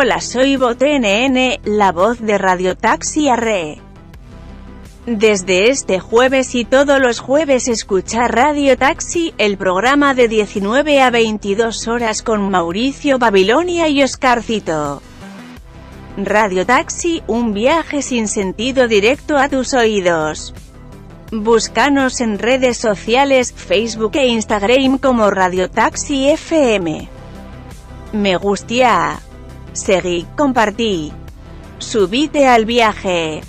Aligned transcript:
Hola 0.00 0.20
soy 0.20 0.54
BotNN, 0.54 1.58
la 1.64 1.90
voz 1.90 2.20
de 2.20 2.38
Radio 2.38 2.76
Taxi 2.76 3.28
Arre. 3.28 3.78
Desde 5.06 5.70
este 5.70 5.98
jueves 5.98 6.54
y 6.54 6.64
todos 6.64 7.00
los 7.00 7.18
jueves 7.18 7.66
escucha 7.66 8.28
Radio 8.28 8.78
Taxi, 8.78 9.34
el 9.38 9.58
programa 9.58 10.14
de 10.14 10.28
19 10.28 11.02
a 11.02 11.10
22 11.10 11.88
horas 11.88 12.22
con 12.22 12.48
Mauricio 12.48 13.18
Babilonia 13.18 13.88
y 13.88 14.04
Oscarcito. 14.04 15.02
Radio 16.16 16.64
Taxi, 16.64 17.24
un 17.26 17.52
viaje 17.52 18.00
sin 18.00 18.28
sentido 18.28 18.86
directo 18.86 19.36
a 19.36 19.48
tus 19.48 19.74
oídos. 19.74 20.54
Búscanos 21.32 22.20
en 22.20 22.38
redes 22.38 22.76
sociales, 22.76 23.52
Facebook 23.52 24.12
e 24.14 24.28
Instagram 24.28 24.98
como 24.98 25.28
Radio 25.28 25.68
Taxi 25.68 26.28
FM. 26.28 27.08
Me 28.12 28.36
gustia. 28.36 29.22
Seguí, 29.78 30.26
compartí. 30.36 31.12
Subite 31.78 32.48
al 32.48 32.64
viaje. 32.64 33.42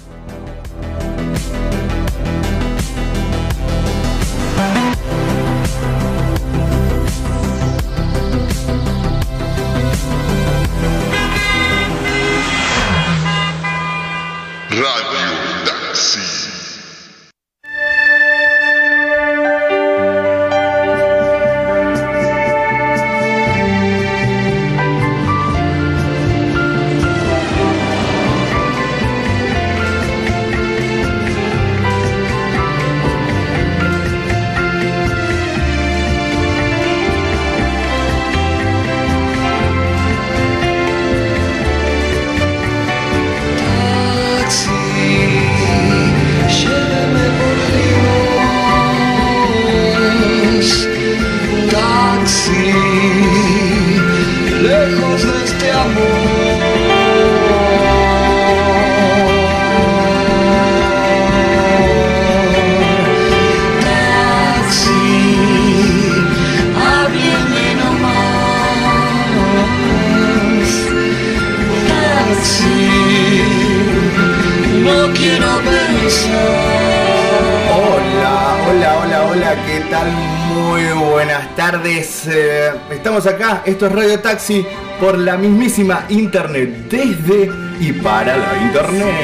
Esto 83.80 83.88
es 83.88 83.94
Radio 83.94 84.20
Taxi 84.20 84.66
por 85.00 85.17
la 85.17 85.38
mismísima 85.38 86.04
internet, 86.10 86.90
desde 86.90 87.50
y 87.80 87.94
para 87.94 88.36
la 88.36 88.58
internet. 88.62 89.16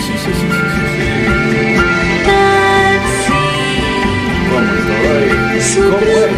Sí, 0.00 0.12
sí, 0.12 0.18
sí, 0.24 0.32
sí. 0.40 0.48
¿Cómo? 4.50 4.72
¿Cómo 5.84 5.98
es? 6.00 6.36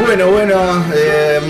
Bueno, 0.00 0.28
bueno, 0.28 0.84
eh, 0.94 1.40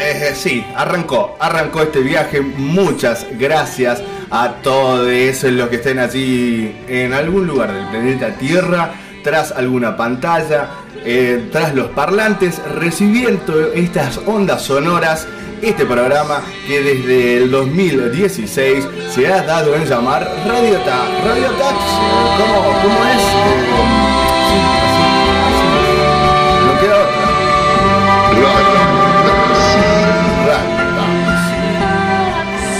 eh, 0.00 0.32
sí, 0.34 0.64
arrancó, 0.74 1.36
arrancó 1.38 1.82
este 1.82 2.00
viaje. 2.00 2.40
Muchas 2.40 3.26
gracias 3.38 4.02
a 4.30 4.54
todos 4.62 5.06
los 5.42 5.68
que 5.68 5.76
estén 5.76 5.98
allí 5.98 6.74
en 6.88 7.12
algún 7.12 7.46
lugar 7.46 7.70
del 7.70 7.86
planeta 7.88 8.30
Tierra, 8.38 8.92
tras 9.22 9.52
alguna 9.52 9.94
pantalla, 9.94 10.70
eh, 11.12 11.48
tras 11.50 11.74
los 11.74 11.88
parlantes, 11.88 12.62
recibiendo 12.76 13.72
estas 13.72 14.20
ondas 14.26 14.62
sonoras. 14.62 15.26
Este 15.60 15.84
programa 15.84 16.40
que 16.68 16.80
desde 16.80 17.38
el 17.38 17.50
2016 17.50 18.86
se 19.12 19.26
ha 19.26 19.42
dado 19.42 19.74
en 19.74 19.86
llamar 19.86 20.22
Radio 20.46 20.78
Ta 20.78 21.06
Radio 21.24 21.50
Taxi. 21.50 21.96
¿Cómo, 22.38 22.62
cómo 22.80 23.04
es? 23.04 23.22
No 26.64 26.80
queda 26.80 26.96
otra. 27.02 27.30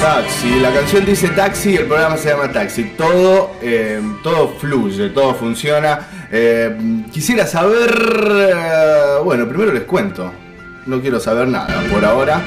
Taxi, 0.01 0.61
la 0.61 0.73
canción 0.73 1.05
dice 1.05 1.29
taxi, 1.29 1.77
el 1.77 1.87
programa 1.87 2.17
se 2.17 2.31
llama 2.31 2.51
taxi. 2.51 2.85
Todo, 2.97 3.57
eh, 3.61 4.01
todo 4.23 4.55
fluye, 4.59 5.11
todo 5.11 5.35
funciona. 5.35 6.20
Eh, 6.33 7.05
quisiera 7.13 7.47
saber, 7.47 7.91
eh, 7.91 9.19
bueno, 9.25 9.49
primero 9.49 9.73
les 9.73 9.83
cuento. 9.83 10.31
No 10.87 11.01
quiero 11.01 11.19
saber 11.19 11.49
nada 11.49 11.83
por 11.91 12.05
ahora. 12.05 12.41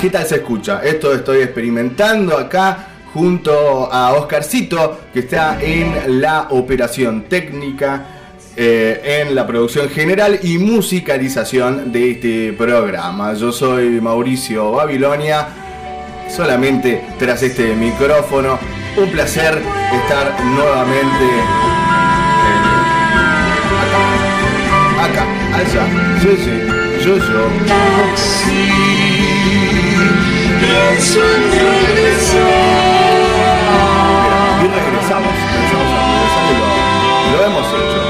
¿Qué 0.00 0.10
tal 0.10 0.26
se 0.26 0.36
escucha? 0.36 0.80
Esto 0.82 1.12
estoy 1.14 1.38
experimentando 1.38 2.36
acá 2.36 2.88
junto 3.12 3.92
a 3.92 4.12
Oscarcito, 4.14 5.00
que 5.12 5.20
está 5.20 5.58
en 5.62 6.20
la 6.20 6.48
operación 6.50 7.22
técnica, 7.22 8.06
eh, 8.56 9.22
en 9.22 9.34
la 9.34 9.46
producción 9.46 9.88
general 9.88 10.40
y 10.42 10.58
musicalización 10.58 11.92
de 11.92 12.10
este 12.12 12.52
programa. 12.52 13.34
Yo 13.34 13.52
soy 13.52 14.00
Mauricio 14.00 14.72
Babilonia, 14.72 15.46
solamente 16.28 17.04
tras 17.18 17.42
este 17.42 17.74
micrófono. 17.74 18.58
Un 18.96 19.10
placer 19.10 19.60
estar 19.92 20.44
nuevamente 20.44 21.73
allá, 25.54 25.84
sí, 26.20 26.32
sí, 26.44 26.54
yo, 27.04 27.14
yo. 27.16 27.42
Taxi, 27.66 28.68
pienso 30.60 31.20
en 31.20 31.42
regresar. 31.52 32.84
Y 34.60 34.62
regresamos, 34.66 35.34
regresamos 35.52 36.30
y 36.50 36.52
lo, 36.58 36.66
lo 37.32 37.38
hemos 37.46 37.66
hecho. 37.68 38.00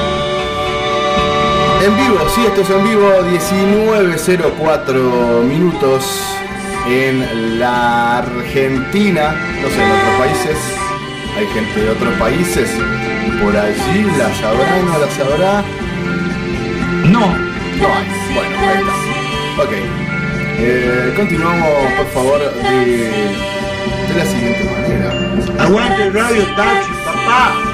En 1.87 1.93
vivo, 1.97 2.19
sí, 2.34 2.41
esto 2.47 2.60
es 2.62 2.71
en 2.71 2.83
vivo, 2.84 3.09
19.04 3.30 5.42
minutos 5.42 6.01
en 6.86 7.59
la 7.59 8.19
Argentina, 8.19 9.34
no 9.60 9.69
sé, 9.69 9.83
en 9.83 9.91
otros 9.91 10.15
países. 10.19 10.57
Hay 11.36 11.47
gente 11.48 11.80
de 11.80 11.91
otros 11.91 12.15
países, 12.15 12.71
por 13.42 13.57
allí, 13.57 14.04
¿la 14.16 14.33
sabrá 14.34 14.78
no 14.86 14.98
la 14.98 15.10
sabrá? 15.10 15.65
No, 17.15 17.21
No 17.21 17.95
hay. 17.95 18.34
Bueno, 18.34 18.59
ahí 18.59 18.78
está. 18.78 19.63
Ok. 19.63 19.72
Eh, 20.57 21.13
continuamos, 21.16 21.69
por 21.97 22.07
favor, 22.09 22.39
de, 22.41 22.87
de 24.09 24.15
la 24.16 24.25
siguiente 24.27 24.65
manera. 24.65 25.65
aguante 25.65 26.11
Radio 26.11 26.45
Taxi, 26.57 26.91
papá. 27.05 27.73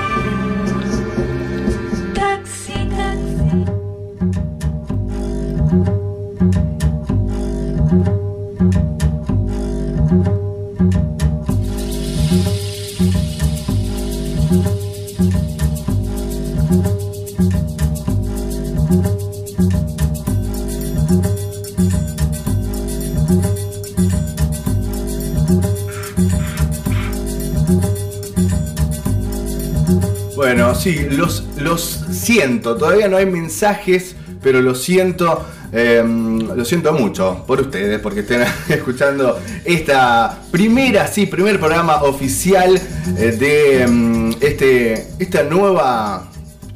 Sí, 30.81 31.07
los, 31.11 31.45
los 31.59 32.05
siento. 32.11 32.77
Todavía 32.77 33.09
no 33.09 33.19
hay 33.19 33.27
mensajes, 33.27 34.17
pero 34.43 34.63
lo 34.63 34.75
siento. 34.75 35.45
eh, 35.73 36.03
lo 36.05 36.65
siento 36.65 36.93
mucho 36.93 37.45
por 37.47 37.61
ustedes, 37.61 38.01
porque 38.01 38.21
estén 38.21 38.43
escuchando 38.69 39.39
esta 39.65 40.41
primera, 40.51 41.07
sí, 41.07 41.27
primer 41.27 41.61
programa 41.61 42.03
oficial 42.03 42.81
eh, 43.19 43.37
de 43.39 43.87
mm, 43.87 44.31
este, 44.41 45.07
esta 45.19 45.43
nueva 45.45 46.27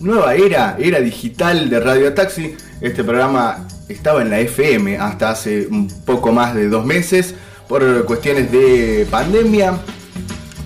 nueva 0.00 0.34
era, 0.34 0.76
era 0.78 1.00
digital 1.00 1.70
de 1.70 1.80
Radio 1.80 2.12
Taxi. 2.12 2.54
Este 2.80 3.02
programa 3.02 3.66
estaba 3.88 4.20
en 4.20 4.30
la 4.30 4.38
FM 4.40 4.98
hasta 4.98 5.30
hace 5.30 5.66
un 5.66 5.88
poco 6.04 6.30
más 6.30 6.54
de 6.54 6.68
dos 6.68 6.84
meses 6.84 7.34
por 7.66 8.04
cuestiones 8.04 8.52
de 8.52 9.06
pandemia 9.10 9.78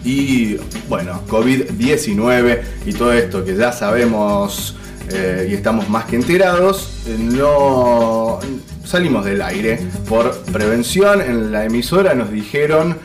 y 0.05 0.57
bueno, 0.89 1.23
COVID-19 1.29 2.61
y 2.87 2.93
todo 2.93 3.13
esto 3.13 3.45
que 3.45 3.57
ya 3.57 3.73
sabemos 3.73 4.77
eh, 5.11 5.49
y 5.51 5.55
estamos 5.55 5.89
más 5.89 6.05
que 6.05 6.17
enterados, 6.17 7.05
eh, 7.07 7.17
no 7.19 8.39
salimos 8.85 9.25
del 9.25 9.43
aire 9.43 9.79
por 10.09 10.35
prevención. 10.53 11.21
En 11.21 11.53
la 11.53 11.65
emisora 11.65 12.15
nos 12.15 12.31
dijeron, 12.31 12.97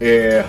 eh, 0.00 0.42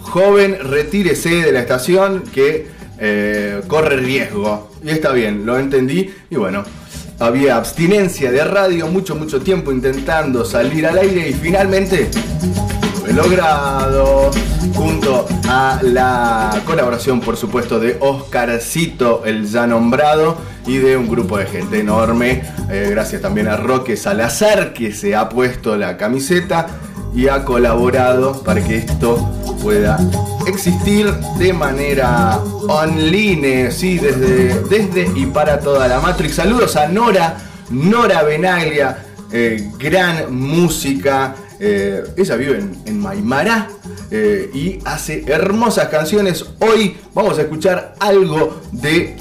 joven, 0.00 0.58
retírese 0.60 1.42
de 1.42 1.52
la 1.52 1.60
estación 1.60 2.22
que 2.32 2.66
eh, 2.98 3.62
corre 3.66 3.96
riesgo. 3.96 4.70
Y 4.82 4.90
está 4.90 5.12
bien, 5.12 5.46
lo 5.46 5.58
entendí 5.58 6.12
y 6.30 6.36
bueno. 6.36 6.64
Había 7.20 7.56
abstinencia 7.56 8.32
de 8.32 8.42
radio, 8.42 8.88
mucho, 8.88 9.14
mucho 9.14 9.40
tiempo 9.40 9.70
intentando 9.70 10.44
salir 10.44 10.84
al 10.84 10.98
aire 10.98 11.28
y 11.28 11.32
finalmente 11.32 12.08
lo 13.04 13.08
he 13.08 13.12
logrado 13.12 14.32
junto 14.74 15.26
a 15.48 15.80
la 15.82 16.60
colaboración 16.64 17.20
por 17.20 17.36
supuesto 17.36 17.78
de 17.80 17.96
Oscarcito 18.00 19.22
el 19.24 19.46
ya 19.46 19.66
nombrado 19.66 20.36
y 20.66 20.78
de 20.78 20.96
un 20.96 21.08
grupo 21.08 21.38
de 21.38 21.46
gente 21.46 21.80
enorme 21.80 22.42
Eh, 22.70 22.88
gracias 22.90 23.20
también 23.20 23.46
a 23.48 23.56
Roque 23.56 23.96
Salazar 23.96 24.72
que 24.72 24.92
se 24.92 25.14
ha 25.14 25.28
puesto 25.28 25.76
la 25.76 25.96
camiseta 25.96 26.66
y 27.14 27.28
ha 27.28 27.44
colaborado 27.44 28.42
para 28.42 28.64
que 28.64 28.76
esto 28.78 29.16
pueda 29.62 29.98
existir 30.46 31.12
de 31.38 31.52
manera 31.52 32.38
online, 32.68 33.70
sí, 33.70 33.98
desde, 33.98 34.60
desde 34.62 35.10
y 35.14 35.26
para 35.26 35.60
toda 35.60 35.86
la 35.86 36.00
Matrix. 36.00 36.34
Saludos 36.34 36.76
a 36.76 36.88
Nora, 36.88 37.38
Nora 37.70 38.22
Benaglia, 38.22 38.98
eh, 39.30 39.70
gran 39.78 40.34
música. 40.34 41.36
Eh, 41.66 42.04
ella 42.18 42.36
vive 42.36 42.58
en, 42.58 42.76
en 42.84 43.32
eh, 44.10 44.50
y 44.52 44.78
hace 44.84 45.24
hermosas 45.26 45.88
canciones. 45.88 46.44
Hoy 46.60 46.98
vamos 47.14 47.38
a 47.38 47.42
escuchar 47.42 47.94
algo 48.00 48.60
de, 48.70 49.16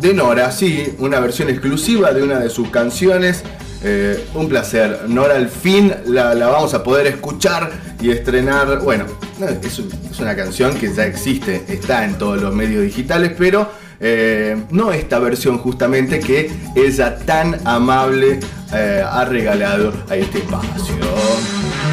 de 0.00 0.14
Nora, 0.14 0.50
sí, 0.52 0.94
una 0.98 1.20
versión 1.20 1.50
exclusiva 1.50 2.12
de 2.12 2.22
una 2.22 2.38
de 2.40 2.48
sus 2.48 2.70
canciones. 2.70 3.42
Eh, 3.84 4.24
un 4.34 4.48
placer. 4.48 5.06
Nora, 5.08 5.34
al 5.34 5.48
fin 5.48 5.92
la, 6.06 6.34
la 6.34 6.46
vamos 6.46 6.72
a 6.72 6.82
poder 6.84 7.08
escuchar 7.08 7.72
y 8.00 8.10
estrenar. 8.10 8.78
Bueno, 8.78 9.06
no, 9.38 9.48
es, 9.48 9.80
es 10.10 10.20
una 10.20 10.36
canción 10.36 10.74
que 10.78 10.94
ya 10.94 11.04
existe, 11.04 11.64
está 11.68 12.04
en 12.04 12.16
todos 12.16 12.40
los 12.40 12.54
medios 12.54 12.84
digitales, 12.84 13.32
pero 13.36 13.68
eh, 13.98 14.56
no 14.70 14.92
esta 14.92 15.18
versión 15.18 15.58
justamente 15.58 16.20
que 16.20 16.50
ella 16.76 17.18
tan 17.18 17.60
amable 17.66 18.38
ha 18.72 19.24
regalado 19.26 19.92
a 20.08 20.16
este 20.16 20.38
espacio. 20.38 20.94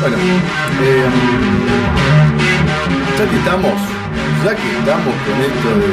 Bueno, 0.01 0.17
eh, 0.81 1.05
ya 3.17 3.29
que 3.29 3.35
estamos, 3.37 3.73
ya 4.45 4.55
que 4.55 4.77
estamos 4.79 5.13
con 5.25 5.41
esto 5.41 5.69
de 5.79 5.89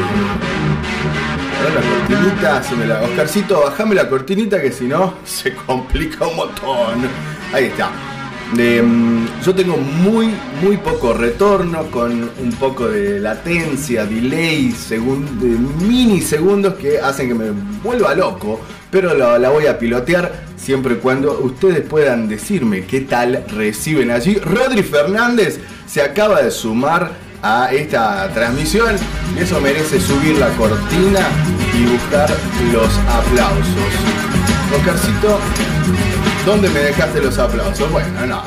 Ahora 1.59 1.75
la 1.75 1.81
cortinita, 1.81 2.63
se 2.63 2.77
me 2.77 2.87
la... 2.87 3.03
Oscarcito, 3.03 3.61
bajame 3.65 3.95
la 3.95 4.09
cortinita 4.09 4.61
que 4.61 4.71
si 4.71 4.85
no 4.85 5.15
se 5.25 5.55
complica 5.55 6.27
un 6.27 6.37
montón. 6.37 7.09
Ahí 7.53 7.65
está. 7.65 7.91
De, 8.55 8.81
mm, 8.83 9.27
yo 9.45 9.55
tengo 9.55 9.77
muy, 9.77 10.33
muy 10.63 10.77
poco 10.77 11.13
retorno 11.15 11.85
con 11.91 12.13
un 12.39 12.53
poco 12.61 12.87
de 12.89 13.19
latencia, 13.19 14.05
delay, 14.07 14.71
segun- 14.73 15.39
de 15.41 15.49
minisegundos 15.85 16.75
que 16.75 17.01
hacen 17.01 17.29
que 17.29 17.35
me 17.35 17.51
vuelva 17.83 18.15
loco. 18.15 18.61
Pero 18.97 19.13
la, 19.13 19.51
voy 19.51 19.67
a 19.67 19.79
pilotear 19.79 20.33
siempre 20.57 20.95
y 20.95 20.97
cuando 20.97 21.39
ustedes 21.41 21.83
puedan 21.83 22.29
decirme 22.29 22.87
qué 22.87 23.03
tal 23.03 23.45
reciben 23.47 24.11
allí. 24.11 24.37
Rodri 24.37 24.83
Fernández 24.83 25.61
se 25.87 26.01
acaba 26.01 26.41
de 26.41 26.51
sumar 26.51 27.11
a 27.43 27.71
esta 27.75 28.27
transmisión. 28.33 28.97
Eso 29.39 29.61
merece 29.61 30.01
subir 30.01 30.39
la 30.39 30.49
cortina 30.57 31.29
y 31.75 31.85
buscar 31.85 32.31
los 32.73 32.89
aplausos. 33.01 33.93
Oscarcito, 34.75 35.41
¿dónde 36.47 36.71
me 36.71 36.81
dejaste 36.81 37.21
los 37.21 37.39
aplausos? 37.39 37.93
Bueno, 37.93 38.09
no, 38.21 38.27
no, 38.27 38.43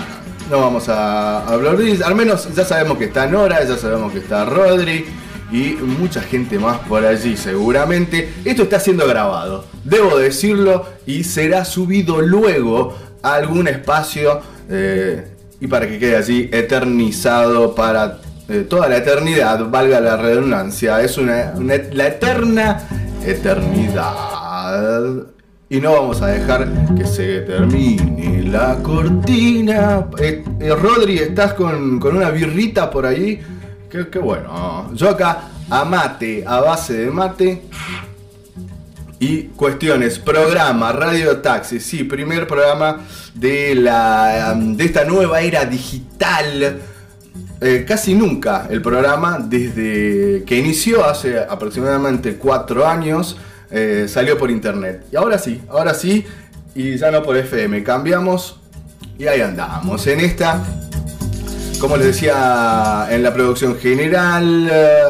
no 0.50 0.62
vamos 0.62 0.90
a 0.90 1.46
hablar 1.46 1.78
de. 1.78 2.04
Al 2.04 2.16
menos 2.16 2.52
ya 2.56 2.66
sabemos 2.66 2.98
que 2.98 3.06
está 3.06 3.28
Nora, 3.28 3.64
ya 3.66 3.78
sabemos 3.78 4.12
que 4.12 4.18
está 4.18 4.46
Rodri 4.46 5.06
y 5.52 5.78
mucha 5.82 6.22
gente 6.22 6.60
más 6.60 6.80
por 6.80 7.06
allí 7.06 7.38
seguramente. 7.38 8.34
Esto 8.46 8.64
está 8.64 8.80
siendo 8.80 9.08
grabado, 9.08 9.66
debo 9.84 10.18
decirlo, 10.18 10.86
y 11.06 11.24
será 11.24 11.66
subido 11.66 12.22
luego 12.22 12.98
a 13.22 13.36
algún 13.36 13.68
espacio 13.68 14.42
eh, 14.70 15.28
y 15.60 15.68
para 15.68 15.88
que 15.88 16.00
quede 16.00 16.16
allí 16.16 16.50
eternizado 16.52 17.76
para 17.76 18.20
eh, 18.48 18.66
toda 18.68 18.90
la 18.90 18.98
eternidad, 18.98 19.70
valga 19.70 20.00
la 20.00 20.18
redundancia. 20.18 21.02
Es 21.02 21.18
una, 21.18 21.54
la 21.56 22.08
eterna 22.08 22.82
eternidad. 23.24 24.16
Y 25.70 25.80
no 25.80 25.92
vamos 25.92 26.22
a 26.24 26.28
dejar 26.28 26.68
que 26.96 27.06
se 27.06 27.42
termine 27.42 28.44
la 28.44 28.78
cortina. 28.82 30.08
Eh, 30.18 30.44
eh, 30.60 30.74
Rodri, 30.74 31.20
¿estás 31.20 31.54
con, 31.54 32.00
con 32.00 32.18
una 32.18 32.32
birrita 32.32 32.90
por 32.90 33.06
ahí? 33.06 33.40
Qué, 33.90 34.20
bueno. 34.20 34.92
Yo 34.94 35.10
acá 35.10 35.50
a 35.70 35.84
mate, 35.84 36.44
a 36.46 36.60
base 36.60 36.94
de 36.94 37.12
mate. 37.12 37.62
Y 39.20 39.44
cuestiones, 39.48 40.20
programa, 40.20 40.94
Radio 40.94 41.38
Taxi, 41.40 41.80
sí, 41.80 42.06
primer 42.06 42.48
programa 42.48 43.02
de, 43.34 43.76
la, 43.76 44.56
de 44.56 44.86
esta 44.86 45.04
nueva 45.04 45.42
era 45.42 45.66
digital. 45.66 46.80
Eh, 47.62 47.84
casi 47.86 48.14
nunca 48.14 48.68
el 48.70 48.82
programa, 48.82 49.40
desde 49.40 50.44
que 50.46 50.58
inició 50.58 51.04
hace 51.04 51.38
aproximadamente 51.40 52.38
cuatro 52.38 52.88
años, 52.88 53.36
eh, 53.72 54.06
salió 54.08 54.38
por 54.38 54.52
internet. 54.52 55.08
Y 55.12 55.18
ahora 55.18 55.38
sí, 55.38 55.62
ahora 55.70 55.94
sí, 55.94 56.26
y 56.76 56.96
ya 56.96 57.12
no 57.12 57.24
por 57.24 57.36
FM. 57.36 57.84
Cambiamos 57.84 58.60
y 59.18 59.28
ahí 59.28 59.42
andamos. 59.42 60.08
En 60.08 60.22
esta, 60.22 60.64
como 61.80 61.96
les 61.98 62.08
decía 62.08 63.08
en 63.10 63.24
la 63.24 63.34
producción 63.34 63.78
general, 63.78 64.70
eh, 64.72 65.04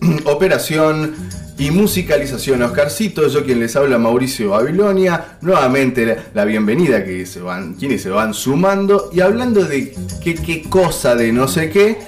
operación 0.24 1.14
y 1.58 1.70
musicalización 1.70 2.62
Oscarcito, 2.62 3.28
yo 3.28 3.44
quien 3.44 3.60
les 3.60 3.76
habla 3.76 3.96
Mauricio 3.96 4.50
Babilonia, 4.50 5.38
nuevamente 5.40 6.16
la, 6.34 6.44
bienvenida 6.44 7.04
que 7.04 7.24
se 7.24 7.40
van, 7.40 7.74
quienes 7.74 8.02
se 8.02 8.10
van 8.10 8.34
sumando. 8.34 9.10
Y 9.12 9.20
hablando 9.20 9.64
de 9.64 9.94
qué, 10.22 10.34
qué 10.34 10.62
cosa 10.62 11.14
de 11.14 11.32
no 11.32 11.48
sé 11.48 11.70
qué, 11.70 11.98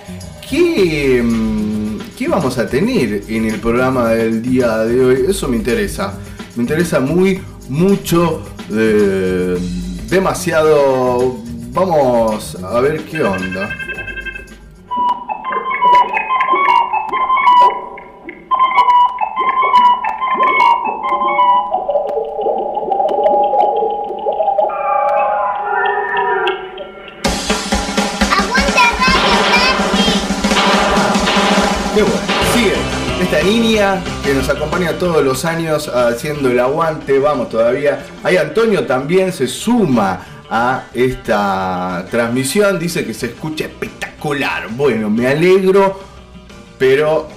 qué, 0.48 1.22
mm, 1.22 1.98
qué 2.16 2.28
vamos 2.28 2.58
a 2.58 2.66
tener 2.66 3.22
en 3.28 3.46
el 3.46 3.60
programa 3.60 4.10
del 4.10 4.42
día 4.42 4.78
de 4.78 5.04
hoy, 5.04 5.24
eso 5.28 5.48
me 5.48 5.56
interesa, 5.56 6.18
me 6.56 6.62
interesa 6.62 7.00
muy, 7.00 7.40
mucho, 7.68 8.42
eh, 8.70 9.56
demasiado, 10.10 11.38
vamos 11.72 12.56
a 12.62 12.80
ver 12.80 13.04
qué 13.04 13.22
onda. 13.22 13.68
¡Aguante 28.38 28.82
Radio 28.96 29.38
Qué 31.94 32.02
bueno. 32.02 32.18
Sigue 32.54 32.74
esta 33.20 33.42
niña 33.42 34.02
que 34.24 34.34
nos 34.34 34.48
acompaña 34.48 34.92
todos 34.98 35.24
los 35.24 35.44
años 35.44 35.88
haciendo 35.88 36.50
el 36.50 36.60
aguante. 36.60 37.18
Vamos 37.18 37.48
todavía. 37.48 38.04
Ahí 38.22 38.36
Antonio 38.36 38.86
también 38.86 39.32
se 39.32 39.46
suma 39.46 40.20
a 40.50 40.86
esta 40.94 42.06
transmisión. 42.10 42.78
Dice 42.78 43.04
que 43.04 43.14
se 43.14 43.26
escucha 43.26 43.64
espectacular. 43.64 44.68
Bueno, 44.70 45.10
me 45.10 45.26
alegro, 45.26 46.00
pero 46.78 47.28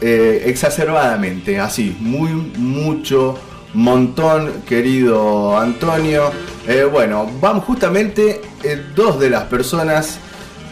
eh, 0.00 0.42
exacerbadamente. 0.46 1.58
Así, 1.60 1.96
muy, 2.00 2.30
mucho, 2.30 3.38
montón, 3.74 4.62
querido 4.66 5.58
Antonio. 5.58 6.30
Eh, 6.66 6.84
bueno, 6.84 7.30
vamos 7.40 7.64
justamente 7.64 8.40
eh, 8.62 8.82
dos 8.94 9.18
de 9.18 9.30
las 9.30 9.44
personas 9.44 10.18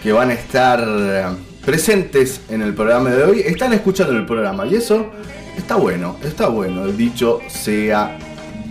que 0.02 0.12
van 0.12 0.30
a 0.30 0.34
estar 0.34 1.36
presentes 1.68 2.40
en 2.48 2.62
el 2.62 2.72
programa 2.72 3.10
de 3.10 3.24
hoy 3.24 3.40
están 3.40 3.74
escuchando 3.74 4.14
el 4.14 4.24
programa 4.24 4.64
y 4.66 4.76
eso 4.76 5.10
está 5.54 5.74
bueno, 5.74 6.16
está 6.22 6.48
bueno, 6.48 6.86
dicho 6.86 7.40
sea 7.48 8.16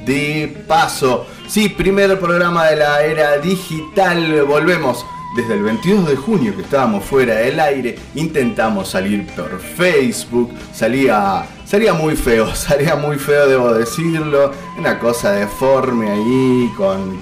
de 0.03 0.63
paso. 0.67 1.27
Sí, 1.47 1.69
primer 1.69 2.19
programa 2.19 2.67
de 2.67 2.75
la 2.75 3.03
era 3.03 3.37
digital, 3.37 4.43
volvemos 4.43 5.05
desde 5.35 5.53
el 5.53 5.63
22 5.63 6.07
de 6.07 6.15
junio 6.15 6.55
que 6.55 6.61
estábamos 6.61 7.03
fuera 7.03 7.35
del 7.35 7.59
aire, 7.59 7.97
intentamos 8.15 8.89
salir 8.89 9.25
por 9.27 9.59
Facebook, 9.59 10.51
salía, 10.73 11.45
Sería 11.67 11.91
muy 11.91 12.15
feo, 12.15 12.55
sería 12.55 12.95
muy 12.95 13.17
feo, 13.17 13.45
debo 13.47 13.73
decirlo. 13.73 14.53
Una 14.77 14.97
cosa 14.99 15.33
deforme 15.33 16.09
ahí, 16.09 16.71
con. 16.77 17.21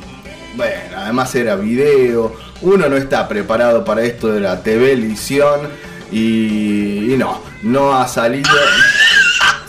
Bueno, 0.56 0.98
además 0.98 1.34
era 1.34 1.56
video. 1.56 2.32
Uno 2.62 2.88
no 2.88 2.96
está 2.96 3.28
preparado 3.28 3.84
para 3.84 4.04
esto 4.04 4.28
de 4.28 4.42
la 4.42 4.62
televisión. 4.62 5.62
Y, 6.12 7.14
y 7.14 7.18
no, 7.18 7.42
no 7.64 7.96
ha 7.96 8.08
salido. 8.08 8.52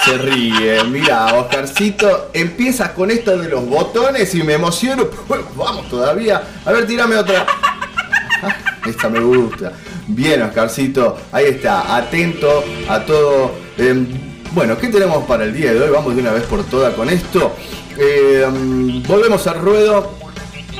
Se 0.06 0.18
ríe, 0.18 0.84
mira, 0.84 1.34
Oscarcito, 1.34 2.30
empiezas 2.32 2.90
con 2.90 3.10
esto 3.10 3.36
de 3.36 3.48
los 3.48 3.68
botones 3.68 4.32
y 4.36 4.42
me 4.44 4.52
emociono. 4.52 5.08
Vamos 5.56 5.88
todavía. 5.88 6.40
A 6.64 6.70
ver, 6.70 6.86
tírame 6.86 7.16
otra. 7.16 7.44
Ah, 8.40 8.56
Esta 8.86 9.08
me 9.08 9.18
gusta. 9.18 9.72
Bien, 10.06 10.42
Oscarcito, 10.42 11.18
ahí 11.32 11.46
está, 11.46 11.96
atento 11.96 12.62
a 12.88 13.00
todo. 13.00 13.50
Eh, 13.78 14.06
bueno, 14.52 14.78
¿qué 14.78 14.86
tenemos 14.86 15.24
para 15.24 15.42
el 15.42 15.52
día 15.52 15.74
de 15.74 15.80
hoy? 15.80 15.90
Vamos 15.90 16.14
de 16.14 16.22
una 16.22 16.30
vez 16.32 16.44
por 16.44 16.62
todas 16.62 16.94
con 16.94 17.10
esto. 17.10 17.56
Eh, 17.98 18.46
volvemos 19.08 19.44
al 19.48 19.58
ruedo 19.60 20.12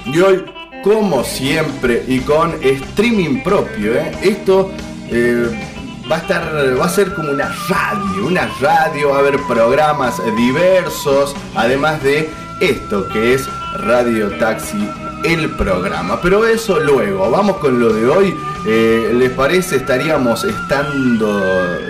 y 0.05 0.21
hoy, 0.21 0.45
como 0.85 1.25
siempre, 1.25 2.05
y 2.07 2.21
con 2.21 2.55
streaming 2.63 3.43
propio. 3.43 3.95
¿eh? 3.95 4.13
Esto 4.23 4.71
eh, 5.11 5.76
va 6.11 6.17
a 6.17 6.19
estar, 6.21 6.79
va 6.79 6.85
a 6.85 6.89
ser 6.89 7.15
como 7.15 7.31
una 7.31 7.55
radio, 7.69 8.27
una 8.27 8.49
radio, 8.61 9.11
va 9.11 9.17
a 9.17 9.19
haber 9.21 9.39
programas 9.49 10.21
diversos, 10.37 11.35
además 11.55 12.03
de 12.03 12.31
esto 12.61 13.09
que 13.09 13.35
es 13.35 13.49
Radio 13.79 14.31
Taxi 14.39 14.89
el 15.25 15.51
programa. 15.57 16.21
Pero 16.23 16.47
eso 16.47 16.81
luego, 16.81 17.31
vamos 17.31 17.57
con 17.57 17.81
lo 17.81 17.93
de 17.93 18.09
hoy. 18.09 18.35
Eh, 18.67 19.13
¿Les 19.15 19.31
parece? 19.31 19.77
Estaríamos 19.77 20.45
estando 20.45 21.39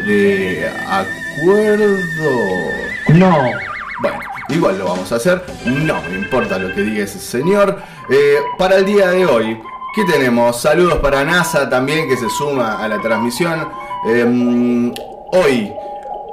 de 0.06 0.70
acuerdo. 0.88 1.94
No. 3.14 3.50
Bueno, 4.00 4.18
igual 4.48 4.78
lo 4.78 4.86
vamos 4.86 5.12
a 5.12 5.16
hacer. 5.16 5.44
No 5.64 6.02
me 6.02 6.16
importa 6.18 6.58
lo 6.58 6.74
que 6.74 6.82
diga 6.82 7.04
ese 7.04 7.18
señor. 7.18 7.80
Eh, 8.10 8.36
para 8.58 8.76
el 8.76 8.84
día 8.84 9.10
de 9.10 9.26
hoy, 9.26 9.60
¿qué 9.94 10.04
tenemos? 10.04 10.60
Saludos 10.60 10.98
para 10.98 11.24
NASA 11.24 11.68
también 11.68 12.08
que 12.08 12.16
se 12.16 12.28
suma 12.28 12.82
a 12.82 12.88
la 12.88 13.00
transmisión. 13.00 13.68
Eh, 14.04 14.92
hoy 15.32 15.72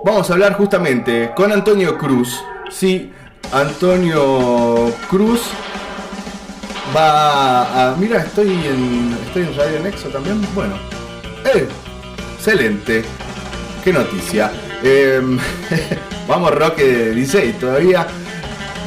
vamos 0.04 0.30
a 0.30 0.34
hablar 0.34 0.54
justamente 0.54 1.32
con 1.36 1.52
Antonio 1.52 1.98
Cruz. 1.98 2.44
Sí, 2.70 3.12
Antonio 3.52 4.92
Cruz 5.10 5.42
va 6.96 7.92
a. 7.92 7.96
Mira, 7.96 8.20
estoy 8.20 8.52
en. 8.52 9.18
Estoy 9.28 9.44
en 9.44 9.56
Radio 9.56 9.80
Nexo 9.80 10.10
también. 10.10 10.42
Bueno. 10.54 10.76
¡Eh! 11.54 11.68
Excelente. 12.36 13.04
Qué 13.84 13.94
noticia. 13.94 14.52
Eh, 14.84 15.22
vamos, 16.28 16.52
Roque 16.54 17.12
16 17.12 17.60
todavía. 17.60 18.08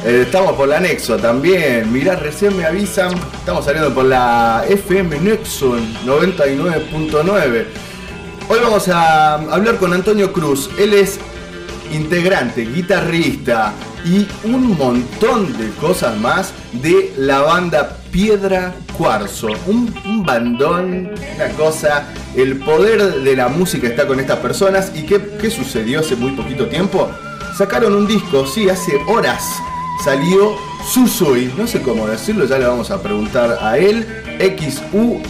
Eh, 0.05 0.23
estamos 0.25 0.53
por 0.53 0.67
la 0.67 0.79
Nexo 0.79 1.17
también. 1.17 1.91
Mirá, 1.91 2.15
recién 2.15 2.55
me 2.55 2.65
avisan. 2.65 3.13
Estamos 3.39 3.65
saliendo 3.65 3.93
por 3.93 4.05
la 4.05 4.63
FM 4.69 5.19
Nexo 5.19 5.75
99.9. 6.05 7.86
Hoy 8.49 8.59
vamos 8.63 8.87
a 8.87 9.33
hablar 9.33 9.75
con 9.75 9.91
Antonio 9.91 10.31
Cruz. 10.31 10.69
Él 10.79 10.93
es 10.93 11.19
integrante, 11.91 12.61
guitarrista 12.61 13.73
y 14.05 14.25
un 14.45 14.77
montón 14.77 15.57
de 15.57 15.69
cosas 15.71 16.17
más 16.17 16.53
de 16.71 17.13
la 17.17 17.41
banda 17.41 17.97
Piedra 18.09 18.73
Cuarzo. 18.97 19.49
Un, 19.65 19.93
bandón, 20.25 21.11
una 21.35 21.49
cosa. 21.57 22.05
El 22.37 22.59
poder 22.59 23.15
de 23.15 23.35
la 23.35 23.49
música 23.49 23.85
está 23.85 24.07
con 24.07 24.21
estas 24.21 24.39
personas. 24.39 24.93
¿Y 24.95 25.05
qué, 25.05 25.21
qué 25.41 25.49
sucedió 25.49 25.99
hace 25.99 26.15
muy 26.15 26.31
poquito 26.31 26.67
tiempo? 26.67 27.11
Sacaron 27.57 27.93
un 27.95 28.07
disco, 28.07 28.47
sí, 28.47 28.69
hace 28.69 28.93
horas. 29.09 29.43
Salió 30.05 30.55
Susui, 30.89 31.51
no 31.57 31.67
sé 31.67 31.81
cómo 31.81 32.07
decirlo, 32.07 32.45
ya 32.45 32.57
le 32.59 32.65
vamos 32.65 32.91
a 32.91 33.01
preguntar 33.03 33.57
a 33.61 33.77
él. 33.77 34.07
X-U-X-U-I, 34.39 35.27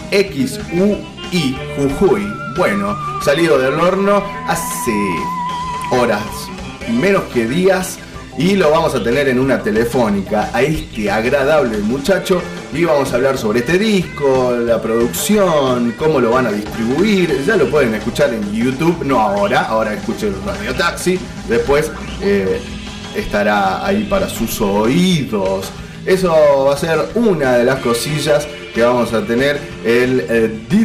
Jujuy. 1.78 2.47
Bueno, 2.58 2.98
salido 3.22 3.60
del 3.60 3.76
horno 3.76 4.24
hace 4.48 4.92
horas, 5.92 6.24
menos 6.90 7.22
que 7.32 7.48
días, 7.48 8.00
y 8.36 8.56
lo 8.56 8.72
vamos 8.72 8.96
a 8.96 9.04
tener 9.04 9.28
en 9.28 9.40
una 9.40 9.62
telefónica 9.62 10.50
a 10.52 10.64
este 10.64 11.12
agradable 11.12 11.78
muchacho 11.78 12.42
y 12.74 12.84
vamos 12.84 13.12
a 13.12 13.18
hablar 13.18 13.38
sobre 13.38 13.60
este 13.60 13.78
disco, 13.78 14.56
la 14.60 14.82
producción, 14.82 15.94
cómo 16.00 16.20
lo 16.20 16.32
van 16.32 16.48
a 16.48 16.52
distribuir. 16.52 17.44
Ya 17.46 17.58
lo 17.58 17.70
pueden 17.70 17.94
escuchar 17.94 18.34
en 18.34 18.52
YouTube, 18.52 19.06
no 19.06 19.20
ahora, 19.20 19.62
ahora 19.66 19.94
escuchen 19.94 20.34
Radio 20.44 20.74
Taxi, 20.74 21.20
después 21.48 21.92
eh, 22.24 22.60
estará 23.16 23.86
ahí 23.86 24.06
para 24.06 24.28
sus 24.28 24.60
oídos. 24.62 25.70
Eso 26.08 26.34
va 26.66 26.74
a 26.74 26.78
ser 26.78 26.98
una 27.14 27.54
de 27.54 27.66
las 27.66 27.82
cosillas 27.82 28.48
que 28.78 28.84
vamos 28.84 29.12
a 29.12 29.26
tener 29.26 29.60
el 29.84 30.20
eh, 30.30 30.60
di- 30.70 30.84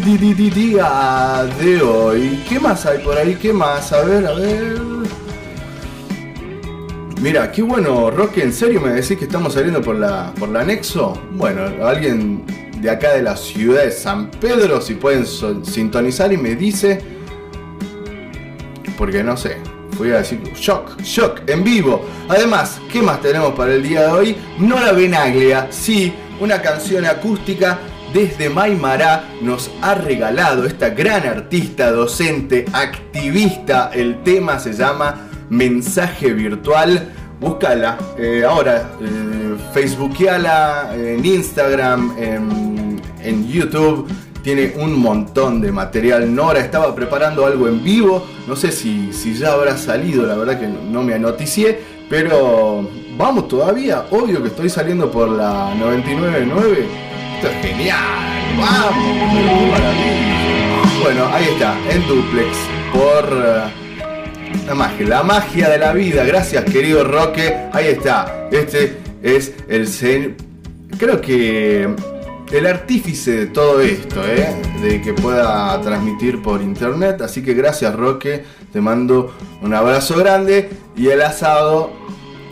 día 0.48 1.44
de 1.60 1.82
hoy. 1.82 2.42
¿Qué 2.48 2.58
más 2.58 2.86
hay 2.86 3.00
por 3.00 3.18
ahí? 3.18 3.34
¿Qué 3.34 3.52
más? 3.52 3.92
A 3.92 4.00
ver, 4.02 4.26
a 4.26 4.32
ver. 4.32 4.78
Mira, 7.20 7.52
qué 7.52 7.60
bueno, 7.60 8.10
Roque, 8.10 8.44
¿en 8.44 8.54
serio 8.54 8.80
me 8.80 8.88
decís 8.94 9.18
que 9.18 9.26
estamos 9.26 9.52
saliendo 9.52 9.82
por 9.82 9.96
la, 9.96 10.32
por 10.40 10.48
la 10.48 10.64
Nexo? 10.64 11.20
Bueno, 11.32 11.64
alguien 11.86 12.46
de 12.80 12.88
acá 12.88 13.12
de 13.12 13.20
la 13.20 13.36
ciudad 13.36 13.82
de 13.84 13.90
San 13.90 14.30
Pedro, 14.30 14.80
si 14.80 14.94
pueden 14.94 15.26
sintonizar 15.62 16.32
y 16.32 16.38
me 16.38 16.54
dice, 16.54 16.98
porque 18.96 19.22
no 19.22 19.36
sé, 19.36 19.58
fui 19.98 20.10
a 20.12 20.16
decir 20.16 20.40
shock, 20.54 20.98
shock, 21.02 21.42
en 21.46 21.62
vivo. 21.62 22.06
Además, 22.26 22.80
¿qué 22.90 23.02
más 23.02 23.20
tenemos 23.20 23.52
para 23.52 23.74
el 23.74 23.82
día 23.82 24.04
de 24.06 24.12
hoy? 24.12 24.36
Nora 24.58 24.92
Benaglia, 24.92 25.66
sí, 25.70 26.10
una 26.42 26.60
canción 26.60 27.06
acústica 27.06 27.78
desde 28.12 28.50
Maimará 28.50 29.28
nos 29.40 29.70
ha 29.80 29.94
regalado 29.94 30.66
esta 30.66 30.90
gran 30.90 31.24
artista, 31.24 31.92
docente, 31.92 32.64
activista. 32.72 33.92
El 33.94 34.24
tema 34.24 34.58
se 34.58 34.72
llama 34.72 35.28
Mensaje 35.50 36.32
Virtual. 36.32 37.12
Búscala 37.38 37.96
eh, 38.18 38.42
ahora, 38.44 38.90
eh, 39.00 39.56
en 40.96 41.24
Instagram, 41.24 42.16
en, 42.18 43.48
YouTube. 43.48 44.08
Tiene 44.42 44.72
un 44.76 44.98
montón 44.98 45.60
de 45.60 45.70
material. 45.70 46.34
Nora 46.34 46.58
estaba 46.58 46.92
preparando 46.92 47.46
algo 47.46 47.68
en 47.68 47.84
vivo. 47.84 48.26
No 48.48 48.56
sé 48.56 48.72
si, 48.72 49.12
si 49.12 49.34
ya 49.34 49.52
habrá 49.52 49.76
salido, 49.78 50.26
la 50.26 50.34
verdad 50.34 50.58
que 50.58 50.66
no 50.66 51.04
me 51.04 51.14
anoticié. 51.14 51.78
Pero 52.10 52.90
vamos 53.22 53.46
todavía. 53.46 54.04
Obvio 54.10 54.42
que 54.42 54.48
estoy 54.48 54.68
saliendo 54.68 55.10
por 55.10 55.28
la 55.28 55.72
99.9. 55.74 56.86
Esto 57.36 57.48
es 57.48 57.66
genial. 57.66 57.98
Vamos. 58.58 58.94
Bueno, 61.02 61.26
ahí 61.32 61.44
está, 61.52 61.76
en 61.88 62.06
duplex. 62.08 62.48
Por 62.92 63.24
eh, 63.32 64.66
la 64.66 64.74
magia, 64.74 65.06
la 65.06 65.22
magia 65.22 65.68
de 65.70 65.78
la 65.78 65.92
vida. 65.92 66.24
Gracias, 66.24 66.64
querido 66.64 67.04
Roque. 67.04 67.56
Ahí 67.72 67.86
está. 67.86 68.48
Este 68.50 68.98
es 69.22 69.52
el 70.02 70.36
Creo 70.98 71.20
que 71.20 71.94
el 72.52 72.66
artífice 72.66 73.30
de 73.30 73.46
todo 73.46 73.80
esto, 73.80 74.20
¿eh? 74.26 74.54
de 74.82 75.00
que 75.00 75.14
pueda 75.14 75.80
transmitir 75.80 76.42
por 76.42 76.60
internet. 76.60 77.22
Así 77.22 77.42
que 77.42 77.54
gracias, 77.54 77.94
Roque. 77.94 78.44
Te 78.72 78.80
mando 78.80 79.32
un 79.62 79.72
abrazo 79.74 80.16
grande 80.16 80.68
y 80.96 81.08
el 81.08 81.22
asado. 81.22 82.01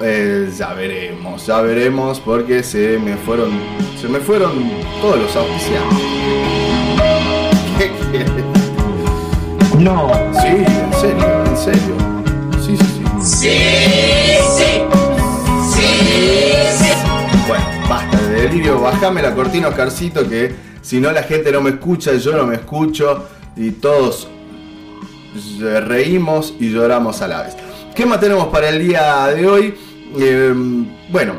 Eh, 0.02 0.50
ya 0.56 0.72
veremos, 0.74 1.46
ya 1.46 1.60
veremos 1.60 2.20
porque 2.20 2.62
se 2.62 2.98
me 2.98 3.16
fueron, 3.16 3.50
se 4.00 4.08
me 4.08 4.18
fueron 4.18 4.52
todos 5.00 5.18
los 5.18 5.36
auspiciantes. 5.36 5.98
¿Qué 7.78 7.90
quieres? 8.10 8.30
No. 9.78 10.10
Sí, 10.42 10.48
en 10.48 10.92
serio, 11.00 11.44
en 11.46 11.56
serio. 11.56 11.96
Sí, 12.60 12.76
sí, 13.22 13.56
sí. 15.72 15.92
Bueno, 17.48 17.64
basta 17.88 18.20
de 18.28 18.42
delirio. 18.42 18.78
Bajame 18.78 19.22
la 19.22 19.34
cortina, 19.34 19.68
Oscarcito, 19.68 20.28
que 20.28 20.54
si 20.82 21.00
no 21.00 21.10
la 21.12 21.22
gente 21.22 21.50
no 21.50 21.62
me 21.62 21.70
escucha, 21.70 22.14
yo 22.14 22.36
no 22.36 22.44
me 22.46 22.56
escucho 22.56 23.26
y 23.56 23.70
todos 23.70 24.28
reímos 25.86 26.54
y 26.60 26.70
lloramos 26.70 27.22
a 27.22 27.28
la 27.28 27.42
vez. 27.44 27.56
¿Qué 27.94 28.04
más 28.04 28.20
tenemos 28.20 28.48
para 28.48 28.68
el 28.68 28.86
día 28.86 29.26
de 29.28 29.46
hoy? 29.46 29.74
Eh, 30.18 30.52
bueno, 31.10 31.34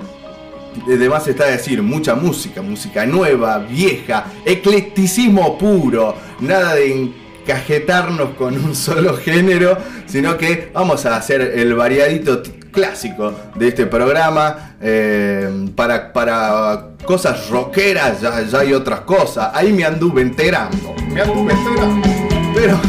además 0.87 1.27
está 1.27 1.45
decir 1.45 1.81
mucha 1.81 2.15
música, 2.15 2.61
música 2.61 3.05
nueva, 3.05 3.59
vieja, 3.59 4.25
eclecticismo 4.45 5.57
puro, 5.57 6.15
nada 6.39 6.75
de 6.75 7.11
encajetarnos 7.43 8.31
con 8.31 8.53
un 8.55 8.75
solo 8.75 9.15
género, 9.17 9.77
sino 10.05 10.37
que 10.37 10.69
vamos 10.73 11.05
a 11.05 11.17
hacer 11.17 11.41
el 11.41 11.73
variadito 11.73 12.41
clásico 12.71 13.33
de 13.55 13.67
este 13.67 13.85
programa. 13.85 14.75
Eh, 14.81 15.67
para, 15.75 16.11
para 16.13 16.87
cosas 17.05 17.49
rockeras, 17.49 18.21
ya, 18.21 18.41
ya 18.41 18.59
hay 18.59 18.73
otras 18.73 19.01
cosas, 19.01 19.51
ahí 19.53 19.73
me 19.73 19.83
anduve 19.83 20.21
enterando, 20.21 20.95
me 21.09 21.21
anduve 21.21 21.53
enterando, 21.53 22.07
pero 22.53 22.79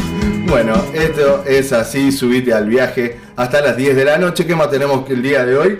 bueno, 0.47 0.75
esto 0.93 1.43
es 1.47 1.71
así, 1.73 2.11
subite 2.11 2.53
al 2.53 2.67
viaje 2.67 3.17
hasta 3.35 3.61
las 3.61 3.77
10 3.77 3.95
de 3.95 4.05
la 4.05 4.17
noche. 4.17 4.45
¿Qué 4.45 4.55
más 4.55 4.69
tenemos 4.69 5.09
el 5.09 5.21
día 5.21 5.45
de 5.45 5.57
hoy? 5.57 5.79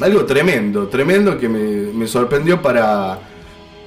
Algo 0.00 0.24
tremendo, 0.24 0.88
tremendo 0.88 1.38
que 1.38 1.48
me, 1.48 1.92
me 1.92 2.06
sorprendió 2.06 2.60
para, 2.60 3.18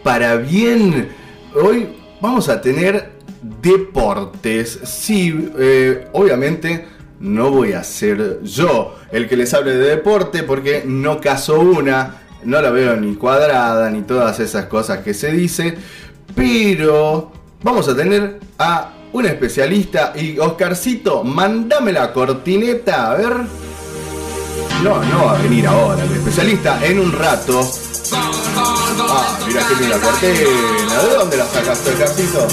para 0.03 0.37
bien. 0.37 1.09
Hoy 1.53 1.89
vamos 2.21 2.49
a 2.49 2.61
tener 2.61 3.11
deportes. 3.61 4.79
Sí, 4.83 5.51
eh, 5.57 6.07
obviamente 6.13 6.85
no 7.19 7.51
voy 7.51 7.73
a 7.73 7.83
ser 7.83 8.41
yo 8.43 8.95
el 9.11 9.27
que 9.27 9.35
les 9.35 9.53
hable 9.53 9.75
de 9.75 9.89
deporte 9.89 10.43
porque 10.43 10.83
no 10.85 11.19
caso 11.19 11.59
una, 11.59 12.21
no 12.43 12.61
la 12.61 12.69
veo 12.69 12.95
ni 12.95 13.15
cuadrada 13.15 13.89
ni 13.89 14.01
todas 14.03 14.39
esas 14.39 14.65
cosas 14.65 14.99
que 14.99 15.13
se 15.13 15.31
dice, 15.31 15.75
pero 16.35 17.31
vamos 17.63 17.87
a 17.89 17.95
tener 17.95 18.39
a 18.59 18.93
un 19.13 19.25
especialista 19.25 20.13
y 20.15 20.37
Oscarcito, 20.39 21.23
mandame 21.23 21.91
la 21.91 22.13
cortineta, 22.13 23.11
a 23.11 23.15
ver. 23.15 23.33
No, 24.83 25.03
no 25.03 25.25
va 25.25 25.37
a 25.37 25.41
venir 25.41 25.65
ahora 25.67 26.03
el 26.03 26.11
especialista 26.11 26.85
en 26.85 26.99
un 26.99 27.11
rato. 27.11 27.61
Ah, 28.13 29.39
mira 29.47 29.61
qué 29.67 29.75
linda 29.75 29.99
cortina. 29.99 31.03
¿De 31.03 31.13
dónde 31.15 31.37
la 31.37 31.45
sacaste, 31.45 31.89
Oscarcito? 31.91 32.47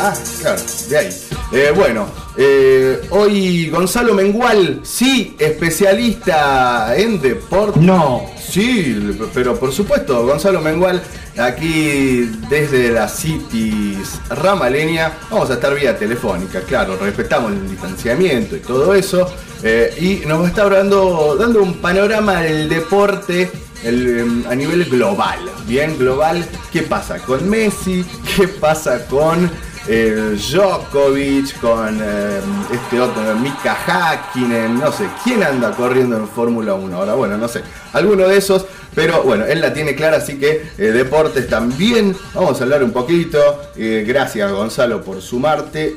Ah, 0.00 0.14
claro, 0.40 0.62
de 0.88 0.98
ahí. 0.98 1.08
Eh, 1.52 1.72
bueno, 1.74 2.08
eh, 2.36 3.00
hoy 3.10 3.70
Gonzalo 3.70 4.14
Mengual, 4.14 4.80
sí, 4.82 5.36
especialista 5.38 6.96
en 6.96 7.20
deporte. 7.20 7.78
No. 7.80 8.30
Sí, 8.36 9.16
pero 9.32 9.58
por 9.58 9.72
supuesto, 9.72 10.26
Gonzalo 10.26 10.60
Mengual, 10.60 11.02
aquí 11.38 12.30
desde 12.48 12.90
la 12.90 13.08
Cities 13.08 14.20
Ramaleña, 14.30 15.12
vamos 15.30 15.50
a 15.50 15.54
estar 15.54 15.74
vía 15.74 15.96
telefónica, 15.96 16.60
claro, 16.62 16.96
respetamos 16.96 17.52
el 17.52 17.70
distanciamiento 17.70 18.56
y 18.56 18.60
todo 18.60 18.94
eso, 18.94 19.32
eh, 19.62 19.94
y 20.00 20.26
nos 20.26 20.40
va 20.40 20.46
a 20.46 20.48
estar 20.48 20.70
dando 20.70 21.62
un 21.62 21.74
panorama 21.74 22.40
del 22.40 22.68
deporte 22.68 23.50
el, 23.84 24.18
em, 24.18 24.44
a 24.48 24.54
nivel 24.54 24.84
global, 24.86 25.38
bien 25.66 25.96
global, 25.98 26.44
¿qué 26.72 26.82
pasa 26.82 27.18
con 27.18 27.48
Messi? 27.48 28.04
¿Qué 28.36 28.48
pasa 28.48 29.06
con 29.06 29.50
eh, 29.88 30.36
Djokovic? 30.36 31.58
Con 31.60 31.98
eh, 32.02 32.40
este 32.72 33.00
otro, 33.00 33.22
Mika 33.36 33.76
Hakkinen, 33.86 34.78
no 34.78 34.90
sé, 34.92 35.08
¿quién 35.22 35.42
anda 35.42 35.72
corriendo 35.72 36.16
en 36.16 36.28
Fórmula 36.28 36.74
1 36.74 36.96
ahora? 36.96 37.14
Bueno, 37.14 37.36
no 37.36 37.48
sé, 37.48 37.62
alguno 37.92 38.26
de 38.28 38.36
esos, 38.36 38.66
pero 38.94 39.22
bueno, 39.22 39.44
él 39.44 39.60
la 39.60 39.72
tiene 39.72 39.94
clara, 39.94 40.18
así 40.18 40.38
que 40.38 40.70
eh, 40.78 40.82
deportes 40.82 41.48
también, 41.48 42.16
vamos 42.34 42.60
a 42.60 42.64
hablar 42.64 42.82
un 42.82 42.92
poquito, 42.92 43.38
Eh, 43.76 44.04
gracias 44.06 44.50
Gonzalo 44.52 45.02
por 45.02 45.20
sumarte 45.20 45.96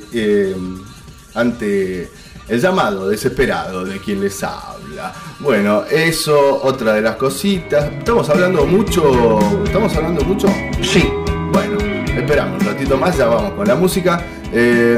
ante 1.35 2.09
el 2.47 2.61
llamado 2.61 3.09
desesperado 3.09 3.83
de 3.85 3.99
quien 3.99 4.21
les 4.21 4.41
habla. 4.43 5.13
Bueno, 5.39 5.83
eso, 5.89 6.59
otra 6.63 6.93
de 6.93 7.01
las 7.01 7.15
cositas. 7.17 7.91
Estamos 7.91 8.29
hablando 8.29 8.65
mucho. 8.65 9.39
¿Estamos 9.63 9.95
hablando 9.95 10.23
mucho? 10.23 10.47
Sí. 10.81 11.07
Bueno, 11.51 11.77
esperamos 12.19 12.61
un 12.61 12.67
ratito 12.67 12.97
más, 12.97 13.17
ya 13.17 13.27
vamos 13.27 13.53
con 13.53 13.67
la 13.67 13.75
música. 13.75 14.21
eh, 14.53 14.97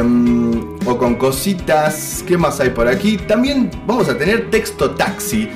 o 0.85 0.97
con 0.97 1.15
cositas. 1.15 2.23
¿Qué 2.27 2.37
más 2.37 2.59
hay 2.59 2.69
por 2.69 2.87
aquí? 2.87 3.17
También 3.17 3.69
vamos 3.87 4.07
a 4.07 4.15
tener 4.17 4.49
texto 4.51 4.91
taxi. 4.91 5.49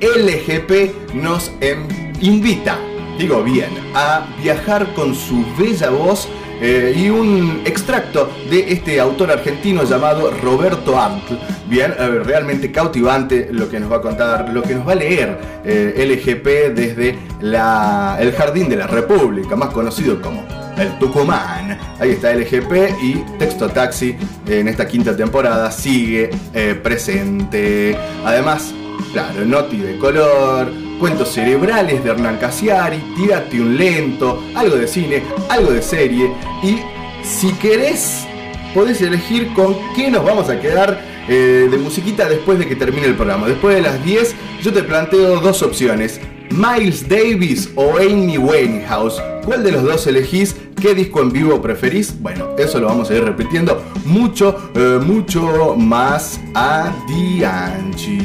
LGP 0.00 1.14
nos 1.14 1.52
em, 1.60 1.86
invita, 2.20 2.76
digo 3.18 3.42
bien, 3.42 3.70
a 3.94 4.26
viajar 4.42 4.92
con 4.94 5.14
su 5.14 5.44
bella 5.58 5.90
voz. 5.90 6.28
eh, 6.60 6.94
y 6.96 7.10
un 7.10 7.62
extracto 7.64 8.30
de 8.48 8.72
este 8.72 8.98
autor 9.00 9.32
argentino 9.32 9.82
llamado 9.82 10.30
Roberto 10.42 10.98
Antl. 10.98 11.34
Bien, 11.68 11.92
a 11.98 12.06
realmente 12.06 12.70
cautivante 12.70 13.48
lo 13.50 13.68
que 13.68 13.80
nos 13.80 13.90
va 13.90 13.96
a 13.96 14.00
contar, 14.00 14.48
lo 14.50 14.62
que 14.62 14.74
nos 14.76 14.86
va 14.86 14.92
a 14.92 14.94
leer 14.94 15.36
eh, 15.64 15.94
LGP 16.06 16.70
desde 16.72 17.18
la- 17.40 18.16
el 18.20 18.32
Jardín 18.32 18.68
de 18.68 18.76
la 18.76 18.86
República, 18.86 19.56
más 19.56 19.70
conocido 19.70 20.22
como 20.22 20.44
el 20.76 20.98
Tucumán. 20.98 21.78
Ahí 21.98 22.10
está 22.10 22.32
LGP 22.32 23.02
y 23.02 23.24
Texto 23.38 23.68
Taxi 23.68 24.16
en 24.46 24.68
esta 24.68 24.86
quinta 24.86 25.16
temporada 25.16 25.70
sigue 25.70 26.30
eh, 26.52 26.78
presente. 26.82 27.96
Además, 28.24 28.74
claro, 29.12 29.44
Noti 29.44 29.78
de 29.78 29.98
color, 29.98 30.72
cuentos 30.98 31.32
cerebrales 31.32 32.02
de 32.04 32.10
Hernán 32.10 32.38
Casiari, 32.38 32.98
Tírate 33.16 33.60
un 33.60 33.76
lento, 33.76 34.42
algo 34.54 34.76
de 34.76 34.86
cine, 34.86 35.22
algo 35.48 35.70
de 35.72 35.82
serie. 35.82 36.32
Y 36.62 36.78
si 37.22 37.52
querés, 37.52 38.26
podés 38.74 39.00
elegir 39.02 39.52
con 39.54 39.76
qué 39.94 40.10
nos 40.10 40.24
vamos 40.24 40.48
a 40.50 40.60
quedar 40.60 41.00
eh, 41.28 41.68
de 41.70 41.78
musiquita 41.78 42.28
después 42.28 42.58
de 42.58 42.66
que 42.66 42.76
termine 42.76 43.06
el 43.06 43.14
programa. 43.14 43.46
Después 43.46 43.76
de 43.76 43.82
las 43.82 44.04
10, 44.04 44.34
yo 44.62 44.72
te 44.72 44.82
planteo 44.82 45.40
dos 45.40 45.62
opciones. 45.62 46.20
Miles 46.50 47.08
Davis 47.08 47.70
o 47.74 47.96
Amy 47.96 48.38
Winehouse. 48.38 49.20
¿Cuál 49.44 49.62
de 49.62 49.72
los 49.72 49.82
dos 49.82 50.06
elegís? 50.06 50.56
¿Qué 50.84 50.94
disco 50.94 51.22
en 51.22 51.32
vivo 51.32 51.62
preferís? 51.62 52.20
Bueno, 52.20 52.50
eso 52.58 52.78
lo 52.78 52.88
vamos 52.88 53.08
a 53.08 53.14
ir 53.14 53.24
repitiendo 53.24 53.82
mucho, 54.04 54.70
eh, 54.74 55.00
mucho 55.02 55.76
más 55.76 56.38
adiante. 56.52 58.18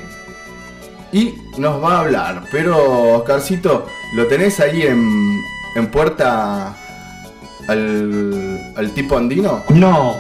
y 1.12 1.36
nos 1.58 1.84
va 1.84 1.98
a 1.98 2.00
hablar. 2.02 2.44
Pero, 2.52 3.16
Oscarcito, 3.16 3.88
¿lo 4.14 4.28
tenés 4.28 4.60
ahí 4.60 4.84
en, 4.84 5.40
en 5.76 5.88
puerta 5.88 6.76
al, 7.68 8.74
al 8.76 8.92
tipo 8.92 9.18
andino? 9.18 9.64
No. 9.70 10.16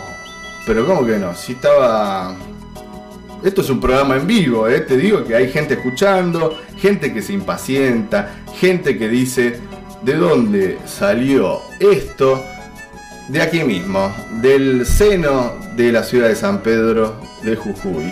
Pero 0.66 0.86
¿cómo 0.86 1.06
que 1.06 1.18
no? 1.18 1.36
Si 1.36 1.54
estaba... 1.54 2.36
Esto 3.46 3.62
es 3.62 3.70
un 3.70 3.80
programa 3.80 4.16
en 4.16 4.26
vivo, 4.26 4.68
¿eh? 4.68 4.80
te 4.80 4.98
digo 4.98 5.24
que 5.24 5.36
hay 5.36 5.52
gente 5.52 5.76
escuchando, 5.76 6.58
gente 6.80 7.14
que 7.14 7.22
se 7.22 7.32
impacienta, 7.32 8.38
gente 8.56 8.98
que 8.98 9.08
dice, 9.08 9.60
¿de 10.02 10.16
dónde 10.16 10.80
salió 10.88 11.62
esto? 11.80 12.44
De 13.28 13.44
aquí 13.44 13.64
mismo, 13.64 14.12
del 14.42 14.84
seno 14.84 15.54
de 15.76 15.92
la 15.92 16.02
ciudad 16.02 16.30
de 16.30 16.36
San 16.36 16.64
Pedro 16.64 17.22
de 17.44 17.56
Jujuy. 17.56 18.12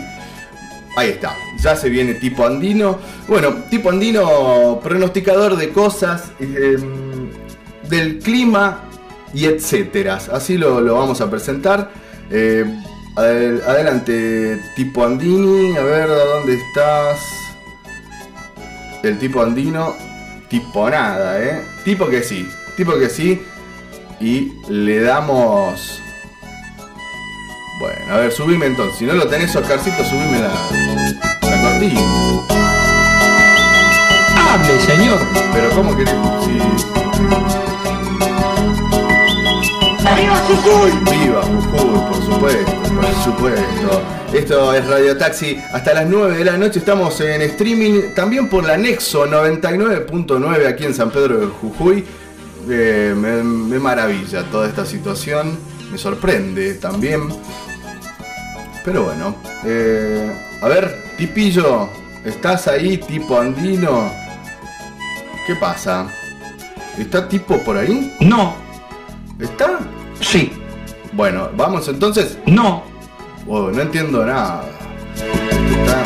Ahí 0.96 1.10
está, 1.10 1.36
ya 1.60 1.76
se 1.76 1.90
viene 1.90 2.14
tipo 2.14 2.46
andino. 2.46 3.00
Bueno, 3.28 3.56
tipo 3.72 3.90
andino, 3.90 4.80
pronosticador 4.84 5.56
de 5.58 5.70
cosas, 5.70 6.32
eh, 6.40 6.78
del 7.90 8.20
clima 8.20 8.84
y 9.34 9.46
etcétera. 9.46 10.20
Así 10.32 10.60
lo, 10.60 10.80
lo 10.80 10.94
vamos 10.94 11.22
a 11.22 11.32
presentar. 11.32 11.90
Eh, 12.30 12.66
adel- 13.16 13.62
adelante, 13.68 14.62
tipo 14.76 15.04
andini, 15.04 15.76
a 15.78 15.82
ver, 15.82 16.08
¿dónde 16.08 16.56
estás? 16.56 17.20
El 19.04 19.20
tipo 19.20 19.42
andino, 19.42 19.96
tipo 20.50 20.90
nada, 20.90 21.42
¿eh? 21.42 21.62
Tipo 21.84 22.08
que 22.08 22.24
sí, 22.24 22.48
tipo 22.78 22.98
que 22.98 23.10
sí. 23.10 23.42
Y 24.20 24.54
le 24.70 25.02
damos... 25.02 26.00
Bueno, 27.80 28.14
a 28.14 28.18
ver, 28.20 28.32
subime 28.32 28.68
entonces. 28.68 28.98
Si 29.00 29.06
no 29.06 29.14
lo 29.14 29.28
tenés, 29.28 29.54
Oscarcito, 29.54 30.02
subime 30.06 30.40
la, 30.40 31.50
la 31.50 31.62
cortina. 31.62 32.00
Hable, 34.50 34.80
señor. 34.80 35.20
Pero 35.54 35.70
¿cómo 35.72 35.98
que 35.98 36.06
si... 36.06 37.63
Viva 40.04 40.36
Jujuy, 40.48 40.92
por 41.02 42.16
supuesto, 42.22 42.72
por 43.02 43.24
supuesto. 43.24 44.02
Esto 44.34 44.74
es 44.74 44.86
Radio 44.88 45.18
Taxi. 45.18 45.58
Hasta 45.72 45.94
las 45.94 46.08
9 46.08 46.38
de 46.38 46.46
la 46.46 46.58
noche 46.58 46.80
estamos 46.80 47.20
en 47.22 47.42
streaming. 47.44 48.14
También 48.14 48.50
por 48.50 48.66
la 48.66 48.76
Nexo 48.78 49.26
99.9 49.26 50.68
aquí 50.68 50.84
en 50.86 50.94
San 50.94 51.10
Pedro 51.10 51.40
de 51.40 51.48
Jujuy. 51.48 52.04
Eh, 52.70 53.14
me, 53.16 53.44
me 53.44 53.80
maravilla 53.80 54.44
toda 54.52 54.68
esta 54.68 54.86
situación. 54.86 55.58
Me 55.92 55.98
sorprende 55.98 56.74
también. 56.76 57.30
Pero 58.84 59.04
bueno. 59.04 59.36
eh, 59.64 60.30
a 60.62 60.68
ver, 60.68 61.02
Tipillo, 61.18 61.88
¿estás 62.26 62.68
ahí, 62.68 62.98
tipo 62.98 63.40
andino? 63.40 64.12
¿Qué 65.48 65.56
pasa? 65.56 66.08
¿Está 66.98 67.28
tipo 67.30 67.58
por 67.60 67.78
ahí? 67.78 68.16
No. 68.20 68.63
¿Está? 69.40 69.80
Sí. 70.22 70.52
Bueno, 71.14 71.50
vamos 71.56 71.88
entonces. 71.88 72.38
No. 72.46 72.84
Oh, 73.48 73.70
no 73.70 73.82
entiendo 73.82 74.26
nada. 74.26 74.64
Está- 75.16 76.04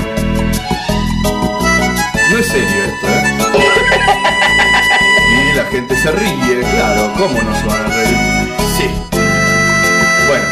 No 2.32 2.38
es 2.38 2.48
serio 2.48 2.84
esto, 2.86 3.08
¿eh? 3.08 3.38
Y 5.54 5.56
la 5.56 5.64
gente 5.66 5.96
se 5.96 6.12
ríe, 6.12 6.60
claro. 6.76 7.14
¿Cómo 7.18 7.42
no 7.42 7.56
se 7.56 7.66
van 7.68 7.86
a 7.86 7.88
reír? 7.96 8.18
Sí. 8.78 8.90
Bueno. 10.28 10.46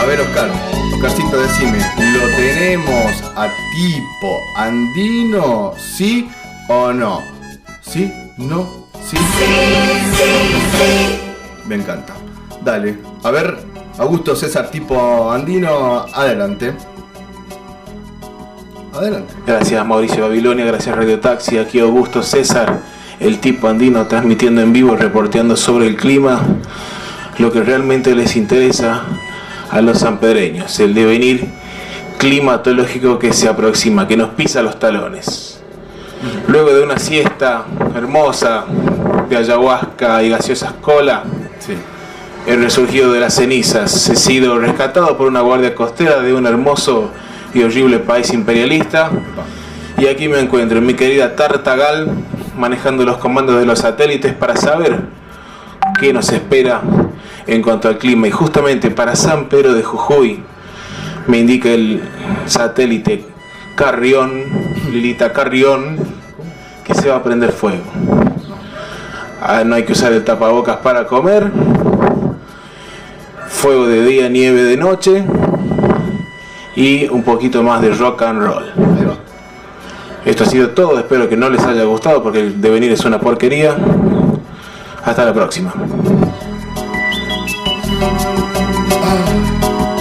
A 0.00 0.04
ver, 0.06 0.20
Oscar. 0.20 0.50
Oscarcito, 0.94 1.40
decime. 1.40 1.78
¿Lo 1.98 2.26
tenemos 2.36 3.22
a 3.36 3.48
tipo 3.74 4.40
andino? 4.56 5.74
¿Sí 5.96 6.28
o 6.68 6.92
no? 6.92 7.20
¿Sí? 7.82 8.12
¿No? 8.38 8.66
¿Sí? 9.08 9.16
Me 11.68 11.74
encanta. 11.76 12.14
Dale. 12.64 12.98
A 13.22 13.30
ver, 13.30 13.58
Augusto 13.98 14.36
César 14.36 14.70
tipo 14.70 15.30
andino, 15.30 16.04
adelante. 16.12 16.74
Adelante. 18.92 19.34
Gracias 19.46 19.86
Mauricio 19.86 20.22
Babilonia, 20.22 20.64
gracias 20.64 20.96
Radio 20.96 21.20
Taxi, 21.20 21.58
aquí 21.58 21.80
Augusto 21.80 22.22
César, 22.22 22.80
el 23.20 23.40
tipo 23.40 23.68
andino 23.68 24.06
transmitiendo 24.06 24.62
en 24.62 24.72
vivo, 24.72 24.96
reporteando 24.96 25.56
sobre 25.56 25.86
el 25.86 25.96
clima, 25.96 26.40
lo 27.38 27.52
que 27.52 27.62
realmente 27.62 28.14
les 28.14 28.36
interesa 28.36 29.02
a 29.70 29.80
los 29.80 29.98
sanpedreños, 29.98 30.78
el 30.80 30.94
devenir 30.94 31.48
climatológico 32.18 33.18
que 33.18 33.32
se 33.32 33.48
aproxima, 33.48 34.08
que 34.08 34.16
nos 34.16 34.30
pisa 34.30 34.62
los 34.62 34.78
talones. 34.78 35.60
Luego 36.48 36.72
de 36.72 36.82
una 36.82 36.98
siesta 36.98 37.64
hermosa 37.94 38.64
de 39.28 39.36
ayahuasca 39.36 40.22
y 40.22 40.30
gaseosas 40.30 40.72
cola, 40.80 41.24
Sí. 41.58 41.74
he 42.46 42.56
resurgido 42.56 43.12
de 43.12 43.20
las 43.20 43.34
cenizas, 43.34 44.08
he 44.08 44.16
sido 44.16 44.58
rescatado 44.58 45.16
por 45.16 45.26
una 45.26 45.40
guardia 45.40 45.74
costera 45.74 46.20
de 46.20 46.32
un 46.32 46.46
hermoso 46.46 47.10
y 47.54 47.62
horrible 47.62 47.98
país 47.98 48.32
imperialista. 48.32 49.10
Y 49.98 50.06
aquí 50.06 50.28
me 50.28 50.38
encuentro 50.38 50.78
en 50.78 50.86
mi 50.86 50.94
querida 50.94 51.34
Tartagal, 51.34 52.10
manejando 52.56 53.04
los 53.04 53.16
comandos 53.16 53.58
de 53.58 53.66
los 53.66 53.80
satélites 53.80 54.34
para 54.34 54.56
saber 54.56 55.00
qué 55.98 56.12
nos 56.12 56.30
espera 56.30 56.82
en 57.46 57.62
cuanto 57.62 57.88
al 57.88 57.98
clima. 57.98 58.28
Y 58.28 58.30
justamente 58.30 58.90
para 58.90 59.16
San 59.16 59.48
Pedro 59.48 59.72
de 59.72 59.82
Jujuy 59.82 60.42
me 61.26 61.38
indica 61.38 61.70
el 61.70 62.02
satélite 62.44 63.24
Carrión, 63.74 64.44
Lilita 64.92 65.32
Carrión, 65.32 65.98
que 66.84 66.94
se 66.94 67.08
va 67.08 67.16
a 67.16 67.22
prender 67.22 67.52
fuego. 67.52 67.84
Ah, 69.48 69.62
no 69.64 69.74
hay 69.76 69.84
que 69.84 69.92
usar 69.92 70.12
el 70.12 70.24
tapabocas 70.24 70.78
para 70.78 71.06
comer. 71.06 71.50
Fuego 73.48 73.86
de 73.86 74.04
día, 74.04 74.28
nieve 74.28 74.62
de 74.64 74.76
noche. 74.76 75.24
Y 76.74 77.06
un 77.08 77.22
poquito 77.22 77.62
más 77.62 77.80
de 77.80 77.90
rock 77.94 78.22
and 78.22 78.42
roll. 78.42 78.64
Esto 80.24 80.42
ha 80.42 80.46
sido 80.46 80.70
todo, 80.70 80.98
espero 80.98 81.28
que 81.28 81.36
no 81.36 81.48
les 81.48 81.62
haya 81.62 81.84
gustado 81.84 82.22
porque 82.22 82.40
el 82.40 82.60
devenir 82.60 82.90
es 82.90 83.04
una 83.04 83.20
porquería. 83.20 83.76
Hasta 85.04 85.24
la 85.24 85.32
próxima. 85.32 85.72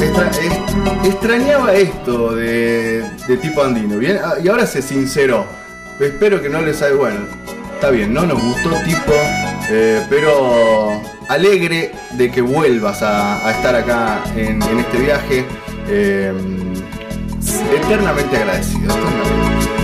Extra- 0.01 0.29
es- 0.31 1.05
extrañaba 1.07 1.73
esto 1.73 2.35
de, 2.35 3.03
de 3.27 3.37
tipo 3.37 3.63
andino, 3.63 3.97
¿bien? 3.97 4.19
Ah, 4.23 4.33
Y 4.43 4.47
ahora 4.47 4.65
se 4.65 4.81
sinceró. 4.81 5.45
Espero 5.99 6.41
que 6.41 6.49
no 6.49 6.59
les 6.61 6.81
haya. 6.81 6.95
Bueno, 6.95 7.19
está 7.75 7.89
bien, 7.89 8.13
no 8.13 8.25
nos 8.25 8.41
gustó 8.41 8.69
tipo, 8.85 9.13
eh, 9.69 10.01
pero 10.09 11.01
alegre 11.27 11.91
de 12.13 12.31
que 12.31 12.41
vuelvas 12.41 13.01
a, 13.01 13.51
estar 13.51 13.75
acá 13.75 14.23
en, 14.35 14.61
este 14.61 14.97
viaje. 14.97 15.45
eh, 15.87 16.33
eternamente 17.75 18.37
agradecido, 18.37 18.93
eternamente. 18.93 19.25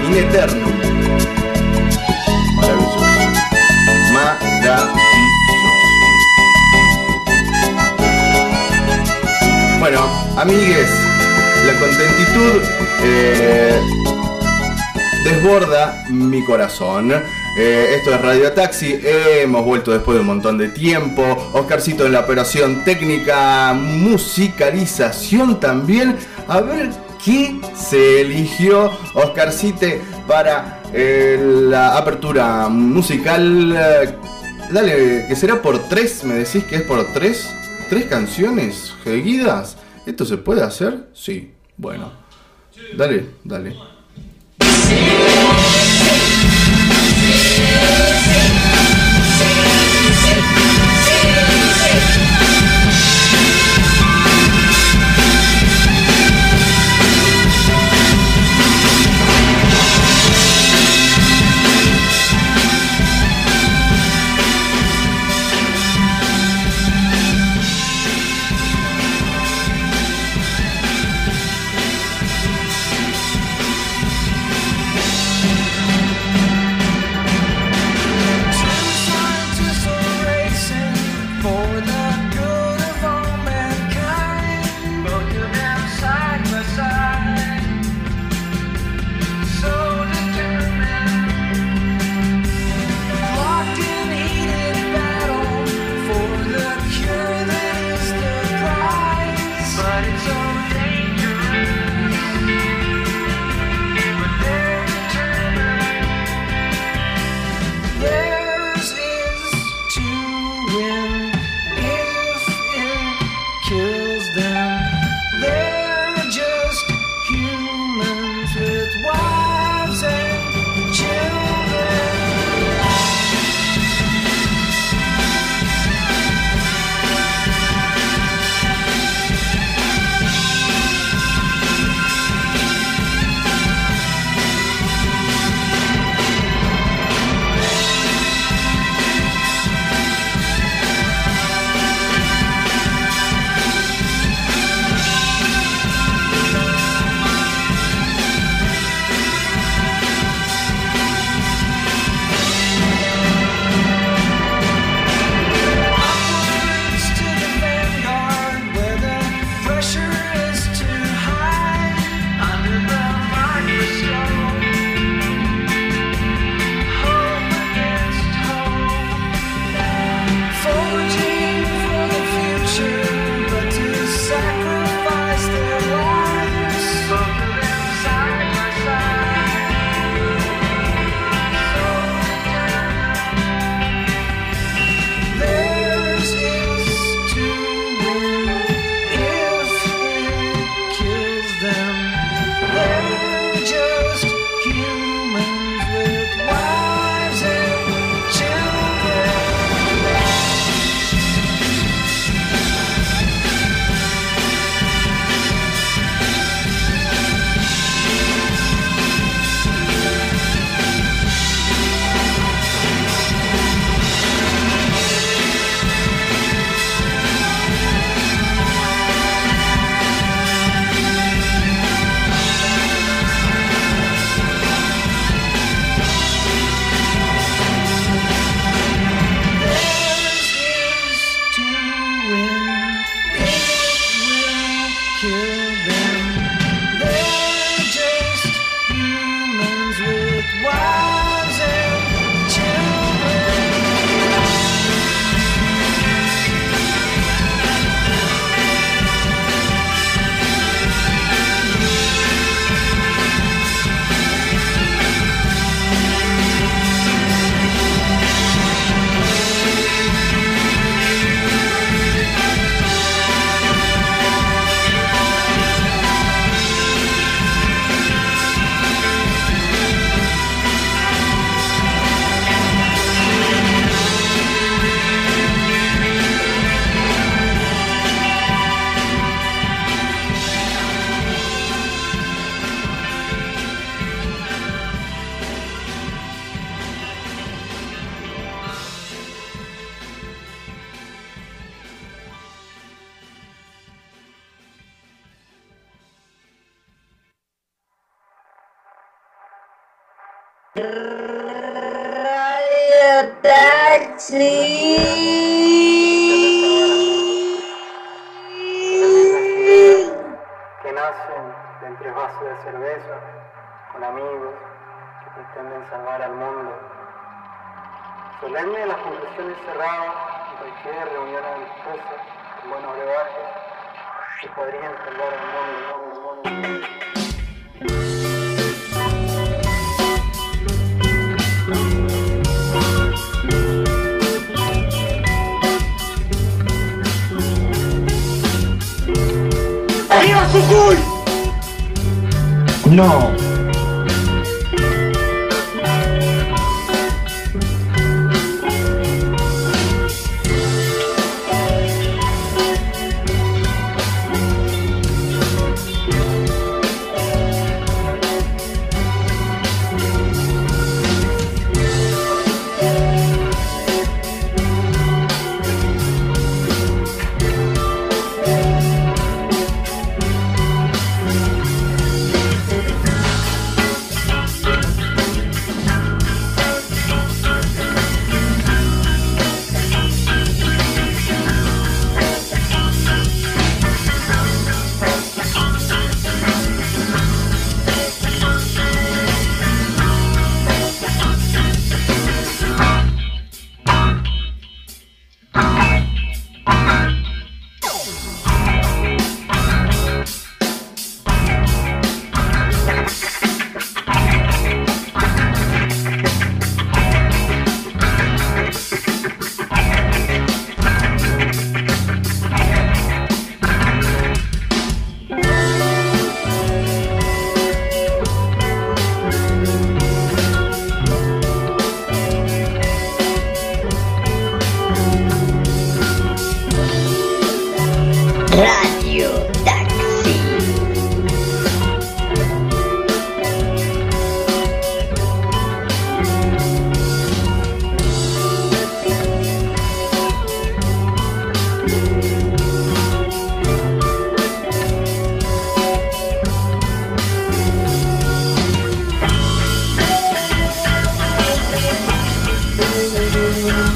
In 0.08 0.17
eternum. 0.17 0.71
Maravilloso. 2.56 2.99
Maravilloso. 4.13 5.01
Bueno, 9.80 9.99
amigues, 10.38 10.89
la 11.65 11.80
contentitud 11.80 12.62
eh, 13.04 13.80
desborda 15.23 16.04
mi 16.10 16.43
corazón. 16.43 17.12
Eh, 17.58 17.96
esto 17.98 18.16
es 18.16 18.22
Radio 18.22 18.52
Taxi, 18.54 19.00
hemos 19.04 19.66
vuelto 19.66 19.92
después 19.92 20.16
de 20.16 20.22
un 20.22 20.28
montón 20.28 20.58
de 20.58 20.70
tiempo. 20.70 21.24
Oscarcito 21.54 22.06
en 22.06 22.14
la 22.14 22.22
operación 22.22 22.84
técnica, 22.84 23.74
musicalización 23.74 25.60
también. 25.60 26.16
A 26.48 26.62
ver 26.62 26.92
qué 27.24 27.60
se 27.76 28.22
eligió 28.22 28.92
Oscarcite 29.14 30.02
para 30.28 30.82
eh, 30.94 31.38
la 31.42 31.98
apertura 31.98 32.70
musical. 32.70 33.76
Eh, 33.78 34.16
Dale, 34.72 35.26
que 35.28 35.36
será 35.36 35.62
por 35.62 35.80
tres, 35.90 36.24
me 36.24 36.36
decís 36.36 36.64
que 36.64 36.78
es 36.78 36.82
por 36.84 37.06
tres. 37.14 37.50
¿Tres 37.90 38.06
canciones 38.06 38.94
seguidas? 39.04 39.76
¿Esto 40.06 40.24
se 40.24 40.38
puede 40.38 40.64
hacer? 40.64 41.10
Sí. 41.14 41.52
Bueno. 41.76 42.10
Dale, 42.96 43.26
dale. 43.44 43.76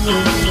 you. 0.06 0.45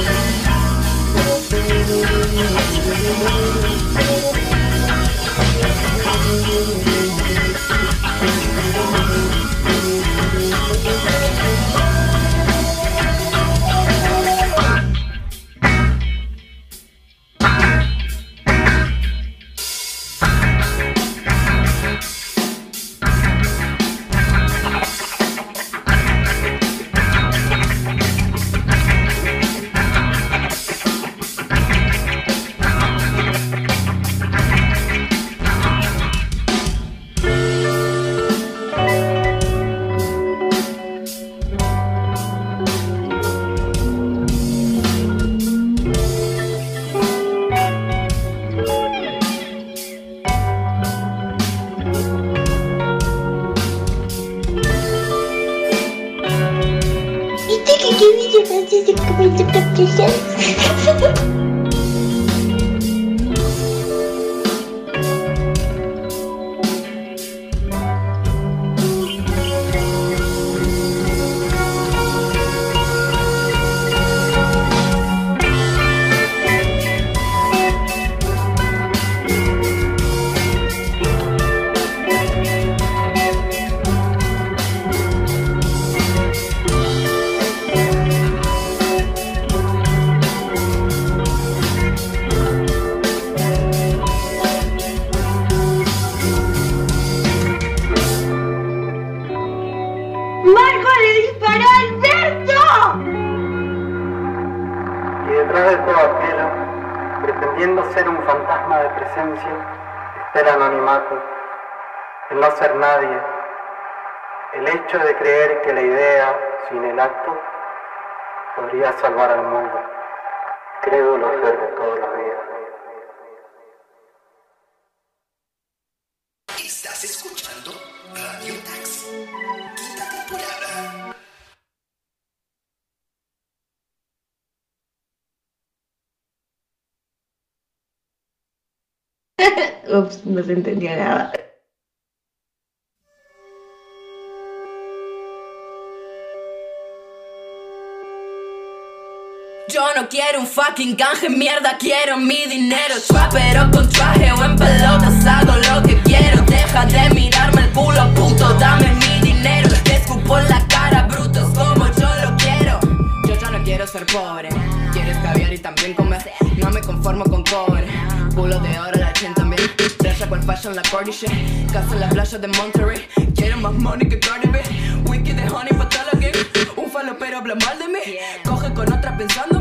Fucking 150.85 150.95
canje, 150.95 151.29
mierda, 151.29 151.77
quiero 151.77 152.17
mi 152.17 152.45
dinero. 152.47 152.95
Trapero 153.07 153.69
con 153.71 153.89
traje 153.89 154.31
o 154.31 154.43
en 154.43 154.55
pelotas, 154.55 155.25
hago 155.25 155.53
lo 155.55 155.83
que 155.83 155.97
quiero. 156.01 156.41
Deja 156.43 156.85
de 156.85 157.09
mirarme 157.15 157.61
el 157.61 157.69
culo, 157.71 158.13
puto, 158.13 158.53
dame 158.55 158.93
mi 158.93 159.27
dinero. 159.27 159.69
Te 159.83 159.95
escupo 159.95 160.37
en 160.37 160.49
la 160.49 160.65
cara, 160.67 161.07
brutos, 161.07 161.49
como 161.57 161.85
yo 161.85 162.09
lo 162.23 162.37
quiero. 162.37 162.79
Yo 163.27 163.35
ya 163.35 163.49
no 163.49 163.63
quiero 163.63 163.87
ser 163.87 164.05
pobre, 164.05 164.49
quieres 164.93 165.17
caviar 165.17 165.53
y 165.53 165.57
también 165.57 165.93
comer. 165.93 166.31
No 166.57 166.69
me 166.69 166.81
conformo 166.81 167.23
con 167.25 167.43
cobre, 167.43 167.87
culo 168.35 168.59
de 168.59 168.79
oro, 168.79 168.99
la 168.99 169.13
chen 169.13 169.33
también. 169.33 169.61
Traya 169.97 170.27
cual 170.27 170.43
fashion, 170.43 170.75
la 170.75 170.83
shit. 171.09 171.71
Casa 171.71 171.93
en 171.93 171.99
la 171.99 172.09
playa 172.09 172.37
de 172.37 172.47
Monterrey. 172.47 173.07
Quiero 173.35 173.57
más 173.57 173.73
money 173.73 174.07
que 174.07 174.19
Cardi 174.19 174.47
B. 174.49 174.61
Wiki 175.07 175.33
de 175.33 175.49
honey 175.49 175.73
pa' 175.73 175.89
toda 175.89 176.05
la 176.13 176.19
gang. 176.19 176.35
Un 176.75 176.91
falopero 176.91 177.37
habla 177.37 177.55
mal 177.55 177.79
de 177.79 177.87
mí. 177.87 178.17
Coge 178.43 178.73
con 178.73 178.91
otra 178.91 179.17
pensando 179.17 179.59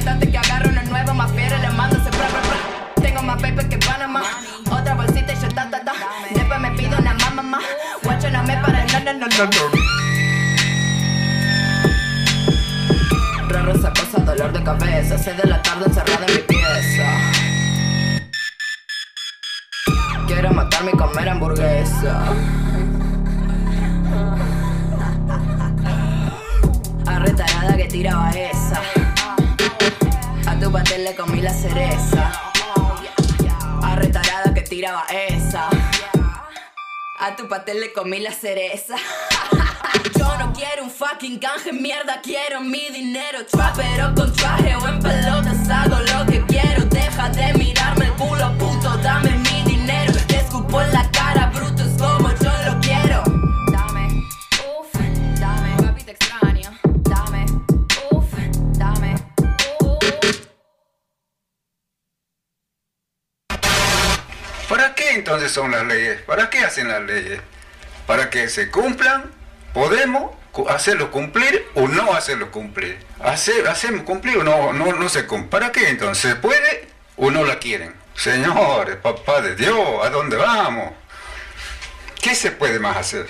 rescatate 0.00 0.30
que 0.30 0.38
agarro 0.38 0.70
una 0.70 0.82
nueva 0.84 1.14
más 1.14 1.30
fiera. 1.32 1.58
Le 1.58 1.70
mando 1.70 1.96
ese. 1.96 2.10
Tengo 3.02 3.22
más 3.22 3.40
paper 3.40 3.68
que 3.68 3.78
Panamá. 3.78 4.22
Otra 4.70 4.94
bolsita 4.94 5.32
y 5.32 5.36
yo 5.36 5.48
ta, 5.48 5.70
ta, 5.70 5.84
ta. 5.84 5.92
Después 6.34 6.60
me 6.60 6.70
pido 6.72 6.98
una 6.98 7.14
mamá, 7.14 7.42
mamá. 7.42 7.58
Guacho, 8.02 8.30
no 8.30 8.42
me 8.44 8.56
para, 8.58 8.84
no, 8.84 9.00
no, 9.00 9.12
no, 9.12 9.26
no. 9.26 9.46
Raro 13.48 13.72
esa 13.72 13.90
cosa, 13.90 14.18
dolor 14.24 14.52
de 14.52 14.62
cabeza. 14.62 15.18
Seis 15.18 15.36
de 15.36 15.48
la 15.48 15.60
tarde 15.62 15.86
encerrada 15.86 16.26
en 16.26 16.34
mi 16.34 16.40
pieza. 16.40 17.06
Quiero 20.26 20.52
matarme 20.52 20.92
y 20.94 20.96
comer 20.96 21.28
hamburguesa. 21.28 22.22
Arretarada 27.06 27.76
que 27.76 27.88
tiraba 27.88 28.30
esa. 28.30 28.80
A 30.70 30.72
tu 30.72 30.78
pastel 30.78 31.02
le 31.02 31.16
comí 31.16 31.40
la 31.40 31.52
cereza. 31.52 32.30
Arretarada 33.82 34.54
que 34.54 34.60
tiraba 34.60 35.04
esa. 35.10 35.68
A 37.18 37.34
tu 37.34 37.48
pastel 37.48 37.80
le 37.80 37.92
comí 37.92 38.20
la 38.20 38.30
cereza. 38.30 38.94
Yo 40.16 40.38
no 40.38 40.52
quiero 40.52 40.84
un 40.84 40.90
fucking 40.90 41.40
canje, 41.40 41.72
mierda, 41.72 42.20
quiero 42.22 42.60
mi 42.60 42.88
dinero. 42.88 43.44
Trapero 43.50 44.14
con 44.14 44.32
traje 44.32 44.76
o 44.76 44.86
en 44.86 45.00
pelotas, 45.00 45.68
hago 45.68 45.98
lo 45.98 46.26
que 46.30 46.40
quiero. 46.46 46.84
Deja 46.84 47.30
de 47.30 47.52
mirarme 47.54 48.04
el 48.04 48.12
culo, 48.12 48.56
puto, 48.56 48.96
dame 48.98 49.32
mi 49.38 49.62
dinero. 49.64 50.12
Te 50.28 50.36
escupo 50.36 50.80
en 50.82 50.92
la 50.92 51.09
¿Para 64.70 64.94
qué 64.94 65.14
entonces 65.14 65.50
son 65.50 65.72
las 65.72 65.84
leyes? 65.84 66.22
¿Para 66.22 66.48
qué 66.48 66.60
hacen 66.60 66.86
las 66.86 67.02
leyes? 67.02 67.40
¿Para 68.06 68.30
que 68.30 68.48
se 68.48 68.70
cumplan? 68.70 69.28
¿Podemos 69.74 70.30
hacerlo 70.68 71.10
cumplir 71.10 71.66
o 71.74 71.88
no 71.88 72.14
hacerlo 72.14 72.52
cumplir? 72.52 73.04
Hacer, 73.18 73.66
¿Hacemos 73.66 74.04
cumplir 74.04 74.38
o 74.38 74.44
no, 74.44 74.72
no, 74.72 74.92
no 74.92 75.08
se 75.08 75.26
cumple? 75.26 75.50
¿Para 75.50 75.72
qué 75.72 75.88
entonces? 75.88 76.30
¿Se 76.30 76.36
puede 76.36 76.88
o 77.16 77.32
no 77.32 77.44
la 77.44 77.58
quieren? 77.58 77.96
Señores, 78.14 78.94
papá 78.94 79.40
de 79.40 79.56
Dios, 79.56 80.04
¿a 80.04 80.10
dónde 80.10 80.36
vamos? 80.36 80.92
¿Qué 82.22 82.36
se 82.36 82.52
puede 82.52 82.78
más 82.78 82.96
hacer? 82.96 83.26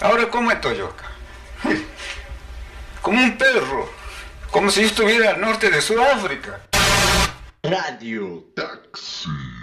Ahora, 0.00 0.28
¿cómo 0.28 0.50
estoy 0.50 0.80
acá? 0.80 1.10
Como 3.00 3.22
un 3.22 3.38
perro, 3.38 3.90
como 4.50 4.70
si 4.70 4.82
yo 4.82 4.88
estuviera 4.88 5.30
al 5.30 5.40
norte 5.40 5.70
de 5.70 5.80
Sudáfrica. 5.80 6.60
Radio 7.62 8.44
Taxi. 8.54 9.57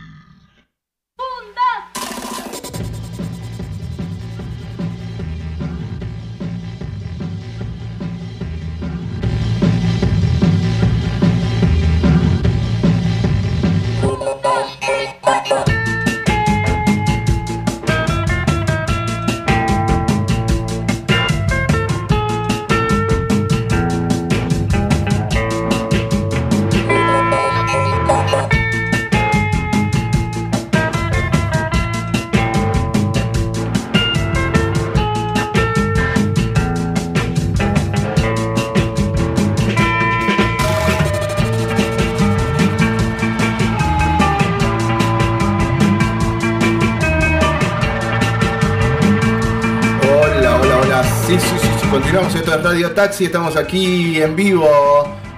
Continuamos 51.96 52.36
esto 52.36 52.54
es 52.54 52.62
Radio 52.62 52.91
Taxi. 52.91 53.24
Estamos 53.24 53.56
aquí 53.56 54.22
en 54.22 54.36
vivo 54.36 54.68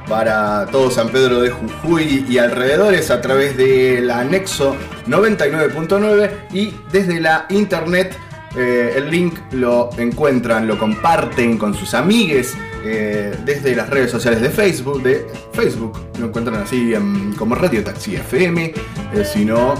para 0.10 0.66
todo 0.72 0.90
San 0.90 1.10
Pedro 1.10 1.40
de 1.40 1.52
Jujuy 1.52 2.26
y 2.28 2.40
alrededores 2.40 3.12
a 3.12 3.22
través 3.22 3.56
del 3.56 4.10
anexo 4.10 4.76
99.9 5.06 6.32
y 6.54 6.74
desde 6.92 7.20
la 7.20 7.46
internet. 7.50 8.18
eh, 8.58 8.94
el 8.96 9.12
link 9.12 9.38
lo 9.52 9.92
encuentran, 10.00 10.66
lo 10.66 10.80
comparten 10.80 11.60
con 11.60 11.76
sus 11.76 11.94
amigues 11.94 12.56
eh, 12.84 13.38
desde 13.46 13.76
las 13.76 13.88
redes 13.92 14.10
sociales 14.10 14.42
de 14.42 14.50
Facebook. 14.50 15.04
De 15.04 15.28
Facebook 15.54 16.00
lo 16.20 16.26
encuentran 16.26 16.64
así 16.64 16.92
como 17.38 17.54
Radio 17.54 17.84
Taxi 17.84 18.16
FM. 18.16 18.74
eh, 19.14 19.26
si 19.32 19.46
no, 19.46 19.76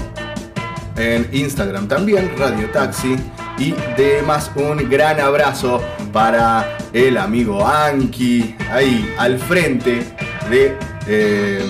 en 0.96 1.28
Instagram 1.32 1.88
también, 1.88 2.32
Radio 2.38 2.70
Taxi. 2.70 3.16
Y 3.58 3.74
demás, 3.98 4.52
un 4.56 4.88
gran 4.88 5.20
abrazo 5.20 5.82
para 6.18 6.80
el 6.94 7.16
amigo 7.16 7.64
Anki, 7.64 8.56
ahí 8.72 9.14
al 9.20 9.38
frente 9.38 10.04
de, 10.50 10.76
eh, 11.06 11.64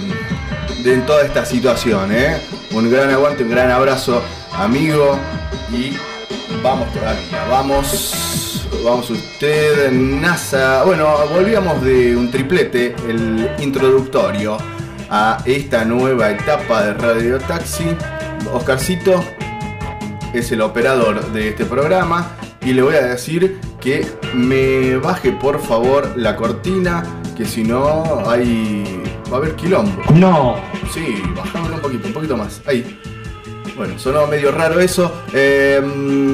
de 0.85 0.97
toda 0.99 1.23
esta 1.23 1.45
situación. 1.45 2.13
¿eh? 2.13 2.37
Un 2.71 2.89
gran 2.89 3.09
aguante, 3.09 3.43
un 3.43 3.49
gran 3.49 3.69
abrazo, 3.71 4.23
amigo. 4.53 5.19
Y 5.69 5.97
vamos 6.63 6.87
todavía, 6.93 7.45
vamos. 7.49 8.63
Vamos 8.85 9.09
usted, 9.09 9.91
NASA. 9.91 10.85
Bueno, 10.85 11.13
volvíamos 11.33 11.83
de 11.83 12.15
un 12.15 12.31
triplete, 12.31 12.95
el 13.05 13.49
introductorio 13.59 14.57
a 15.09 15.39
esta 15.43 15.83
nueva 15.83 16.31
etapa 16.31 16.85
de 16.85 16.93
Radio 16.93 17.37
Taxi. 17.39 17.83
Oscarcito 18.53 19.21
es 20.33 20.53
el 20.53 20.61
operador 20.61 21.33
de 21.33 21.49
este 21.49 21.65
programa 21.65 22.37
y 22.61 22.71
le 22.71 22.81
voy 22.81 22.95
a 22.95 23.01
decir 23.01 23.59
que 23.82 24.05
me 24.34 24.97
baje 24.97 25.32
por 25.32 25.59
favor 25.61 26.11
la 26.15 26.36
cortina, 26.36 27.03
que 27.36 27.45
si 27.45 27.63
no 27.63 28.23
hay 28.30 29.03
va 29.32 29.36
a 29.36 29.39
haber 29.39 29.55
quilombo. 29.55 30.01
No. 30.13 30.55
Sí, 30.93 31.21
bajámoslo 31.36 31.75
un 31.75 31.82
poquito, 31.82 32.07
un 32.07 32.13
poquito 32.13 32.38
más. 32.38 32.61
Ahí. 32.65 32.99
Bueno, 33.75 33.99
sonó 33.99 34.25
medio 34.25 34.51
raro 34.51 34.80
eso. 34.80 35.11
Eh, 35.34 35.80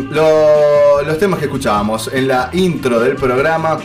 lo- 0.09 1.01
los 1.05 1.17
temas 1.19 1.39
que 1.39 1.45
escuchábamos 1.45 2.09
en 2.13 2.27
la 2.29 2.49
intro 2.53 2.99
del 2.99 3.15
programa 3.15 3.77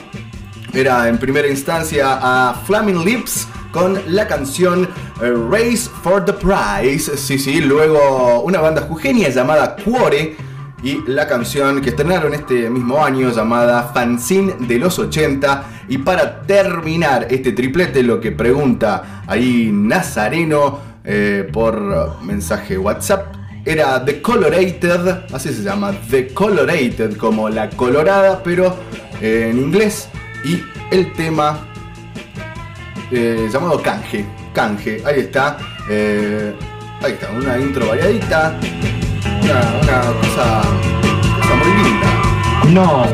era 0.72 1.08
en 1.08 1.18
primera 1.18 1.48
instancia 1.48 2.18
a 2.22 2.54
Flaming 2.66 3.04
Lips 3.04 3.48
con 3.72 4.00
la 4.06 4.26
canción 4.28 4.88
eh, 5.22 5.32
Race 5.50 5.90
for 6.02 6.24
the 6.24 6.32
Prize. 6.32 7.16
Sí, 7.16 7.38
sí, 7.38 7.60
luego 7.60 8.42
una 8.42 8.60
banda 8.60 8.82
jujeña 8.82 9.28
llamada 9.30 9.74
Cuore 9.76 10.36
y 10.82 11.02
la 11.06 11.26
canción 11.26 11.80
que 11.80 11.90
estrenaron 11.90 12.34
este 12.34 12.70
mismo 12.70 13.04
año 13.04 13.30
llamada 13.30 13.90
Fanzine 13.92 14.54
de 14.60 14.78
los 14.78 14.98
80. 14.98 15.64
Y 15.88 15.98
para 15.98 16.42
terminar 16.42 17.26
este 17.30 17.52
triplete, 17.52 18.02
lo 18.02 18.20
que 18.20 18.32
pregunta 18.32 19.22
ahí 19.26 19.70
Nazareno 19.72 20.80
eh, 21.04 21.48
por 21.52 22.22
mensaje 22.22 22.78
WhatsApp 22.78 23.34
era 23.64 24.02
The 24.04 24.22
Colorated, 24.22 25.32
así 25.32 25.52
se 25.52 25.62
llama, 25.62 25.92
The 26.10 26.28
Colorated, 26.28 27.16
como 27.16 27.48
la 27.48 27.68
colorada, 27.70 28.42
pero 28.42 28.76
eh, 29.20 29.48
en 29.50 29.58
inglés. 29.58 30.08
Y 30.44 30.62
el 30.90 31.12
tema 31.12 31.66
eh, 33.10 33.48
llamado 33.52 33.82
Canje. 33.82 34.24
Canje, 34.54 35.02
ahí 35.04 35.20
está. 35.20 35.58
ahí 35.88 37.12
está, 37.12 37.30
una 37.36 37.58
intro 37.58 37.88
variadita. 37.88 38.58
Una, 39.42 39.78
una 39.82 40.00
cosa, 40.20 40.62
cosa 41.40 41.54
muy 41.56 41.72
linda. 41.82 42.08
No. 42.72 43.04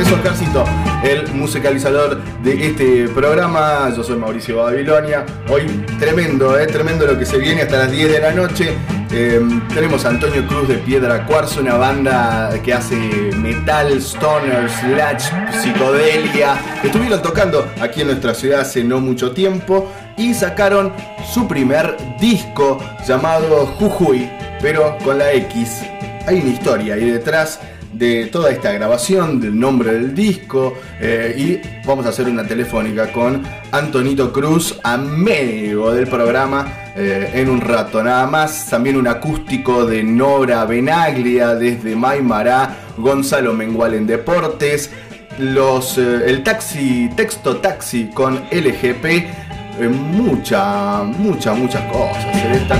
Es 0.00 0.10
Oscarcito, 0.10 0.64
el 1.04 1.32
musicalizador 1.32 2.20
de 2.42 2.66
este 2.66 3.08
programa. 3.08 3.92
Yo 3.96 4.02
soy 4.02 4.16
Mauricio 4.16 4.56
Babilonia. 4.58 5.24
Hoy 5.48 5.62
tremendo, 5.98 6.58
eh, 6.58 6.66
tremendo 6.66 7.06
lo 7.06 7.18
que 7.18 7.24
se 7.24 7.38
viene 7.38 7.62
hasta 7.62 7.78
las 7.78 7.92
10 7.92 8.12
de 8.12 8.20
la 8.20 8.32
noche. 8.32 8.76
Eh, 9.14 9.40
tenemos 9.74 10.04
a 10.06 10.08
Antonio 10.08 10.46
Cruz 10.46 10.68
de 10.68 10.76
Piedra 10.76 11.26
Cuarzo, 11.26 11.60
una 11.60 11.74
banda 11.74 12.50
que 12.64 12.72
hace 12.72 12.96
metal, 13.36 13.92
stoner, 14.00 14.70
slash, 14.70 15.30
psicodelia. 15.60 16.56
Estuvieron 16.82 17.20
tocando 17.20 17.66
aquí 17.80 18.00
en 18.00 18.06
nuestra 18.08 18.34
ciudad 18.34 18.60
hace 18.60 18.82
no 18.82 19.00
mucho 19.00 19.32
tiempo 19.32 19.92
y 20.16 20.34
sacaron 20.34 20.92
su 21.32 21.46
primer 21.46 21.96
disco 22.18 22.78
llamado 23.06 23.66
Jujuy, 23.66 24.30
pero 24.60 24.96
con 25.04 25.18
la 25.18 25.32
X. 25.32 25.82
Hay 26.26 26.40
una 26.40 26.50
historia 26.50 26.94
ahí 26.94 27.10
detrás 27.10 27.60
de 27.92 28.26
toda 28.26 28.50
esta 28.50 28.72
grabación, 28.72 29.40
del 29.40 29.58
nombre 29.58 29.92
del 29.92 30.14
disco 30.14 30.74
eh, 31.00 31.34
y 31.36 31.86
vamos 31.86 32.06
a 32.06 32.08
hacer 32.08 32.26
una 32.26 32.46
telefónica 32.46 33.12
con 33.12 33.42
Antonito 33.70 34.32
Cruz, 34.32 34.78
amigo 34.82 35.92
del 35.92 36.08
programa, 36.08 36.66
eh, 36.96 37.30
en 37.34 37.50
un 37.50 37.60
rato 37.60 38.02
nada 38.02 38.26
más. 38.26 38.68
También 38.68 38.96
un 38.96 39.06
acústico 39.06 39.84
de 39.84 40.02
Nora 40.02 40.64
Benaglia 40.64 41.54
desde 41.54 41.94
Maimará, 41.94 42.76
Gonzalo 42.96 43.52
Mengual 43.52 43.94
en 43.94 44.06
Deportes, 44.06 44.90
los, 45.38 45.98
eh, 45.98 46.22
el 46.26 46.42
taxi, 46.42 47.10
texto 47.14 47.58
taxi 47.58 48.10
con 48.12 48.42
LGP, 48.50 49.41
eh, 49.80 49.88
mucha, 49.88 51.02
mucha, 51.02 51.52
muchas 51.54 51.82
cosas. 51.92 52.24
eh, 52.36 52.52
esta- 52.62 52.78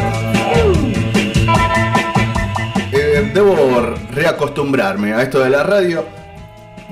eh, 2.92 3.30
debo 3.34 3.94
reacostumbrarme 4.14 5.12
a 5.14 5.22
esto 5.22 5.40
de 5.40 5.50
la 5.50 5.62
radio. 5.62 6.04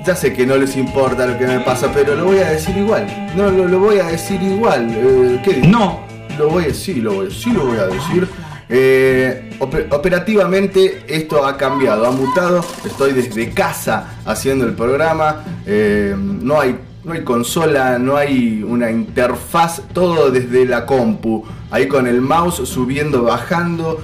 Ya 0.05 0.15
sé 0.15 0.33
que 0.33 0.45
no 0.47 0.55
les 0.57 0.75
importa 0.77 1.27
lo 1.27 1.37
que 1.37 1.45
me 1.45 1.59
pasa, 1.59 1.91
pero 1.93 2.15
lo 2.15 2.25
voy 2.25 2.39
a 2.39 2.49
decir 2.49 2.75
igual. 2.75 3.05
No, 3.35 3.51
lo, 3.51 3.67
lo 3.67 3.79
voy 3.79 3.99
a 3.99 4.05
decir 4.05 4.41
igual. 4.41 4.87
Eh, 4.89 5.39
¿Qué 5.43 5.53
digo? 5.53 5.67
No. 5.67 5.99
Lo 6.39 6.49
voy 6.49 6.63
a 6.63 6.67
decir, 6.67 6.97
lo 7.03 7.13
voy, 7.13 7.31
sí 7.31 7.51
lo 7.51 7.65
voy 7.67 7.77
a 7.77 7.85
decir. 7.85 8.27
Eh, 8.67 9.51
ope- 9.59 9.85
operativamente 9.91 11.03
esto 11.07 11.45
ha 11.45 11.55
cambiado, 11.55 12.07
ha 12.07 12.11
mutado. 12.11 12.65
Estoy 12.83 13.11
desde 13.13 13.49
casa 13.51 14.15
haciendo 14.25 14.65
el 14.65 14.73
programa. 14.73 15.43
Eh, 15.67 16.15
no 16.17 16.59
hay 16.59 16.75
no 17.03 17.13
hay 17.13 17.23
consola, 17.23 17.97
no 17.97 18.15
hay 18.15 18.63
una 18.63 18.91
interfaz, 18.91 19.81
todo 19.93 20.29
desde 20.29 20.65
la 20.65 20.85
compu. 20.85 21.43
Ahí 21.71 21.87
con 21.87 22.07
el 22.07 22.21
mouse 22.21 22.67
subiendo, 22.67 23.23
bajando. 23.23 23.99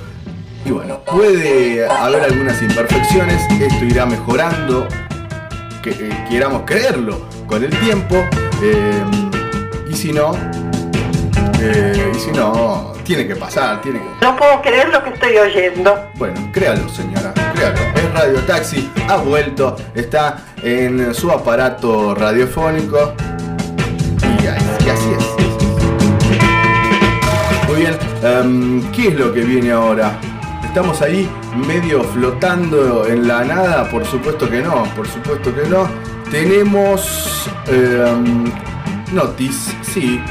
Y 0.66 0.72
bueno, 0.72 1.00
puede 1.06 1.88
haber 1.88 2.24
algunas 2.24 2.62
imperfecciones, 2.62 3.42
esto 3.62 3.86
irá 3.86 4.06
mejorando, 4.06 4.88
que 5.82 5.92
eh, 5.92 6.26
queramos 6.30 6.64
creerlo 6.66 7.22
con 7.46 7.64
el 7.64 7.70
tiempo. 7.80 8.16
eh, 8.62 9.04
y 9.90 9.96
si 9.96 10.12
no, 10.12 10.34
eh, 11.62 12.12
y 12.14 12.20
si 12.20 12.32
no, 12.32 12.94
tiene 13.04 13.26
que 13.26 13.36
pasar, 13.36 13.82
tiene 13.82 14.00
que... 14.00 14.26
No 14.26 14.36
puedo 14.36 14.62
creer 14.62 14.90
lo 14.90 15.02
que 15.04 15.12
estoy 15.12 15.38
oyendo. 15.38 16.10
Bueno, 16.16 16.50
créalo 16.52 16.90
señora, 16.90 17.34
Es 17.98 18.14
Radio 18.14 18.40
Taxi, 18.42 18.92
ha 19.10 19.18
vuelto, 19.18 19.76
está 19.96 20.38
en 20.62 21.16
su 21.16 21.32
aparato 21.32 22.14
radiofónico. 22.14 23.14
Y, 24.44 24.48
así 24.48 25.10
es. 25.18 25.26
Muy 27.68 27.78
bien, 27.78 27.98
em, 28.22 28.92
¿qué 28.92 29.08
es 29.08 29.16
lo 29.16 29.34
que 29.34 29.42
viene 29.42 29.72
ahora? 29.72 30.20
¿Estamos 30.64 31.02
ahí 31.02 31.28
medio 31.68 32.04
flotando 32.04 33.08
en 33.08 33.28
la 33.28 33.44
nada? 33.44 33.90
Por 33.90 34.06
supuesto 34.06 34.48
que 34.48 34.62
no, 34.62 34.84
por 34.96 35.08
supuesto 35.08 35.54
que 35.56 35.68
no. 35.68 35.88
Tenemos 36.30 37.50
em, 37.66 38.46
notis, 39.12 39.74
sí, 39.82 40.22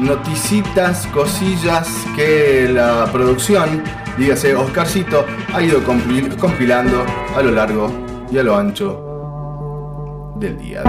noticitas, 0.00 1.06
cosillas 1.08 1.88
que 2.16 2.68
la 2.72 3.06
producción, 3.12 3.84
dígase 4.18 4.54
Oscarcito, 4.54 5.24
ha 5.52 5.62
ido 5.62 5.80
compil- 5.82 6.36
compilando 6.36 7.04
a 7.36 7.42
lo 7.42 7.50
largo 7.50 7.90
y 8.30 8.38
a 8.38 8.42
lo 8.42 8.56
ancho 8.56 10.32
del 10.36 10.58
día. 10.58 10.82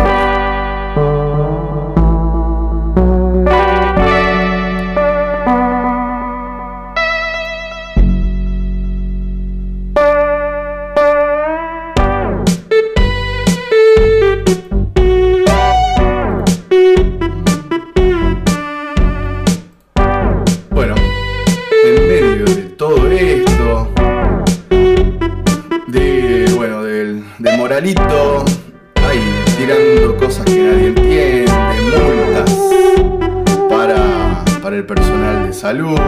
Personal 34.85 35.47
de 35.47 35.53
salud, 35.53 35.99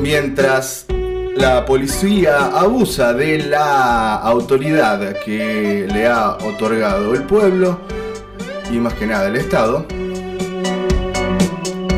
mientras 0.00 0.86
la 1.36 1.64
policía 1.64 2.46
abusa 2.46 3.12
de 3.14 3.38
la 3.38 4.16
autoridad 4.16 5.16
que 5.24 5.86
le 5.92 6.06
ha 6.06 6.32
otorgado 6.32 7.14
el 7.14 7.22
pueblo 7.24 7.80
y 8.70 8.78
más 8.78 8.94
que 8.94 9.06
nada 9.06 9.28
el 9.28 9.36
Estado, 9.36 9.86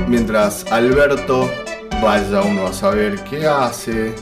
mientras 0.08 0.70
Alberto 0.70 1.50
vaya 2.02 2.42
uno 2.42 2.66
a 2.66 2.72
saber 2.72 3.22
qué 3.24 3.46
hace. 3.46 4.14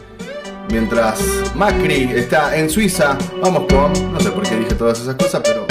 Mientras 0.70 1.18
Macri 1.54 2.10
está 2.14 2.54
en 2.56 2.68
Suiza, 2.68 3.16
vamos 3.40 3.64
con. 3.72 4.12
No 4.12 4.20
sé 4.20 4.30
por 4.30 4.46
qué 4.46 4.56
dije 4.56 4.74
todas 4.74 5.00
esas 5.00 5.14
cosas, 5.14 5.40
pero. 5.42 5.67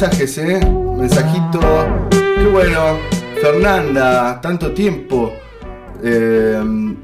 Mensajes, 0.00 0.38
¿eh? 0.38 0.60
Mensajito. 0.96 1.60
Qué 2.10 2.46
bueno. 2.46 2.98
Fernanda, 3.38 4.40
tanto 4.40 4.72
tiempo. 4.72 5.30
Eh, 6.02 6.94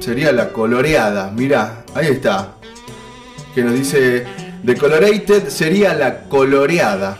sería 0.00 0.32
la 0.32 0.48
coloreada. 0.52 1.30
Mirá, 1.30 1.84
ahí 1.94 2.08
está. 2.08 2.54
Que 3.54 3.62
nos 3.62 3.74
dice. 3.74 4.26
The 4.64 4.74
Colorated 4.74 5.48
sería 5.50 5.94
la 5.94 6.24
coloreada. 6.24 7.16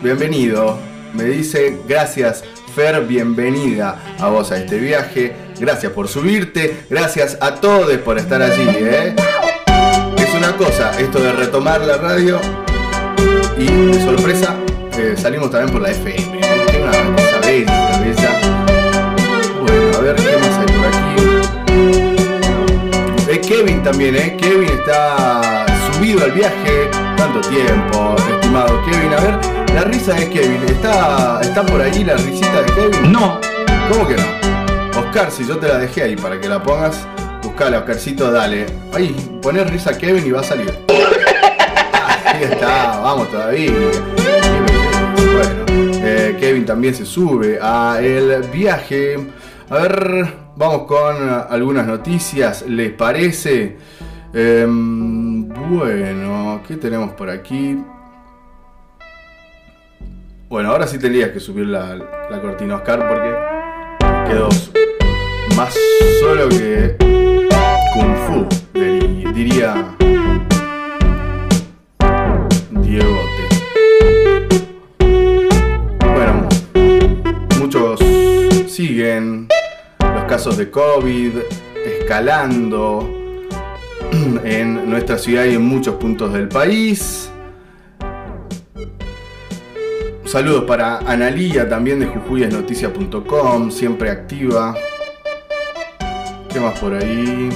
Bienvenido. 0.00 0.78
Me 1.12 1.24
dice, 1.24 1.78
gracias 1.88 2.44
Fer, 2.76 3.04
bienvenida 3.06 4.00
a 4.20 4.28
vos 4.28 4.52
a 4.52 4.58
este 4.58 4.78
viaje. 4.78 5.34
Gracias 5.58 5.90
por 5.90 6.06
subirte. 6.06 6.84
Gracias 6.88 7.38
a 7.40 7.56
todos 7.56 7.92
por 7.98 8.18
estar 8.18 8.40
allí, 8.40 8.68
¿eh? 8.68 9.16
Es 10.16 10.32
una 10.32 10.56
cosa 10.56 10.92
esto 11.00 11.18
de 11.18 11.32
retomar 11.32 11.80
la 11.80 11.96
radio 11.96 12.38
y 13.58 13.66
de 13.66 14.00
sorpresa 14.04 14.56
eh, 14.98 15.14
salimos 15.16 15.50
también 15.50 15.72
por 15.72 15.82
la 15.82 15.90
FM. 15.90 16.40
Que 16.40 16.82
una 16.82 16.90
cosa 16.90 17.40
bella, 17.46 17.98
bella. 17.98 18.40
Bueno, 19.60 19.96
a 19.96 20.00
ver 20.00 20.16
qué 20.16 20.36
más 20.38 20.58
hay 20.58 20.66
por 20.66 20.86
aquí. 20.86 21.06
Kevin 23.46 23.82
también, 23.82 24.16
¿eh? 24.16 24.36
Kevin 24.40 24.68
está 24.70 25.66
subido 25.92 26.24
al 26.24 26.32
viaje. 26.32 26.90
Tanto 27.16 27.40
tiempo, 27.48 28.16
estimado 28.34 28.82
Kevin. 28.84 29.12
A 29.12 29.20
ver, 29.20 29.38
la 29.74 29.82
risa 29.82 30.14
de 30.14 30.28
Kevin. 30.30 30.62
¿Está, 30.68 31.40
está 31.42 31.64
por 31.64 31.80
ahí 31.80 32.02
la 32.02 32.14
risita 32.16 32.62
de 32.62 32.72
Kevin? 32.72 33.12
No. 33.12 33.40
¿Cómo 33.90 34.08
que 34.08 34.16
no? 34.16 35.00
Oscar, 35.00 35.30
si 35.30 35.46
yo 35.46 35.58
te 35.58 35.68
la 35.68 35.78
dejé 35.78 36.02
ahí 36.02 36.16
para 36.16 36.40
que 36.40 36.48
la 36.48 36.62
pongas, 36.62 37.06
buscala, 37.42 37.78
Oscarcito, 37.78 38.32
dale. 38.32 38.66
Ahí, 38.92 39.14
poner 39.42 39.70
risa 39.70 39.96
Kevin 39.96 40.26
y 40.26 40.30
va 40.30 40.40
a 40.40 40.44
salir. 40.44 40.72
Ahí 42.36 42.44
está, 42.44 43.00
vamos 43.00 43.30
todavía. 43.30 43.72
Bueno, 43.72 45.64
eh, 46.04 46.36
Kevin 46.38 46.66
también 46.66 46.94
se 46.94 47.06
sube 47.06 47.58
a 47.62 47.98
el 48.02 48.42
viaje. 48.52 49.16
A 49.70 49.78
ver, 49.78 50.34
vamos 50.54 50.82
con 50.82 51.16
algunas 51.48 51.86
noticias, 51.86 52.66
¿les 52.68 52.92
parece? 52.92 53.78
Em, 54.34 55.48
bueno, 55.48 56.60
¿qué 56.68 56.76
tenemos 56.76 57.12
por 57.12 57.30
aquí? 57.30 57.82
Bueno, 60.50 60.72
ahora 60.72 60.86
sí 60.86 60.98
tendrías 60.98 61.30
que 61.30 61.40
subir 61.40 61.68
la, 61.68 61.94
la 61.94 62.42
cortina, 62.42 62.74
Oscar, 62.74 63.08
porque 63.08 64.30
quedó 64.30 64.50
más 65.56 65.74
solo 66.20 66.50
que 66.50 66.96
Kung 67.94 68.14
Fu, 68.26 68.46
diría 69.32 69.96
siguen 78.68 79.48
los 80.00 80.24
casos 80.24 80.56
de 80.56 80.70
COVID 80.70 81.32
escalando 81.84 83.08
en 84.44 84.88
nuestra 84.88 85.18
ciudad 85.18 85.44
y 85.44 85.54
en 85.54 85.62
muchos 85.62 85.96
puntos 85.96 86.32
del 86.32 86.48
país. 86.48 87.30
Saludos 90.24 90.64
para 90.64 90.98
Analía 90.98 91.68
también 91.68 92.00
de 92.00 92.06
jujuyesnoticias.com, 92.06 93.70
siempre 93.70 94.10
activa. 94.10 94.74
¿Qué 96.52 96.60
más 96.60 96.78
por 96.78 96.94
ahí? 96.94 97.48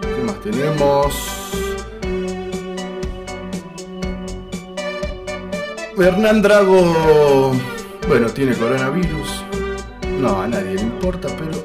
¿Qué 0.00 0.22
más 0.24 0.40
tenemos? 0.40 1.38
Hernán 5.98 6.42
Drago, 6.42 7.52
bueno, 8.08 8.28
tiene 8.28 8.54
coronavirus. 8.54 9.47
No, 10.18 10.40
a 10.42 10.48
nadie 10.48 10.74
le 10.74 10.82
importa, 10.82 11.28
pero 11.38 11.64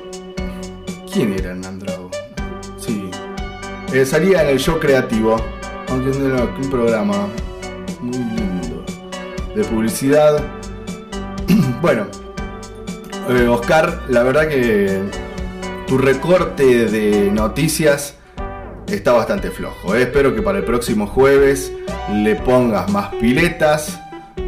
¿quién 1.12 1.34
era 1.34 1.52
Hernán 1.52 1.80
Drago? 1.80 2.10
Sí, 2.78 3.10
Eh, 3.94 4.06
salía 4.06 4.44
en 4.44 4.50
el 4.50 4.60
show 4.60 4.80
creativo, 4.80 5.36
aunque 5.90 6.18
no 6.18 6.26
era 6.36 6.44
un 6.46 6.70
programa 6.70 7.28
muy 8.02 8.18
lindo 8.18 8.84
de 9.56 9.64
publicidad. 9.66 10.44
bueno, 11.82 12.08
eh, 13.30 13.48
Oscar, 13.48 14.02
la 14.10 14.24
verdad 14.24 14.48
que 14.48 15.02
tu 15.88 15.98
recorte 15.98 16.86
de 16.88 17.30
noticias 17.32 18.16
está 18.88 19.14
bastante 19.14 19.50
flojo. 19.52 19.96
eh. 19.96 20.04
Espero 20.04 20.34
que 20.36 20.42
para 20.42 20.58
el 20.60 20.64
próximo 20.64 21.08
jueves 21.08 21.72
le 22.12 22.36
pongas 22.36 22.90
más 22.92 23.14
piletas 23.16 24.00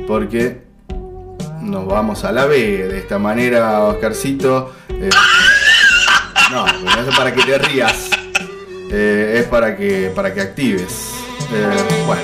porque 0.07 0.64
nos 1.65 1.87
vamos 1.87 2.23
a 2.23 2.31
la 2.31 2.45
B 2.45 2.87
de 2.87 2.99
esta 2.99 3.17
manera, 3.17 3.83
Oscarcito. 3.83 4.73
Eh, 4.89 5.09
no, 6.51 6.65
no 6.65 7.09
es 7.09 7.15
para 7.17 7.33
que 7.33 7.43
te 7.43 7.57
rías. 7.57 8.09
Eh, 8.91 9.39
es 9.41 9.47
para 9.47 9.75
que, 9.75 10.11
para 10.15 10.33
que 10.33 10.41
actives. 10.41 11.11
Eh, 11.51 12.03
bueno, 12.05 12.21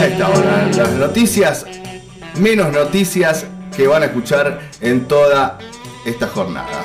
ahí 0.00 0.12
está. 0.12 0.28
Las 0.76 0.90
noticias, 0.92 1.66
menos 2.38 2.72
noticias 2.72 3.46
que 3.74 3.86
van 3.86 4.02
a 4.02 4.06
escuchar 4.06 4.60
en 4.80 5.06
toda 5.08 5.58
esta 6.04 6.26
jornada. 6.26 6.82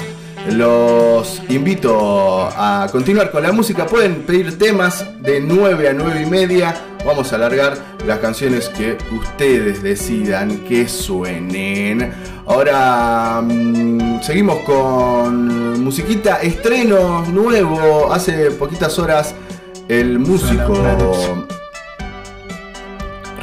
Los 0.51 1.41
invito 1.49 2.49
a 2.55 2.87
continuar 2.91 3.31
con 3.31 3.43
la 3.43 3.51
música. 3.51 3.85
Pueden 3.85 4.21
pedir 4.21 4.57
temas 4.57 5.05
de 5.21 5.41
9 5.41 5.89
a 5.89 5.93
9 5.93 6.21
y 6.21 6.25
media. 6.29 6.94
Vamos 7.05 7.31
a 7.31 7.35
alargar 7.35 7.77
las 8.07 8.17
canciones 8.17 8.69
que 8.69 8.97
ustedes 9.15 9.83
decidan 9.83 10.57
que 10.65 10.87
suenen. 10.87 12.11
Ahora 12.47 13.41
mm, 13.43 14.21
seguimos 14.23 14.59
con 14.61 15.83
musiquita, 15.83 16.41
estreno 16.41 17.23
nuevo. 17.25 18.11
Hace 18.11 18.49
poquitas 18.51 18.97
horas 18.97 19.35
el 19.87 20.17
músico 20.17 20.73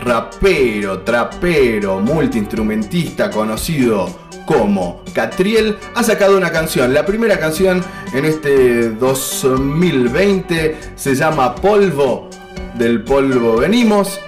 rapero, 0.03 1.01
trapero, 1.03 2.01
multiinstrumentista 2.01 3.31
conocido 3.31 4.09
como 4.45 5.03
Catriel 5.15 5.79
ha 5.95 6.03
sacado 6.03 6.37
una 6.37 6.51
canción. 6.51 6.93
La 6.93 7.07
primera 7.07 7.39
canción 7.39 7.81
en 8.13 8.25
este 8.25 8.91
2020 8.91 10.77
se 10.97 11.15
llama 11.15 11.55
Polvo. 11.55 12.29
Del 12.75 13.03
polvo 13.03 13.59
venimos 13.59 14.19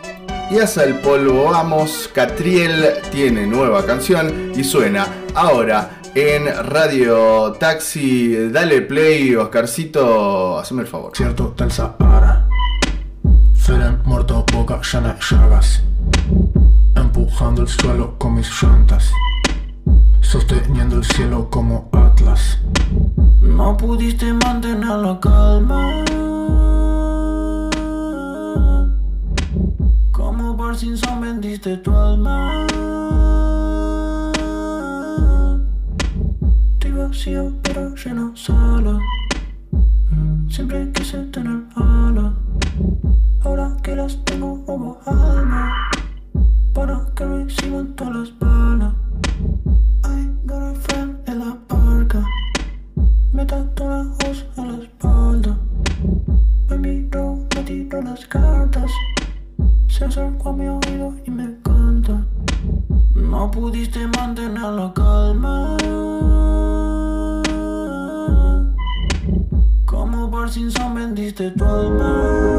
y 0.50 0.58
hacia 0.58 0.84
el 0.84 0.96
polvo 0.96 1.50
vamos. 1.50 2.10
Catriel 2.12 2.94
tiene 3.10 3.46
nueva 3.46 3.84
canción 3.86 4.52
y 4.54 4.62
suena 4.62 5.06
ahora 5.34 6.00
en 6.14 6.46
Radio 6.66 7.52
Taxi. 7.52 8.50
Dale 8.50 8.82
play, 8.82 9.34
Oscarcito. 9.34 10.58
Haceme 10.58 10.82
el 10.82 10.88
favor. 10.88 11.12
Cierto 11.14 11.54
del 11.56 11.72
Sahara. 11.72 12.46
Feren 13.54 14.00
muerto, 14.04 14.44
boca 14.52 14.80
llena 14.92 15.18
llagas. 15.18 15.82
Empujando 16.94 17.62
el 17.62 17.68
suelo 17.68 18.18
con 18.18 18.34
mis 18.34 18.50
llantas. 18.62 19.10
Sosteniendo 20.20 20.96
el 20.96 21.04
cielo 21.04 21.48
como 21.50 21.88
Atlas. 21.92 22.58
No 23.40 23.76
pudiste 23.76 24.32
mantener 24.34 24.96
la 24.96 25.18
calma. 25.18 26.04
Como 30.10 30.56
Parkinson 30.56 31.20
vendiste 31.20 31.76
tu 31.78 31.90
alma. 31.90 32.66
Estoy 36.74 36.92
vacío 36.92 37.52
pero 37.62 37.94
lleno 37.94 38.34
solo. 38.34 39.00
Siempre 40.48 40.90
quise 40.92 41.18
tener 41.26 41.62
alas. 41.76 42.32
Ahora 43.42 43.76
que 43.82 43.96
las 43.96 44.24
tengo 44.24 44.64
como 44.64 44.98
alma. 45.06 45.90
Para 46.72 47.06
que 47.14 47.24
reciban 47.24 47.94
todas 47.94 48.14
las 48.14 48.38
balas. 48.38 48.94
I 50.04 50.28
got 50.46 50.62
a 50.62 50.74
friend 50.74 51.28
en 51.28 51.38
la 51.38 51.56
barca. 51.68 52.24
Me 53.32 53.44
tatuajes 53.44 54.44
en 54.56 54.72
la 54.72 54.84
espalda. 54.84 55.58
Me 56.68 56.78
miró, 56.78 57.38
me 57.54 58.02
las 58.02 58.26
cartas. 58.26 58.90
Se 59.88 60.04
acercó 60.04 60.50
a 60.50 60.52
mi 60.52 60.68
oído 60.68 61.14
y 61.24 61.30
me 61.30 61.56
canta. 61.62 62.24
No 63.14 63.50
pudiste 63.50 64.06
mantener 64.08 64.62
la 64.62 64.92
calma. 64.92 65.76
Como 69.84 70.30
Parkinson 70.30 70.94
vendiste 70.94 71.50
tu 71.52 71.64
alma. 71.64 72.54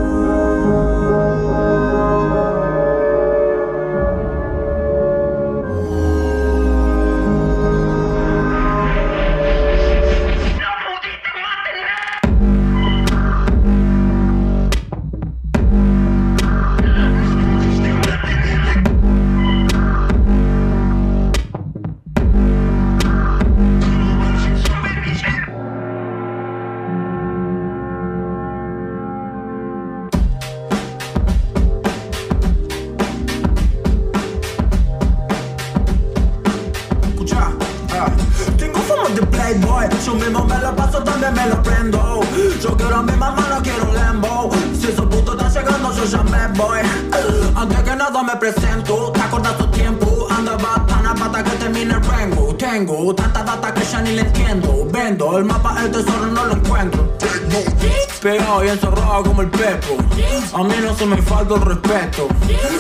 se 60.98 61.06
me 61.06 61.22
falta 61.22 61.56
el 61.56 61.62
respeto. 61.62 62.28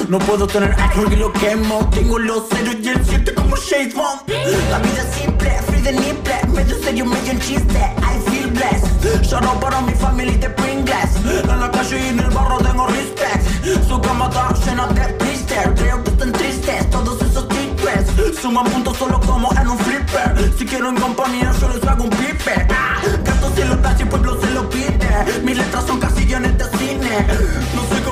No 0.07 0.19
puedo 0.19 0.47
tener 0.47 0.73
algo 0.73 1.09
que 1.09 1.17
lo 1.17 1.31
quemo. 1.33 1.89
Tengo 1.89 2.19
los 2.19 2.47
ceros 2.49 2.75
y 2.81 2.89
el 2.89 3.05
7 3.05 3.33
como 3.33 3.55
Shade 3.55 3.93
Bomb. 3.93 4.21
La 4.69 4.79
vida 4.79 5.01
es 5.01 5.15
simple, 5.15 5.51
free 5.67 5.81
the 5.81 5.91
nipple. 5.91 6.33
Medio 6.53 6.77
serio, 6.81 7.05
medio 7.05 7.31
en 7.31 7.39
chiste. 7.39 7.79
I 7.79 8.29
feel 8.29 8.51
blessed. 8.51 9.21
Lloro 9.29 9.59
para 9.59 9.81
mi 9.81 9.93
familia 9.93 10.37
de 10.37 10.49
Pringles. 10.49 11.15
En 11.25 11.59
la 11.59 11.69
calle 11.71 11.99
y 11.99 12.09
en 12.09 12.19
el 12.19 12.29
barro 12.29 12.57
tengo 12.59 12.87
respect. 12.87 13.87
Su 13.87 13.99
cama 14.01 14.29
está 14.29 14.53
llena 14.65 14.87
de 14.87 15.13
blisters. 15.17 15.71
Creo 15.75 16.03
que 16.03 16.11
están 16.11 16.31
tristes 16.31 16.89
todos 16.89 17.21
esos 17.21 17.47
tipes. 17.49 18.39
Suman 18.41 18.65
puntos 18.65 18.97
solo 18.97 19.19
como 19.19 19.51
en 19.59 19.67
un 19.67 19.79
flipper. 19.79 20.53
Si 20.57 20.65
quiero 20.65 20.89
en 20.89 20.95
compañía, 20.95 21.51
yo 21.59 21.69
les 21.69 21.83
hago 21.83 22.03
un 22.03 22.09
pipe. 22.11 22.67
Ah, 22.69 23.01
gatos 23.23 23.57
en 23.57 23.69
los 23.69 24.01
y 24.01 24.05
pueblo 24.05 24.39
se 24.39 24.51
lo 24.51 24.69
pide. 24.69 25.41
Mis 25.43 25.57
letras 25.57 25.85
son 25.85 25.99
casillones 25.99 26.57
de 26.57 26.65
cine. 26.77 27.27
No 27.75 27.83
soy 27.89 28.04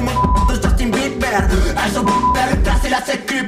merde 1.34 1.52
À 1.76 1.90
son 1.90 2.04
better, 2.04 2.72
c'est 2.82 2.90
la 2.90 3.02
sécu 3.04 3.44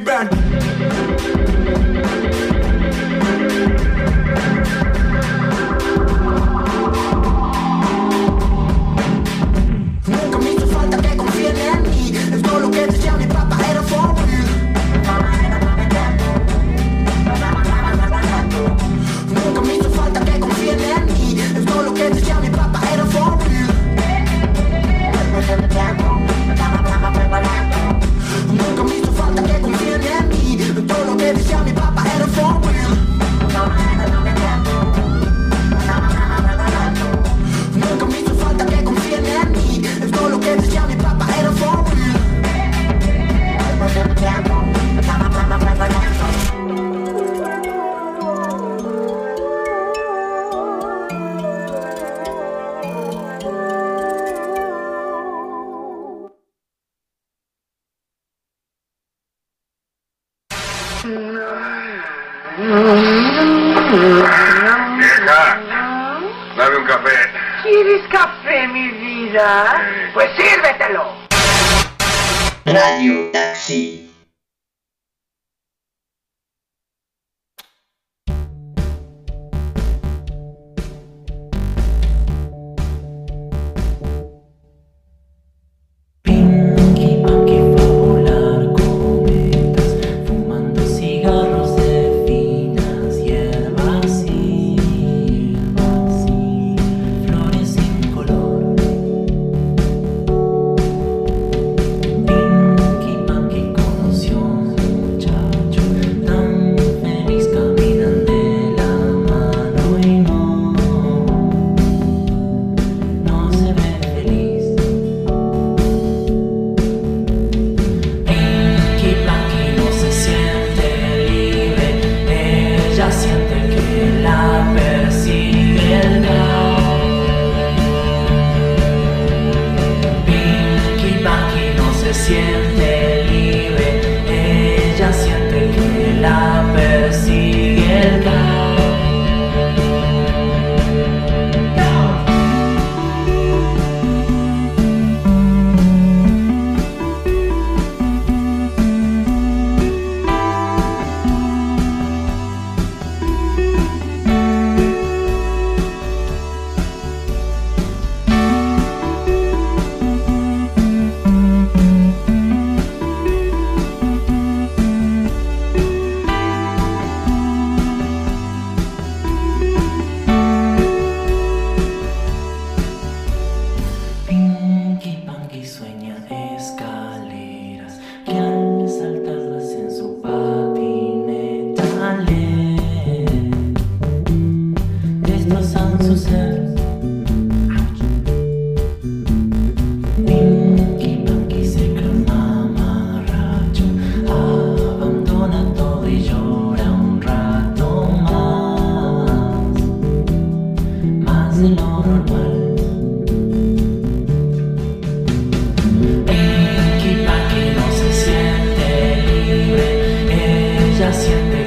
ya 210.99 211.11
siente 211.11 211.64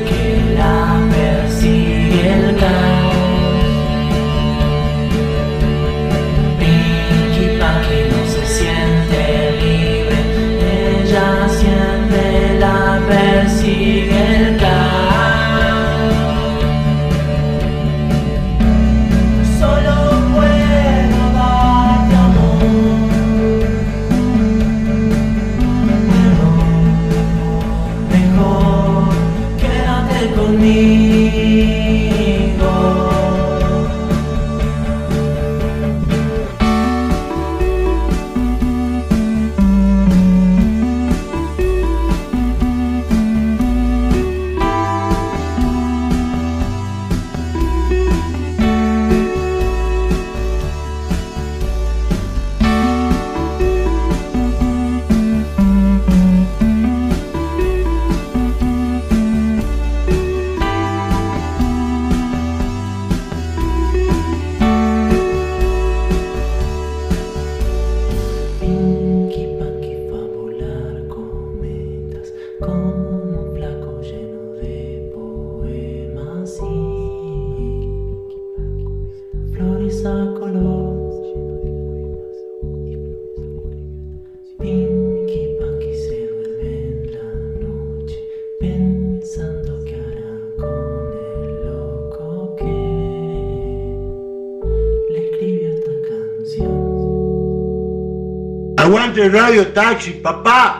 Radio 99.28 99.66
Taxi, 99.66 100.12
papá. 100.12 100.77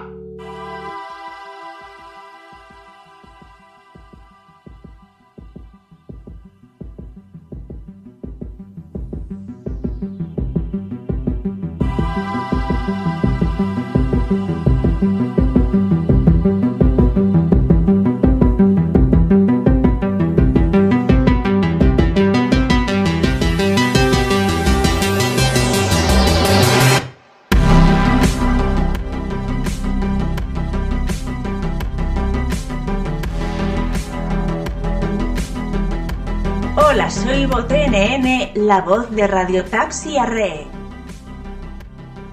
La 38.69 38.83
voz 38.83 39.11
de 39.11 39.27
Radio 39.27 39.65
Taxi 39.65 40.19
Arre. 40.19 40.67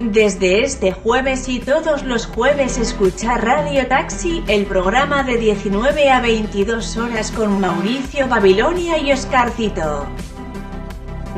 Desde 0.02 0.66
este 0.66 0.92
jueves 0.92 1.48
y 1.48 1.62
todos 1.62 2.04
los 2.04 2.28
jueves 2.28 2.78
escuchar 2.78 3.46
Radio 3.46 3.88
Taxi, 3.88 4.44
el 4.50 4.66
programa 4.66 5.24
de 5.24 5.38
19 5.38 6.10
a 6.10 6.20
22 6.20 6.98
horas 6.98 7.32
con 7.32 7.62
Mauricio 7.62 8.28
Babilonia 8.28 8.98
y 8.98 9.14
Oscarcito. 9.14 10.08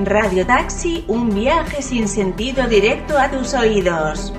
Radio 0.03 0.47
Taxi, 0.47 1.05
un 1.07 1.29
viaje 1.29 1.83
sin 1.83 2.07
sentido 2.07 2.67
directo 2.67 3.19
a 3.19 3.29
tus 3.29 3.53
oídos. 3.53 4.33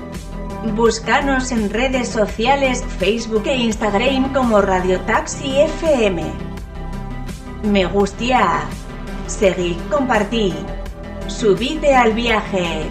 Búscanos 0.75 1.53
en 1.53 1.69
redes 1.69 2.09
sociales, 2.09 2.83
Facebook 2.97 3.43
e 3.45 3.55
Instagram 3.55 4.33
como 4.33 4.59
Radio 4.59 4.99
Taxi 5.05 5.57
FM. 5.57 6.21
Me 7.63 7.85
gustia. 7.85 8.67
Seguid, 9.39 9.77
compartid. 9.89 10.53
Subide 11.27 11.95
al 11.95 12.11
viaje. 12.11 12.89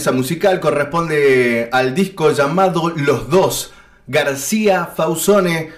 Pieza 0.00 0.12
musical 0.12 0.60
corresponde 0.60 1.68
al 1.72 1.94
disco 1.94 2.32
llamado 2.32 2.88
Los 2.88 3.28
Dos. 3.28 3.74
García 4.06 4.86
Fausone, 4.86 5.72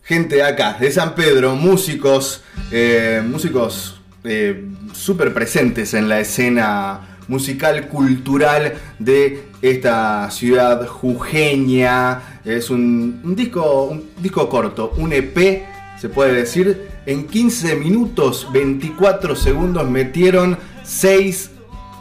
gente 0.00 0.44
acá, 0.44 0.76
de 0.78 0.92
San 0.92 1.16
Pedro, 1.16 1.56
músicos, 1.56 2.44
eh, 2.70 3.20
músicos 3.26 4.00
eh, 4.22 4.64
súper 4.92 5.34
presentes 5.34 5.92
en 5.94 6.08
la 6.08 6.20
escena 6.20 7.18
musical, 7.26 7.88
cultural 7.88 8.74
de 9.00 9.46
esta 9.60 10.30
ciudad 10.30 10.86
jujeña. 10.86 12.38
Es 12.44 12.70
un, 12.70 13.22
un 13.24 13.34
disco, 13.34 13.86
un 13.86 14.08
disco 14.18 14.48
corto, 14.48 14.92
un 14.98 15.12
EP 15.12 15.64
se 16.00 16.08
puede 16.08 16.32
decir. 16.32 16.90
En 17.06 17.26
15 17.26 17.74
minutos 17.74 18.46
24 18.52 19.34
segundos 19.34 19.90
metieron 19.90 20.58
6 20.84 21.50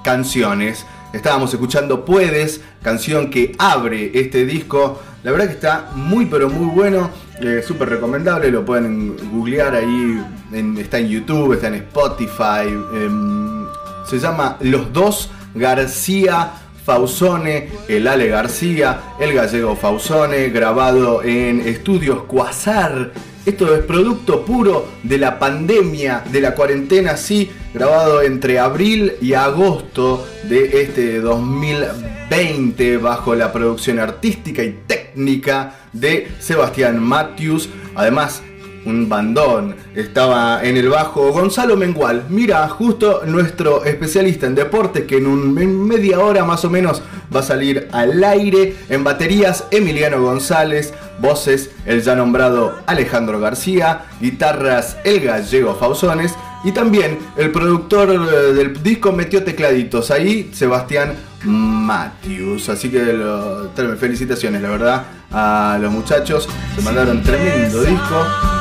canciones. 0.03 0.85
Estábamos 1.13 1.53
escuchando 1.53 2.03
Puedes, 2.03 2.61
canción 2.81 3.29
que 3.29 3.55
abre 3.59 4.11
este 4.15 4.45
disco. 4.45 4.99
La 5.23 5.31
verdad 5.31 5.45
que 5.47 5.53
está 5.53 5.91
muy 5.95 6.25
pero 6.25 6.49
muy 6.49 6.65
bueno, 6.73 7.09
eh, 7.39 7.63
súper 7.65 7.89
recomendable, 7.89 8.51
lo 8.51 8.65
pueden 8.65 9.15
googlear 9.31 9.75
ahí, 9.75 10.21
en- 10.51 10.77
está 10.77 10.97
en 10.99 11.07
YouTube, 11.07 11.53
está 11.53 11.67
en 11.67 11.75
Spotify. 11.75 12.67
em, 12.95 13.65
se 14.09 14.19
llama 14.19 14.57
Los 14.59 14.91
Dos 14.91 15.29
García 15.55 16.51
Fausone, 16.85 17.69
el 17.87 18.07
Ale 18.07 18.27
García, 18.27 18.99
el 19.19 19.33
gallego 19.33 19.75
Fausone, 19.77 20.49
grabado 20.49 21.23
en 21.23 21.61
estudios 21.61 22.23
Quasar. 22.23 23.11
Esto 23.45 23.75
es 23.75 23.83
producto 23.83 24.45
puro 24.45 24.87
de 25.03 25.17
la 25.17 25.37
pandemia, 25.37 26.23
de 26.31 26.39
la 26.39 26.55
cuarentena, 26.55 27.17
sí, 27.17 27.51
grabado 27.73 28.21
entre 28.21 28.57
abril 28.57 29.15
y 29.21 29.33
agosto 29.33 30.25
de 30.47 30.81
este 30.81 31.19
2020 31.19 32.97
bajo 32.97 33.35
la 33.35 33.51
producción 33.51 33.99
artística 33.99 34.63
y 34.63 34.79
técnica 34.87 35.75
de 35.91 36.29
Sebastián 36.39 37.03
Matthews. 37.03 37.67
Además, 37.95 38.41
un 38.85 39.07
bandón. 39.09 39.75
Estaba 39.95 40.63
en 40.63 40.77
el 40.77 40.89
bajo 40.89 41.31
Gonzalo 41.31 41.75
Mengual. 41.77 42.23
Mira, 42.29 42.67
justo 42.69 43.21
nuestro 43.25 43.83
especialista 43.85 44.45
en 44.47 44.55
deportes 44.55 45.03
que 45.05 45.17
en, 45.17 45.27
un- 45.27 45.53
media 45.87 46.19
hora 46.19 46.43
más 46.45 46.63
o 46.65 46.69
menos 46.69 47.01
va 47.35 47.39
a 47.41 47.43
salir 47.43 47.87
al 47.91 48.23
aire. 48.23 48.75
En 48.89 49.03
baterías, 49.03 49.65
Emiliano 49.71 50.21
González. 50.21 50.93
Voces, 51.19 51.69
el 51.85 52.01
ya 52.01 52.15
nombrado 52.15 52.75
Alejandro 52.87 53.39
García. 53.39 54.05
Guitarras, 54.19 54.97
el 55.03 55.19
gallego 55.21 55.75
Fausones. 55.75 56.33
Y 56.65 56.71
también 56.71 57.19
el 57.37 57.51
productor 57.51 58.09
eh, 58.11 58.53
del 58.53 58.81
disco 58.81 59.11
metió 59.11 59.43
tecladitos 59.43 60.09
ahí, 60.11 60.49
Sebastián 60.53 61.13
Matthews. 61.43 62.69
Así 62.69 62.89
que 62.89 62.99
lo- 63.13 63.69
felicitaciones, 63.97 64.61
la 64.61 64.69
verdad, 64.69 65.03
a 65.31 65.77
los 65.81 65.91
muchachos. 65.91 66.47
Se 66.75 66.81
mandaron 66.81 67.21
tremendo 67.21 67.81
disco. 67.83 68.52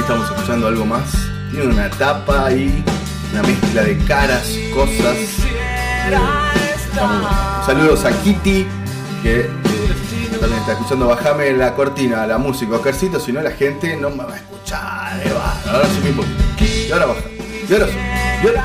Estamos 0.00 0.30
escuchando 0.30 0.66
algo 0.66 0.84
más. 0.86 1.12
Tiene 1.50 1.66
una 1.66 1.90
tapa 1.90 2.46
ahí, 2.46 2.84
una 3.32 3.42
mezcla 3.42 3.82
de 3.82 3.98
caras, 3.98 4.50
cosas. 4.74 5.16
Saludos 7.64 8.04
a 8.04 8.10
Kitty, 8.22 8.66
que 9.22 9.48
también 10.40 10.60
está 10.60 10.72
escuchando. 10.72 11.06
Bajame 11.06 11.52
la 11.52 11.74
cortina, 11.74 12.26
la 12.26 12.38
música, 12.38 12.76
Oscarcito, 12.76 13.20
si 13.20 13.32
no 13.32 13.40
la 13.40 13.52
gente 13.52 13.96
no 13.96 14.10
me 14.10 14.24
va 14.24 14.34
a 14.34 14.36
escuchar. 14.36 15.22
Ahora 15.70 15.86
subí 15.88 16.08
un 16.10 16.16
poquito. 16.16 16.44
Y 16.88 16.92
ahora 16.92 17.06
baja. 17.06 17.20
Y 17.68 17.72
ahora 17.72 17.86
sube. 17.86 18.40
Y 18.42 18.46
ahora. 18.46 18.64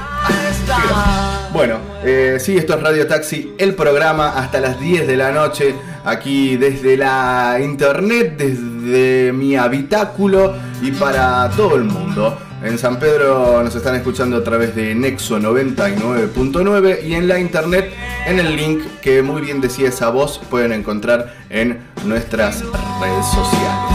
Ah. 0.70 1.35
Bueno, 1.56 1.80
eh, 2.04 2.36
sí, 2.38 2.58
esto 2.58 2.76
es 2.76 2.84
Radio 2.84 3.08
Taxi, 3.08 3.54
el 3.58 3.76
programa 3.76 4.38
hasta 4.38 4.60
las 4.60 4.78
10 4.78 5.08
de 5.08 5.16
la 5.16 5.32
noche, 5.32 5.74
aquí 6.04 6.58
desde 6.58 6.98
la 6.98 7.60
internet, 7.64 8.36
desde 8.38 9.32
mi 9.32 9.56
habitáculo 9.56 10.54
y 10.82 10.92
para 10.92 11.50
todo 11.52 11.78
el 11.78 11.86
mundo. 11.86 12.38
En 12.62 12.78
San 12.78 13.00
Pedro 13.00 13.64
nos 13.64 13.74
están 13.74 13.96
escuchando 13.96 14.36
a 14.36 14.44
través 14.44 14.76
de 14.76 14.94
Nexo 14.96 15.40
99.9 15.40 17.06
y 17.06 17.14
en 17.14 17.30
la 17.30 17.40
internet, 17.40 17.90
en 18.28 18.38
el 18.38 18.54
link 18.54 18.84
que 19.02 19.22
muy 19.22 19.42
bien 19.42 19.62
decía 19.62 19.88
esa 19.88 20.10
voz, 20.10 20.42
pueden 20.50 20.74
encontrar 20.74 21.36
en 21.50 21.80
nuestras 22.04 22.64
redes 23.00 23.26
sociales. 23.28 23.95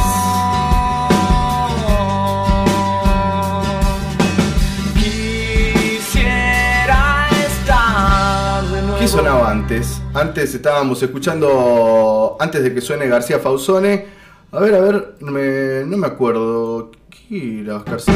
¿Qué 9.01 9.09
sonaba 9.09 9.51
antes? 9.51 10.01
Antes 10.13 10.55
estábamos 10.55 11.03
escuchando, 11.03 12.37
antes 12.39 12.63
de 12.63 12.75
que 12.75 12.81
suene 12.83 13.09
García 13.09 13.39
Fausone. 13.39 14.07
A 14.53 14.61
ver, 14.61 14.75
a 14.75 14.81
ver, 14.81 15.15
me- 15.21 15.85
no 15.87 15.97
me 15.97 16.07
acuerdo. 16.07 16.91
¿Qué 17.29 17.63
era 17.63 17.77
Oscarcito? 17.77 18.13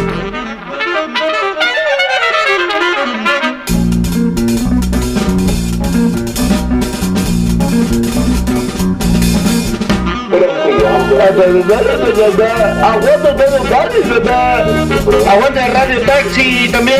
Aguanta 12.82 13.36
todo 13.36 13.56
el 13.56 13.68
barrio, 13.70 14.02
bebé. 14.08 15.28
Aguanta 15.28 15.66
Radio 15.68 16.00
Taxi 16.02 16.68
también. 16.70 16.98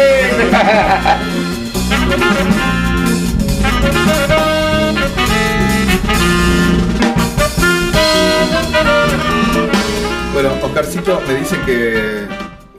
Oscarcito 10.47 11.21
me 11.27 11.35
dice 11.35 11.59
que, 11.65 12.27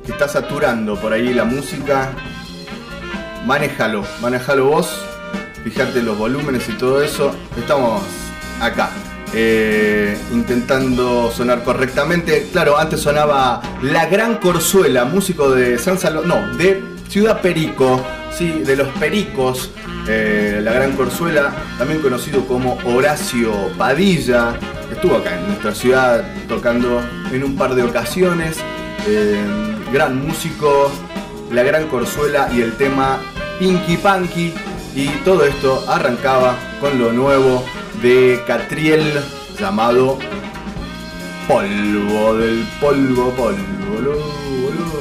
está 0.07 0.27
saturando 0.27 0.95
por 0.99 1.13
ahí 1.13 1.33
la 1.33 1.45
música. 1.45 2.11
Manéjalo, 3.45 4.03
manéjalo 4.21 4.65
vos. 4.65 5.03
Fijate 5.63 6.03
los 6.03 6.17
volúmenes 6.17 6.69
y 6.69 6.73
todo 6.73 7.01
eso. 7.01 7.33
Estamos 7.57 8.03
acá. 8.61 8.89
eh, 9.33 10.17
intentando 10.31 11.31
sonar 11.31 11.63
correctamente. 11.63 12.47
Claro, 12.51 12.77
antes 12.77 13.01
sonaba 13.01 13.61
La 13.81 14.05
Gran 14.05 14.35
Corzuela, 14.35 15.05
músico 15.05 15.51
de 15.51 15.77
San 15.77 15.97
Salvador, 15.97 16.27
no, 16.27 16.57
de 16.57 16.81
Ciudad 17.09 17.41
Perico, 17.41 18.01
sí, 18.31 18.61
de 18.63 18.75
los 18.75 18.87
Pericos. 18.99 19.71
Eh, 20.07 20.59
la 20.61 20.73
Gran 20.73 20.95
Corzuela, 20.95 21.53
también 21.77 22.01
conocido 22.01 22.45
como 22.45 22.77
Horacio 22.85 23.51
Padilla, 23.77 24.53
estuvo 24.91 25.17
acá 25.17 25.37
en 25.37 25.47
nuestra 25.47 25.73
ciudad 25.73 26.23
tocando 26.47 27.01
en 27.31 27.43
un 27.43 27.55
par 27.55 27.75
de 27.75 27.83
ocasiones. 27.83 28.57
eh, 29.07 29.37
gran 29.91 30.25
músico, 30.25 30.91
La 31.51 31.63
Gran 31.63 31.87
Corzuela 31.87 32.49
y 32.53 32.61
el 32.61 32.73
tema 32.73 33.19
Pinky 33.59 33.97
Panky. 33.97 34.53
Y 34.95 35.07
todo 35.25 35.45
esto 35.45 35.83
arrancaba 35.87 36.55
con 36.79 36.97
lo 36.97 37.11
nuevo 37.11 37.63
de 38.01 38.41
Catriel 38.47 39.21
llamado 39.59 40.17
Polvo 41.47 42.35
del 42.35 42.65
polvo, 42.79 43.29
polvo. 43.31 43.55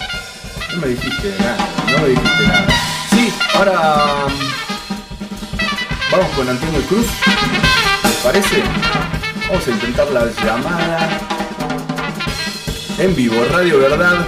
No 0.74 0.82
me 0.82 0.88
dijiste 0.90 1.34
nada, 1.40 1.58
no 1.98 2.08
dijiste 2.08 2.48
nada. 2.48 2.68
Sí, 3.12 3.32
ahora 3.56 4.26
mm, 4.28 6.12
vamos 6.12 6.30
con 6.36 6.50
Antonio 6.50 6.82
Cruz. 6.82 7.08
¿Les 8.04 8.16
parece? 8.16 8.62
Vamos 9.48 9.66
a 9.68 9.72
intentar 9.72 10.08
la 10.12 10.26
llamada 10.44 11.08
en 13.00 13.16
vivo, 13.16 13.44
Radio 13.52 13.80
Verdad. 13.80 14.26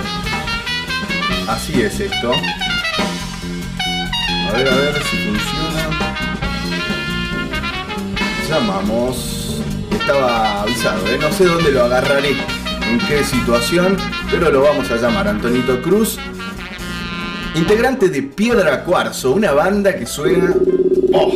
Así 1.47 1.81
es 1.81 1.99
esto. 1.99 2.31
A 2.31 2.35
ver, 4.53 4.67
a 4.67 4.75
ver 4.75 5.03
si 5.03 5.17
funciona. 5.17 5.89
Llamamos. 8.47 9.35
Estaba 9.91 10.61
avisado, 10.61 11.07
¿eh? 11.07 11.17
no 11.19 11.31
sé 11.31 11.45
dónde 11.45 11.71
lo 11.71 11.85
agarraré, 11.85 12.31
en 12.31 12.99
qué 13.07 13.23
situación, 13.23 13.97
pero 14.31 14.51
lo 14.51 14.61
vamos 14.61 14.89
a 14.89 14.95
llamar. 14.95 15.27
Antonito 15.27 15.79
Cruz, 15.81 16.17
integrante 17.55 18.09
de 18.09 18.23
Piedra 18.23 18.83
Cuarzo, 18.83 19.31
una 19.31 19.51
banda 19.51 19.95
que 19.95 20.05
suena. 20.05 20.53
¡Oh! 21.13 21.31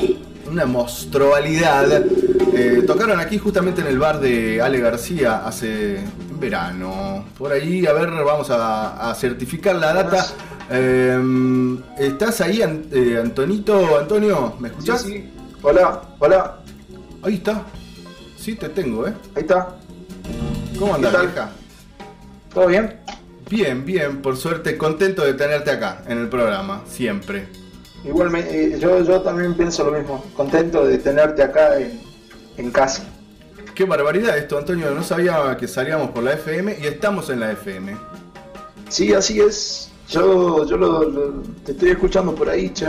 Una 0.49 0.65
monstrualidad. 0.65 2.05
Eh, 2.53 2.83
tocaron 2.85 3.19
aquí 3.19 3.39
justamente 3.39 3.81
en 3.81 3.87
el 3.87 3.97
bar 3.97 4.19
de 4.19 4.61
Ale 4.61 4.79
García 4.79 5.45
hace 5.45 6.03
verano. 6.39 7.25
Por 7.37 7.51
ahí, 7.51 7.85
a 7.87 7.93
ver, 7.93 8.11
vamos 8.11 8.49
a, 8.51 9.09
a 9.09 9.15
certificar 9.15 9.75
la 9.75 9.93
data. 9.93 10.27
Eh, 10.69 11.19
¿Estás 11.97 12.41
ahí, 12.41 12.61
eh, 12.61 13.19
Antonito? 13.21 13.97
Antonio, 13.99 14.55
¿me 14.59 14.69
escuchás? 14.69 15.01
Sí, 15.01 15.29
Hola, 15.65 16.01
hola. 16.19 16.59
Ahí 17.21 17.35
está. 17.35 17.63
Sí, 18.37 18.55
te 18.55 18.67
tengo, 18.67 19.07
¿eh? 19.07 19.13
Ahí 19.33 19.43
está. 19.43 19.77
¿Cómo 20.77 20.95
andás, 20.95 21.21
vieja? 21.21 21.51
¿Todo 22.53 22.67
bien? 22.67 22.99
Bien, 23.49 23.85
bien, 23.85 24.21
por 24.21 24.37
suerte, 24.37 24.77
contento 24.77 25.23
de 25.23 25.33
tenerte 25.33 25.71
acá 25.71 26.03
en 26.07 26.17
el 26.19 26.29
programa, 26.29 26.81
siempre. 26.87 27.47
Igualmente, 28.05 28.75
eh, 28.75 28.79
yo, 28.79 29.03
yo 29.03 29.21
también 29.21 29.53
pienso 29.55 29.83
lo 29.89 29.97
mismo. 29.97 30.23
Contento 30.35 30.85
de 30.85 30.97
tenerte 30.97 31.43
acá 31.43 31.77
en, 31.79 31.99
en 32.57 32.71
casa. 32.71 33.03
Qué 33.75 33.85
barbaridad 33.85 34.37
esto, 34.37 34.57
Antonio, 34.57 34.91
no 34.91 35.03
sabía 35.03 35.55
que 35.57 35.67
salíamos 35.67 36.11
por 36.11 36.23
la 36.23 36.33
FM 36.33 36.77
y 36.81 36.85
estamos 36.87 37.29
en 37.29 37.39
la 37.39 37.51
FM. 37.51 37.95
Sí, 38.89 39.13
así 39.13 39.39
es. 39.39 39.89
Yo, 40.09 40.65
yo 40.67 40.77
lo, 40.77 41.03
lo- 41.09 41.31
te 41.65 41.71
estoy 41.71 41.89
escuchando 41.91 42.35
por 42.35 42.49
ahí, 42.49 42.69
che. 42.71 42.85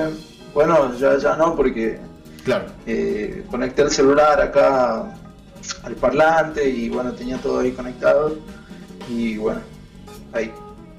Bueno, 0.53 0.95
ya, 0.99 1.17
ya 1.19 1.37
no, 1.37 1.57
porque 1.57 1.99
Claro. 2.45 2.67
eh, 2.87 3.45
conecté 3.51 3.83
el 3.83 3.91
celular 3.91 4.41
acá 4.41 5.15
al 5.83 5.95
parlante 5.95 6.69
y 6.69 6.89
bueno, 6.91 7.13
tenía 7.13 7.39
todo 7.39 7.61
ahí 7.61 7.73
conectado. 7.73 8.37
Y 9.09 9.37
bueno, 9.39 9.61
ahí. 10.35 10.53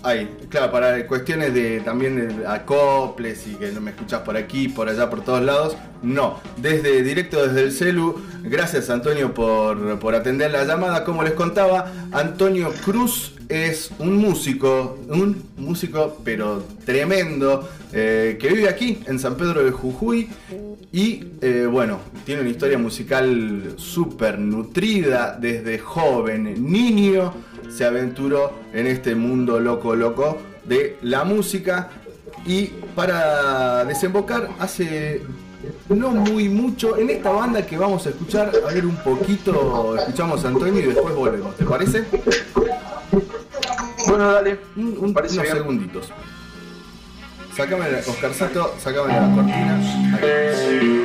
Ahí, 0.04 0.30
claro, 0.50 0.72
para 0.72 1.08
cuestiones 1.08 1.52
de 1.56 1.80
también 1.80 2.38
de 2.38 2.46
acoples 2.46 3.48
y 3.48 3.56
que 3.56 3.72
no 3.72 3.82
me 3.82 3.90
escuchás 3.90 4.22
por 4.22 4.38
aquí, 4.38 4.68
por 4.68 4.88
allá, 4.88 5.10
por 5.10 5.22
todos 5.22 5.42
lados. 5.42 5.76
No, 6.04 6.40
desde 6.58 7.02
directo 7.02 7.48
desde 7.48 7.64
el 7.64 7.72
celu. 7.72 8.22
Gracias 8.44 8.92
Antonio 8.92 9.34
por, 9.34 9.98
por 9.98 10.14
atender 10.14 10.52
la 10.52 10.64
llamada. 10.64 11.04
Como 11.04 11.24
les 11.24 11.34
contaba, 11.34 11.92
Antonio 12.12 12.72
Cruz 12.84 13.34
es 13.50 13.92
un 13.98 14.18
músico, 14.18 15.00
un 15.10 15.44
músico 15.58 16.22
pero 16.24 16.64
tremendo, 16.86 17.68
eh, 17.92 18.38
que 18.40 18.50
vive 18.50 18.70
aquí 18.70 19.00
en 19.08 19.18
San 19.18 19.36
Pedro 19.36 19.64
de 19.64 19.72
Jujuy 19.72 20.30
y 20.92 21.24
eh, 21.42 21.68
bueno, 21.70 22.00
tiene 22.26 22.42
una 22.42 22.50
historia 22.50 22.78
musical 22.78 23.74
súper 23.76 24.40
nutrida 24.40 25.38
desde 25.40 25.78
joven, 25.80 26.72
niño, 26.72 27.34
se 27.70 27.86
aventuró 27.86 28.54
en 28.74 28.88
este 28.88 29.16
mundo 29.16 29.60
loco, 29.60 29.96
loco 29.96 30.38
de 30.64 30.98
la 31.02 31.24
música 31.24 31.90
y 32.46 32.68
para 32.96 33.86
desembocar 33.86 34.50
hace 34.60 35.22
no 35.90 36.12
muy 36.12 36.48
mucho 36.50 36.98
en 36.98 37.10
esta 37.10 37.32
banda 37.32 37.66
que 37.66 37.78
vamos 37.78 38.06
a 38.06 38.10
escuchar, 38.10 38.52
a 38.68 38.72
ver 38.74 38.86
un 38.86 38.96
poquito, 38.98 39.96
escuchamos 39.98 40.44
a 40.46 40.50
Antonio 40.50 40.80
y 40.82 40.86
después 40.88 41.16
volvemos, 41.16 41.56
¿te 41.56 41.66
parece? 41.66 42.04
Bueno, 44.08 44.32
dale. 44.32 44.60
Un, 44.76 44.84
un- 45.00 45.10
unos 45.18 45.32
bien. 45.32 45.46
segunditos. 45.48 46.12
Sácame, 47.56 47.86
Oscarcito, 48.08 48.76
sácame 48.80 49.14
la 49.14 49.34
cortina. 49.34 49.80
Ahí. 50.22 51.02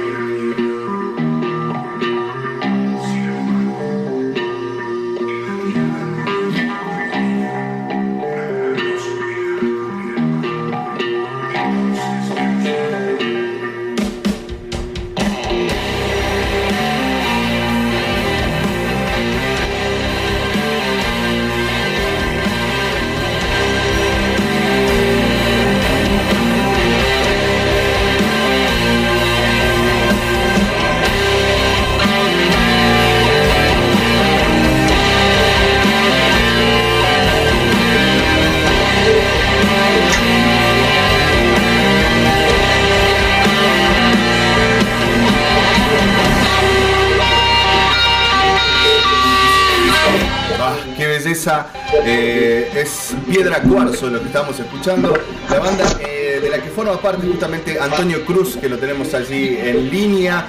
Eh, 52.05 52.71
es 52.75 53.15
Piedra 53.27 53.63
Cuarzo 53.63 54.11
lo 54.11 54.21
que 54.21 54.27
estamos 54.27 54.59
escuchando. 54.59 55.15
La 55.49 55.59
banda 55.59 55.85
eh, 56.01 56.39
de 56.43 56.51
la 56.51 56.63
que 56.63 56.69
forma 56.69 57.01
parte 57.01 57.27
justamente 57.27 57.81
Antonio 57.81 58.27
Cruz, 58.27 58.57
que 58.57 58.69
lo 58.69 58.77
tenemos 58.77 59.15
allí 59.15 59.57
en 59.59 59.91
línea. 59.91 60.45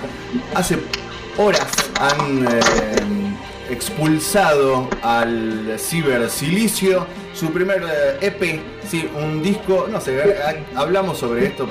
Hace 0.54 0.80
horas 1.38 1.68
han 1.98 2.46
eh, 2.46 3.70
expulsado 3.70 4.89
al 5.02 5.78
Ciber 5.80 6.30
Silicio. 6.30 7.08
Su 7.34 7.52
primer 7.52 7.84
EP, 8.20 8.60
sí, 8.89 9.10
un 9.16 9.42
disco, 9.42 9.88
no 9.89 10.02
sé, 10.02 10.36
hablamos 10.76 11.18
sobre 11.18 11.46
esto 11.46 11.70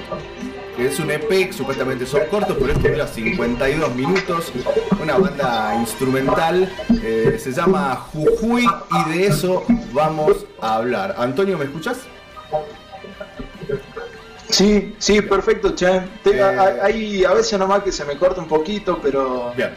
es 0.87 0.99
un 1.01 1.11
EP, 1.11 1.53
supuestamente 1.53 2.07
son 2.07 2.23
cortos, 2.31 2.57
pero 2.59 2.73
esto 2.73 2.89
dura 2.89 3.07
52 3.07 3.95
minutos, 3.95 4.53
una 5.01 5.17
banda 5.19 5.75
instrumental, 5.79 6.73
eh, 7.03 7.39
se 7.43 7.53
llama 7.53 7.97
Jujuy 8.13 8.67
y 8.67 9.11
de 9.11 9.27
eso 9.27 9.65
vamos 9.93 10.45
a 10.61 10.77
hablar. 10.77 11.15
Antonio, 11.19 11.57
¿me 11.59 11.65
escuchas? 11.67 11.99
Sí, 14.49 14.95
sí, 14.99 15.23
perfecto, 15.23 15.75
che. 15.75 16.03
Eh. 16.25 16.43
hay, 16.83 17.25
a 17.25 17.33
veces 17.35 17.59
nomás 17.59 17.83
que 17.83 17.93
se 17.93 18.05
me 18.05 18.17
corta 18.17 18.41
un 18.41 18.49
poquito, 18.49 18.99
pero 19.01 19.53
Bien. 19.57 19.71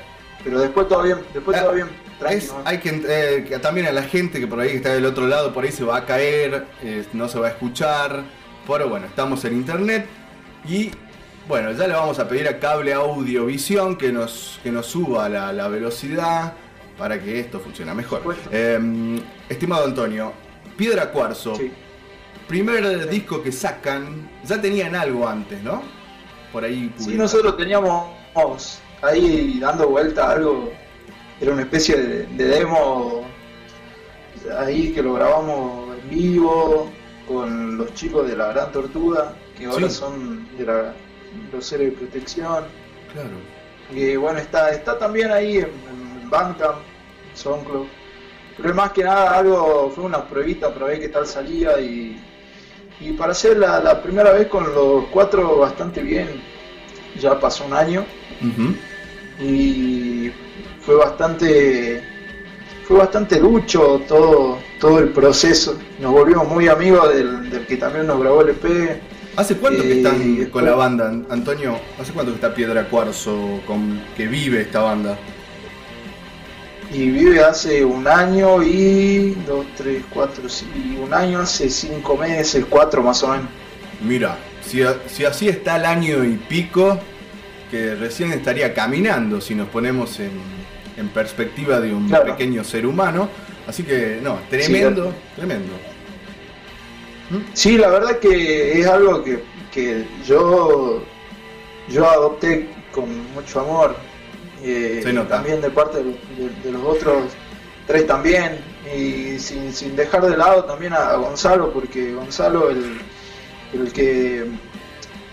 pero 0.43 0.60
después 0.60 0.88
todo 0.88 1.04
bien, 1.04 1.20
después 1.34 1.60
todo 1.62 1.74
bien. 1.74 1.88
Es- 2.30 2.54
hay 2.66 2.80
que, 2.80 3.01
eh, 3.08 3.45
que 3.47 3.60
también 3.60 3.86
a 3.88 3.91
la 3.91 4.04
gente 4.04 4.39
que 4.39 4.47
por 4.47 4.60
ahí 4.60 4.70
está 4.78 4.93
del 4.93 5.06
otro 5.06 5.28
lado, 5.28 5.54
por 5.54 5.64
ahí 5.66 5.72
se 5.72 5.84
va 5.84 5.97
a 5.97 6.06
caer, 6.06 6.66
eh, 6.82 7.06
no 7.14 7.28
se 7.28 7.38
va 7.38 7.47
a 7.47 7.49
escuchar, 7.51 8.24
pero 8.66 8.88
bueno, 8.89 9.06
estamos 9.08 9.43
en 9.45 9.54
internet 9.54 10.08
y 10.68 10.91
bueno, 11.47 11.72
ya 11.74 11.88
le 11.88 11.93
vamos 11.93 12.20
a 12.20 12.28
pedir 12.28 12.47
a 12.47 12.59
Cable 12.59 12.93
Audiovisión 12.93 13.97
que 13.97 14.11
nos, 14.11 14.59
que 14.64 14.72
nos 14.72 14.86
suba 14.86 15.28
la, 15.28 15.51
la 15.51 15.68
velocidad 15.68 16.53
para 16.97 17.22
que 17.22 17.39
esto 17.39 17.59
funcione 17.59 17.93
mejor. 17.93 18.22
Eh, 18.51 19.20
estimado 19.49 19.86
Antonio, 19.86 20.32
Piedra 20.78 21.11
Cuarzo, 21.11 21.53
primer 22.47 23.09
disco 23.09 23.41
que 23.43 23.51
sacan, 23.51 24.30
ya 24.45 24.61
tenían 24.61 24.95
algo 24.95 25.28
antes, 25.28 25.61
¿no? 25.64 25.82
Por 26.51 26.64
ahí 26.64 26.93
Sí, 26.97 27.16
nosotros 27.16 27.57
teníamos 27.57 28.09
ahí 29.01 29.59
dando 29.59 29.89
vuelta 29.89 30.32
algo, 30.32 30.72
era 31.41 31.51
una 31.51 31.64
especie 31.64 31.97
de, 31.97 32.26
de 32.28 32.45
demo 32.45 33.26
ahí 34.59 34.91
que 34.93 35.01
lo 35.01 35.14
grabamos 35.14 35.97
en 35.97 36.09
vivo 36.09 36.89
con 37.28 37.78
los 37.78 37.93
chicos 37.93 38.28
de 38.28 38.36
la 38.36 38.47
Gran 38.47 38.72
Tortuga, 38.72 39.34
que 39.58 39.66
ahora 39.66 39.89
Sí. 39.89 39.95
son 39.95 40.47
de 40.58 40.66
la, 40.66 40.93
los 41.51 41.66
seres 41.66 41.91
de 41.91 41.97
protección. 41.97 42.66
Claro. 43.14 43.38
Y 43.91 44.16
bueno, 44.16 44.39
está, 44.39 44.72
está 44.72 44.97
también 44.97 45.32
ahí 45.32 45.58
en, 45.58 45.66
en 45.66 46.30
Bandcamp, 46.30 46.78
SoundCloud. 47.36 47.88
Pero 48.58 48.74
más 48.76 48.91
que 48.91 49.04
nada 49.04 49.38
algo, 49.39 49.91
fue 49.93 50.04
una 50.04 50.24
pruebita 50.28 50.74
para 50.74 50.86
ver 50.88 50.99
qué 50.99 51.10
tal 51.10 51.26
salía 51.26 51.80
y, 51.80 52.20
y 52.99 53.12
para 53.14 53.32
hacer 53.32 53.58
la, 53.58 53.80
la 53.80 54.01
primera 54.01 54.32
vez 54.32 54.47
con 54.47 54.64
los 54.74 55.06
cuatro 55.06 55.58
bastante 55.58 56.01
bien. 56.01 56.41
Ya 57.20 57.39
pasó 57.39 57.66
un 57.66 57.74
año 57.74 58.06
y 59.39 60.32
fue 60.82 60.95
bastante 60.95 62.04
fue 62.88 62.97
bastante 62.97 63.39
lucho 63.39 64.01
todo 64.08 64.58
todo 64.80 64.99
el 64.99 65.10
proceso 65.10 65.78
nos 65.99 66.12
volvimos 66.12 66.47
muy 66.47 66.68
amigos 66.68 67.14
del, 67.14 67.49
del 67.49 67.66
que 67.66 67.78
también 67.78 68.08
nos 68.08 68.20
grabó 68.20 68.41
el 68.41 68.49
EP 68.49 69.01
¿Hace 69.36 69.58
cuánto 69.58 69.82
que 69.82 69.94
Eh, 69.94 69.98
están 69.98 70.46
con 70.52 70.66
la 70.66 70.76
banda, 70.76 71.08
An- 71.10 71.26
Antonio? 71.30 71.80
¿Hace 72.00 72.14
cuánto 72.14 72.32
que 72.32 72.36
está 72.36 72.54
Piedra 72.54 72.88
Cuarzo 72.88 73.62
con 73.66 74.02
que 74.16 74.28
vive 74.28 74.62
esta 74.62 74.82
banda? 74.82 75.18
y 76.92 77.10
vive 77.10 77.44
hace 77.44 77.84
un 77.84 78.08
año 78.08 78.62
y 78.62 79.32
dos 79.48 79.66
tres 79.76 80.04
cuatro 80.14 80.48
sí, 80.48 80.68
un 81.02 81.12
año 81.12 81.40
hace 81.40 81.68
cinco 81.68 82.16
meses 82.16 82.66
cuatro 82.70 83.02
más 83.02 83.24
o 83.24 83.30
menos 83.30 83.48
Mira, 84.06 84.38
si, 84.62 84.84
así 85.24 85.48
está 85.48 85.78
el 85.78 85.86
año 85.86 86.24
y 86.24 86.36
pico, 86.36 86.99
que 87.72 87.95
recién 87.95 88.32
estaría 88.34 88.74
caminando 88.74 89.40
si 89.41 89.56
nos 89.56 89.70
ponemos 89.70 90.20
en, 90.20 90.32
en 90.98 91.07
perspectiva 91.10 91.80
de 91.80 91.94
un 91.94 92.10
Claro. 92.10 92.26
pequeño 92.26 92.64
ser 92.64 92.86
humano. 92.86 93.30
Así 93.66 93.84
que, 93.84 94.20
no, 94.22 94.40
tremendo, 94.49 95.14
tremendo. 95.38 95.74
Sí, 97.53 97.77
la 97.77 97.89
verdad 97.89 98.19
que 98.19 98.80
es 98.80 98.88
algo 98.88 99.23
que, 99.23 99.43
que 99.72 100.05
yo, 100.26 101.03
yo 101.89 102.10
adopté 102.10 102.69
con 102.91 103.31
mucho 103.34 103.60
amor. 103.61 103.95
eh, 104.64 105.01
Se 105.03 105.14
nota. 105.14 105.35
También 105.35 105.61
de 105.61 105.69
parte 105.69 105.97
de, 105.97 106.03
de- 106.38 106.61
de 106.64 106.72
los 106.72 106.84
otros 106.84 107.23
tres 107.88 108.05
también. 108.07 108.60
Y 108.95 109.39
sin, 109.39 109.73
sin 109.73 109.95
dejar 109.95 110.22
de 110.30 110.35
lado 110.38 110.65
también 110.65 110.93
a, 110.93 111.10
a 111.11 111.15
Gonzalo, 111.15 111.72
porque 111.72 112.14
Gonzalo, 112.14 112.69
el, 112.69 112.99
el 113.73 113.91
que 113.93 114.45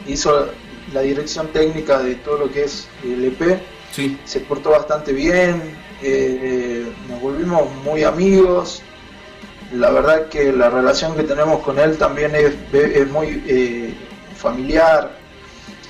hizo 0.07 0.49
la 0.93 1.01
dirección 1.03 1.49
técnica 1.49 1.99
de 2.01 2.15
todo 2.17 2.39
lo 2.39 2.53
que 2.53 2.65
es 2.65 2.89
el 3.05 3.25
EP, 3.25 3.61
Sí. 3.93 4.17
se 4.25 4.41
portó 4.41 4.71
bastante 4.71 5.13
bien. 5.13 5.61
eh, 6.03 6.87
nos 7.09 7.21
volvimos 7.21 7.69
muy 7.85 8.05
amigos. 8.05 8.83
La 9.73 9.91
verdad 9.91 10.27
que 10.29 10.53
la 10.53 10.69
relación 10.71 11.15
que 11.17 11.23
tenemos 11.23 11.61
con 11.63 11.79
él 11.79 11.97
también 11.97 12.35
es, 12.35 12.53
es 12.73 13.09
muy 13.09 13.43
eh, 13.47 13.95
familiar. 14.37 15.13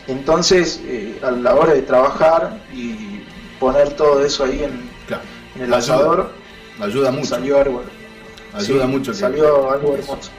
Entonces, 0.07 0.81
eh, 0.85 1.19
a 1.23 1.31
la 1.31 1.55
hora 1.55 1.73
de 1.75 1.83
trabajar 1.83 2.59
y 2.75 3.21
poner 3.59 3.91
todo 3.91 4.25
eso 4.25 4.45
ahí 4.45 4.65
en, 4.65 4.73
en 5.57 5.63
el 5.63 5.73
Ayuda. 5.75 5.77
asador, 5.79 6.33
Ayuda 6.81 7.11
mucho. 7.11 7.27
salió 7.27 7.59
algo. 7.61 7.83
Ayuda 8.53 8.85
sí, 8.87 8.89
mucho 8.91 9.13
que- 9.13 9.19
Salió 9.19 9.71
algo 9.71 9.95
hermoso. 9.95 10.31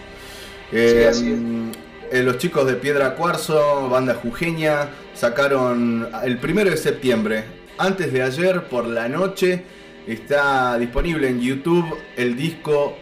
Eh, 0.71 1.09
Sí, 1.13 1.19
así 1.19 1.71
eh, 2.11 2.23
los 2.23 2.37
chicos 2.37 2.65
de 2.67 2.73
Piedra 2.73 3.15
Cuarzo, 3.15 3.87
banda 3.89 4.15
jujeña, 4.15 4.89
sacaron 5.13 6.09
el 6.23 6.37
primero 6.39 6.69
de 6.69 6.77
septiembre, 6.77 7.45
antes 7.77 8.11
de 8.11 8.21
ayer 8.21 8.65
por 8.65 8.85
la 8.85 9.07
noche, 9.07 9.63
está 10.07 10.77
disponible 10.77 11.29
en 11.29 11.39
YouTube 11.41 11.97
el 12.17 12.35
disco. 12.35 12.97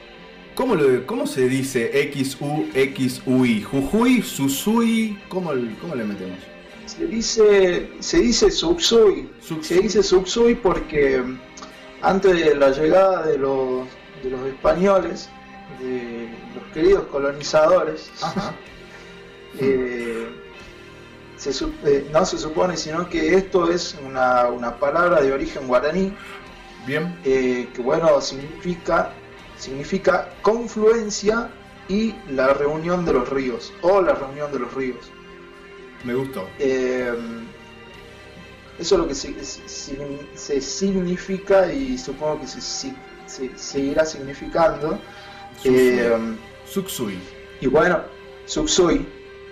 ¿Cómo, 0.60 0.76
lo- 0.76 1.06
cómo 1.08 1.26
se 1.26 1.48
dice 1.48 1.90
XUXUI? 2.14 3.64
¿Jujuy? 3.64 4.22
¿Susui? 4.22 5.18
¿Cómo, 5.30 5.54
cómo 5.80 5.96
le 5.96 6.04
metemos? 6.04 6.38
Se 6.86 7.08
dice, 7.08 7.90
se 8.00 8.20
dice 8.20 8.52
Suksui. 8.52 9.30
Se 9.62 9.80
dice 9.80 10.04
Suksui 10.04 10.56
porque 10.56 11.24
antes 12.02 12.38
de 12.38 12.56
la 12.56 12.72
llegada 12.72 13.26
de 13.26 13.38
los, 13.38 13.88
de 14.22 14.32
los 14.32 14.46
españoles, 14.48 15.30
de 15.80 16.28
los 16.54 16.74
queridos 16.74 17.06
colonizadores, 17.06 18.12
eh, 19.62 20.28
se 21.38 21.52
eh, 21.86 22.10
no 22.12 22.26
se 22.26 22.38
supone, 22.38 22.76
sino 22.76 23.08
que 23.08 23.34
esto 23.36 23.72
es 23.72 23.96
una, 24.06 24.48
una 24.50 24.76
palabra 24.76 25.22
de 25.22 25.32
origen 25.32 25.70
guaraní. 25.70 26.12
Bien. 26.86 27.16
que 27.24 27.70
bueno, 27.82 28.20
significa, 28.20 29.14
significa 29.60 30.30
confluencia 30.42 31.50
y 31.88 32.16
la 32.32 32.54
reunión 32.54 33.06
de 33.06 33.14
los 33.14 33.30
ríos, 33.30 33.72
o 33.82 34.02
la 34.02 34.14
reunión 34.14 34.52
de 34.52 34.60
los 34.60 34.74
ríos. 34.74 35.12
Me 36.04 36.14
gustó. 36.16 36.48
Eh, 36.60 37.14
eso 38.80 38.96
es 38.96 39.02
lo 39.02 39.08
que 39.08 39.16
se, 39.16 39.44
se- 39.44 40.20
se 40.36 40.62
significa 40.62 41.72
y 41.72 41.98
supongo 41.98 42.42
que 42.42 42.48
se, 42.48 42.62
se- 42.62 42.96
se 43.26 43.52
seguirá 43.58 44.06
significando. 44.06 44.98
Eh, 45.66 46.18
Suksui. 46.66 47.20
y 47.60 47.68
bueno, 47.68 48.00
Suksui, 48.46 49.06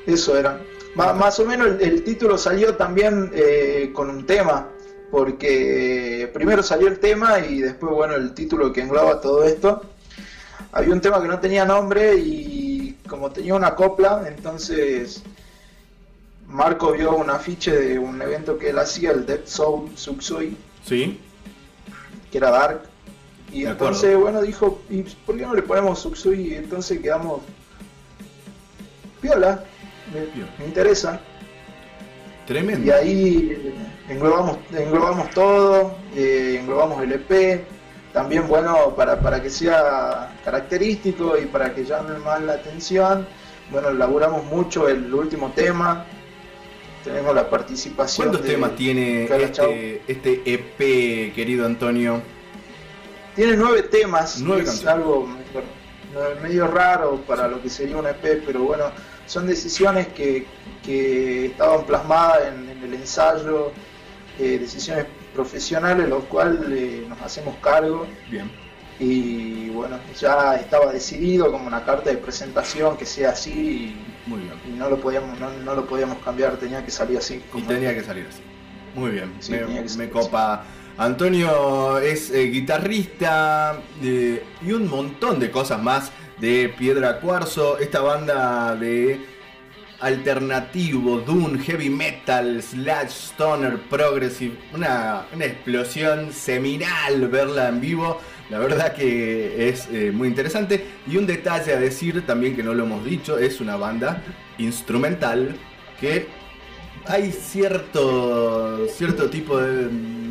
eso 0.06 0.38
era. 0.38 0.62
Más 0.96 1.40
o 1.40 1.46
menos 1.46 1.68
el, 1.68 1.82
el 1.82 2.04
título 2.04 2.38
salió 2.38 2.76
también 2.76 3.30
eh, 3.34 3.92
con 3.94 4.10
un 4.10 4.26
tema, 4.26 4.70
porque 5.12 6.30
primero 6.34 6.64
salió 6.64 6.88
el 6.88 7.00
tema 7.00 7.40
y 7.40 7.60
después, 7.62 7.94
bueno, 7.94 8.16
el 8.16 8.34
título 8.34 8.72
que 8.74 8.82
engloba 8.82 9.20
todo 9.22 9.44
esto. 9.44 9.82
Había 10.78 10.94
un 10.94 11.02
tema 11.02 11.20
que 11.20 11.28
no 11.28 11.40
tenía 11.40 11.66
nombre 11.66 12.16
y 12.18 12.98
como 13.10 13.32
tenía 13.32 13.56
una 13.56 13.74
copla, 13.74 14.24
entonces 14.28 15.24
Marco 16.48 16.92
vio 16.92 17.16
un 17.16 17.32
afiche 17.32 17.72
de 17.76 17.98
un 17.98 18.22
evento 18.22 18.60
que 18.60 18.70
él 18.70 18.78
hacía, 18.78 19.10
el 19.10 19.26
Dead 19.26 19.40
Soul 19.46 19.90
Suksui, 19.96 20.56
Sí. 20.86 21.20
que 22.32 22.38
era 22.38 22.52
Dark. 22.52 22.82
Y 23.52 23.64
De 23.64 23.72
entonces, 23.72 24.04
acuerdo. 24.14 24.20
bueno, 24.22 24.42
dijo, 24.44 24.82
¿y 24.92 25.02
por 25.02 25.36
qué 25.36 25.42
no 25.48 25.56
le 25.56 25.64
ponemos 25.64 25.98
Suksui? 25.98 26.52
Y 26.52 26.54
entonces 26.54 27.00
quedamos 27.00 27.42
piola, 29.20 29.64
me, 30.14 30.20
me 30.60 30.66
interesa. 30.66 31.20
Tremendo. 32.46 32.86
Y 32.86 32.92
ahí 32.92 33.76
englobamos, 34.10 34.58
englobamos 34.72 35.32
todo, 35.32 35.96
eh, 36.16 36.60
englobamos 36.62 37.02
el 37.02 37.14
EP, 37.14 37.66
también 38.18 38.48
bueno 38.48 38.96
para, 38.96 39.20
para 39.20 39.40
que 39.44 39.50
sea 39.52 40.34
característico 40.44 41.38
y 41.38 41.46
para 41.46 41.76
que 41.76 41.86
llame 41.86 42.18
más 42.18 42.42
la 42.42 42.54
atención. 42.54 43.28
Bueno, 43.70 43.90
elaboramos 43.90 44.44
mucho 44.46 44.90
el 44.90 45.14
último 45.14 45.52
tema, 45.54 46.04
tenemos 47.04 47.36
la 47.36 47.48
participación. 47.48 48.30
¿Cuántos 48.30 48.48
de 48.48 48.56
temas 48.56 48.76
tiene 48.76 49.26
este, 49.26 50.02
este 50.08 50.42
EP, 50.52 51.36
querido 51.36 51.68
Antonio? 51.68 52.24
Tiene 53.36 53.56
nueve 53.56 53.84
temas, 53.84 54.40
Nueve 54.42 54.64
es 54.64 54.70
canciones. 54.70 54.96
algo 54.96 55.28
medio, 55.28 56.42
medio 56.42 56.68
raro 56.68 57.22
para 57.28 57.48
lo 57.48 57.62
que 57.62 57.70
sería 57.70 57.98
un 57.98 58.08
EP, 58.08 58.42
pero 58.44 58.64
bueno, 58.64 58.86
son 59.28 59.46
decisiones 59.46 60.08
que, 60.08 60.48
que 60.84 61.48
estaban 61.48 61.86
plasmadas 61.86 62.48
en, 62.48 62.68
en 62.68 62.84
el 62.84 62.94
ensayo, 62.96 63.72
eh, 64.40 64.58
decisiones 64.60 65.06
profesionales, 65.38 66.10
los 66.10 66.24
cuales 66.26 66.60
eh, 66.72 67.06
nos 67.08 67.22
hacemos 67.22 67.56
cargo. 67.58 68.08
Bien. 68.30 68.50
Y 69.00 69.70
bueno, 69.70 70.00
ya 70.20 70.56
estaba 70.56 70.92
decidido 70.92 71.52
como 71.52 71.68
una 71.68 71.86
carta 71.86 72.10
de 72.10 72.18
presentación 72.18 72.98
que 72.98 73.06
sea 73.06 73.30
así 73.30 73.96
Muy 74.26 74.40
bien. 74.40 74.54
y, 74.66 74.70
y 74.72 74.74
no 74.74 74.90
lo 74.90 74.98
podíamos 75.00 75.40
no, 75.40 75.52
no 75.52 75.76
lo 75.76 75.86
podíamos 75.86 76.18
cambiar, 76.26 76.58
tenía 76.58 76.84
que 76.84 76.90
salir 76.90 77.20
así. 77.20 77.40
Y 77.54 77.62
tenía 77.62 77.94
que 77.94 78.04
salir 78.04 78.26
así. 78.28 78.42
Muy 78.96 79.12
bien. 79.12 79.32
Sí, 79.40 79.54
me, 79.98 80.10
copa. 80.10 80.66
Antonio 80.98 82.00
es 82.00 82.32
eh, 82.32 82.46
guitarrista 82.46 83.80
eh, 84.02 84.44
y 84.66 84.72
un 84.72 84.90
montón 84.90 85.40
de 85.40 85.52
cosas 85.52 85.80
más 85.80 86.12
de 86.40 86.74
Piedra 86.76 87.20
Cuarzo, 87.20 87.78
esta 87.78 88.02
banda 88.02 88.76
de 88.76 89.20
alternativo, 90.00 91.20
doom, 91.20 91.60
heavy 91.60 91.90
metal, 91.90 92.62
slash, 92.62 93.10
stoner, 93.10 93.78
progressive, 93.90 94.56
una, 94.74 95.26
una 95.34 95.46
explosión 95.46 96.32
seminal 96.32 97.28
verla 97.28 97.70
en 97.70 97.82
vivo. 97.82 98.20
La 98.50 98.60
verdad 98.60 98.94
que 98.94 99.70
es 99.70 99.88
eh, 99.92 100.12
muy 100.14 100.28
interesante. 100.28 100.86
Y 101.08 101.18
un 101.18 101.26
detalle 101.26 101.74
a 101.74 101.80
decir 101.80 102.26
también 102.26 102.56
que 102.56 102.64
no 102.64 102.74
lo 102.74 102.84
hemos 102.84 103.04
dicho, 103.04 103.38
es 103.38 103.60
una 103.60 103.76
banda 103.76 104.22
instrumental 104.58 105.56
que 106.00 106.28
hay 107.06 107.32
cierto 107.32 108.86
cierto 108.88 109.30
tipo 109.30 109.60
de 109.60 109.88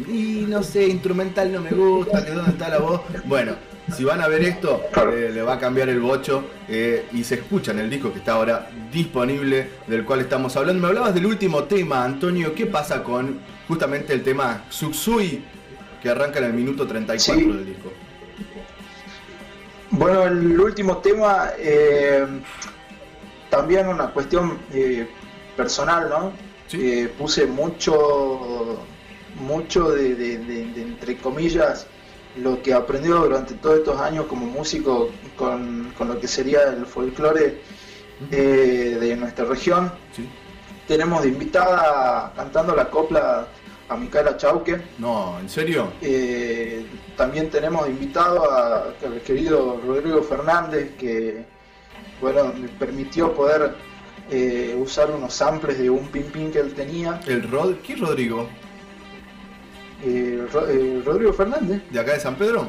y 0.08 0.44
no 0.48 0.62
sé 0.62 0.86
instrumental 0.88 1.50
no 1.50 1.60
me 1.60 1.70
gusta 1.70 2.24
que 2.24 2.32
dónde 2.32 2.50
está 2.52 2.68
la 2.68 2.78
voz 2.78 3.00
bueno 3.24 3.54
si 3.94 4.04
van 4.04 4.20
a 4.20 4.28
ver 4.28 4.42
esto 4.42 4.82
eh, 5.12 5.30
le 5.32 5.42
va 5.42 5.54
a 5.54 5.58
cambiar 5.58 5.88
el 5.88 6.00
bocho 6.00 6.44
eh, 6.68 7.06
y 7.12 7.22
se 7.24 7.36
escucha 7.36 7.70
en 7.72 7.78
el 7.78 7.90
disco 7.90 8.12
que 8.12 8.18
está 8.18 8.32
ahora 8.32 8.68
disponible 8.92 9.70
del 9.86 10.04
cual 10.04 10.20
estamos 10.20 10.56
hablando 10.56 10.82
me 10.82 10.88
hablabas 10.88 11.14
del 11.14 11.26
último 11.26 11.64
tema 11.64 12.04
Antonio 12.04 12.54
qué 12.54 12.66
pasa 12.66 13.02
con 13.04 13.38
justamente 13.68 14.12
el 14.12 14.22
tema 14.22 14.64
Suksui 14.70 15.44
que 16.02 16.10
arranca 16.10 16.38
en 16.40 16.46
el 16.46 16.52
minuto 16.52 16.86
34 16.86 17.42
Sí. 17.44 17.48
del 17.48 17.66
disco 17.66 17.92
Bueno, 19.90 20.24
el 20.24 20.60
último 20.60 20.98
tema, 20.98 21.50
eh, 21.58 22.26
también 23.48 23.86
una 23.86 24.08
cuestión 24.10 24.58
personal, 25.56 26.08
¿no? 26.10 26.32
Puse 27.16 27.46
mucho, 27.46 28.84
mucho 29.40 29.90
de, 29.92 30.14
de- 30.16 30.38
de- 30.38 30.66
de, 30.66 30.82
entre 30.82 31.16
comillas, 31.18 31.86
lo 32.38 32.62
que 32.62 32.74
aprendió 32.74 33.16
durante 33.20 33.54
todos 33.54 33.78
estos 33.78 34.00
años 34.00 34.26
como 34.26 34.46
músico 34.46 35.10
con, 35.36 35.92
con 35.96 36.08
lo 36.08 36.20
que 36.20 36.28
sería 36.28 36.64
el 36.64 36.86
folclore 36.86 37.60
eh, 38.30 38.96
de 39.00 39.16
nuestra 39.16 39.44
región. 39.44 39.92
Tenemos 40.86 41.22
de 41.22 41.28
invitada 41.28 42.32
cantando 42.36 42.74
la 42.74 42.88
copla 42.90 43.48
a 43.88 43.96
Micaela 43.96 44.36
Chauque. 44.36 44.80
no 44.98 45.38
en 45.40 45.48
serio 45.48 45.92
Eh, 46.00 46.84
también 47.16 47.50
tenemos 47.50 47.84
de 47.84 47.90
invitado 47.90 48.50
al 48.50 49.20
querido 49.22 49.80
Rodrigo 49.86 50.22
Fernández, 50.22 50.96
que 50.98 51.44
bueno, 52.20 52.52
me 52.58 52.68
permitió 52.68 53.32
poder 53.34 53.74
eh, 54.30 54.76
usar 54.78 55.10
unos 55.10 55.34
samples 55.34 55.78
de 55.78 55.88
un 55.88 56.08
pin 56.08 56.24
pin 56.24 56.50
que 56.50 56.60
él 56.60 56.74
tenía. 56.74 57.20
el 57.26 57.48
Rod 57.50 57.76
¿qué 57.86 57.96
Rodrigo? 57.96 58.48
Eh, 60.04 60.46
eh, 60.68 61.02
Rodrigo 61.04 61.32
Fernández, 61.32 61.82
de 61.90 61.98
acá 62.00 62.12
de 62.12 62.20
San 62.20 62.34
Pedro 62.36 62.68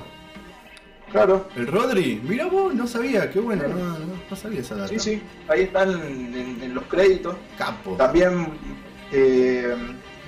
claro. 1.11 1.47
el 1.57 1.67
Rodri 1.67 2.21
mira 2.23 2.45
vos 2.45 2.73
no 2.73 2.87
sabía 2.87 3.29
qué 3.29 3.39
bueno 3.39 3.63
no, 3.67 3.75
no, 3.75 3.97
no 4.29 4.35
sabía 4.35 4.61
esa 4.61 4.75
data 4.75 4.87
Sí, 4.87 4.97
sí, 4.99 5.21
ahí 5.49 5.63
están 5.63 5.91
en, 5.91 6.59
en 6.61 6.73
los 6.73 6.85
créditos. 6.85 7.35
Capo. 7.57 7.91
También, 7.97 8.47
eh, 9.11 9.73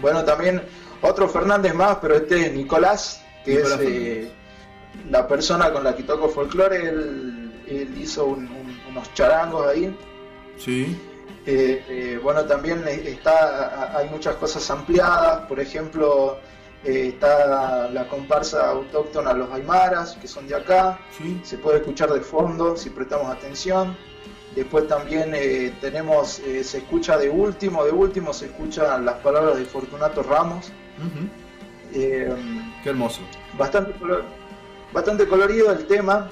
bueno, 0.02 0.24
también 0.26 0.62
otro 1.02 1.28
Fernández 1.30 1.74
más, 1.74 1.98
pero 2.02 2.16
este 2.18 2.48
es 2.48 2.54
Nicolás, 2.54 3.24
que 3.46 3.56
Nicolás 3.56 3.80
es 3.82 3.88
eh, 3.88 4.32
la 5.10 5.26
persona 5.28 5.72
con 5.72 5.84
la 5.86 5.96
que 5.96 6.04
toco 6.04 6.28
folclore. 6.30 6.90
Él, 6.90 7.54
él 7.68 7.96
hizo 7.98 8.26
un- 8.26 8.48
un- 8.48 8.80
unos 8.90 9.14
charangos 9.14 9.68
ahí. 9.68 9.96
sí 10.58 10.98
bueno, 12.22 12.44
también 12.46 12.84
está, 12.88 13.98
hay 13.98 14.08
muchas 14.10 14.36
cosas 14.36 14.70
ampliadas, 14.70 15.48
por 15.48 15.60
ejemplo, 15.60 16.38
eh, 16.86 17.10
está 17.10 17.90
la 17.90 18.08
comparsa 18.08 18.70
autóctona 18.70 19.34
Los 19.34 19.52
Aymaras, 19.52 20.18
que 20.22 20.28
son 20.28 20.48
de 20.48 20.56
acá, 20.56 21.00
se 21.44 21.58
puede 21.58 21.80
escuchar 21.80 22.12
de 22.12 22.22
fondo 22.22 22.78
si 22.78 22.90
prestamos 22.90 23.28
atención. 23.30 23.98
Después 24.56 24.88
también 24.88 25.34
eh, 25.36 25.74
tenemos, 25.82 26.40
eh, 26.40 26.64
se 26.64 26.80
escucha 26.80 27.18
de 27.18 27.30
último, 27.30 27.84
de 27.84 27.92
último 27.92 28.34
se 28.34 28.46
escuchan 28.46 29.06
las 29.06 29.16
palabras 29.16 29.58
de 29.58 29.66
Fortunato 29.66 30.24
Ramos. 30.24 30.72
Qué 31.92 32.36
hermoso. 32.86 33.22
bastante, 33.58 33.94
bastante 34.94 35.28
colorido 35.28 35.72
el 35.72 35.86
tema 35.86 36.30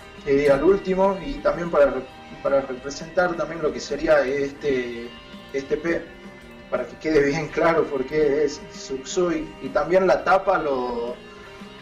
al 0.51 0.63
último 0.63 1.17
y 1.25 1.35
también 1.35 1.69
para, 1.69 1.93
para 2.43 2.61
representar 2.61 3.35
también 3.35 3.61
lo 3.61 3.71
que 3.71 3.79
sería 3.79 4.21
este, 4.25 5.09
este 5.53 5.77
P, 5.77 6.03
para 6.69 6.85
que 6.85 6.95
quede 6.97 7.25
bien 7.27 7.47
claro 7.47 7.83
por 7.85 8.05
qué 8.05 8.43
es 8.43 8.61
Subsui. 8.73 9.45
Y 9.63 9.69
también 9.69 10.05
la 10.07 10.23
tapa 10.23 10.57
lo, 10.57 11.15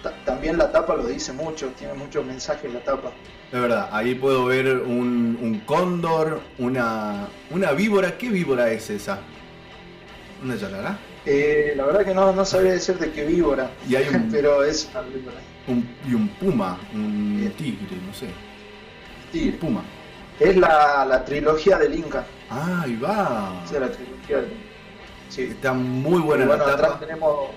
ta- 0.03 0.14
también 0.26 0.57
la 0.57 0.72
tapa 0.72 0.95
lo 0.95 1.06
dice 1.07 1.34
mucho, 1.34 1.68
tiene 1.78 1.94
muchos 1.94 2.26
mensajes 2.26 2.72
la 2.74 2.80
tapa. 2.82 3.12
Es 3.52 3.62
verdad, 3.62 3.90
ahí 3.91 4.16
puedo 4.16 4.45
ver 4.45 4.68
un, 4.78 5.38
un 5.41 5.60
cóndor, 5.66 6.41
una, 6.57 7.28
una 7.52 7.72
víbora. 7.72 8.18
¿Qué 8.18 8.30
víbora 8.30 8.72
es 8.72 8.90
esa? 8.90 9.20
¿Una 10.44 10.56
yalará? 10.56 10.98
Eh, 11.26 11.74
la 11.76 11.86
verdad 11.86 12.06
que 12.06 12.14
no, 12.14 12.32
no 12.34 12.45
sabría 12.45 12.74
decirte 12.74 13.12
qué 13.12 13.26
víbora, 13.26 13.70
Y 13.90 13.95
hay 13.95 14.07
un, 14.10 14.30
pero 14.32 14.64
es 14.64 14.88
una 14.91 15.02
víbora. 15.02 15.38
un- 15.68 15.88
y 16.07 16.14
un 16.14 16.28
puma, 16.30 16.78
un 16.94 17.52
tigre, 17.57 17.98
no 18.06 18.14
sé. 18.14 18.28
Tigre. 19.32 19.57
Puma. 19.57 19.84
Es 20.40 20.56
la, 20.57 21.06
la 21.06 21.24
trilogía 21.24 21.78
del 21.78 21.95
Inca. 21.95 22.26
Ah, 22.49 22.82
ahí 22.84 22.95
va. 22.98 23.62
Es 23.66 23.72
la 23.72 23.90
trilogía 23.90 24.38
del 24.38 24.52
Inca. 24.52 24.65
Sí. 25.30 25.43
Está 25.43 25.73
muy 25.73 26.22
buena 26.22 26.45
bueno, 26.45 26.65
la 26.65 26.73
atrás 26.73 26.91
tapa. 26.93 26.99
tenemos, 27.06 27.49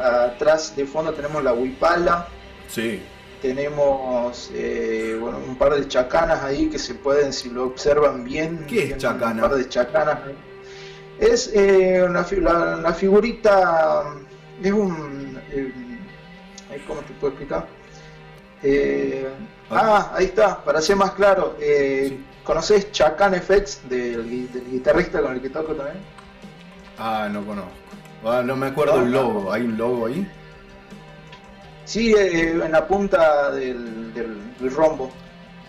atrás 0.00 0.74
de 0.76 0.86
fondo 0.86 1.12
tenemos 1.12 1.42
la 1.42 1.52
huipala, 1.52 2.28
Sí. 2.68 3.02
tenemos 3.42 4.50
eh, 4.54 5.16
bueno, 5.20 5.38
un 5.46 5.56
par 5.56 5.74
de 5.74 5.86
chacanas 5.88 6.42
ahí 6.42 6.68
que 6.68 6.78
se 6.78 6.94
pueden, 6.94 7.32
si 7.32 7.50
lo 7.50 7.64
observan 7.64 8.24
bien, 8.24 8.66
¿Qué 8.68 8.84
es 8.84 8.96
chacana? 8.98 9.42
Un 9.44 9.50
par 9.50 9.58
de 9.58 9.68
chacanas. 9.68 10.18
Es 11.18 11.50
eh, 11.54 12.02
una, 12.06 12.26
la, 12.42 12.76
la 12.76 12.92
figurita, 12.92 14.02
es 14.62 14.72
un, 14.72 15.40
eh, 15.50 15.72
¿cómo 16.86 17.00
te 17.00 17.12
puedo 17.14 17.32
explicar? 17.32 17.66
Eh, 18.62 19.26
ah, 19.70 20.12
ahí 20.14 20.26
está, 20.26 20.62
para 20.62 20.80
ser 20.80 20.96
más 20.96 21.12
claro, 21.12 21.56
eh, 21.60 22.18
¿conoces 22.44 22.90
Chacan 22.92 23.34
Effects 23.34 23.88
del 23.88 24.28
guitarrista 24.70 25.20
con 25.22 25.32
el 25.34 25.40
que 25.40 25.50
toco 25.50 25.74
también? 25.74 25.98
Ah, 26.98 27.28
no 27.30 27.44
conozco. 27.44 27.70
Ah, 28.24 28.42
no 28.44 28.56
me 28.56 28.66
acuerdo 28.66 29.00
el 29.02 29.10
no. 29.10 29.22
logo. 29.22 29.52
¿Hay 29.52 29.62
un 29.62 29.76
logo 29.76 30.06
ahí? 30.06 30.26
Sí, 31.84 32.12
eh, 32.14 32.50
en 32.64 32.72
la 32.72 32.86
punta 32.86 33.50
del, 33.52 34.12
del, 34.12 34.36
del 34.58 34.70
rombo. 34.74 35.10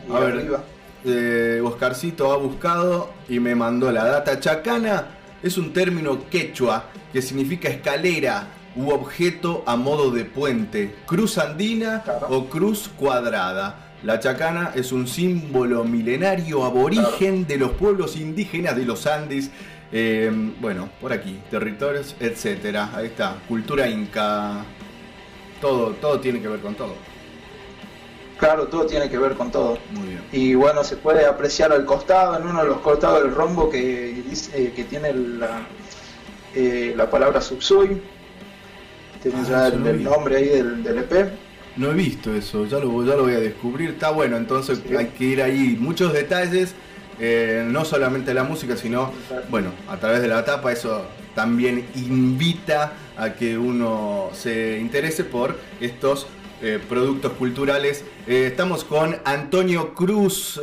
y 0.07 0.15
A 0.15 0.19
ver, 0.19 0.33
arriba. 0.33 0.63
eh, 1.05 1.61
Oscarcito 1.63 2.31
ha 2.31 2.37
buscado 2.37 3.11
y 3.29 3.39
me 3.39 3.53
mandó 3.55 3.91
la 3.91 4.03
data. 4.05 4.39
Chacana 4.39 5.07
es 5.43 5.57
un 5.57 5.73
término 5.73 6.27
quechua 6.29 6.85
que 7.13 7.21
significa 7.21 7.69
escalera 7.69 8.47
u 8.75 8.89
objeto 8.91 9.63
a 9.67 9.75
modo 9.75 10.11
de 10.11 10.25
puente, 10.25 10.95
cruz 11.05 11.37
andina 11.37 12.03
o 12.29 12.45
cruz 12.45 12.89
cuadrada. 12.97 13.83
La 14.03 14.19
chacana 14.19 14.71
es 14.75 14.91
un 14.91 15.07
símbolo 15.07 15.83
milenario 15.83 16.63
aborigen 16.63 17.47
de 17.47 17.57
los 17.57 17.71
pueblos 17.71 18.15
indígenas 18.15 18.75
de 18.75 18.85
los 18.85 19.07
Andes. 19.07 19.49
Eh, 19.91 20.31
bueno, 20.59 20.89
por 20.99 21.13
aquí, 21.13 21.39
territorios, 21.49 22.15
etcétera. 22.19 22.91
Ahí 22.93 23.07
está, 23.07 23.37
cultura 23.47 23.87
inca. 23.87 24.63
Todo, 25.61 25.91
todo 25.93 26.19
tiene 26.19 26.41
que 26.41 26.47
ver 26.47 26.59
con 26.59 26.75
todo. 26.75 26.93
Claro, 28.37 28.67
todo 28.67 28.85
tiene 28.85 29.09
que 29.09 29.17
ver 29.17 29.33
con 29.33 29.51
todo. 29.51 29.77
Muy 29.91 30.09
bien. 30.09 30.21
Y 30.31 30.53
bueno, 30.53 30.83
se 30.83 30.97
puede 30.97 31.25
apreciar 31.25 31.71
al 31.71 31.85
costado, 31.85 32.37
en 32.37 32.47
uno 32.47 32.61
de 32.61 32.67
los 32.67 32.79
costados 32.79 33.23
del 33.23 33.33
rombo 33.33 33.69
que, 33.69 34.23
dice, 34.29 34.65
eh, 34.65 34.73
que 34.75 34.83
tiene 34.83 35.11
la, 35.13 35.61
eh, 36.53 36.93
la 36.95 37.09
palabra 37.09 37.41
subsui. 37.41 37.99
Tiene 39.23 39.39
Ah, 39.39 39.49
ya 39.49 39.67
el, 39.67 40.03
nombre 40.03 40.37
ahí 40.37 40.47
del, 40.49 40.83
del 40.83 40.99
EP. 40.99 41.31
No 41.77 41.91
he 41.91 41.93
visto 41.93 42.33
eso, 42.33 42.65
ya 42.65 42.79
lo, 42.79 43.03
ya 43.03 43.15
lo 43.15 43.23
voy 43.23 43.33
a 43.33 43.39
descubrir. 43.39 43.91
Está 43.91 44.11
bueno, 44.11 44.37
entonces 44.37 44.81
hay 44.95 45.07
que 45.07 45.23
ir 45.23 45.41
ahí. 45.41 45.75
Muchos 45.79 46.13
detalles, 46.13 46.75
eh, 47.19 47.65
no 47.67 47.83
solamente 47.83 48.33
la 48.33 48.43
música, 48.43 48.77
sino, 48.77 49.11
bueno, 49.49 49.71
a 49.87 49.97
través 49.97 50.21
de 50.21 50.27
la 50.27 50.45
tapa, 50.45 50.71
eso 50.71 51.05
también 51.35 51.87
invita 51.95 52.93
a 53.17 53.33
que 53.33 53.57
uno 53.57 54.29
se 54.33 54.79
interese 54.79 55.23
por 55.23 55.55
estos 55.79 56.27
eh, 56.61 56.79
productos 56.87 57.33
culturales. 57.33 58.03
Eh, 58.27 58.47
estamos 58.47 58.83
con 58.83 59.17
Antonio 59.25 59.93
Cruz, 59.93 60.61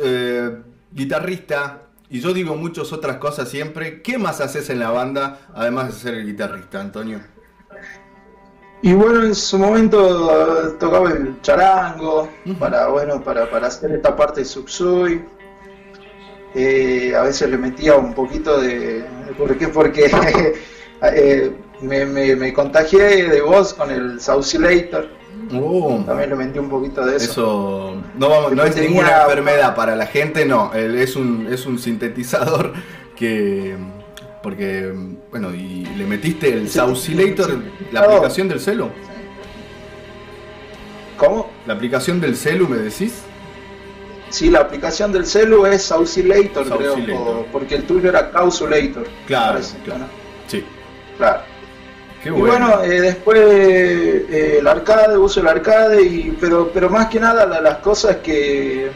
guitarrista. 0.91 1.81
Y 2.07 2.19
yo 2.19 2.33
digo 2.33 2.55
muchas 2.55 2.93
otras 2.93 3.17
cosas 3.17 3.49
siempre. 3.49 4.01
¿Qué 4.01 4.17
más 4.17 4.39
haces 4.39 4.69
en 4.69 4.79
la 4.79 4.91
banda 4.91 5.39
además 5.53 5.87
de 5.87 5.93
ser 5.93 6.13
el 6.13 6.25
guitarrista, 6.25 6.79
Antonio? 6.79 7.19
Y 8.81 8.93
bueno, 8.93 9.23
en 9.23 9.33
su 9.33 9.57
momento 9.57 10.75
tocaba 10.79 11.09
el 11.09 11.41
charango 11.41 12.29
para 12.59 12.87
bueno 12.89 13.23
para, 13.23 13.49
para 13.49 13.67
hacer 13.67 13.91
esta 13.91 14.15
parte 14.15 14.41
de 14.41 14.45
subsui. 14.45 15.23
Eh, 16.55 17.13
a 17.15 17.21
veces 17.23 17.49
le 17.49 17.57
metía 17.57 17.95
un 17.95 18.13
poquito 18.13 18.59
de. 18.61 19.03
¿Por 19.37 19.57
qué? 19.57 19.67
Porque 19.67 20.05
eh, 21.13 21.51
me, 21.81 22.05
me, 22.05 22.35
me 22.35 22.53
contagié 22.53 23.27
de 23.29 23.41
voz 23.41 23.73
con 23.73 23.91
el 23.91 24.21
Saucilator. 24.21 25.09
Oh. 25.53 26.01
También 26.05 26.29
le 26.29 26.35
metí 26.37 26.57
un 26.57 26.69
poquito 26.69 27.05
de 27.05 27.17
eso. 27.17 27.25
Eso 27.31 28.01
no, 28.17 28.29
vamos- 28.29 28.53
no 28.53 28.63
es 28.63 28.75
ninguna 28.77 29.23
enfermedad 29.23 29.75
para 29.75 29.95
la 29.95 30.07
gente, 30.07 30.45
no. 30.45 30.73
Es 30.73 31.15
un, 31.17 31.47
es 31.51 31.65
un 31.65 31.77
sintetizador 31.77 32.73
que. 33.15 33.75
Porque, 34.41 34.93
bueno, 35.31 35.53
y 35.53 35.85
le 35.97 36.05
metiste 36.05 36.53
el 36.53 36.69
Saucilator, 36.69 37.59
la 37.91 38.01
aplicación 38.01 38.47
del 38.47 38.59
celu. 38.59 38.89
¿Cómo? 41.17 41.49
La 41.65 41.73
aplicación 41.73 42.19
del 42.21 42.35
celu, 42.35 42.67
¿me 42.67 42.77
decís? 42.77 43.21
Sí, 44.29 44.49
la 44.49 44.59
aplicación 44.61 45.11
del 45.11 45.25
celu 45.25 45.65
es 45.65 45.83
Saucilator, 45.83 46.65
creo, 46.77 46.95
o- 47.17 47.45
porque 47.51 47.75
el 47.75 47.83
tuyo 47.83 48.09
era 48.09 48.31
Causulator. 48.31 49.05
Claro, 49.27 49.53
parece, 49.53 49.77
claro. 49.79 49.99
¿no? 50.01 50.07
Sí. 50.47 50.65
Claro. 51.17 51.41
Qué 52.23 52.29
y 52.29 52.31
bueno. 52.31 52.67
bueno, 52.69 52.83
eh, 52.83 53.01
después 53.01 53.39
eh, 53.39 54.57
el 54.59 54.67
arcade, 54.67 55.17
uso 55.17 55.39
el 55.41 55.47
arcade, 55.47 56.01
y, 56.01 56.35
pero, 56.39 56.71
pero 56.73 56.89
más 56.89 57.07
que 57.07 57.19
nada 57.19 57.45
la- 57.45 57.61
las 57.61 57.77
cosas 57.77 58.17
que, 58.17 58.89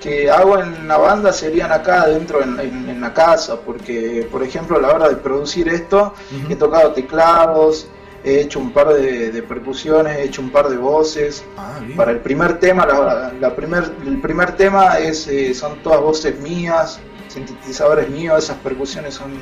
que 0.00 0.30
hago 0.30 0.58
en 0.60 0.86
la 0.86 0.96
banda 0.96 1.32
serían 1.32 1.72
acá 1.72 2.02
adentro 2.02 2.40
en, 2.42 2.58
en- 2.60 2.88
en 2.88 3.00
la 3.00 3.12
casa, 3.12 3.60
porque 3.60 4.26
por 4.30 4.42
ejemplo 4.44 4.76
a 4.76 4.80
la 4.80 4.88
hora 4.94 5.08
de 5.08 5.16
producir 5.16 5.68
esto 5.68 6.14
he 6.48 6.54
tocado 6.54 6.92
teclados, 6.92 7.88
he 8.26 8.40
hecho 8.40 8.58
un 8.58 8.72
par 8.72 8.88
de, 8.92 9.30
de 9.30 9.42
percusiones, 9.42 10.18
he 10.18 10.24
hecho 10.24 10.42
un 10.42 10.50
par 10.50 10.68
de 10.68 10.76
voces. 10.76 11.44
Ah. 11.56 11.78
Para 11.96 12.10
el 12.10 12.18
primer 12.18 12.58
tema, 12.58 12.84
la, 12.84 13.32
la 13.40 13.54
primer, 13.56 13.84
el 14.04 14.20
primer 14.20 14.56
tema 14.56 14.98
es, 14.98 15.26
eh, 15.28 15.54
son 15.54 15.78
todas 15.82 16.00
voces 16.00 16.38
mías, 16.40 16.98
sintetizadores 17.28 18.10
míos, 18.10 18.42
esas 18.44 18.56
percusiones 18.58 19.14
son 19.14 19.32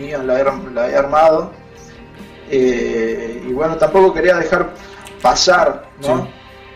mías, 0.00 0.24
la 0.24 0.40
he, 0.40 0.44
la 0.72 0.90
he 0.90 0.96
armado. 0.96 1.52
Eh, 2.50 3.44
y 3.46 3.52
bueno, 3.52 3.76
tampoco 3.76 4.14
quería 4.14 4.36
dejar 4.36 4.70
pasar, 5.20 5.88
¿no? 6.00 6.28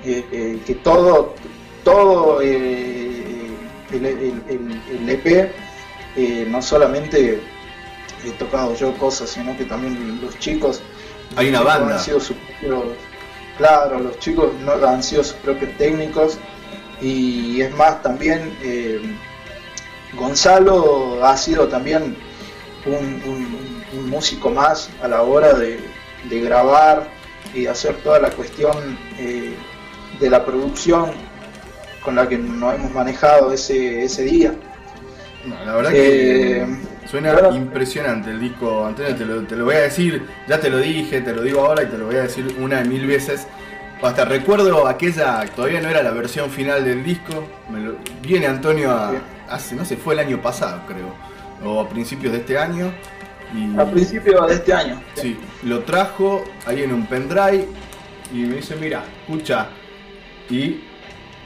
Eh, 0.05 0.25
eh, 0.33 0.59
que 0.67 0.75
todo, 0.75 1.35
todo 1.85 2.41
el, 2.43 3.57
el- 3.93 4.05
el- 4.07 4.83
el 4.91 5.09
EP, 5.09 5.51
eh, 6.17 6.47
no 6.51 6.61
solamente 6.61 7.41
he 8.25 8.31
tocado 8.33 8.75
yo 8.75 8.93
cosas, 8.99 9.31
sino 9.31 9.57
que 9.57 9.65
también 9.65 10.21
los 10.21 10.39
chicos 10.39 10.83
Hay 11.37 11.49
una 11.49 11.63
banda. 11.63 11.95
han 11.97 12.01
sido 12.01 12.21
sus 12.21 12.37
propios- 12.37 12.97
claro, 13.59 13.99
los 14.01 14.19
chicos 14.19 14.53
no, 14.65 14.73
han 14.87 15.03
sido 15.03 15.23
sus 15.25 15.35
propios 15.35 15.71
técnicos 15.79 16.39
y 17.01 17.61
es 17.61 17.75
más 17.75 18.03
también 18.03 18.57
eh, 18.63 19.01
Gonzalo 20.15 21.25
ha 21.25 21.37
sido 21.37 21.69
también 21.69 22.17
un, 22.87 22.95
un- 22.95 23.83
un 23.99 24.09
músico 24.11 24.51
más 24.51 24.89
a 25.03 25.09
la 25.09 25.23
hora 25.23 25.53
de, 25.55 25.81
de 26.29 26.41
grabar 26.41 27.09
y 27.55 27.67
hacer 27.67 27.95
toda 27.97 28.19
la 28.19 28.31
cuestión 28.31 28.99
eh, 29.19 29.55
de 30.21 30.31
la 30.31 30.45
producción 30.45 31.11
con 32.03 32.15
la 32.17 32.29
que 32.29 32.39
nos 32.39 32.75
hemos 32.75 32.93
manejado 32.93 33.53
ese, 33.53 34.05
ese 34.05 34.23
día. 34.25 34.55
No, 35.45 35.65
la 35.65 35.75
verdad 35.75 35.91
que 35.91 36.63
Eh, 36.63 36.67
suena 37.13 37.51
impresionante 37.55 38.31
el 38.31 38.41
disco, 38.41 38.87
Antonio, 38.87 39.15
te 39.15 39.27
lo, 39.27 39.43
te 39.43 39.55
lo 39.55 39.67
voy 39.67 39.75
a 39.75 39.81
decir, 39.83 40.27
ya 40.49 40.59
te 40.59 40.71
lo 40.71 40.79
dije, 40.79 41.21
te 41.21 41.35
lo 41.35 41.43
digo 41.43 41.61
ahora 41.61 41.83
y 41.83 41.87
te 41.87 41.99
lo 41.99 42.07
voy 42.07 42.17
a 42.17 42.23
decir 42.23 42.57
una 42.59 42.81
y 42.81 42.89
mil 42.89 43.07
veces. 43.07 43.47
Hasta 44.03 44.25
recuerdo 44.25 44.89
aquella, 44.89 45.45
todavía 45.55 45.81
no 45.83 45.91
era 45.91 46.03
la 46.03 46.11
versión 46.11 46.51
final 46.51 46.85
del 46.87 47.05
disco, 47.05 47.47
me 47.71 47.81
lo- 47.81 47.97
viene 48.23 48.47
Antonio 48.47 48.91
a, 48.91 49.13
hace, 49.49 49.77
no 49.77 49.85
sé, 49.85 49.97
fue 49.97 50.15
el 50.15 50.21
año 50.21 50.41
pasado 50.41 50.81
creo, 50.89 51.15
o 51.65 51.81
a 51.83 51.89
principios 51.89 52.33
de 52.33 52.39
este 52.41 52.57
año. 52.59 52.91
Y, 53.55 53.79
A 53.79 53.85
principios 53.85 54.49
de 54.49 54.55
este 54.55 54.73
año. 54.73 54.99
Sí, 55.15 55.39
lo 55.65 55.81
trajo 55.81 56.43
ahí 56.67 56.83
en 56.83 56.95
un 56.95 57.07
pendrive 57.07 57.69
y 58.33 58.39
me 58.39 58.57
dice, 58.57 58.75
mira, 58.77 59.05
escucha. 59.21 59.69
Y 60.49 60.81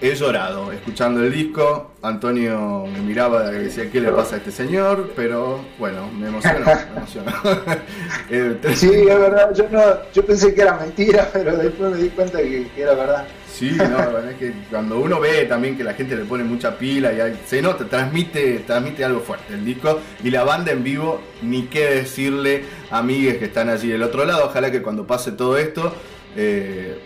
he 0.01 0.14
llorado 0.14 0.73
escuchando 0.73 1.23
el 1.24 1.32
disco. 1.32 1.93
Antonio 2.02 2.85
me 2.86 3.01
miraba 3.01 3.51
y 3.52 3.59
decía, 3.64 3.90
¿qué 3.90 4.01
le 4.01 4.12
pasa 4.12 4.36
a 4.36 4.39
este 4.39 4.52
señor? 4.52 5.10
Pero 5.16 5.60
bueno, 5.78 6.09
me 6.12 6.28
emocionó, 6.28 6.64
me 6.66 6.97
emocionó. 6.98 7.32
Eh, 8.31 8.56
Sí, 8.74 8.90
es 8.90 9.06
verdad, 9.18 9.55
yo, 9.55 9.68
no, 9.70 9.81
yo 10.12 10.24
pensé 10.27 10.55
que 10.55 10.62
era 10.62 10.77
mentira, 10.77 11.28
pero 11.32 11.56
después 11.56 11.93
me 11.93 11.98
di 12.02 12.09
cuenta 12.10 12.39
que, 12.39 12.68
que 12.74 12.82
era 12.82 12.94
verdad. 12.94 13.27
Sí, 13.52 13.70
no, 13.77 13.85
la 13.98 14.06
verdad 14.09 14.31
es 14.32 14.36
que 14.39 14.52
cuando 14.70 14.98
uno 14.98 15.18
ve 15.20 15.44
también 15.47 15.77
que 15.77 15.85
la 15.85 15.94
gente 15.94 16.14
le 16.16 16.24
pone 16.24 16.44
mucha 16.44 16.77
pila 16.77 17.12
y 17.12 17.20
hay- 17.20 17.40
se 17.47 17.62
nota, 17.62 17.85
transmite, 17.86 18.64
transmite 18.66 19.05
algo 19.05 19.20
fuerte 19.20 19.55
el 19.55 19.64
disco 19.64 20.01
y 20.23 20.31
la 20.31 20.44
banda 20.44 20.73
en 20.73 20.82
vivo, 20.85 21.20
ni 21.43 21.62
qué 21.66 21.86
decirle, 21.94 22.64
amigues 22.90 23.39
que 23.39 23.47
están 23.47 23.68
allí 23.70 23.89
del 23.89 24.02
otro 24.02 24.24
lado, 24.24 24.44
ojalá 24.47 24.70
que 24.70 24.82
cuando 24.82 25.06
pase 25.06 25.32
todo 25.32 25.56
esto, 25.56 25.93
eh, 26.36 26.98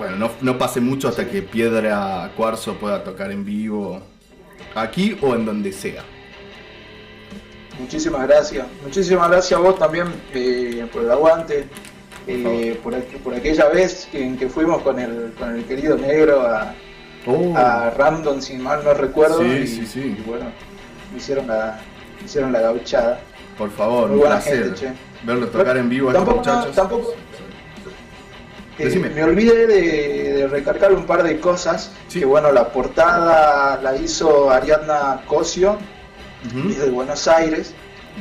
bueno, 0.00 0.16
no, 0.16 0.30
no 0.40 0.56
pase 0.58 0.80
mucho 0.80 1.08
hasta 1.08 1.28
que 1.28 1.42
Piedra 1.42 2.30
Cuarzo 2.34 2.74
pueda 2.76 3.04
tocar 3.04 3.30
en 3.30 3.44
vivo 3.44 4.00
aquí 4.74 5.18
o 5.20 5.34
en 5.34 5.44
donde 5.44 5.72
sea. 5.72 6.02
Muchísimas 7.78 8.26
gracias. 8.26 8.66
Muchísimas 8.82 9.30
gracias 9.30 9.58
a 9.58 9.62
vos 9.62 9.78
también 9.78 10.06
eh, 10.34 10.86
por 10.92 11.02
el 11.04 11.10
aguante. 11.10 11.66
eh, 12.26 12.78
por, 12.82 12.94
aqu- 12.94 13.18
por 13.24 13.34
aquella 13.34 13.68
vez 13.68 14.08
en 14.12 14.36
que 14.38 14.48
fuimos 14.48 14.82
con 14.82 14.98
el, 14.98 15.32
con 15.38 15.54
el 15.56 15.64
querido 15.64 15.96
negro 15.96 16.42
a, 16.42 16.74
Oh. 17.26 17.54
a 17.54 17.90
Random, 17.90 18.40
si 18.40 18.54
mal 18.56 18.82
no 18.82 18.94
recuerdo. 18.94 19.40
Sí, 19.42 19.46
y, 19.48 19.66
sí, 19.66 19.86
sí. 19.86 20.16
y 20.18 20.22
bueno, 20.26 20.46
me 21.12 21.18
hicieron 21.18 21.46
la, 21.48 21.78
me 22.18 22.24
hicieron 22.24 22.50
la 22.52 22.60
gauchada. 22.62 23.20
Por 23.58 23.70
favor, 23.70 24.06
Muy 24.08 24.14
un 24.14 24.20
buena 24.20 24.36
placer 24.36 24.64
gente, 24.64 24.80
che. 24.80 24.92
verlos 25.24 25.52
tocar 25.52 25.76
en 25.76 25.90
vivo 25.90 26.08
a 26.08 26.12
estos 26.12 26.24
Tampoco, 26.26 26.48
muchachos. 26.50 26.74
tampoco 26.76 27.14
eh, 28.82 29.12
me 29.14 29.22
olvidé 29.24 29.66
de, 29.66 30.32
de 30.34 30.46
recargar 30.48 30.92
un 30.92 31.06
par 31.06 31.22
de 31.22 31.38
cosas. 31.40 31.92
Que 32.12 32.24
bueno, 32.24 32.50
la 32.52 32.72
portada 32.72 33.80
la 33.82 33.96
hizo 33.96 34.50
Ariadna 34.50 35.22
Cosio, 35.26 35.78
Ujú. 36.46 36.68
es 36.70 36.78
de 36.78 36.90
Buenos 36.90 37.28
Aires. 37.28 37.74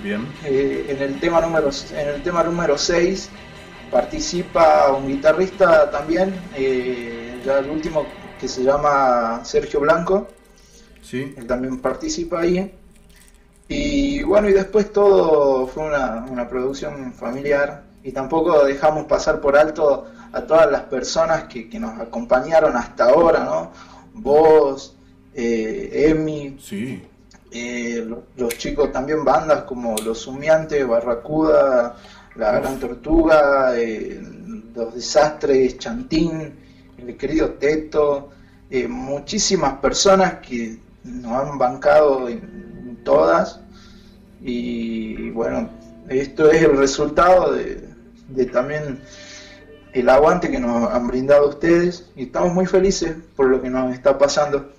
Bien. 0.03 0.27
Eh, 0.45 0.85
en 0.89 1.01
el 1.01 1.19
tema 1.19 1.41
número 1.41 1.69
en 1.95 2.07
el 2.09 2.21
tema 2.23 2.43
número 2.43 2.77
6 2.77 3.29
participa 3.91 4.91
un 4.93 5.07
guitarrista 5.07 5.89
también, 5.89 6.33
eh, 6.55 7.41
ya 7.43 7.59
el 7.59 7.69
último 7.69 8.05
que 8.39 8.47
se 8.47 8.63
llama 8.63 9.41
Sergio 9.43 9.79
Blanco. 9.79 10.27
Sí. 11.01 11.33
Él 11.37 11.47
también 11.47 11.79
participa 11.79 12.41
ahí. 12.41 12.71
Y 13.67 14.23
bueno, 14.23 14.49
y 14.49 14.53
después 14.53 14.91
todo 14.93 15.67
fue 15.67 15.83
una, 15.87 16.25
una 16.29 16.47
producción 16.47 17.13
familiar. 17.13 17.83
Y 18.03 18.11
tampoco 18.11 18.63
dejamos 18.65 19.05
pasar 19.05 19.41
por 19.41 19.57
alto 19.57 20.05
a 20.31 20.41
todas 20.41 20.71
las 20.71 20.83
personas 20.83 21.45
que, 21.45 21.69
que 21.69 21.79
nos 21.79 21.99
acompañaron 21.99 22.75
hasta 22.77 23.09
ahora, 23.09 23.43
¿no? 23.43 23.71
Vos, 24.13 24.95
eh, 25.33 26.07
Emi, 26.09 26.57
Sí. 26.61 27.01
eh, 27.51 28.03
lo- 28.07 28.23
los 28.37 28.57
chicos 28.57 28.91
también 28.91 29.23
bandas 29.25 29.63
como 29.63 29.95
Los 30.05 30.27
Humeantes, 30.27 30.87
Barracuda, 30.87 31.95
La 32.35 32.51
Gran 32.53 32.79
Tortuga, 32.79 33.73
eh, 33.75 34.21
Los 34.75 34.93
Desastres, 34.95 35.77
Chantín, 35.77 36.53
el 36.97 37.17
querido 37.17 37.49
Teto, 37.53 38.29
eh, 38.69 38.87
muchísimas 38.87 39.73
personas 39.79 40.35
que 40.35 40.77
nos 41.03 41.31
han 41.31 41.57
bancado 41.57 42.29
en 42.29 42.99
todas 43.03 43.59
y 44.41 45.31
bueno, 45.31 45.69
esto 46.07 46.49
es 46.51 46.61
el 46.63 46.77
resultado 46.77 47.53
de, 47.53 47.88
de 48.29 48.45
también 48.45 49.01
el 49.93 50.09
aguante 50.09 50.51
que 50.51 50.59
nos 50.59 50.91
han 50.91 51.07
brindado 51.07 51.49
ustedes 51.49 52.09
y 52.15 52.23
estamos 52.23 52.53
muy 52.53 52.65
felices 52.65 53.15
por 53.35 53.47
lo 53.47 53.61
que 53.61 53.69
nos 53.69 53.93
está 53.93 54.17
pasando. 54.17 54.71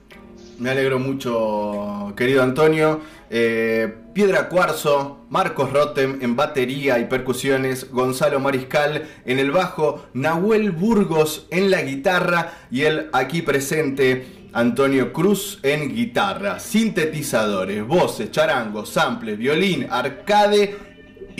Me 0.58 0.70
alegro 0.70 0.98
mucho, 0.98 2.12
querido 2.16 2.42
Antonio. 2.42 3.00
Eh, 3.30 3.94
Piedra 4.12 4.48
Cuarzo, 4.48 5.24
Marcos 5.30 5.72
Rotem 5.72 6.18
en 6.20 6.36
batería 6.36 6.98
y 6.98 7.06
percusiones, 7.06 7.90
Gonzalo 7.90 8.40
Mariscal 8.40 9.08
en 9.24 9.38
el 9.38 9.52
bajo, 9.52 10.04
Nahuel 10.12 10.72
Burgos 10.72 11.46
en 11.50 11.70
la 11.70 11.80
guitarra 11.82 12.52
y 12.70 12.82
el 12.82 13.08
aquí 13.12 13.40
presente 13.40 14.26
Antonio 14.52 15.12
Cruz 15.12 15.60
en 15.62 15.94
guitarra, 15.94 16.58
sintetizadores, 16.58 17.86
voces, 17.86 18.30
charangos, 18.32 18.90
samples, 18.90 19.38
violín, 19.38 19.86
arcade 19.88 20.76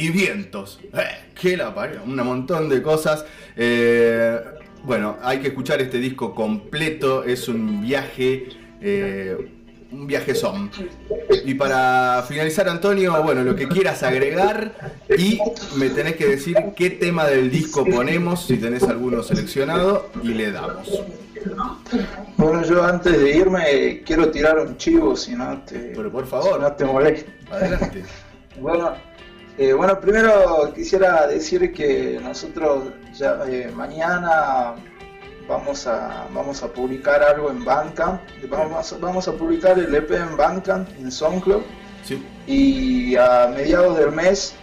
y 0.00 0.10
vientos. 0.10 0.80
Eh, 0.92 0.98
¡Qué 1.40 1.56
la 1.56 1.74
parió! 1.74 2.02
Un 2.04 2.16
montón 2.16 2.68
de 2.68 2.82
cosas. 2.82 3.24
Eh, 3.56 4.38
bueno, 4.84 5.16
hay 5.22 5.38
que 5.40 5.48
escuchar 5.48 5.80
este 5.80 5.98
disco 5.98 6.34
completo. 6.34 7.24
Es 7.24 7.48
un 7.48 7.82
viaje. 7.82 8.48
eh, 8.80 9.36
un 9.92 10.06
viaje 10.06 10.36
son. 10.36 10.70
Y 11.44 11.54
para 11.54 12.24
finalizar, 12.28 12.68
Antonio, 12.68 13.20
bueno, 13.24 13.42
lo 13.42 13.56
que 13.56 13.66
quieras 13.66 14.04
agregar 14.04 14.92
y 15.18 15.40
me 15.76 15.90
tenés 15.90 16.14
que 16.14 16.26
decir 16.28 16.56
qué 16.76 16.90
tema 16.90 17.26
del 17.26 17.50
disco 17.50 17.84
ponemos, 17.84 18.46
si 18.46 18.56
tenés 18.56 18.84
alguno 18.84 19.24
seleccionado, 19.24 20.08
y 20.22 20.28
le 20.28 20.52
damos. 20.52 21.02
Bueno, 22.36 22.62
yo 22.64 22.84
antes 22.84 23.18
de 23.20 23.36
irme 23.36 24.02
quiero 24.06 24.30
tirar 24.30 24.60
un 24.60 24.76
chivo, 24.76 25.16
si 25.16 25.32
no 25.34 25.60
te, 25.62 25.92
Pero 25.94 26.12
por 26.12 26.24
favor. 26.26 26.54
si 26.54 26.60
no 26.60 26.72
te 26.72 26.84
molesta. 26.84 27.32
Adelante. 27.50 28.04
Bueno, 28.60 28.92
eh, 29.60 29.74
bueno, 29.74 30.00
primero 30.00 30.72
quisiera 30.74 31.26
decir 31.26 31.70
que 31.74 32.18
nosotros 32.22 32.94
ya 33.12 33.38
eh, 33.46 33.70
mañana 33.76 34.74
vamos 35.46 35.86
a 35.86 36.26
vamos 36.32 36.62
a 36.62 36.68
publicar 36.72 37.22
algo 37.22 37.50
en 37.50 37.62
Bandcamp. 37.62 38.22
Vamos 38.48 38.90
a, 38.90 38.96
vamos 38.96 39.28
a 39.28 39.32
publicar 39.32 39.78
el 39.78 39.94
EP 39.94 40.12
en 40.12 40.34
Bandcamp, 40.34 40.88
en 40.98 41.12
SoundCloud. 41.12 41.60
Sí. 42.04 42.24
Y 42.46 43.16
a 43.16 43.52
mediados 43.54 43.98
del 43.98 44.12
mes 44.12 44.54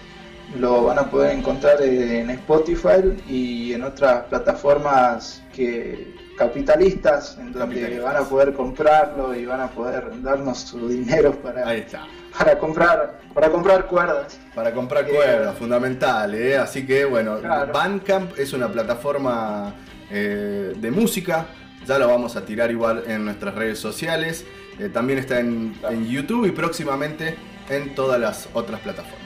lo 0.60 0.86
van 0.86 0.98
a 0.98 1.12
poder 1.12 1.38
encontrar 1.38 1.80
en 1.84 2.32
Spotify 2.32 3.22
y 3.28 3.74
en 3.74 3.84
otras 3.84 4.24
plataformas 4.24 5.44
que 5.54 6.17
capitalistas, 6.38 7.38
en 7.40 7.52
donde 7.52 8.00
van 8.00 8.16
a 8.16 8.22
poder 8.22 8.54
comprarlo 8.54 9.36
y 9.36 9.46
van 9.46 9.62
a 9.62 9.68
poder 9.70 10.22
darnos 10.22 10.60
su 10.60 10.88
dinero 10.88 11.34
para, 11.42 11.68
Ahí 11.68 11.80
está. 11.80 12.06
para 12.38 12.58
comprar 12.58 13.20
para 13.34 13.50
comprar 13.52 13.86
cuerdas. 13.88 14.40
Para 14.56 14.72
comprar 14.74 15.06
cuerdas, 15.08 15.56
fundamental, 15.58 16.34
¿eh? 16.36 16.58
Así 16.58 16.86
que 16.86 17.06
bueno, 17.06 17.40
Claro. 17.40 17.72
Bandcamp 17.74 18.38
es 18.40 18.54
una 18.54 18.68
plataforma 18.72 19.74
eh, 20.10 20.74
de 20.76 20.92
música, 20.92 21.46
ya 21.86 22.00
lo 22.00 22.08
vamos 22.08 22.36
a 22.36 22.46
tirar 22.46 22.72
igual 22.72 23.04
en 23.08 23.26
nuestras 23.26 23.54
redes 23.56 23.80
sociales, 23.80 24.46
eh, 24.80 24.90
también 24.90 25.20
está 25.20 25.40
en, 25.40 25.76
en 25.90 26.08
YouTube 26.08 26.46
y 26.48 26.52
próximamente 26.52 27.36
en 27.70 27.94
todas 27.96 28.20
las 28.20 28.48
otras 28.54 28.80
plataformas. 28.82 29.22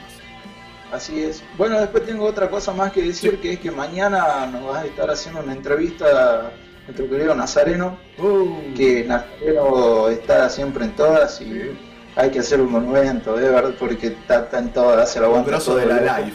Así 0.92 1.22
es. 1.22 1.42
Bueno, 1.56 1.80
después 1.80 2.04
tengo 2.04 2.24
otra 2.26 2.50
cosa 2.50 2.72
más 2.74 2.92
que 2.92 3.00
decir, 3.02 3.38
que 3.40 3.54
es 3.54 3.60
que 3.60 3.70
mañana 3.70 4.46
nos 4.46 4.66
vas 4.66 4.82
a 4.82 4.86
estar 4.86 5.10
haciendo 5.10 5.40
una 5.40 5.54
entrevista 5.54 6.52
nuestro 6.86 7.08
querido 7.08 7.34
Nazareno, 7.34 7.98
Uh. 8.18 8.74
que 8.76 9.04
Nazareno 9.04 10.08
está 10.08 10.48
siempre 10.48 10.84
en 10.84 10.92
todas 10.92 11.40
y 11.40 11.70
hay 12.16 12.30
que 12.30 12.40
hacer 12.40 12.60
un 12.60 12.70
monumento, 12.72 13.36
de 13.36 13.48
verdad, 13.48 13.74
porque 13.78 14.08
está, 14.08 14.40
está 14.40 14.58
en 14.58 14.70
todas, 14.72 15.14
la 15.16 15.20
Un 15.22 15.26
aguanta 15.26 15.50
grosso 15.50 15.70
todo 15.72 15.80
de 15.80 15.86
la 15.86 16.18
live. 16.20 16.32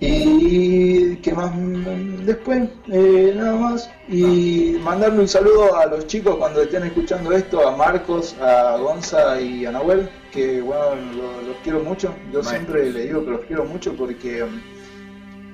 Y 0.00 1.16
qué 1.16 1.32
más 1.32 1.52
después, 2.26 2.68
eh, 2.90 3.32
nada 3.36 3.56
más. 3.56 3.90
Y 4.08 4.76
mandarle 4.82 5.20
un 5.20 5.28
saludo 5.28 5.76
a 5.76 5.86
los 5.86 6.06
chicos 6.06 6.36
cuando 6.36 6.62
estén 6.62 6.82
escuchando 6.84 7.32
esto, 7.32 7.66
a 7.66 7.74
Marcos, 7.76 8.34
a 8.40 8.76
Gonza 8.76 9.40
y 9.40 9.64
a 9.64 9.72
Nahuel, 9.72 10.08
que 10.32 10.60
bueno, 10.60 10.96
lo- 11.16 11.42
los 11.48 11.56
quiero 11.62 11.80
mucho. 11.80 12.14
Yo 12.32 12.42
siempre 12.42 12.90
les 12.90 13.04
digo 13.04 13.24
que 13.24 13.30
los 13.30 13.40
quiero 13.42 13.64
mucho 13.64 13.94
porque 13.94 14.44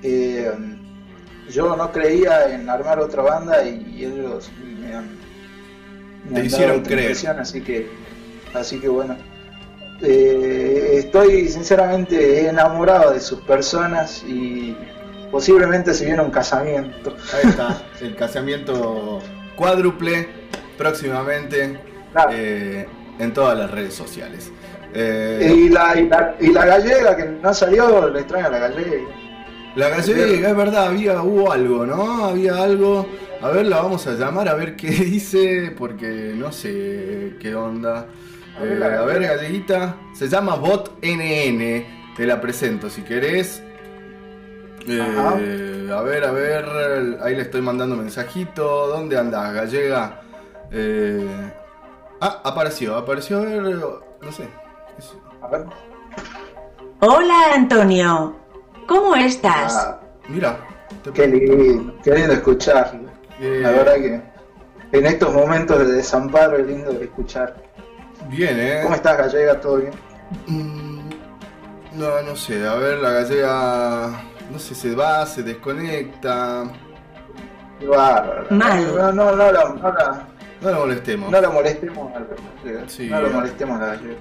eh, 0.02 0.50
yo 1.50 1.76
no 1.76 1.92
creía 1.92 2.54
en 2.54 2.68
armar 2.68 2.98
otra 3.00 3.22
banda 3.22 3.64
y 3.64 4.04
ellos 4.04 4.50
me 4.58 4.94
han, 4.94 5.18
me 6.24 6.34
Te 6.34 6.40
han 6.40 6.46
hicieron 6.46 6.82
creer. 6.82 7.00
impresión, 7.00 7.38
así 7.38 7.62
que, 7.62 7.90
así 8.54 8.80
que 8.80 8.88
bueno. 8.88 9.16
Eh, 10.02 10.92
estoy 10.98 11.48
sinceramente 11.48 12.48
enamorado 12.48 13.12
de 13.12 13.20
sus 13.20 13.40
personas 13.42 14.22
y 14.26 14.74
posiblemente 15.30 15.92
se 15.92 16.06
viene 16.06 16.22
un 16.22 16.30
casamiento. 16.30 17.16
Ahí 17.34 17.50
está, 17.50 17.82
el 18.00 18.16
casamiento 18.16 19.20
cuádruple 19.56 20.26
próximamente 20.78 21.78
eh, 22.30 22.88
en 23.18 23.32
todas 23.34 23.58
las 23.58 23.70
redes 23.70 23.94
sociales. 23.94 24.50
Eh, 24.94 25.52
Y 25.54 25.68
la, 25.68 25.96
y, 26.00 26.08
la, 26.08 26.34
y 26.40 26.48
la 26.52 26.64
gallega 26.66 27.14
que 27.16 27.24
no 27.26 27.52
salió, 27.52 28.08
le 28.08 28.20
extraña 28.20 28.48
la 28.48 28.58
gallega. 28.58 29.04
La 29.76 29.88
gallega, 29.88 30.50
es 30.50 30.56
verdad, 30.56 30.86
había, 30.88 31.22
hubo 31.22 31.52
algo, 31.52 31.86
¿no? 31.86 32.24
Había 32.26 32.62
algo. 32.62 33.06
A 33.40 33.48
ver, 33.50 33.66
la 33.66 33.80
vamos 33.80 34.06
a 34.06 34.12
llamar 34.14 34.48
a 34.48 34.54
ver 34.54 34.76
qué 34.76 34.88
dice, 34.90 35.74
porque 35.78 36.32
no 36.36 36.50
sé 36.52 37.36
qué 37.40 37.54
onda. 37.54 38.06
A 38.58 38.62
ver, 38.62 38.72
Eh, 38.72 38.78
la 38.78 38.86
a 39.00 39.04
ver, 39.04 39.22
galleguita. 39.22 39.96
Se 40.12 40.28
llama 40.28 40.56
Bot 40.56 40.98
NN. 41.02 42.14
Te 42.16 42.26
la 42.26 42.40
presento 42.40 42.90
si 42.90 43.02
querés. 43.02 43.62
Eh, 44.88 45.88
a 45.94 46.02
ver, 46.02 46.24
a 46.24 46.32
ver. 46.32 47.18
Ahí 47.22 47.36
le 47.36 47.42
estoy 47.42 47.62
mandando 47.62 47.96
mensajito. 47.96 48.88
¿Dónde 48.88 49.16
andas, 49.18 49.54
gallega? 49.54 50.20
Eh, 50.72 51.52
ah, 52.20 52.40
apareció, 52.44 52.96
apareció, 52.96 53.38
a 53.38 53.40
ver, 53.42 53.62
no 53.62 54.32
sé. 54.32 54.48
A 55.42 55.48
ver. 55.48 55.64
Hola 57.00 57.54
Antonio, 57.54 58.36
¿cómo 58.90 59.14
estás? 59.14 59.72
Ah, 59.76 60.00
Mira. 60.28 60.58
qué 61.14 61.28
lindo, 61.28 61.94
qué 62.02 62.10
lindo 62.16 62.32
escuchar. 62.32 62.92
La 63.38 63.70
verdad 63.70 63.94
que 63.94 64.20
en 64.98 65.06
estos 65.06 65.32
momentos 65.32 65.78
de 65.78 65.92
desamparo 65.92 66.56
es 66.58 66.66
lindo 66.66 66.90
de 66.92 67.04
escuchar. 67.04 67.54
Bien, 68.28 68.58
¿eh? 68.58 68.80
¿Cómo 68.82 68.96
estás, 68.96 69.16
Gallega? 69.16 69.60
¿Todo 69.60 69.76
bien? 69.76 69.92
No, 71.94 72.20
no 72.22 72.34
sé, 72.36 72.66
a 72.66 72.74
ver, 72.74 72.98
la 72.98 73.10
gallega, 73.10 74.08
no 74.50 74.58
sé, 74.58 74.74
se 74.74 74.94
va, 74.94 75.24
se 75.26 75.42
desconecta. 75.44 76.64
Qué 77.78 77.86
bárbaro. 77.86 78.46
Mal. 78.50 78.96
No, 78.96 79.12
no, 79.12 79.36
no, 79.36 79.52
la, 79.52 79.64
no, 79.68 79.92
la, 79.92 80.26
No 80.60 80.70
la 80.70 80.78
molestemos. 80.78 81.30
no 81.30 81.40
la 81.40 81.48
molestemos. 81.50 82.12
a 82.14 82.20
la 82.20 82.26
gallega. 82.64 82.88
Sí, 82.88 83.08
no 83.08 83.20
la 83.22 83.28
eh. 83.28 83.32
molestemos 83.32 83.76
a 83.76 83.80
la 83.80 83.86
gallega. 83.94 84.18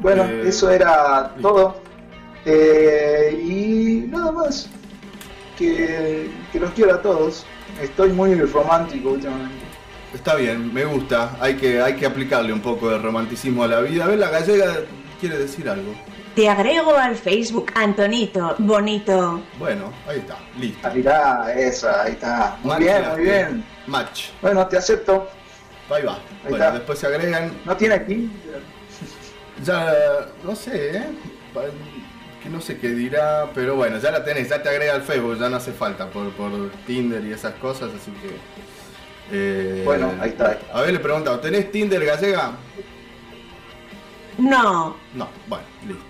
Bueno, 0.00 0.24
Eh, 0.24 0.42
eso 0.48 0.68
era 0.70 1.32
todo. 1.40 1.76
Eh, 2.44 3.40
y 3.44 4.06
nada 4.08 4.32
más. 4.32 4.68
Que, 5.56 6.30
que 6.50 6.60
los 6.60 6.70
quiero 6.72 6.94
a 6.94 7.02
todos. 7.02 7.44
Estoy 7.80 8.10
muy 8.10 8.34
romántico 8.40 9.10
últimamente. 9.10 9.64
Está 10.14 10.34
bien, 10.34 10.72
me 10.72 10.84
gusta. 10.84 11.36
Hay 11.40 11.54
que, 11.54 11.80
hay 11.80 11.94
que 11.94 12.06
aplicarle 12.06 12.52
un 12.52 12.60
poco 12.60 12.90
de 12.90 12.98
romanticismo 12.98 13.64
a 13.64 13.68
la 13.68 13.80
vida. 13.80 14.04
A 14.04 14.08
ver, 14.08 14.18
la 14.18 14.30
gallega 14.30 14.80
quiere 15.20 15.38
decir 15.38 15.68
algo. 15.68 15.94
Te 16.34 16.48
agrego 16.48 16.96
al 16.96 17.14
Facebook, 17.14 17.70
Antonito, 17.74 18.54
bonito. 18.58 19.42
Bueno, 19.58 19.92
ahí 20.08 20.18
está, 20.18 20.38
listo. 20.58 20.88
Ah, 20.88 20.92
mirá, 20.94 21.54
esa, 21.54 22.02
ahí 22.04 22.12
está. 22.12 22.56
Muy 22.62 22.70
Match, 22.70 22.80
bien, 22.80 23.10
muy 23.12 23.22
bien. 23.22 23.64
Match. 23.86 24.24
Bueno, 24.40 24.66
te 24.66 24.78
acepto. 24.78 25.28
Ahí 25.90 26.02
va. 26.02 26.14
Ahí 26.14 26.20
bueno, 26.48 26.56
está. 26.56 26.70
después 26.72 26.98
se 26.98 27.06
agregan. 27.06 27.52
¿No 27.66 27.76
tiene 27.76 27.94
aquí? 27.96 28.30
Ya, 29.62 29.94
no 30.42 30.56
sé, 30.56 30.96
¿eh? 30.96 31.04
Que 32.42 32.48
no 32.48 32.60
sé 32.60 32.76
qué 32.78 32.88
dirá, 32.88 33.50
pero 33.54 33.76
bueno, 33.76 33.98
ya 33.98 34.10
la 34.10 34.24
tenés, 34.24 34.48
ya 34.48 34.60
te 34.62 34.68
agrega 34.68 34.94
al 34.94 35.02
Facebook, 35.02 35.38
ya 35.38 35.48
no 35.48 35.56
hace 35.56 35.72
falta 35.72 36.08
por, 36.10 36.30
por 36.32 36.70
Tinder 36.86 37.24
y 37.24 37.32
esas 37.32 37.54
cosas, 37.54 37.90
así 37.94 38.10
que. 38.12 38.36
eh, 39.30 39.82
Bueno, 39.84 40.12
ahí 40.20 40.30
está. 40.30 40.58
A 40.72 40.80
ver, 40.80 40.92
le 40.92 40.98
preguntaba, 40.98 41.40
¿tenés 41.40 41.70
Tinder 41.70 42.04
gallega? 42.04 42.52
No, 44.38 44.96
No, 45.14 45.28
bueno, 45.46 45.64
listo. 45.86 46.04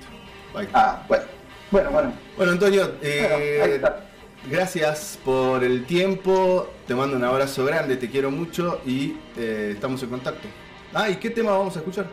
Ahí 0.55 0.67
está. 0.67 0.91
Ah, 0.91 1.05
bueno. 1.09 1.25
Bueno, 1.71 1.91
bueno. 1.91 2.13
Bueno, 2.37 2.53
Antonio, 2.53 2.93
eh, 3.03 3.27
Bueno, 3.59 3.65
ahí 3.65 3.71
está. 3.73 4.05
gracias 4.51 5.19
por 5.25 5.65
el 5.65 5.85
tiempo. 5.85 6.69
Te 6.87 6.95
mando 6.95 7.17
un 7.17 7.25
abrazo 7.25 7.65
grande, 7.65 7.97
te 7.97 8.09
quiero 8.11 8.31
mucho 8.31 8.81
y 8.87 9.17
eh, 9.37 9.73
estamos 9.75 10.03
en 10.03 10.09
contacto. 10.11 10.49
Ah, 10.95 11.11
¿y 11.11 11.17
qué 11.17 11.31
tema 11.31 11.51
vamos 11.53 11.77
a 11.77 11.81
escuchar? 11.81 12.07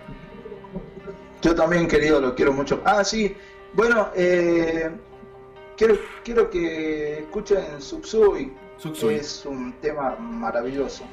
Yo 1.41 1.55
también, 1.55 1.87
querido, 1.87 2.19
lo 2.19 2.35
quiero 2.35 2.51
mucho. 2.53 2.81
Ah, 2.83 3.03
sí. 3.03 3.35
Bueno, 3.73 4.09
eh, 4.15 4.89
quiero, 5.77 5.95
quiero 6.23 6.49
que 6.49 7.19
escuchen 7.19 7.81
Subsui. 7.81 8.53
Subsui. 8.77 9.15
Es 9.15 9.45
un 9.45 9.73
tema 9.73 10.15
maravilloso. 10.15 11.03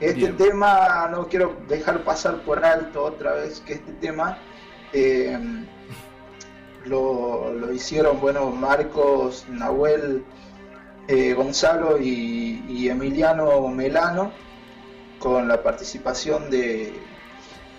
Este 0.00 0.14
Bien. 0.20 0.36
tema 0.36 1.08
no 1.10 1.26
quiero 1.28 1.56
dejar 1.68 2.02
pasar 2.04 2.42
por 2.42 2.64
alto 2.64 3.04
otra 3.04 3.34
vez 3.34 3.60
que 3.60 3.74
este 3.74 3.92
tema 3.94 4.38
eh, 4.94 5.38
lo, 6.86 7.52
lo 7.52 7.72
hicieron, 7.72 8.18
bueno, 8.18 8.50
Marcos, 8.50 9.44
Nahuel, 9.50 10.24
eh, 11.06 11.34
Gonzalo 11.34 11.98
y, 12.00 12.64
y 12.66 12.88
Emiliano 12.88 13.68
Melano 13.68 14.32
con 15.18 15.48
la 15.48 15.62
participación 15.62 16.50
de, 16.50 16.94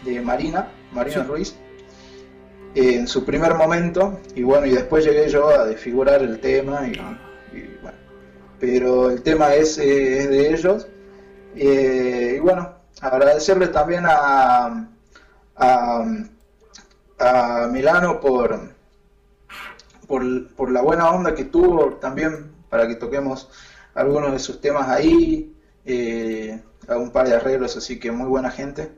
de 0.04 0.22
Marina, 0.22 0.72
Marina 0.92 1.24
Sí. 1.24 1.28
Ruiz, 1.28 1.56
en 2.76 3.08
su 3.08 3.26
primer 3.26 3.54
momento, 3.56 4.20
y 4.36 4.44
bueno, 4.44 4.66
y 4.68 4.72
después 4.72 5.06
llegué 5.06 5.30
yo 5.30 5.50
a 5.50 5.66
desfigurar 5.66 6.22
el 6.22 6.40
tema, 6.40 6.88
y, 6.88 6.98
bueno, 7.82 7.98
pero 8.60 9.10
el 9.10 9.22
tema 9.24 9.54
es, 9.56 9.78
eh, 9.78 10.28
de 10.28 10.54
ellos, 10.54 10.88
Eh, 11.56 12.36
y 12.38 12.40
bueno, 12.40 12.76
agradecerle 13.02 13.68
también 13.68 14.06
a, 14.08 14.88
a, 15.56 16.06
a 17.20 17.68
Milano 17.68 18.20
por, 18.22 18.58
por, 20.08 20.48
por 20.56 20.72
la 20.72 20.82
buena 20.82 21.10
onda 21.10 21.34
que 21.36 21.46
tuvo 21.46 21.94
también 21.96 22.52
para 22.70 22.88
que 22.88 22.96
toquemos 22.96 23.50
algunos 23.94 24.32
de 24.32 24.40
sus 24.40 24.62
temas 24.62 24.88
ahí, 24.90 25.54
eh, 25.86 26.62
un 26.88 27.12
par 27.12 27.28
de 27.28 27.36
arreglos, 27.36 27.76
así 27.78 28.00
que 28.00 28.12
muy 28.12 28.28
buena 28.28 28.50
gente. 28.50 28.92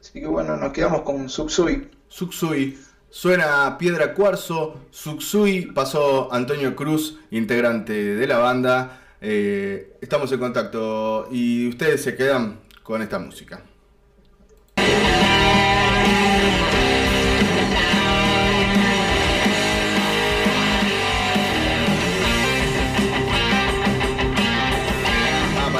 Así 0.00 0.20
que 0.20 0.26
bueno, 0.26 0.56
nos 0.56 0.72
quedamos 0.72 1.02
con 1.02 1.28
Subsui. 1.28 1.90
Suxui. 2.08 2.78
Suena 3.10 3.76
Piedra 3.78 4.14
Cuarzo. 4.14 4.80
Suxui 4.90 5.66
pasó 5.72 6.32
Antonio 6.32 6.74
Cruz, 6.76 7.18
integrante 7.30 7.92
de 8.16 8.26
la 8.26 8.38
banda. 8.38 9.02
Eh, 9.20 9.96
estamos 10.00 10.30
en 10.32 10.38
contacto 10.38 11.28
y 11.30 11.68
ustedes 11.68 12.02
se 12.02 12.16
quedan 12.16 12.60
con 12.82 13.02
esta 13.02 13.18
música. 13.18 13.62
Ah, 25.58 25.70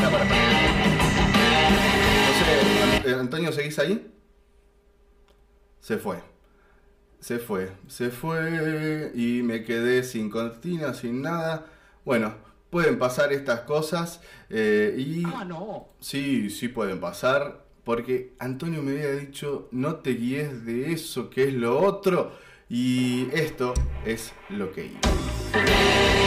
An- 3.12 3.20
Antonio, 3.20 3.52
¿seguís 3.52 3.78
ahí? 3.78 4.12
Se 5.80 5.98
fue. 5.98 6.16
Se 7.26 7.40
fue. 7.40 7.72
Se 7.88 8.10
fue 8.10 9.10
y 9.12 9.42
me 9.42 9.64
quedé 9.64 10.04
sin 10.04 10.30
cortina, 10.30 10.94
sin 10.94 11.22
nada. 11.22 11.66
Bueno, 12.04 12.36
pueden 12.70 13.00
pasar 13.00 13.32
estas 13.32 13.62
cosas 13.62 14.20
eh, 14.48 14.94
y... 14.96 15.24
Ah, 15.26 15.44
no. 15.44 15.88
Sí, 15.98 16.50
sí 16.50 16.68
pueden 16.68 17.00
pasar. 17.00 17.64
Porque 17.82 18.36
Antonio 18.38 18.80
me 18.80 18.92
había 18.92 19.10
dicho, 19.16 19.66
no 19.72 19.96
te 19.96 20.10
guíes 20.10 20.64
de 20.66 20.92
eso, 20.92 21.28
que 21.28 21.48
es 21.48 21.54
lo 21.54 21.80
otro. 21.80 22.30
Y 22.68 23.26
esto 23.32 23.74
es 24.04 24.32
lo 24.48 24.70
que 24.70 24.86
iba. 24.86 26.25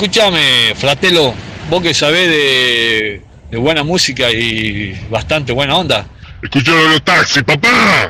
escúchame, 0.00 0.74
fratelo, 0.76 1.34
vos 1.68 1.82
que 1.82 1.92
sabés 1.92 2.26
de, 2.26 3.20
de 3.50 3.58
buena 3.58 3.84
música 3.84 4.30
y 4.30 4.98
bastante 5.10 5.52
buena 5.52 5.76
onda. 5.76 6.06
Escucha 6.42 6.72
los 6.72 7.04
taxis, 7.04 7.42
papá. 7.42 8.09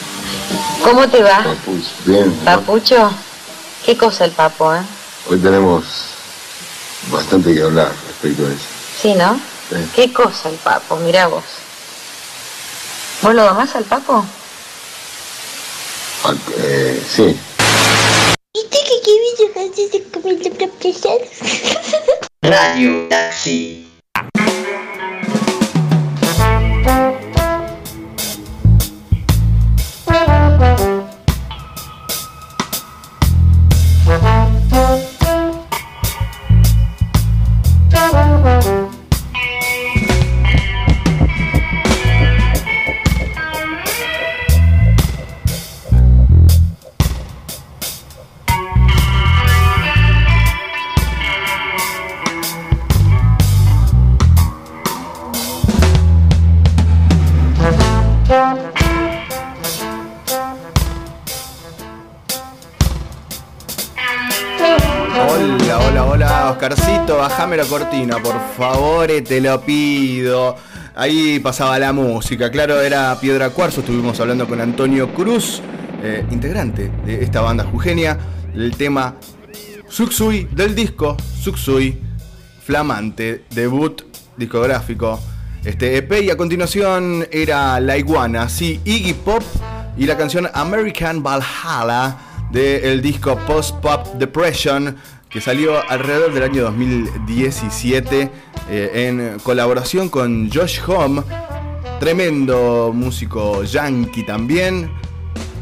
¿Cómo 0.83 1.07
te 1.09 1.21
va? 1.23 1.43
Papuch, 1.43 1.83
bien. 2.05 2.31
¿Papucho? 2.43 3.11
¿Qué 3.85 3.97
cosa 3.97 4.25
el 4.25 4.31
papo, 4.31 4.73
eh? 4.73 4.81
Hoy 5.29 5.39
tenemos 5.39 5.83
bastante 7.11 7.53
que 7.53 7.61
hablar 7.61 7.91
respecto 8.07 8.45
a 8.45 8.49
eso. 8.49 8.65
Sí, 9.01 9.13
¿no? 9.13 9.35
Sí. 9.69 9.75
¿Qué 9.95 10.13
cosa 10.13 10.49
el 10.49 10.55
papo? 10.55 10.95
Mirá 10.97 11.27
vos. 11.27 11.43
¿Vos 13.21 13.33
lo 13.33 13.43
domás 13.43 13.75
al 13.75 13.83
papo? 13.85 14.25
Al- 16.23 16.39
eh, 16.57 17.03
sí. 17.15 17.39
Radio 22.41 23.07
Taxi. 23.09 23.90
Por 68.19 68.39
favor, 68.57 69.09
eh, 69.09 69.21
te 69.21 69.39
lo 69.39 69.61
pido. 69.61 70.55
Ahí 70.95 71.39
pasaba 71.39 71.79
la 71.79 71.93
música, 71.93 72.51
claro, 72.51 72.81
era 72.81 73.17
Piedra 73.19 73.49
Cuarzo, 73.51 73.79
estuvimos 73.79 74.19
hablando 74.19 74.47
con 74.47 74.59
Antonio 74.59 75.13
Cruz, 75.13 75.61
eh, 76.03 76.25
integrante 76.31 76.91
de 77.05 77.23
esta 77.23 77.41
banda 77.41 77.63
Jugenia, 77.63 78.17
el 78.53 78.75
tema 78.75 79.15
Suxui 79.87 80.49
del 80.51 80.75
disco 80.75 81.15
Suxui, 81.41 81.97
flamante, 82.63 83.45
debut 83.51 84.01
discográfico, 84.35 85.19
este 85.63 85.95
EP, 85.97 86.23
y 86.23 86.29
a 86.29 86.35
continuación 86.35 87.25
era 87.31 87.79
La 87.79 87.97
Iguana, 87.97 88.49
sí, 88.49 88.81
Iggy 88.83 89.13
Pop 89.13 89.43
y 89.95 90.05
la 90.05 90.17
canción 90.17 90.49
American 90.53 91.23
Valhalla 91.23 92.17
del 92.51 93.01
disco 93.01 93.37
Post 93.47 93.75
Pop 93.77 94.05
Depression 94.15 94.97
que 95.31 95.39
salió 95.39 95.81
alrededor 95.89 96.33
del 96.33 96.43
año 96.43 96.63
2017 96.63 98.29
eh, 98.69 98.91
en 99.07 99.39
colaboración 99.39 100.09
con 100.09 100.49
Josh 100.51 100.79
Home, 100.87 101.23
tremendo 101.99 102.91
músico 102.93 103.63
yankee 103.63 104.23
también, 104.23 104.91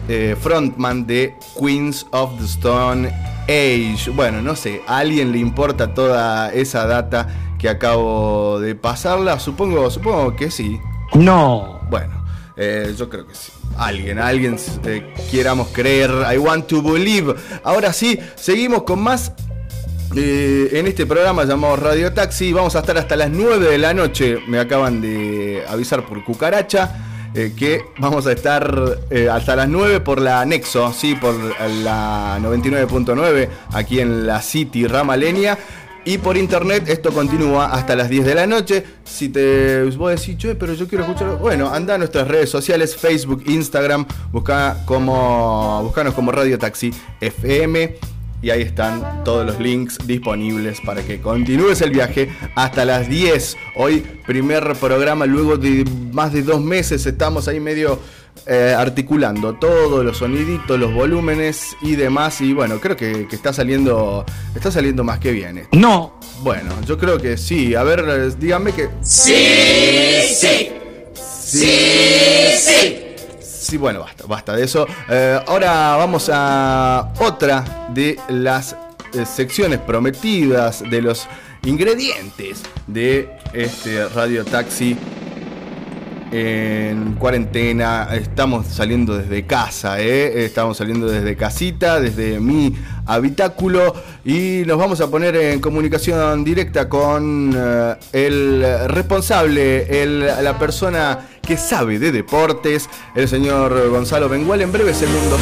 eh, 0.08 0.36
frontman 0.40 1.06
de 1.06 1.36
Queens 1.60 2.08
of 2.12 2.40
the 2.40 2.46
Stone 2.46 3.10
Age. 3.44 4.10
Bueno, 4.16 4.42
no 4.42 4.56
sé, 4.56 4.82
a 4.88 4.98
alguien 4.98 5.32
le 5.32 5.38
importa 5.38 5.94
toda 5.94 6.52
esa 6.52 6.88
data 6.88 7.28
que 7.60 7.70
acabo 7.70 8.60
de 8.60 8.74
pasarla, 8.74 9.40
supongo, 9.40 9.92
supongo 9.92 10.36
que 10.36 10.50
sí. 10.50 10.80
No. 11.14 11.82
Bueno, 11.92 12.24
eh, 12.58 12.94
yo 12.98 13.08
creo 13.08 13.28
que 13.28 13.36
sí. 13.36 13.52
Alguien, 13.78 14.18
alguien 14.18 14.58
eh, 14.86 15.14
quieramos 15.30 15.68
creer. 15.70 16.12
I 16.34 16.38
want 16.38 16.68
to 16.68 16.82
believe. 16.82 17.36
Ahora 17.64 17.94
sí, 17.94 18.20
seguimos 18.36 18.84
con 18.84 19.02
más 19.02 19.32
eh, 20.16 20.70
en 20.74 20.88
este 20.88 21.06
programa 21.06 21.44
llamado 21.46 21.76
Radio 21.76 22.14
Taxi. 22.14 22.52
Vamos 22.54 22.76
a 22.76 22.80
estar 22.80 22.98
hasta 22.98 23.16
las 23.16 23.30
9 23.30 23.70
de 23.70 23.78
la 23.78 23.94
noche. 23.94 24.40
Me 24.48 24.60
acaban 24.60 25.02
de 25.02 25.64
avisar 25.68 26.06
por 26.06 26.24
Cucaracha. 26.24 27.06
eh, 27.36 27.54
que 27.56 27.82
vamos 28.00 28.26
a 28.26 28.32
estar 28.32 29.00
eh, 29.12 29.30
hasta 29.30 29.56
las 29.56 29.70
9 29.70 30.00
por 30.00 30.20
la 30.20 30.44
Nexo, 30.46 30.92
sí, 30.94 31.14
por 31.14 31.36
la 31.36 32.40
99.9 32.42 33.50
aquí 33.74 34.00
en 34.00 34.26
la 34.26 34.42
City 34.42 34.88
Ramaleña. 34.88 35.58
Y 36.06 36.18
por 36.18 36.38
internet 36.38 36.86
esto 36.88 37.12
continúa 37.12 37.68
hasta 37.68 37.96
las 37.96 38.10
10 38.10 38.26
de 38.26 38.34
la 38.34 38.48
noche. 38.48 38.84
Si 39.04 39.30
te 39.30 39.84
vos 39.84 40.10
decís, 40.10 40.38
che, 40.38 40.56
pero 40.56 40.74
yo 40.74 40.88
quiero 40.88 41.04
escuchar. 41.04 41.38
Bueno, 41.38 41.70
anda 41.72 41.96
a 41.96 41.98
nuestras 42.00 42.28
redes 42.28 42.50
sociales, 42.50 42.96
Facebook, 42.96 43.44
Instagram, 43.46 44.08
busca 44.32 44.78
como, 44.86 45.84
buscanos 45.84 46.16
como 46.16 46.32
Radio 46.32 46.58
Taxi 46.58 46.92
FM. 47.22 48.19
Y 48.42 48.52
ahí 48.52 48.62
están 48.62 49.24
todos 49.24 49.46
los 49.46 49.60
links 49.60 49.98
disponibles 50.06 50.80
para 50.82 51.04
que 51.04 51.20
continúes 51.20 51.82
el 51.82 51.92
viaje 51.92 52.30
hasta 52.56 52.86
las 52.86 53.10
10. 53.10 53.58
Hoy, 53.76 54.04
primer 54.26 54.74
programa, 54.80 55.26
luego 55.26 55.58
de 55.58 55.84
más 56.14 56.32
de 56.32 56.44
dos 56.44 56.62
meses, 56.62 57.06
estamos 57.06 57.48
ahí 57.50 57.60
medio 57.60 58.00
eh, 58.46 58.74
articulando 58.76 59.56
todos 59.56 60.04
los 60.06 60.18
soniditos, 60.18 60.80
los 60.80 60.94
volúmenes 60.94 61.76
y 61.82 61.96
demás. 61.96 62.40
Y 62.42 62.54
bueno, 62.54 62.80
creo 62.80 62.96
que, 62.96 63.28
que 63.28 63.36
está 63.36 63.52
saliendo. 63.52 64.26
Está 64.56 64.72
saliendo 64.72 65.04
más 65.04 65.20
que 65.20 65.32
bien. 65.32 65.58
esto. 65.60 65.78
No. 65.78 66.20
Bueno, 66.42 66.74
yo 66.86 66.98
creo 66.98 67.18
que 67.18 67.38
sí. 67.38 67.76
A 67.76 67.84
ver, 67.84 68.06
eh, 68.08 68.32
díganme 68.40 68.72
que. 68.72 68.90
Sí, 69.02 69.36
sí. 70.34 70.72
Sí, 71.14 71.68
sí. 72.58 72.58
Sí, 72.58 73.09
bueno, 73.78 74.02
basta, 74.02 74.26
basta 74.28 74.56
de 74.56 74.64
eso. 74.64 74.88
Eh, 75.10 75.40
ahora 75.48 75.96
vamos 75.98 76.30
a 76.32 77.12
otra 77.20 77.88
de 77.94 78.18
las 78.30 78.76
eh, 79.14 79.26
secciones 79.26 79.80
prometidas, 79.80 80.84
de 80.90 81.02
los 81.02 81.28
ingredientes 81.64 82.64
de 82.88 83.30
este 83.54 84.08
Radio 84.10 84.46
Taxi 84.46 84.98
en 86.32 87.16
cuarentena. 87.16 88.10
Estamos 88.14 88.68
saliendo 88.68 89.18
desde 89.18 89.46
casa, 89.46 90.00
¿eh? 90.00 90.46
estamos 90.46 90.78
saliendo 90.78 91.08
desde 91.08 91.36
casita, 91.36 92.00
desde 92.00 92.40
mi 92.40 92.76
habitáculo 93.06 93.94
y 94.24 94.64
nos 94.66 94.78
vamos 94.78 95.02
a 95.02 95.10
poner 95.10 95.36
en 95.36 95.60
comunicación 95.60 96.44
directa 96.44 96.88
con 96.88 97.54
eh, 97.56 97.96
el 98.14 98.64
responsable, 98.88 100.06
la 100.42 100.58
persona 100.60 101.28
que 101.42 101.58
sabe 101.58 101.98
de 101.98 102.12
deportes, 102.12 102.90
el 103.16 103.28
señor 103.28 103.90
Gonzalo 103.90 104.30
Bengual. 104.30 104.62
En 104.62 104.72
breves 104.72 104.98
segundos. 104.98 105.40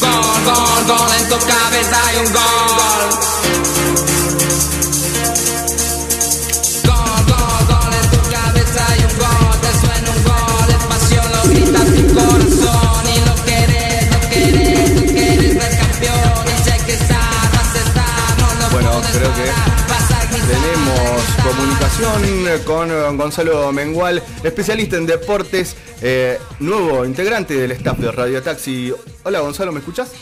Gol, 0.00 0.44
gol, 0.44 0.98
gol, 0.98 1.10
en 1.20 1.28
tu 1.28 1.36
cabeza 1.46 2.06
hay 2.08 2.16
un. 2.18 2.32
Gol, 2.32 2.91
comunicación 22.00 22.62
con 22.64 22.90
eh, 22.90 23.16
Gonzalo 23.16 23.72
Mengual, 23.72 24.22
especialista 24.42 24.96
en 24.96 25.06
deportes, 25.06 25.76
eh, 26.00 26.38
nuevo 26.60 27.04
integrante 27.04 27.54
del 27.54 27.72
staff 27.72 27.98
de 27.98 28.10
Radio 28.12 28.42
Taxi. 28.42 28.92
Hola 29.24 29.40
Gonzalo, 29.40 29.72
¿me 29.72 29.80
escuchás? 29.80 30.12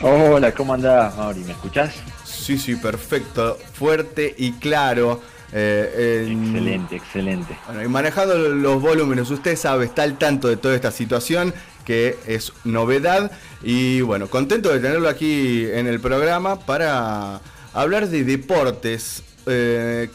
Hola, 0.00 0.52
¿cómo 0.52 0.74
andás, 0.74 1.16
Mauri? 1.16 1.40
¿Me 1.40 1.52
escuchás? 1.52 1.94
Sí, 2.24 2.58
sí, 2.58 2.76
perfecto, 2.76 3.58
fuerte 3.74 4.34
y 4.36 4.52
claro. 4.52 5.20
Eh, 5.52 6.24
en- 6.30 6.46
Excelente, 6.56 6.96
excelente. 6.96 7.58
Bueno, 7.66 7.82
y 7.84 7.88
manejando 7.88 8.36
los 8.36 8.80
volúmenes, 8.80 9.30
usted 9.30 9.56
sabe, 9.56 9.84
está 9.86 10.02
al 10.02 10.18
tanto 10.18 10.48
de 10.48 10.56
toda 10.56 10.74
esta 10.74 10.90
situación 10.90 11.52
que 11.84 12.16
es 12.26 12.52
novedad 12.64 13.32
y 13.62 14.00
bueno, 14.02 14.28
contento 14.28 14.70
de 14.70 14.78
tenerlo 14.80 15.08
aquí 15.08 15.66
en 15.70 15.86
el 15.88 16.00
programa 16.00 16.58
para 16.60 17.40
hablar 17.74 18.08
de 18.08 18.24
deportes. 18.24 19.22
Eh, 19.46 20.08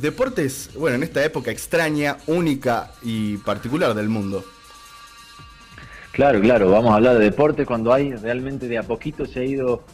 deportes, 0.00 0.70
bueno, 0.76 0.96
en 0.96 1.02
esta 1.02 1.24
época 1.24 1.50
extraña, 1.50 2.18
única 2.26 2.90
y 3.02 3.36
particular 3.38 3.94
del 3.94 4.08
mundo. 4.08 4.44
Claro, 6.12 6.40
claro, 6.40 6.70
vamos 6.70 6.90
a 6.90 6.96
hablar 6.96 7.18
de 7.18 7.24
deporte 7.24 7.64
cuando 7.64 7.92
hay 7.92 8.12
realmente 8.12 8.66
de 8.66 8.78
a 8.78 8.82
poquito 8.82 9.24
se 9.24 9.40
ha 9.40 9.44
ido 9.44 9.84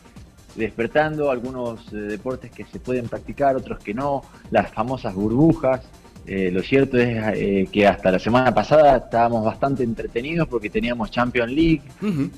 despertando 0.54 1.30
algunos 1.30 1.92
eh, 1.92 1.96
deportes 1.96 2.50
que 2.50 2.64
se 2.64 2.80
pueden 2.80 3.08
practicar, 3.08 3.56
otros 3.56 3.78
que 3.80 3.92
no, 3.92 4.22
las 4.50 4.70
famosas 4.70 5.14
burbujas. 5.14 5.82
Eh, 6.26 6.50
lo 6.50 6.62
cierto 6.62 6.96
es 6.96 7.22
eh, 7.34 7.68
que 7.70 7.86
hasta 7.86 8.10
la 8.10 8.18
semana 8.18 8.54
pasada 8.54 8.96
estábamos 8.96 9.44
bastante 9.44 9.82
entretenidos 9.82 10.48
porque 10.48 10.70
teníamos 10.70 11.10
Champions 11.10 11.52
League, 11.52 11.82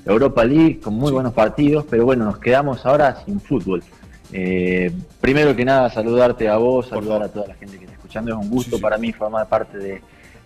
Europa 0.05 0.43
League, 0.43 0.81
con 0.81 0.95
muy 0.95 1.13
buenos 1.13 1.31
partidos, 1.31 1.85
pero 1.89 2.03
bueno, 2.03 2.25
nos 2.25 2.39
quedamos 2.39 2.85
ahora 2.85 3.23
sin 3.23 3.39
fútbol. 3.39 3.81
Eh, 4.33 4.91
primero 5.21 5.55
que 5.55 5.63
nada, 5.65 5.89
saludarte 5.89 6.47
a 6.49 6.57
vos, 6.57 6.87
saludar 6.89 7.23
a 7.23 7.29
toda 7.29 7.47
la 7.47 7.53
gente 7.55 7.77
que 7.77 7.85
escucha 7.85 7.97
escuchando. 7.97 8.31
Es 8.31 8.37
un 8.37 8.49
gusto 8.49 8.79
para 8.79 8.97
mí 8.97 9.11
formar 9.13 9.47
parte 9.47 9.77
de, 9.77 10.01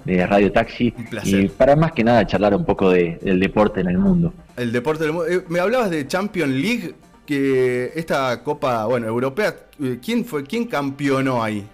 de 0.06 0.26
Radio 0.28 0.52
Taxi 0.52 0.94
y 1.24 1.48
para 1.50 1.76
más 1.76 1.92
que 1.92 2.04
nada 2.04 2.26
charlar 2.26 2.54
un 2.56 2.66
poco 2.66 2.90
de- 2.92 3.18
del 3.22 3.40
deporte 3.40 3.82
en 3.82 3.88
el 3.88 3.98
mundo. 3.98 4.34
El 4.58 4.72
deporte 4.72 5.04
del 5.04 5.14
mundo. 5.14 5.28
Eh, 5.30 5.44
me 5.50 5.60
hablabas 5.60 5.90
de 5.90 6.06
Champions 6.08 6.54
League, 6.54 6.94
que 7.26 7.92
esta 7.96 8.42
Copa, 8.44 8.86
bueno, 8.86 9.08
europea, 9.08 9.56
eh, 9.82 10.00
¿quién 10.04 10.26
fue, 10.26 10.44
quién 10.44 10.66
campeonó 10.66 11.42
ahí? 11.44 11.66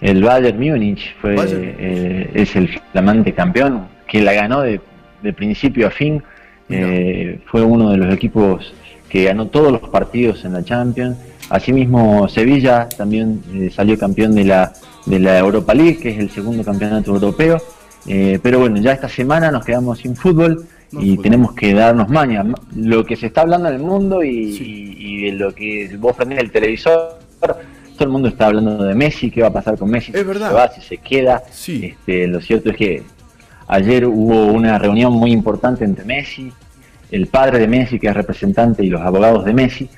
El 0.00 0.22
Bayern 0.22 0.58
Múnich 0.58 1.14
fue, 1.20 1.34
Bayern. 1.36 1.74
eh, 1.78 2.30
es 2.34 2.56
el 2.56 2.68
flamante 2.92 3.34
campeón 3.34 3.86
que 4.08 4.22
la 4.22 4.32
ganó 4.32 4.62
de, 4.62 4.80
de 5.22 5.32
principio 5.32 5.86
a 5.86 5.90
fin. 5.90 6.22
Eh, 6.72 7.40
fue 7.46 7.62
uno 7.62 7.90
de 7.90 7.96
los 7.98 8.14
equipos 8.14 8.72
que 9.10 9.24
ganó 9.24 9.48
todos 9.48 9.70
los 9.72 9.82
partidos 9.90 10.44
en 10.44 10.54
la 10.54 10.64
Champions. 10.64 11.16
Asimismo, 11.50 12.28
Sevilla 12.28 12.88
también 12.96 13.42
eh, 13.52 13.70
salió 13.74 13.98
campeón 13.98 14.34
de 14.34 14.44
la, 14.44 14.72
de 15.04 15.18
la 15.18 15.38
Europa 15.38 15.74
League, 15.74 15.98
que 15.98 16.10
es 16.10 16.18
el 16.18 16.30
segundo 16.30 16.62
campeonato 16.64 17.10
europeo. 17.12 17.58
Eh, 18.06 18.38
pero 18.42 18.60
bueno, 18.60 18.78
ya 18.78 18.92
esta 18.92 19.08
semana 19.08 19.50
nos 19.50 19.64
quedamos 19.64 19.98
sin 19.98 20.16
fútbol 20.16 20.64
y 20.92 21.16
tenemos 21.18 21.52
que 21.54 21.74
darnos 21.74 22.08
maña. 22.08 22.44
Lo 22.76 23.04
que 23.04 23.16
se 23.16 23.26
está 23.26 23.42
hablando 23.42 23.68
en 23.68 23.74
el 23.74 23.82
mundo 23.82 24.22
y, 24.22 24.28
y- 24.30 24.96
y 24.98 25.22
de 25.26 25.32
lo 25.32 25.54
que 25.54 25.94
vos 25.98 26.16
prendés 26.16 26.38
el 26.38 26.50
televisor, 26.50 27.18
todo 27.40 28.04
el 28.04 28.08
mundo 28.10 28.28
está 28.28 28.46
hablando 28.46 28.82
de 28.84 28.94
Messi, 28.94 29.30
qué 29.30 29.42
va 29.42 29.48
a 29.48 29.52
pasar 29.52 29.76
con 29.76 29.90
Messi, 29.90 30.12
si 30.12 30.22
verdad. 30.24 30.48
se 30.48 30.54
va, 30.54 30.68
si 30.72 30.80
se 30.80 30.96
queda. 30.98 31.42
Este, 31.84 32.26
lo 32.26 32.40
cierto 32.40 32.70
es 32.70 32.76
que 32.76 33.02
ayer 33.68 34.06
hubo 34.06 34.46
una 34.46 34.78
reunión 34.78 35.12
muy 35.12 35.32
importante 35.32 35.84
entre 35.84 36.04
Messi, 36.04 36.50
el 37.10 37.26
padre 37.26 37.58
de 37.58 37.68
Messi, 37.68 37.98
que 37.98 38.08
es 38.08 38.14
representante, 38.14 38.84
y 38.84 38.88
los 38.88 39.00
abogados 39.00 39.44
de 39.44 39.52
Messi, 39.52 39.88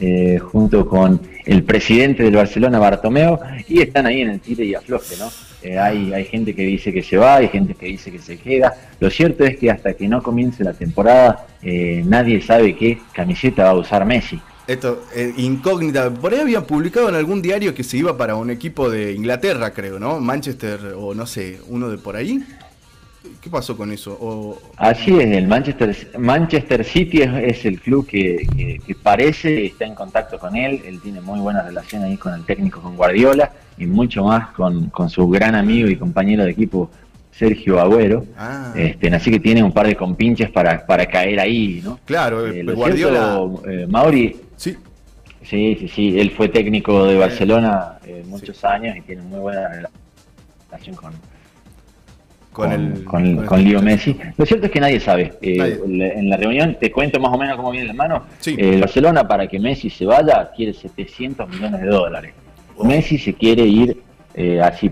eh, 0.00 0.38
junto 0.38 0.86
con 0.86 1.20
el 1.46 1.62
presidente 1.62 2.24
del 2.24 2.36
Barcelona, 2.36 2.78
Bartomeo, 2.78 3.40
y 3.68 3.80
están 3.80 4.06
ahí 4.06 4.20
en 4.20 4.30
el 4.30 4.40
tire 4.40 4.64
y 4.64 4.74
afloje, 4.74 5.16
¿no? 5.18 5.28
Eh, 5.62 5.78
hay, 5.78 6.12
hay 6.12 6.24
gente 6.24 6.54
que 6.54 6.62
dice 6.62 6.92
que 6.92 7.02
se 7.02 7.16
va, 7.16 7.36
hay 7.36 7.48
gente 7.48 7.74
que 7.74 7.86
dice 7.86 8.10
que 8.10 8.18
se 8.18 8.36
queda. 8.36 8.74
Lo 8.98 9.10
cierto 9.10 9.44
es 9.44 9.56
que 9.56 9.70
hasta 9.70 9.94
que 9.94 10.08
no 10.08 10.22
comience 10.22 10.64
la 10.64 10.72
temporada, 10.72 11.46
eh, 11.62 12.02
nadie 12.04 12.40
sabe 12.42 12.76
qué 12.76 12.98
camiseta 13.12 13.64
va 13.64 13.70
a 13.70 13.74
usar 13.74 14.04
Messi. 14.04 14.40
Esto, 14.66 15.02
incógnita. 15.36 16.10
Por 16.10 16.32
ahí 16.32 16.40
habían 16.40 16.64
publicado 16.64 17.08
en 17.08 17.16
algún 17.16 17.42
diario 17.42 17.74
que 17.74 17.82
se 17.82 17.96
iba 17.96 18.16
para 18.16 18.36
un 18.36 18.50
equipo 18.50 18.88
de 18.88 19.12
Inglaterra, 19.12 19.72
creo, 19.72 19.98
¿no? 19.98 20.20
Manchester 20.20 20.94
o 20.96 21.14
no 21.14 21.26
sé, 21.26 21.58
uno 21.68 21.88
de 21.88 21.98
por 21.98 22.16
ahí. 22.16 22.44
¿Qué 23.40 23.48
pasó 23.48 23.74
con 23.76 23.90
eso? 23.90 24.16
O, 24.20 24.58
Así 24.76 25.18
es, 25.18 25.34
el 25.36 25.48
Manchester, 25.48 25.96
Manchester 26.18 26.84
City 26.84 27.22
es, 27.22 27.30
es 27.58 27.64
el 27.64 27.80
club 27.80 28.06
que, 28.06 28.46
que- 28.54 28.78
que 28.86 28.94
parece 28.94 29.64
está 29.66 29.86
en 29.86 29.94
contacto 29.94 30.38
con 30.38 30.54
él. 30.56 30.82
Él 30.86 31.00
tiene 31.00 31.22
muy 31.22 31.40
buena 31.40 31.62
relación 31.62 32.02
ahí 32.04 32.18
con 32.18 32.34
el 32.34 32.44
técnico, 32.44 32.80
con 32.82 32.96
Guardiola, 32.96 33.50
y 33.78 33.86
mucho 33.86 34.24
más 34.24 34.48
con, 34.50 34.90
con 34.90 35.08
su 35.08 35.26
gran 35.28 35.54
amigo 35.54 35.88
y 35.88 35.96
compañero 35.96 36.44
de 36.44 36.50
equipo, 36.50 36.90
Sergio 37.32 37.80
Agüero. 37.80 38.26
Ah. 38.36 38.74
Este, 38.76 39.08
así 39.14 39.30
que 39.30 39.40
tiene 39.40 39.62
un 39.62 39.72
par 39.72 39.86
de 39.86 39.96
compinches 39.96 40.50
para, 40.50 40.84
para 40.84 41.06
caer 41.06 41.40
ahí, 41.40 41.80
¿no? 41.82 41.98
Claro, 42.04 42.46
Eh, 42.46 42.60
el 42.60 42.66
lo 42.66 42.74
Guardiola. 42.74 43.20
cierto, 43.38 43.62
eh, 43.70 43.86
Mauri. 43.88 44.36
Sí. 44.56 44.76
Sí, 45.42 45.76
sí, 45.80 45.88
sí. 45.88 46.20
Él 46.20 46.30
fue 46.32 46.50
técnico 46.50 47.06
de 47.06 47.16
Barcelona 47.16 47.98
eh, 48.04 48.22
muchos 48.26 48.62
años 48.64 48.94
y 48.98 49.00
tiene 49.00 49.22
muy 49.22 49.40
buena 49.40 49.66
relación 50.70 50.94
con, 50.94 51.12
Con 52.60 52.72
el- 52.72 53.04
con, 53.04 53.46
con 53.46 53.64
Leo 53.64 53.82
Messi. 53.82 54.16
Lo 54.36 54.44
cierto 54.46 54.66
es 54.66 54.72
que 54.72 54.80
nadie 54.80 55.00
sabe. 55.00 55.32
Eh, 55.42 55.56
Nadie. 55.56 56.12
En 56.18 56.28
la 56.30 56.36
reunión, 56.36 56.76
te 56.80 56.90
cuento 56.90 57.18
más 57.20 57.32
o 57.32 57.38
menos 57.38 57.56
cómo 57.56 57.70
viene 57.70 57.86
la 57.88 57.94
mano. 57.94 58.24
Eh, 58.58 58.74
el 58.74 58.80
Barcelona, 58.80 59.26
para 59.26 59.46
que 59.46 59.58
Messi 59.58 59.90
se 59.90 60.04
vaya, 60.06 60.50
quiere 60.54 60.72
700 60.72 61.48
millones 61.48 61.80
de 61.80 61.86
dólares. 61.88 62.32
Messi 62.84 63.18
se 63.18 63.34
quiere 63.34 63.62
ir 63.64 63.96
eh, 64.34 64.60
así 64.60 64.90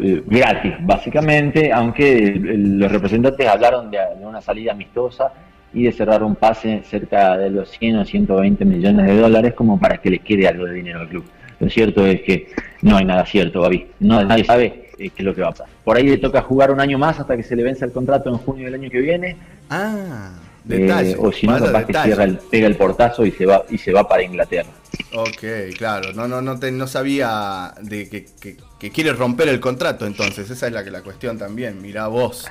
eh, 0.00 0.22
gratis, 0.26 0.72
básicamente, 0.80 1.72
aunque 1.72 2.34
los 2.38 2.90
representantes 2.90 3.46
hablaron 3.46 3.90
de, 3.90 3.98
de 4.18 4.26
una 4.26 4.40
salida 4.40 4.72
amistosa 4.72 5.32
y 5.74 5.84
de 5.84 5.92
cerrar 5.92 6.22
un 6.22 6.34
pase 6.36 6.82
cerca 6.84 7.36
de 7.38 7.48
los 7.50 7.70
100 7.70 7.96
o 7.98 8.04
120 8.04 8.64
millones 8.64 9.06
de 9.06 9.16
dólares 9.16 9.54
como 9.54 9.78
para 9.80 9.98
que 9.98 10.10
le 10.10 10.18
quede 10.18 10.46
algo 10.48 10.66
de 10.66 10.74
dinero 10.74 11.00
al 11.00 11.08
club. 11.08 11.24
Lo 11.60 11.70
cierto 11.70 12.06
es 12.06 12.20
que 12.22 12.48
no 12.82 12.96
hay 12.96 13.04
nada 13.04 13.24
cierto, 13.24 13.62
Gaby. 13.62 13.86
No, 14.00 14.22
nadie 14.24 14.44
sabe 14.44 14.81
eh, 15.06 15.10
qué 15.14 15.22
es 15.22 15.24
lo 15.24 15.34
que 15.34 15.40
va 15.42 15.48
a 15.48 15.50
pasar. 15.52 15.66
Por 15.84 15.96
ahí 15.96 16.04
le 16.04 16.18
toca 16.18 16.42
jugar 16.42 16.70
un 16.70 16.80
año 16.80 16.98
más 16.98 17.18
hasta 17.20 17.36
que 17.36 17.42
se 17.42 17.56
le 17.56 17.62
vence 17.62 17.84
el 17.84 17.92
contrato 17.92 18.28
en 18.30 18.36
junio 18.38 18.64
del 18.66 18.74
año 18.74 18.90
que 18.90 19.00
viene. 19.00 19.36
Ah, 19.70 20.30
Eh, 20.68 20.78
detalle. 20.78 21.16
o 21.18 21.32
si 21.32 21.46
no, 21.46 21.58
capaz 21.58 21.84
que 21.86 21.92
cierra 21.94 22.24
el- 22.24 22.38
pega 22.38 22.66
el 22.68 22.76
portazo 22.76 23.26
y 23.26 23.32
se 23.32 23.46
va 23.46 23.64
y 23.68 23.78
se 23.78 23.92
va 23.92 24.06
para 24.08 24.22
Inglaterra. 24.22 24.68
Ok, 25.14 25.74
claro. 25.76 26.12
No, 26.12 26.28
no, 26.28 26.40
no, 26.42 26.58
te- 26.58 26.70
no 26.70 26.86
sabía 26.86 27.72
de 27.80 28.08
que, 28.08 28.26
que- 28.40 28.56
que 28.78 28.90
quiere 28.90 29.12
romper 29.12 29.48
el 29.48 29.58
contrato, 29.60 30.06
entonces. 30.06 30.48
Esa 30.50 30.66
es 30.66 30.72
la, 30.72 30.84
que 30.84 30.90
la 30.90 31.02
cuestión 31.02 31.38
también. 31.38 31.80
Mirá 31.82 32.06
vos. 32.08 32.46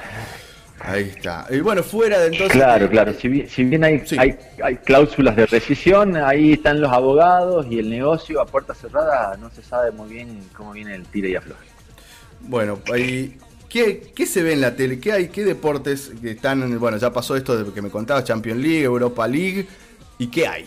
Ahí 0.84 1.12
está. 1.16 1.46
Y 1.52 1.60
bueno, 1.60 1.84
fuera 1.84 2.18
de 2.20 2.28
entonces. 2.28 2.52
Claro, 2.54 2.90
claro. 2.90 3.14
Si 3.14 3.28
bien, 3.28 3.48
si 3.48 3.64
bien 3.64 3.84
hay, 3.84 4.02
hay, 4.18 4.36
hay 4.64 4.76
cláusulas 4.78 5.36
de 5.36 5.46
rescisión, 5.46 6.18
ahí 6.18 6.54
están 6.54 6.82
los 6.82 6.92
abogados 6.92 7.68
y 7.70 7.78
el 7.78 7.90
negocio 7.90 8.42
a 8.42 8.48
puerta 8.48 8.74
cerrada. 8.74 9.38
No 9.38 9.52
se 9.52 9.62
sabe 9.62 9.92
muy 9.92 10.10
bien 10.10 10.40
cómo 10.58 10.72
viene 10.72 10.96
el 10.96 11.06
tire 11.06 11.30
y 11.30 11.36
afloje. 11.36 11.68
Bueno. 12.48 12.80
¿Qué, 13.70 14.12
¿Qué 14.14 14.26
se 14.26 14.44
ve 14.44 14.52
en 14.52 14.60
la 14.60 14.76
tele? 14.76 15.00
¿Qué 15.00 15.14
hay? 15.14 15.28
¿Qué 15.30 15.46
deportes 15.46 16.12
que 16.22 16.32
están 16.32 16.62
en- 16.62 16.78
Bueno, 16.78 16.98
ya 16.98 17.14
pasó 17.14 17.38
esto 17.38 17.56
de 17.64 17.72
que 17.72 17.82
me 17.82 17.90
contabas, 17.90 18.26
Champions 18.26 18.60
League, 18.60 18.84
Europa 18.84 19.26
League. 19.30 19.66
¿Y 20.18 20.28
qué 20.28 20.46
hay? 20.46 20.66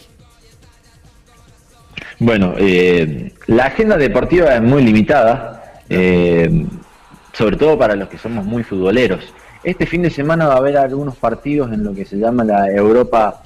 Bueno, 2.19 2.55
eh, 2.57 3.35
la 3.47 3.67
agenda 3.67 3.99
deportiva 3.99 4.55
es 4.55 4.63
muy 4.63 4.83
limitada, 4.83 5.83
eh, 5.91 6.65
sobre 7.35 7.57
todo 7.59 7.77
para 7.79 7.95
los 7.95 8.09
que 8.09 8.17
somos 8.17 8.47
muy 8.47 8.63
futboleros. 8.63 9.23
Este 9.63 9.85
fin 9.85 10.01
de 10.01 10.09
semana 10.11 10.47
va 10.47 10.55
a 10.55 10.59
haber 10.59 10.79
algunos 10.79 11.17
partidos 11.17 11.73
en 11.73 11.85
lo 11.85 11.95
que 11.95 12.07
se 12.07 12.17
llama 12.17 12.43
la 12.45 12.71
Europa 12.71 13.43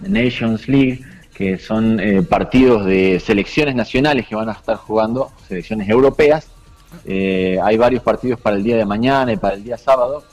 Nations 0.00 0.68
League, 0.68 1.00
que 1.32 1.56
son 1.58 1.98
eh, 2.00 2.22
partidos 2.22 2.84
de 2.84 3.18
selecciones 3.18 3.74
nacionales 3.74 4.26
que 4.26 4.34
van 4.34 4.50
a 4.50 4.52
estar 4.52 4.76
jugando, 4.76 5.30
selecciones 5.48 5.88
europeas. 5.88 6.49
Eh, 7.04 7.58
hay 7.62 7.76
varios 7.76 8.02
partidos 8.02 8.40
para 8.40 8.56
el 8.56 8.62
día 8.62 8.76
de 8.76 8.84
mañana 8.84 9.32
y 9.32 9.36
para 9.36 9.54
el 9.54 9.64
día 9.64 9.76
sábado, 9.76 10.24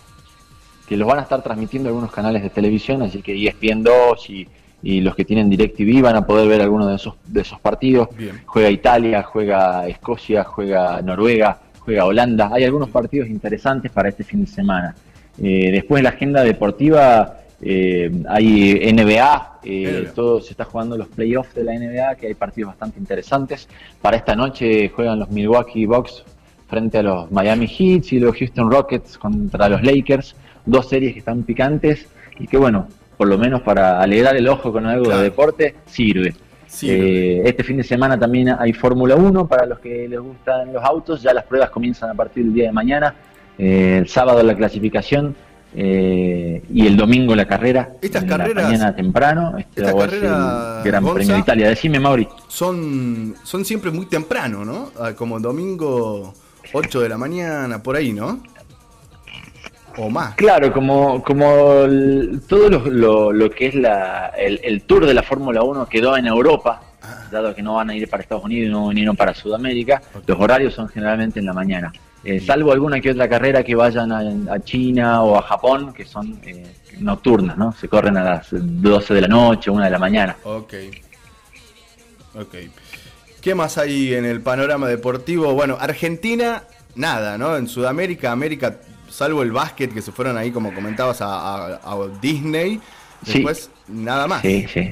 que 0.87 0.97
los 0.97 1.07
van 1.07 1.19
a 1.19 1.21
estar 1.23 1.41
transmitiendo 1.41 1.89
algunos 1.89 2.11
canales 2.11 2.41
de 2.41 2.49
televisión, 2.49 3.01
así 3.01 3.21
que 3.21 3.33
ESPN 3.47 3.83
2 3.83 4.29
y, 4.29 4.47
y 4.83 5.01
los 5.01 5.15
que 5.15 5.25
tienen 5.25 5.49
DirecTV 5.49 6.01
van 6.01 6.15
a 6.15 6.25
poder 6.25 6.47
ver 6.47 6.61
algunos 6.61 6.89
de 6.89 6.95
esos, 6.95 7.15
de 7.25 7.41
esos 7.41 7.59
partidos. 7.59 8.09
Bien. 8.15 8.41
Juega 8.45 8.69
Italia, 8.69 9.23
juega 9.23 9.87
Escocia, 9.87 10.43
juega 10.43 11.01
Noruega, 11.01 11.59
juega 11.79 12.05
Holanda. 12.05 12.49
Hay 12.53 12.63
algunos 12.63 12.89
partidos 12.89 13.27
interesantes 13.27 13.91
para 13.91 14.09
este 14.09 14.23
fin 14.23 14.41
de 14.41 14.47
semana. 14.47 14.95
Eh, 15.41 15.71
después 15.71 16.01
la 16.03 16.09
agenda 16.09 16.43
deportiva, 16.43 17.39
eh, 17.61 18.11
hay 18.27 18.93
NBA, 18.93 19.59
eh, 19.63 20.03
NBA. 20.03 20.13
todo 20.13 20.41
se 20.41 20.51
está 20.51 20.65
jugando 20.65 20.97
los 20.97 21.07
playoffs 21.07 21.53
de 21.55 21.63
la 21.63 21.73
NBA, 21.73 22.15
que 22.15 22.27
hay 22.27 22.33
partidos 22.33 22.69
bastante 22.69 22.99
interesantes. 22.99 23.67
Para 24.01 24.17
esta 24.17 24.35
noche 24.35 24.89
juegan 24.89 25.19
los 25.19 25.29
Milwaukee 25.29 25.85
Bucks 25.85 26.23
frente 26.67 26.97
a 26.99 27.03
los 27.03 27.31
Miami 27.31 27.67
Heat 27.67 28.11
y 28.11 28.19
los 28.19 28.35
Houston 28.37 28.69
Rockets 28.71 29.17
contra 29.17 29.69
los 29.69 29.81
Lakers. 29.83 30.35
Dos 30.65 30.89
series 30.89 31.13
que 31.13 31.19
están 31.19 31.43
picantes 31.43 32.07
y 32.39 32.47
que 32.47 32.57
bueno, 32.57 32.87
por 33.17 33.27
lo 33.27 33.37
menos 33.37 33.61
para 33.61 34.01
alegrar 34.01 34.35
el 34.35 34.47
ojo 34.47 34.71
con 34.71 34.85
algo 34.85 35.09
de 35.15 35.23
deporte, 35.23 35.75
sirve. 35.85 36.35
Eh, 36.83 37.41
este 37.45 37.63
fin 37.63 37.77
de 37.77 37.83
semana 37.83 38.19
también 38.19 38.49
hay 38.59 38.73
Fórmula 38.73 39.15
1 39.15 39.47
para 39.47 39.65
los 39.65 39.79
que 39.79 40.07
les 40.09 40.19
gustan 40.19 40.73
los 40.73 40.83
autos. 40.83 41.21
Ya 41.21 41.33
las 41.33 41.45
pruebas 41.45 41.69
comienzan 41.69 42.09
a 42.09 42.13
partir 42.13 42.43
del 42.43 42.53
día 42.53 42.65
de 42.65 42.71
mañana. 42.73 43.15
Eh, 43.57 43.97
el 43.99 44.07
sábado 44.09 44.43
la 44.43 44.53
clasificación 44.55 45.35
eh, 45.73 46.61
y 46.73 46.85
el 46.85 46.97
domingo 46.97 47.33
la 47.35 47.45
carrera. 47.45 47.93
Estas 48.01 48.23
en 48.23 48.29
carreras- 48.29 48.55
La 48.55 48.63
mañana 48.63 48.95
temprano. 48.95 49.57
Este 49.57 49.81
estas 49.81 49.95
va 49.95 50.03
a 50.05 50.09
ser 50.09 50.19
carreras, 50.19 50.77
el 50.85 50.91
Gran 50.91 51.03
Gonza, 51.03 51.15
Premio 51.15 51.33
de 51.35 51.39
Italia. 51.39 51.69
Decime, 51.69 51.99
Mauri. 51.99 52.27
Son, 52.49 53.33
son 53.43 53.63
siempre 53.65 53.89
muy 53.89 54.05
temprano, 54.05 54.65
¿no? 54.65 54.91
Ah, 54.99 55.13
Como 55.15 55.39
domingo 55.39 56.33
8 56.73 57.01
de 57.01 57.09
la 57.09 57.17
mañana, 57.17 57.81
por 57.81 57.95
ahí, 57.95 58.13
¿no? 58.13 58.41
O 59.97 60.09
más. 60.09 60.35
Claro, 60.35 60.71
como, 60.71 61.23
como 61.23 61.83
el- 61.83 62.41
todo 62.47 62.69
lo, 62.69 62.79
lo- 62.89 63.31
lo 63.33 63.49
que 63.49 63.67
es 63.67 63.75
la, 63.75 64.27
el, 64.37 64.59
el 64.63 64.83
tour 64.83 65.05
de 65.05 65.13
la 65.13 65.23
Fórmula 65.23 65.63
1 65.63 65.87
quedó 65.87 66.15
en 66.17 66.27
Europa, 66.27 66.81
dado 67.31 67.55
que 67.55 67.63
no 67.63 67.75
van 67.75 67.89
a 67.89 67.95
ir 67.95 68.07
para 68.09 68.21
Estados 68.21 68.43
Unidos 68.43 68.67
y 68.69 68.71
no 68.71 68.89
vinieron 68.89 69.15
para 69.15 69.33
Sudamérica, 69.33 70.01
los 70.25 70.39
horarios 70.39 70.73
son 70.75 70.87
generalmente 70.87 71.39
en 71.39 71.45
la 71.47 71.53
mañana. 71.53 71.91
Eh, 72.23 72.39
salvo 72.39 72.71
alguna 72.73 72.99
que 72.99 73.11
otra 73.11 73.27
carrera 73.29 73.63
que 73.63 73.73
vayan 73.75 74.11
a, 74.11 74.53
a 74.53 74.59
China 74.59 75.23
o 75.23 75.37
a 75.37 75.41
Japón, 75.41 75.93
que 75.93 76.05
son 76.05 76.39
eh, 76.43 76.65
nocturnas, 76.99 77.57
¿no? 77.57 77.71
Se 77.71 77.87
corren 77.87 78.17
a 78.17 78.23
las 78.23 78.47
12 78.51 79.13
de 79.13 79.21
la 79.21 79.27
noche, 79.27 79.71
1 79.71 79.83
de 79.83 79.89
la 79.89 79.99
mañana. 79.99 80.35
Ok. 80.43 80.73
Ok. 82.35 82.55
¿Qué 83.41 83.55
más 83.55 83.77
hay 83.77 84.13
en 84.13 84.25
el 84.25 84.41
panorama 84.41 84.87
deportivo? 84.87 85.53
Bueno, 85.53 85.77
Argentina, 85.79 86.63
nada, 86.95 87.37
¿no? 87.37 87.55
En 87.55 87.67
Sudamérica, 87.67 88.31
América, 88.31 88.77
salvo 89.09 89.43
el 89.43 89.51
básquet, 89.51 89.93
que 89.93 90.01
se 90.01 90.11
fueron 90.11 90.37
ahí, 90.37 90.51
como 90.51 90.73
comentabas, 90.73 91.21
a, 91.21 91.27
a- 91.27 91.75
a 91.83 92.07
Disney. 92.21 92.79
Sí. 93.25 93.33
Después, 93.33 93.69
nada 93.87 94.27
más. 94.27 94.41
Sí, 94.41 94.65
sí. 94.71 94.89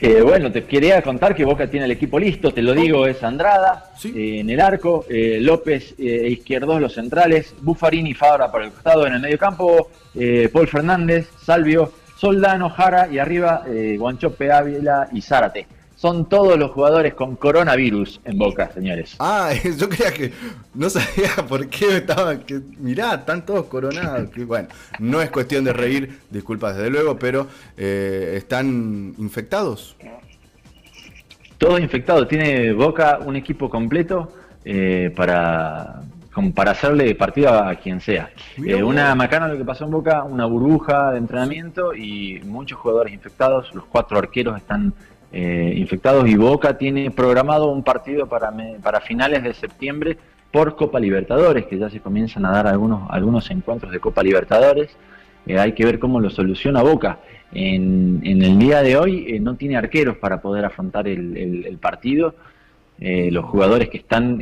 Eh, 0.00 0.20
bueno, 0.22 0.52
te 0.52 0.64
quería 0.64 1.02
contar 1.02 1.34
que 1.34 1.44
Boca 1.44 1.68
tiene 1.68 1.86
el 1.86 1.90
equipo 1.92 2.20
listo, 2.20 2.52
te 2.52 2.62
lo 2.62 2.72
digo, 2.72 3.04
es 3.08 3.20
Andrada 3.24 3.90
eh, 4.04 4.38
en 4.38 4.48
el 4.50 4.60
arco, 4.60 5.04
eh, 5.08 5.38
López 5.40 5.96
eh, 5.98 6.28
izquierdos 6.30 6.80
los 6.80 6.94
centrales, 6.94 7.52
Buffarini 7.62 8.10
y 8.10 8.14
Fabra 8.14 8.52
para 8.52 8.66
el 8.66 8.70
costado 8.70 9.08
en 9.08 9.14
el 9.14 9.20
medio 9.20 9.36
campo, 9.38 9.90
eh, 10.14 10.48
Paul 10.52 10.68
Fernández, 10.68 11.28
Salvio, 11.44 11.92
Soldano, 12.16 12.70
Jara 12.70 13.08
y 13.10 13.18
arriba 13.18 13.64
Guanchope 13.96 14.52
Ávila 14.52 15.08
y 15.12 15.20
Zárate. 15.20 15.66
Son 15.98 16.28
todos 16.28 16.56
los 16.56 16.70
jugadores 16.70 17.14
con 17.14 17.34
coronavirus 17.34 18.20
en 18.24 18.38
Boca, 18.38 18.70
señores. 18.72 19.16
Ah, 19.18 19.50
yo 19.78 19.88
creía 19.88 20.12
que 20.12 20.32
no 20.72 20.88
sabía 20.88 21.30
por 21.48 21.66
qué 21.66 21.96
estaban. 21.96 22.38
Que, 22.44 22.60
mirá, 22.78 23.14
están 23.14 23.44
todos 23.44 23.66
coronados. 23.66 24.30
Que, 24.30 24.44
bueno, 24.44 24.68
no 25.00 25.20
es 25.20 25.28
cuestión 25.30 25.64
de 25.64 25.72
reír, 25.72 26.20
disculpas 26.30 26.76
desde 26.76 26.90
luego, 26.90 27.18
pero 27.18 27.48
eh, 27.76 28.34
están 28.36 29.12
infectados. 29.18 29.96
Todo 31.58 31.76
infectado. 31.80 32.28
Tiene 32.28 32.72
Boca 32.74 33.18
un 33.18 33.34
equipo 33.34 33.68
completo 33.68 34.32
eh, 34.64 35.12
para, 35.16 36.02
como 36.32 36.54
para 36.54 36.70
hacerle 36.70 37.12
partido 37.16 37.52
a 37.52 37.74
quien 37.74 38.00
sea. 38.00 38.30
Eh, 38.64 38.84
una 38.84 39.16
macana 39.16 39.48
lo 39.48 39.58
que 39.58 39.64
pasó 39.64 39.86
en 39.86 39.90
Boca, 39.90 40.22
una 40.22 40.46
burbuja 40.46 41.10
de 41.10 41.18
entrenamiento 41.18 41.92
y 41.92 42.40
muchos 42.44 42.78
jugadores 42.78 43.12
infectados. 43.12 43.74
Los 43.74 43.84
cuatro 43.86 44.16
arqueros 44.16 44.56
están 44.56 44.94
eh, 45.32 45.74
infectados 45.76 46.28
y 46.28 46.36
Boca 46.36 46.78
tiene 46.78 47.10
programado 47.10 47.70
un 47.70 47.82
partido 47.82 48.26
para, 48.28 48.50
me- 48.50 48.76
para 48.82 49.00
finales 49.00 49.42
de 49.42 49.52
septiembre 49.54 50.16
por 50.50 50.76
Copa 50.76 50.98
Libertadores, 50.98 51.66
que 51.66 51.78
ya 51.78 51.90
se 51.90 52.00
comienzan 52.00 52.46
a 52.46 52.50
dar 52.50 52.66
algunos, 52.66 53.08
algunos 53.10 53.50
encuentros 53.50 53.92
de 53.92 54.00
Copa 54.00 54.22
Libertadores. 54.22 54.90
Eh, 55.46 55.58
hay 55.58 55.72
que 55.72 55.84
ver 55.84 55.98
cómo 55.98 56.20
lo 56.20 56.30
soluciona 56.30 56.82
Boca. 56.82 57.18
En, 57.52 58.20
en 58.24 58.42
el 58.42 58.58
día 58.58 58.82
de 58.82 58.96
hoy 58.96 59.24
eh, 59.28 59.40
no 59.40 59.54
tiene 59.56 59.76
arqueros 59.76 60.16
para 60.18 60.40
poder 60.40 60.64
afrontar 60.64 61.06
el, 61.08 61.36
el- 61.36 61.78
partido. 61.78 62.34
Eh, 63.00 63.30
los 63.30 63.44
jugadores 63.44 63.88
que 63.90 63.98
están 63.98 64.40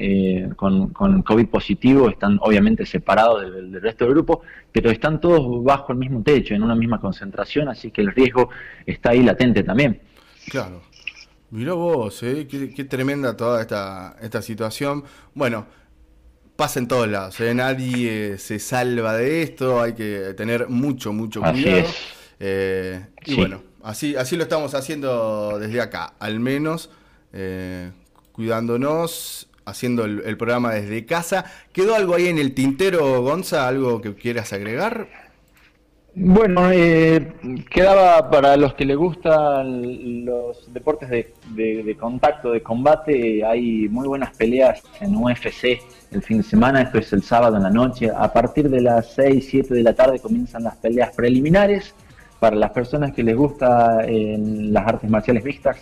con, 0.56 0.88
con 0.88 1.20
COVID 1.22 1.46
positivo 1.48 2.08
están 2.08 2.38
obviamente 2.40 2.86
separados 2.86 3.42
del 3.42 3.82
resto 3.82 4.04
del 4.06 4.14
grupo, 4.14 4.40
pero 4.72 4.90
están 4.90 5.20
todos 5.20 5.62
bajo 5.62 5.92
el 5.92 5.98
mismo 5.98 6.22
techo, 6.22 6.54
en 6.54 6.62
una 6.62 6.74
misma 6.74 6.98
concentración, 6.98 7.68
así 7.68 7.90
que 7.90 8.00
el 8.00 8.12
riesgo 8.12 8.48
está 8.86 9.10
ahí 9.10 9.22
latente 9.22 9.62
también. 9.62 10.00
Claro. 10.50 10.82
Mirá 11.50 11.74
vos, 11.74 12.22
¿eh? 12.22 12.46
qué, 12.50 12.74
qué 12.74 12.84
tremenda 12.84 13.36
toda 13.36 13.60
esta, 13.60 14.16
esta 14.20 14.42
situación. 14.42 15.04
Bueno, 15.34 15.66
pasa 16.56 16.80
en 16.80 16.88
todos 16.88 17.06
lados, 17.08 17.38
¿eh? 17.40 17.54
nadie 17.54 18.38
se 18.38 18.58
salva 18.58 19.14
de 19.16 19.42
esto, 19.42 19.80
hay 19.80 19.92
que 19.92 20.34
tener 20.36 20.68
mucho, 20.68 21.12
mucho 21.12 21.40
cuidado. 21.40 21.86
Eh, 22.40 23.06
y 23.24 23.36
bueno, 23.36 23.62
así, 23.82 24.16
así 24.16 24.36
lo 24.36 24.42
estamos 24.42 24.74
haciendo 24.74 25.58
desde 25.58 25.80
acá, 25.80 26.14
al 26.18 26.40
menos 26.40 26.90
eh, 27.32 27.92
cuidándonos, 28.32 29.48
haciendo 29.66 30.04
el, 30.04 30.22
el 30.24 30.36
programa 30.36 30.72
desde 30.72 31.06
casa. 31.06 31.44
¿Quedó 31.72 31.94
algo 31.94 32.14
ahí 32.14 32.26
en 32.26 32.38
el 32.38 32.54
tintero, 32.54 33.22
Gonza? 33.22 33.68
¿Algo 33.68 34.00
que 34.00 34.14
quieras 34.14 34.52
agregar? 34.52 35.25
Bueno, 36.18 36.70
eh, 36.72 37.34
quedaba 37.70 38.30
para 38.30 38.56
los 38.56 38.72
que 38.72 38.86
les 38.86 38.96
gustan 38.96 40.24
los 40.24 40.72
deportes 40.72 41.10
de, 41.10 41.34
de- 41.54 41.94
contacto, 42.00 42.52
de 42.52 42.62
combate, 42.62 43.44
hay 43.44 43.86
muy 43.90 44.08
buenas 44.08 44.34
peleas 44.34 44.82
en 45.02 45.14
UFC 45.14 45.78
el 46.12 46.22
fin 46.22 46.38
de 46.38 46.42
semana, 46.42 46.80
esto 46.80 46.96
es 46.98 47.12
el 47.12 47.22
sábado 47.22 47.58
en 47.58 47.64
la 47.64 47.68
noche, 47.70 48.10
a 48.16 48.32
partir 48.32 48.70
de 48.70 48.80
las 48.80 49.12
6, 49.12 49.46
7 49.50 49.74
de 49.74 49.82
la 49.82 49.92
tarde 49.94 50.18
comienzan 50.18 50.64
las 50.64 50.76
peleas 50.76 51.14
preliminares, 51.14 51.94
para 52.40 52.56
las 52.56 52.70
personas 52.70 53.12
que 53.12 53.22
les 53.22 53.36
gusta 53.36 53.98
las 54.08 54.86
artes 54.86 55.10
marciales 55.10 55.44
mixtas, 55.44 55.76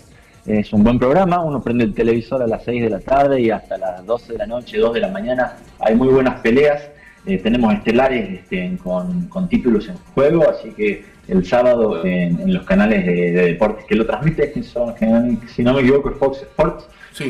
es 0.46 0.72
un 0.72 0.82
buen 0.82 0.98
programa, 0.98 1.44
uno 1.44 1.62
prende 1.62 1.84
el 1.84 1.94
televisor 1.94 2.42
a 2.42 2.48
las 2.48 2.64
6 2.64 2.82
de 2.82 2.90
la 2.90 2.98
tarde 2.98 3.40
y 3.40 3.50
hasta 3.50 3.78
las 3.78 4.04
12 4.04 4.32
de 4.32 4.38
la 4.38 4.46
noche, 4.48 4.78
2 4.78 4.94
de 4.94 5.00
la 5.00 5.08
mañana, 5.08 5.58
hay 5.78 5.94
muy 5.94 6.08
buenas 6.08 6.40
peleas. 6.40 6.90
Eh, 7.26 7.38
tenemos 7.38 7.72
estelares 7.74 8.28
este, 8.40 8.76
con, 8.82 9.28
con 9.28 9.48
títulos 9.48 9.88
en 9.88 9.96
juego, 10.14 10.48
así 10.48 10.70
que 10.70 11.04
el 11.26 11.44
sábado 11.46 12.04
en, 12.04 12.38
en 12.40 12.52
los 12.52 12.64
canales 12.64 13.06
de, 13.06 13.12
de 13.32 13.42
deportes 13.46 13.86
que 13.86 13.94
lo 13.94 14.04
transmiten, 14.04 14.52
que 14.52 14.62
son, 14.62 14.94
que, 14.94 15.06
si 15.54 15.62
no 15.62 15.72
me 15.72 15.80
equivoco, 15.80 16.10
es 16.10 16.16
Fox 16.18 16.42
Sports, 16.42 16.84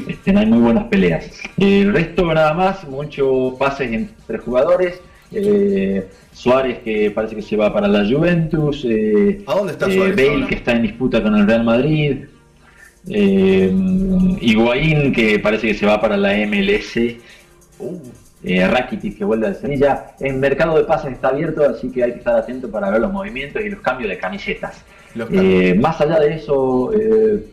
este, 0.09 0.37
hay 0.37 0.47
muy 0.47 0.59
buenas 0.59 0.85
peleas. 0.85 1.31
Eh, 1.59 1.83
el 1.83 1.93
resto 1.93 2.25
nada 2.35 2.55
más, 2.55 2.89
muchos 2.89 3.55
pases 3.55 3.93
entre 3.93 4.39
jugadores. 4.39 5.01
eh, 5.31 6.09
Suárez 6.33 6.79
que 6.83 7.13
parece 7.13 7.37
que 7.37 7.43
se 7.43 7.57
va 7.57 7.73
para 7.73 7.87
la 7.87 8.05
Juventus. 8.05 8.85
eh, 8.89 9.45
¿A 9.47 9.55
dónde 9.55 9.73
está 9.73 9.87
Suárez 9.89 10.17
Bale 10.17 10.29
ahora? 10.35 10.47
que 10.49 10.55
está 10.57 10.73
en 10.73 10.83
disputa 10.83 11.23
con 11.23 11.37
el 11.37 11.47
Real 11.47 11.63
Madrid. 11.63 12.25
Higuaín 14.41 15.13
que 15.13 15.39
parece 15.39 15.69
que 15.69 15.75
se 15.75 15.87
va 15.87 16.01
para 16.01 16.17
la 16.17 16.33
MLS. 16.47 16.99
Eh, 18.45 18.69
Rakitic 18.69 19.17
que 19.17 19.25
vuelve 19.25 19.47
al 19.47 19.57
Sevilla. 19.57 20.15
El 20.21 20.35
mercado 20.35 20.77
de 20.77 20.85
pases 20.85 21.13
está 21.13 21.29
abierto, 21.29 21.65
así 21.65 21.91
que 21.91 22.05
hay 22.05 22.13
que 22.13 22.19
estar 22.19 22.37
atento 22.37 22.71
para 22.71 22.91
ver 22.91 23.01
los 23.01 23.11
movimientos 23.11 23.63
y 23.63 23.71
los 23.71 23.81
cambios 23.81 24.11
de 24.11 24.19
camisetas. 24.19 24.83
Eh, 25.31 25.75
más 25.81 26.01
allá 26.01 26.21
de 26.21 26.35
eso, 26.35 26.93
eh, 26.93 27.47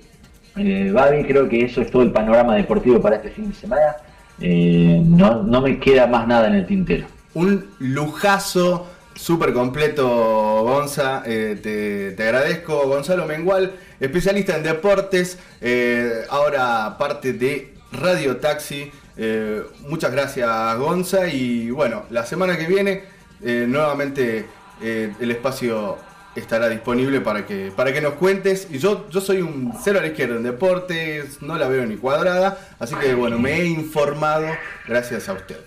eh, 0.58 0.92
Babi, 0.92 1.24
creo 1.24 1.48
que 1.48 1.64
eso 1.64 1.82
es 1.82 1.90
todo 1.90 2.02
el 2.02 2.12
panorama 2.12 2.56
deportivo 2.56 3.00
para 3.00 3.16
este 3.18 3.30
fin 3.30 3.50
de 3.50 3.56
semana. 3.56 3.96
Eh, 4.42 5.02
no, 5.06 5.44
no 5.44 5.62
me 5.62 5.80
queda 5.80 6.08
más 6.08 6.28
nada 6.28 6.48
en 6.48 6.56
el 6.56 6.66
tintero. 6.66 7.06
Un 7.34 7.70
lujazo 7.80 8.88
súper 9.16 9.54
completo, 9.54 10.64
Gonza. 10.64 11.24
Eh, 11.26 11.58
te, 11.62 12.12
te 12.12 12.24
agradezco, 12.24 12.88
Gonzalo 12.88 13.26
Mengual, 13.26 13.74
especialista 14.00 14.58
en 14.58 14.64
deportes, 14.64 15.38
eh, 15.62 16.24
ahora 16.30 16.98
parte 16.98 17.34
de 17.34 17.76
Radio 17.92 18.38
Taxi. 18.38 18.92
Eh, 19.18 19.64
muchas 19.88 20.12
gracias, 20.12 20.78
Gonza. 20.78 21.28
Y 21.28 21.72
bueno, 21.72 22.04
la 22.10 22.26
semana 22.26 22.58
que 22.58 22.68
viene, 22.68 23.04
eh, 23.42 23.66
nuevamente 23.68 24.46
eh, 24.82 25.14
el 25.20 25.32
espacio 25.32 25.98
estará 26.36 26.70
disponible 26.70 27.20
para 27.20 27.46
que, 27.46 27.72
para 27.76 27.92
que 27.94 28.02
nos 28.02 28.14
cuentes. 28.14 28.68
Y 28.72 28.78
yo, 28.78 29.10
yo 29.10 29.22
soy 29.22 29.42
un 29.42 29.74
cero 29.82 30.00
a 30.00 30.02
la 30.02 30.08
izquierda 30.10 30.36
en 30.36 30.44
deportes, 30.44 31.42
no 31.42 31.58
la 31.58 31.68
veo 31.68 31.86
ni 31.86 31.98
cuadrada. 31.98 32.58
Así 32.80 32.96
que 32.96 33.14
bueno, 33.14 33.38
me 33.38 33.62
he 33.62 33.66
informado 33.66 34.48
gracias 34.88 35.28
a 35.30 35.34
usted. 35.34 35.60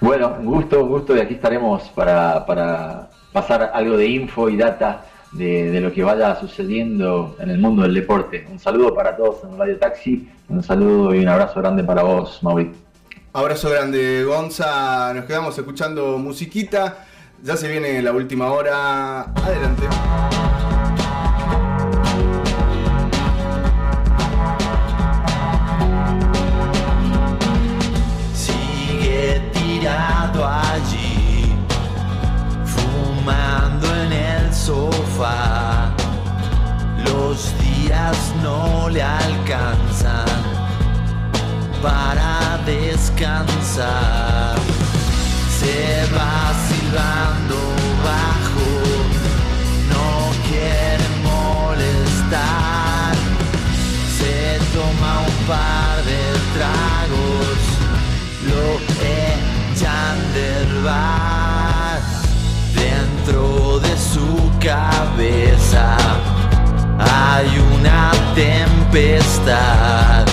Bueno, 0.00 0.36
un 0.38 0.46
gusto, 0.46 0.82
un 0.82 0.88
gusto 0.88 1.16
y 1.16 1.20
aquí 1.20 1.34
estaremos 1.34 1.82
para, 1.90 2.46
para 2.46 3.10
pasar 3.32 3.70
algo 3.74 3.96
de 3.96 4.06
info 4.06 4.48
y 4.48 4.56
data 4.56 5.04
de, 5.32 5.70
de 5.70 5.80
lo 5.80 5.92
que 5.92 6.02
vaya 6.02 6.38
sucediendo 6.40 7.36
en 7.38 7.50
el 7.50 7.58
mundo 7.58 7.82
del 7.82 7.94
deporte. 7.94 8.46
Un 8.50 8.58
saludo 8.58 8.94
para 8.94 9.16
todos 9.16 9.44
en 9.44 9.58
Radio 9.58 9.78
Taxi, 9.78 10.28
un 10.48 10.62
saludo 10.62 11.14
y 11.14 11.20
un 11.20 11.28
abrazo 11.28 11.60
grande 11.60 11.84
para 11.84 12.02
vos, 12.02 12.42
Mauricio. 12.42 12.90
Abrazo 13.32 13.70
grande, 13.70 14.24
Gonza. 14.24 15.14
Nos 15.14 15.24
quedamos 15.24 15.56
escuchando 15.56 16.18
musiquita. 16.18 17.06
Ya 17.44 17.56
se 17.56 17.68
viene 17.68 18.02
la 18.02 18.10
última 18.12 18.50
hora. 18.50 19.20
Adelante. 19.20 19.84
Sigue 28.34 29.40
tirado 29.52 30.44
allí, 30.44 30.69
Los 37.04 37.52
días 37.60 38.16
no 38.42 38.88
le 38.88 39.02
alcanzan 39.02 40.24
para 41.82 42.58
descansar. 42.64 44.56
Se 45.58 46.06
va 46.16 46.54
silbando 46.68 47.58
bajo, 48.02 48.70
no 49.92 50.08
quiere 50.48 51.06
molestar. 51.22 53.14
Se 54.16 54.58
toma 54.72 55.12
un 55.28 55.36
par 55.46 55.96
de 56.10 56.22
tragos, 56.56 57.60
lo 58.48 58.64
echan 59.04 60.16
del 60.32 60.82
bar. 60.82 61.19
Cabeza 64.60 65.96
hay 66.98 67.48
una 67.74 68.12
tempestad 68.34 70.26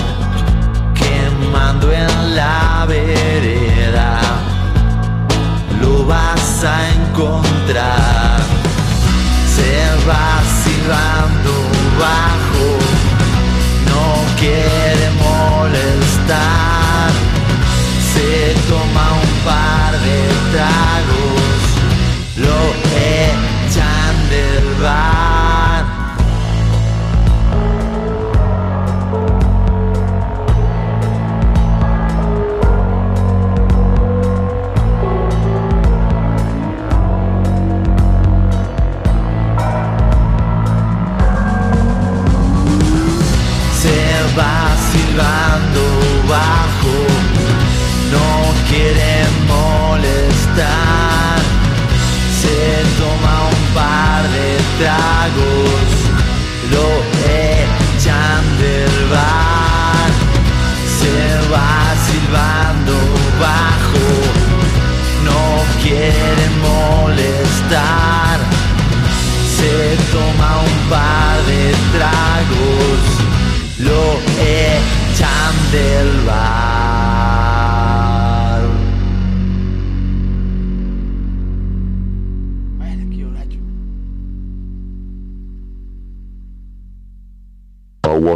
quemando 0.94 1.91
en 1.91 2.36
la 2.36 2.86
vereda. 2.88 4.20
Lo 5.82 6.06
vas 6.06 6.64
a 6.66 6.90
encontrar. 6.90 8.41
Se 9.56 9.72
va 10.08 10.30
silbando 10.64 11.54
bajo, 11.98 12.68
no 13.90 14.08
quiere 14.40 15.08
molestar. 15.26 17.12
Se 18.14 18.30
toma 18.70 19.06
un 19.24 19.34
par 19.45 19.91
de 20.06 20.20
tragos, 20.54 21.60
lo 22.36 22.60
echan 22.98 24.06
silbando 45.18 45.81
bajo, 46.30 46.94
no 48.11 48.69
quieren 48.69 49.48
molestar. 49.48 50.97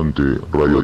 ante 0.02 0.24
Radio 0.52 0.82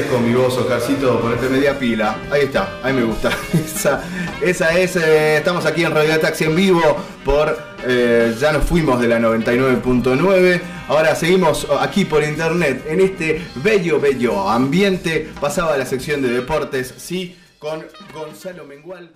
con 0.00 0.24
mi 0.26 0.32
voz, 0.32 0.56
Oscarcito, 0.56 1.20
por 1.20 1.34
este 1.34 1.50
media 1.50 1.78
pila. 1.78 2.16
Ahí 2.30 2.44
está, 2.44 2.80
ahí 2.82 2.94
me 2.94 3.02
gusta. 3.02 3.30
Esa, 3.52 4.02
esa 4.40 4.78
es, 4.78 4.96
eh, 4.96 5.36
estamos 5.36 5.66
aquí 5.66 5.84
en 5.84 5.92
Radio 5.92 6.18
Taxi 6.18 6.44
en 6.44 6.56
vivo 6.56 6.80
por 7.24 7.58
eh, 7.86 8.34
Ya 8.40 8.52
nos 8.52 8.64
fuimos 8.64 9.00
de 9.00 9.08
la 9.08 9.18
99.9. 9.18 10.60
Ahora 10.88 11.14
seguimos 11.14 11.66
aquí 11.78 12.06
por 12.06 12.22
internet 12.22 12.84
en 12.88 13.00
este 13.02 13.46
bello, 13.56 14.00
bello 14.00 14.48
ambiente. 14.48 15.30
Pasaba 15.38 15.74
a 15.74 15.76
la 15.76 15.84
sección 15.84 16.22
de 16.22 16.28
deportes, 16.28 16.94
sí, 16.96 17.36
con 17.58 17.86
Gonzalo 18.14 18.64
Mengual. 18.64 19.12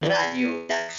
Radio 0.00 0.64
Taxi. 0.66 0.93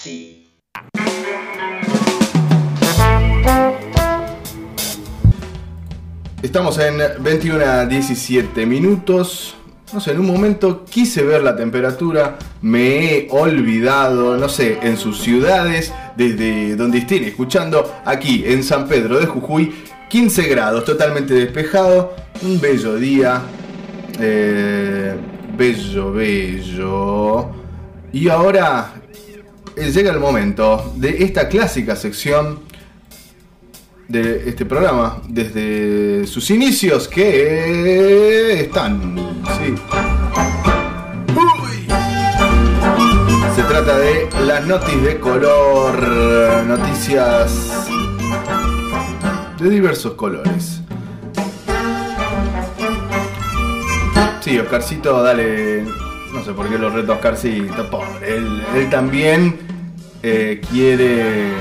Estamos 6.56 6.78
en 6.78 7.02
21 7.20 7.66
a 7.66 7.86
17 7.86 8.66
minutos. 8.66 9.56
No 9.92 10.00
sé, 10.00 10.12
en 10.12 10.22
un 10.22 10.28
momento 10.28 10.86
quise 10.86 11.22
ver 11.22 11.44
la 11.44 11.54
temperatura, 11.54 12.38
me 12.62 12.96
he 13.04 13.28
olvidado, 13.30 14.38
no 14.38 14.48
sé, 14.48 14.80
en 14.82 14.96
sus 14.96 15.20
ciudades, 15.20 15.92
desde 16.16 16.78
donde 16.78 17.00
estén 17.00 17.26
escuchando, 17.26 17.94
aquí 18.06 18.46
en 18.48 18.64
San 18.64 18.88
Pedro 18.88 19.20
de 19.20 19.26
Jujuy, 19.26 19.76
15 20.08 20.48
grados, 20.48 20.86
totalmente 20.86 21.34
despejado, 21.34 22.16
un 22.42 22.62
bello 22.62 22.96
día, 22.96 23.42
eh, 24.18 25.14
bello, 25.58 26.14
bello. 26.14 27.50
Y 28.14 28.30
ahora 28.30 28.94
eh, 29.76 29.92
llega 29.92 30.10
el 30.10 30.22
momento 30.22 30.94
de 30.96 31.22
esta 31.22 31.50
clásica 31.50 31.98
sección 31.98 32.62
de 34.08 34.50
este 34.50 34.66
programa 34.66 35.22
desde 35.28 36.28
sus 36.28 36.50
inicios 36.50 37.08
que 37.08 38.62
están. 38.62 39.16
Sí. 39.58 39.76
Se 43.56 43.64
trata 43.64 43.98
de 43.98 44.30
las 44.46 44.66
noticias 44.68 45.04
de 45.04 45.20
color, 45.20 46.66
noticias 46.68 47.88
de 49.60 49.70
diversos 49.70 50.14
colores. 50.14 50.82
Sí, 54.42 54.60
Oscarcito, 54.60 55.24
dale. 55.24 55.84
No 56.32 56.44
sé 56.44 56.52
por 56.52 56.70
qué 56.70 56.78
lo 56.78 56.90
reto 56.90 57.14
a 57.14 57.16
Oscarcito, 57.16 57.90
pobre. 57.90 58.38
Él, 58.38 58.64
él 58.76 58.90
también 58.90 59.58
eh, 60.22 60.62
quiere. 60.70 61.54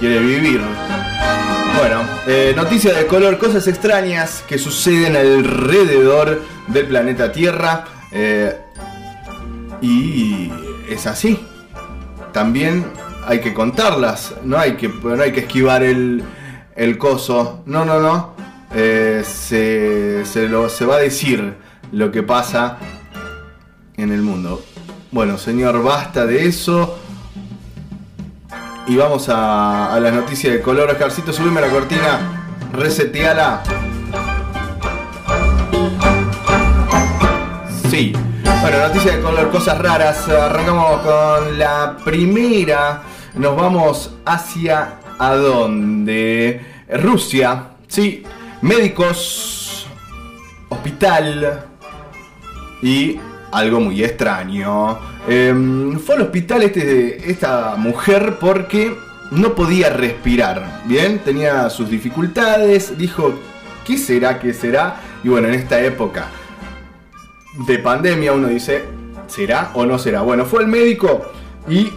quiere 0.00 0.18
vivir. 0.18 0.60
Bueno, 1.78 2.02
eh, 2.26 2.52
noticias 2.56 2.96
de 2.96 3.06
color, 3.06 3.38
cosas 3.38 3.66
extrañas 3.68 4.42
que 4.48 4.58
suceden 4.58 5.14
alrededor 5.16 6.42
del 6.68 6.86
planeta 6.86 7.30
Tierra. 7.32 7.84
eh, 8.12 8.56
y 9.82 10.50
es 10.88 11.06
así. 11.06 11.38
También 12.32 12.86
hay 13.26 13.40
que 13.40 13.52
contarlas, 13.52 14.34
no 14.42 14.56
hay 14.58 14.76
que, 14.76 14.88
no 14.88 15.22
hay 15.22 15.32
que 15.32 15.40
esquivar 15.40 15.82
el, 15.82 16.22
el 16.74 16.96
coso. 16.96 17.62
No, 17.66 17.84
no, 17.84 18.00
no. 18.00 18.34
Eh, 18.74 19.22
se, 19.26 20.24
se, 20.24 20.48
lo, 20.48 20.68
se 20.70 20.86
va 20.86 20.96
a 20.96 20.98
decir 20.98 21.54
lo 21.92 22.10
que 22.10 22.22
pasa 22.22 22.78
en 23.96 24.12
el 24.12 24.22
mundo. 24.22 24.64
Bueno, 25.12 25.36
señor, 25.36 25.82
basta 25.82 26.24
de 26.26 26.46
eso. 26.46 26.98
Y 28.88 28.96
vamos 28.96 29.28
a, 29.28 29.94
a 29.94 30.00
las 30.00 30.12
noticias 30.12 30.52
de 30.52 30.62
color. 30.62 30.90
Oscarcito, 30.90 31.32
subime 31.32 31.60
la 31.60 31.68
cortina. 31.68 32.18
Reseteala. 32.72 33.62
Sí. 37.90 38.12
Bueno, 38.62 38.78
noticias 38.86 39.16
de 39.16 39.22
color, 39.22 39.50
cosas 39.50 39.78
raras. 39.78 40.28
Arrancamos 40.28 41.00
con 41.00 41.58
la 41.58 41.96
primera. 42.04 43.02
Nos 43.34 43.56
vamos 43.56 44.14
hacia 44.24 44.98
a 45.18 45.34
dónde? 45.34 46.64
Rusia. 46.88 47.70
Sí. 47.88 48.22
Médicos. 48.62 49.88
Hospital. 50.68 51.64
Y 52.82 53.18
algo 53.52 53.80
muy 53.80 54.02
extraño. 54.02 54.98
Em, 55.28 55.98
fue 55.98 56.16
al 56.16 56.22
hospital 56.22 56.62
este, 56.62 57.30
esta 57.30 57.76
mujer 57.76 58.36
porque 58.40 58.96
no 59.30 59.54
podía 59.54 59.90
respirar. 59.90 60.82
Bien, 60.86 61.18
tenía 61.18 61.68
sus 61.70 61.90
dificultades. 61.90 62.96
Dijo, 62.96 63.34
¿qué 63.86 63.98
será? 63.98 64.38
¿Qué 64.38 64.52
será? 64.52 64.96
Y 65.24 65.28
bueno, 65.28 65.48
en 65.48 65.54
esta 65.54 65.80
época 65.80 66.28
de 67.66 67.78
pandemia 67.78 68.32
uno 68.32 68.48
dice, 68.48 68.84
¿será 69.26 69.70
o 69.74 69.86
no 69.86 69.98
será? 69.98 70.20
Bueno, 70.22 70.44
fue 70.44 70.60
al 70.60 70.68
médico 70.68 71.32
y 71.68 71.90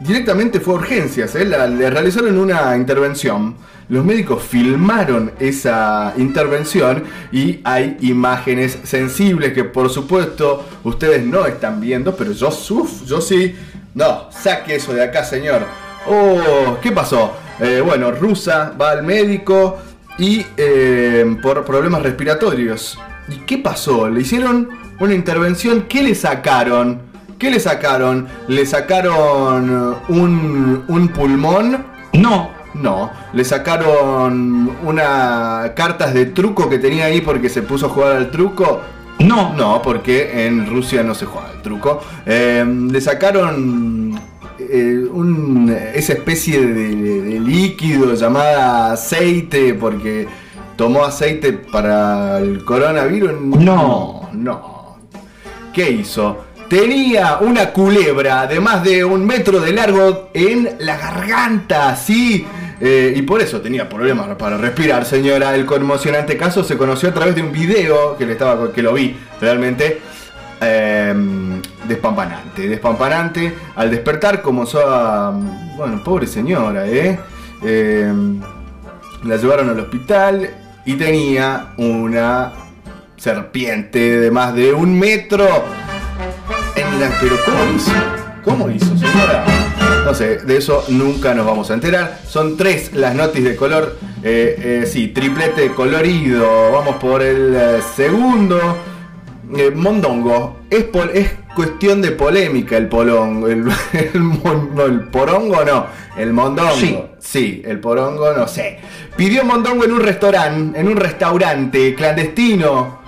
directamente 0.00 0.60
fue 0.60 0.74
a 0.74 0.76
urgencias, 0.78 1.34
¿eh? 1.34 1.44
Le 1.44 1.90
realizaron 1.90 2.36
una 2.38 2.76
intervención. 2.76 3.54
Los 3.88 4.04
médicos 4.04 4.42
filmaron 4.42 5.32
esa 5.38 6.14
intervención 6.16 7.04
y 7.32 7.60
hay 7.64 7.96
imágenes 8.00 8.78
sensibles 8.84 9.52
que 9.52 9.64
por 9.64 9.90
supuesto 9.90 10.64
ustedes 10.84 11.24
no 11.24 11.44
están 11.46 11.80
viendo, 11.80 12.16
pero 12.16 12.32
yo 12.32 12.50
suf, 12.50 13.04
yo 13.04 13.20
sí. 13.20 13.54
No, 13.94 14.28
saque 14.30 14.76
eso 14.76 14.92
de 14.92 15.04
acá, 15.04 15.22
señor. 15.22 15.66
Oh, 16.06 16.78
¿qué 16.82 16.92
pasó? 16.92 17.32
Eh, 17.60 17.82
bueno, 17.84 18.10
Rusa 18.10 18.74
va 18.80 18.90
al 18.90 19.02
médico 19.02 19.78
y 20.18 20.44
eh, 20.56 21.36
por 21.42 21.64
problemas 21.64 22.02
respiratorios. 22.02 22.98
¿Y 23.28 23.36
qué 23.46 23.58
pasó? 23.58 24.08
Le 24.08 24.22
hicieron 24.22 24.68
una 24.98 25.14
intervención. 25.14 25.82
¿Qué 25.88 26.02
le 26.02 26.14
sacaron? 26.14 27.00
¿Qué 27.38 27.50
le 27.50 27.60
sacaron? 27.60 28.28
¿Le 28.48 28.64
sacaron 28.66 29.96
un, 30.08 30.84
un 30.88 31.08
pulmón? 31.08 31.84
No. 32.12 32.63
No. 32.74 33.10
Le 33.32 33.44
sacaron 33.44 34.70
una 34.84 35.72
cartas 35.76 36.12
de 36.14 36.26
truco 36.26 36.68
que 36.68 36.78
tenía 36.78 37.06
ahí 37.06 37.20
porque 37.20 37.48
se 37.48 37.62
puso 37.62 37.86
a 37.86 37.88
jugar 37.88 38.16
al 38.16 38.30
truco. 38.30 38.80
No. 39.20 39.54
No, 39.54 39.80
porque 39.82 40.46
en 40.46 40.66
Rusia 40.68 41.02
no 41.02 41.14
se 41.14 41.24
juega 41.26 41.48
al 41.50 41.62
truco. 41.62 42.00
Eh, 42.26 42.64
le 42.90 43.00
sacaron 43.00 44.20
eh, 44.58 45.04
un- 45.12 45.74
esa 45.94 46.12
especie 46.14 46.60
de, 46.66 46.96
de 47.22 47.40
líquido 47.40 48.14
llamada 48.14 48.92
aceite 48.92 49.74
porque 49.74 50.26
tomó 50.76 51.04
aceite 51.04 51.52
para 51.52 52.38
el 52.38 52.64
coronavirus. 52.64 53.32
No, 53.40 54.28
no. 54.32 54.98
¿Qué 55.72 55.90
hizo? 55.90 56.44
Tenía 56.68 57.38
una 57.40 57.70
culebra 57.70 58.46
de 58.46 58.58
más 58.58 58.82
de 58.82 59.04
un 59.04 59.24
metro 59.24 59.60
de 59.60 59.72
largo 59.72 60.30
en 60.34 60.68
la 60.80 60.96
garganta, 60.96 61.94
sí. 61.94 62.44
Eh, 62.86 63.14
y 63.16 63.22
por 63.22 63.40
eso 63.40 63.62
tenía 63.62 63.88
problemas 63.88 64.26
para 64.36 64.58
respirar, 64.58 65.06
señora. 65.06 65.54
El 65.54 65.64
conmocionante 65.64 66.36
caso 66.36 66.62
se 66.62 66.76
conoció 66.76 67.08
a 67.08 67.14
través 67.14 67.34
de 67.34 67.40
un 67.40 67.50
video 67.50 68.14
que 68.18 68.26
le 68.26 68.32
estaba 68.32 68.70
que 68.74 68.82
lo 68.82 68.92
vi 68.92 69.16
realmente 69.40 70.02
eh, 70.60 71.14
despampanante, 71.88 72.68
despampanante. 72.68 73.54
Al 73.76 73.90
despertar 73.90 74.42
comenzó 74.42 74.86
a, 74.86 75.30
bueno, 75.78 76.04
pobre 76.04 76.26
señora, 76.26 76.86
¿eh? 76.86 77.18
Eh, 77.62 78.12
la 79.24 79.36
llevaron 79.38 79.70
al 79.70 79.80
hospital 79.80 80.50
y 80.84 80.92
tenía 80.96 81.72
una 81.78 82.52
serpiente 83.16 84.20
de 84.20 84.30
más 84.30 84.54
de 84.54 84.74
un 84.74 84.98
metro 84.98 85.46
en 86.76 87.00
la... 87.00 87.08
Pero 87.18 87.36
¿cómo 87.46 87.74
hizo? 87.74 87.92
¿Cómo 88.44 88.68
hizo, 88.68 88.94
señora? 88.98 89.63
No 90.04 90.12
sé, 90.14 90.36
de 90.38 90.56
eso 90.58 90.84
nunca 90.88 91.34
nos 91.34 91.46
vamos 91.46 91.70
a 91.70 91.74
enterar. 91.74 92.20
Son 92.28 92.56
tres 92.56 92.92
las 92.92 93.14
noticias 93.14 93.50
de 93.52 93.56
color. 93.56 93.96
Eh, 94.22 94.82
eh, 94.82 94.86
sí, 94.86 95.08
triplete 95.08 95.70
colorido. 95.70 96.72
Vamos 96.72 96.96
por 96.96 97.22
el 97.22 97.54
eh, 97.56 97.78
segundo. 97.96 98.58
Eh, 99.56 99.70
mondongo. 99.74 100.58
Es, 100.68 100.84
pol- 100.84 101.10
es 101.14 101.30
cuestión 101.54 102.02
de 102.02 102.10
polémica 102.10 102.76
el 102.76 102.88
polongo. 102.88 103.48
El, 103.48 103.64
el 104.14 104.20
mon- 104.20 104.74
no, 104.74 104.84
el 104.84 105.00
porongo 105.08 105.64
no. 105.64 105.86
El 106.18 106.32
mondongo. 106.34 106.74
Sí. 106.76 106.98
Sí, 107.18 107.62
el 107.64 107.80
porongo 107.80 108.32
no 108.34 108.46
sé. 108.46 108.78
Pidió 109.16 109.44
mondongo 109.44 109.84
en 109.84 109.92
un 109.92 110.00
restaurante, 110.00 110.78
en 110.78 110.86
un 110.88 110.96
restaurante 110.96 111.94
clandestino. 111.94 113.00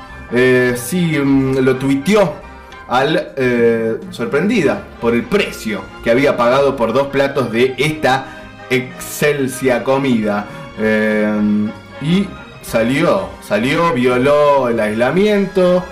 Sí, 0.76 1.18
mm, 1.22 1.58
lo 1.58 1.76
tuiteó 1.76 2.45
al 2.88 3.32
eh, 3.36 3.98
sorprendida 4.10 4.82
por 5.00 5.14
el 5.14 5.24
precio 5.24 5.82
que 6.04 6.10
había 6.10 6.36
pagado 6.36 6.76
por 6.76 6.92
dos 6.92 7.08
platos 7.08 7.50
de 7.50 7.74
esta 7.78 8.26
excelsia 8.70 9.82
comida. 9.82 10.46
Eh, 10.78 11.68
y 12.02 12.28
salió, 12.62 13.28
salió, 13.42 13.92
violó 13.92 14.68
el 14.68 14.78
aislamiento 14.80 15.84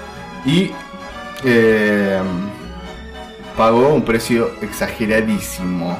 y 0.44 0.70
eh, 1.44 2.20
pagó 3.56 3.94
un 3.94 4.02
precio 4.04 4.50
exageradísimo. 4.60 5.98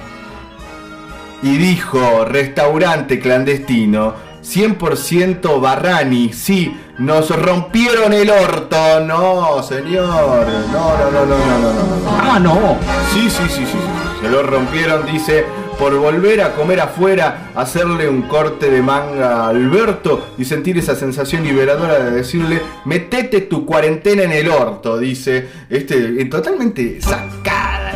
Y 1.43 1.57
dijo, 1.57 2.25
restaurante 2.25 3.21
clandestino, 3.21 4.15
100% 4.45 5.61
Barrani, 5.61 6.33
sí, 6.33 6.77
nos 6.99 7.31
rompieron 7.31 8.13
el 8.13 8.31
orto. 8.31 9.01
No, 9.01 9.63
señor, 9.63 10.47
no, 10.73 10.99
no, 10.99 11.11
no, 11.11 11.27
no, 11.27 11.37
no, 11.37 11.73
no, 11.73 11.73
no. 11.73 12.11
Ah, 12.21 12.39
no. 12.39 12.77
Sí, 13.13 13.31
sí, 13.31 13.43
sí, 13.49 13.65
sí, 13.65 13.67
sí, 13.67 14.21
se 14.21 14.29
lo 14.29 14.43
rompieron, 14.43 15.07
dice, 15.07 15.45
por 15.79 15.97
volver 15.97 16.43
a 16.43 16.55
comer 16.55 16.81
afuera, 16.81 17.51
hacerle 17.55 18.09
un 18.09 18.23
corte 18.23 18.71
de 18.71 18.83
manga 18.83 19.45
a 19.45 19.49
Alberto 19.49 20.29
y 20.39 20.45
sentir 20.45 20.79
esa 20.79 20.95
sensación 20.95 21.43
liberadora 21.43 21.99
de 21.99 22.11
decirle, 22.11 22.61
metete 22.85 23.43
tu 23.43 23.65
cuarentena 23.65 24.25
en 24.25 24.33
el 24.33 24.49
orto, 24.51 24.99
dice, 24.99 25.49
este, 25.71 26.21
eh, 26.21 26.25
totalmente 26.27 27.01
sacada 27.01 27.54
la 27.54 27.54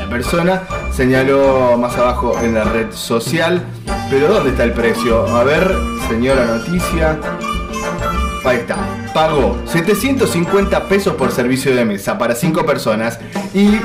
persona, 0.08 0.62
señaló 0.92 1.76
más 1.78 1.96
abajo 1.96 2.36
en 2.42 2.54
la 2.54 2.64
red 2.64 2.92
social, 2.92 3.62
pero 4.10 4.26
¿dónde 4.28 4.50
está 4.50 4.64
el 4.64 4.72
precio? 4.72 5.26
A 5.36 5.44
ver, 5.44 5.72
señora 6.08 6.44
noticia. 6.44 7.18
Ahí 8.44 8.58
está. 8.58 8.76
Pagó 9.12 9.58
750 9.66 10.88
pesos 10.88 11.14
por 11.14 11.32
servicio 11.32 11.74
de 11.74 11.84
mesa 11.84 12.16
para 12.18 12.34
5 12.34 12.64
personas 12.64 13.18
y 13.52 13.78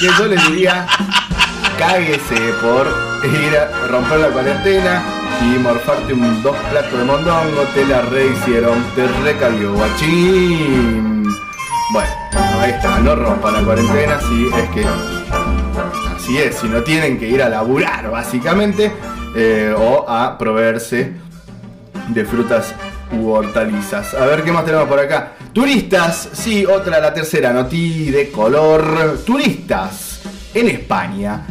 Que 0.00 0.08
yo 0.18 0.26
le 0.26 0.36
diría, 0.48 0.86
cáguese 1.78 2.52
por 2.62 2.86
ir 3.24 3.56
a 3.56 3.88
romper 3.88 4.20
la 4.20 4.28
cuarentena 4.28 5.17
y 5.42 5.58
morfarte 5.58 6.12
un, 6.12 6.42
dos 6.42 6.56
platos 6.70 6.98
de 6.98 7.04
mondongo, 7.04 7.62
te 7.74 7.86
la 7.86 8.02
rehicieron, 8.02 8.82
te 8.94 9.06
recabió, 9.24 9.72
guachín. 9.74 11.24
Bueno, 11.92 12.10
ahí 12.60 12.70
está, 12.70 12.98
no 12.98 13.14
rompan 13.14 13.54
la 13.54 13.62
cuarentena, 13.62 14.20
sí, 14.20 14.48
es 14.56 14.68
que 14.70 14.84
así 16.14 16.38
es, 16.38 16.56
si 16.56 16.68
no 16.68 16.82
tienen 16.82 17.18
que 17.18 17.28
ir 17.28 17.42
a 17.42 17.48
laburar 17.48 18.10
básicamente 18.10 18.92
eh, 19.34 19.74
o 19.76 20.08
a 20.08 20.36
proveerse 20.36 21.12
de 22.08 22.24
frutas 22.24 22.74
u 23.12 23.30
hortalizas. 23.30 24.14
A 24.14 24.26
ver 24.26 24.42
qué 24.42 24.52
más 24.52 24.64
tenemos 24.64 24.88
por 24.88 24.98
acá. 24.98 25.32
Turistas, 25.52 26.28
sí, 26.32 26.66
otra, 26.66 27.00
la 27.00 27.12
tercera 27.14 27.52
noti 27.52 28.10
de 28.10 28.30
color. 28.30 29.18
Turistas 29.24 30.20
en 30.54 30.68
España 30.68 31.42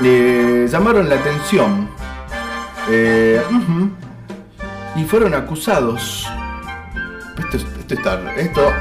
le 0.00 0.66
llamaron 0.68 1.08
la 1.08 1.16
atención 1.16 1.88
eh, 2.88 3.40
y 4.96 5.04
fueron 5.04 5.34
acusados. 5.34 6.26
Esto, 7.38 7.56
es- 7.56 7.66
esto 7.78 7.94
está, 7.94 8.20
esto, 8.36 8.72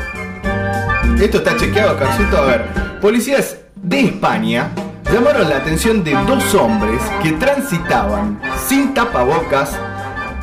esto 1.19 1.37
está 1.37 1.57
chequeado, 1.57 1.97
Carcito. 1.97 2.37
A 2.37 2.41
ver, 2.45 2.65
policías 3.01 3.57
de 3.75 4.01
España 4.01 4.69
llamaron 5.11 5.49
la 5.49 5.57
atención 5.57 6.03
de 6.03 6.13
dos 6.25 6.53
hombres 6.55 7.01
que 7.23 7.31
transitaban 7.33 8.39
sin 8.67 8.93
tapabocas 8.93 9.77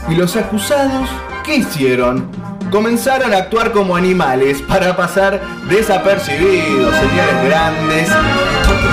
y 0.08 0.14
los 0.14 0.36
acusados, 0.36 1.08
¿qué 1.44 1.56
hicieron? 1.56 2.26
Comenzaron 2.70 3.32
a 3.32 3.38
actuar 3.38 3.72
como 3.72 3.96
animales 3.96 4.60
para 4.62 4.94
pasar 4.96 5.40
desapercibidos, 5.70 6.94
señales 6.96 7.44
grandes, 7.46 8.08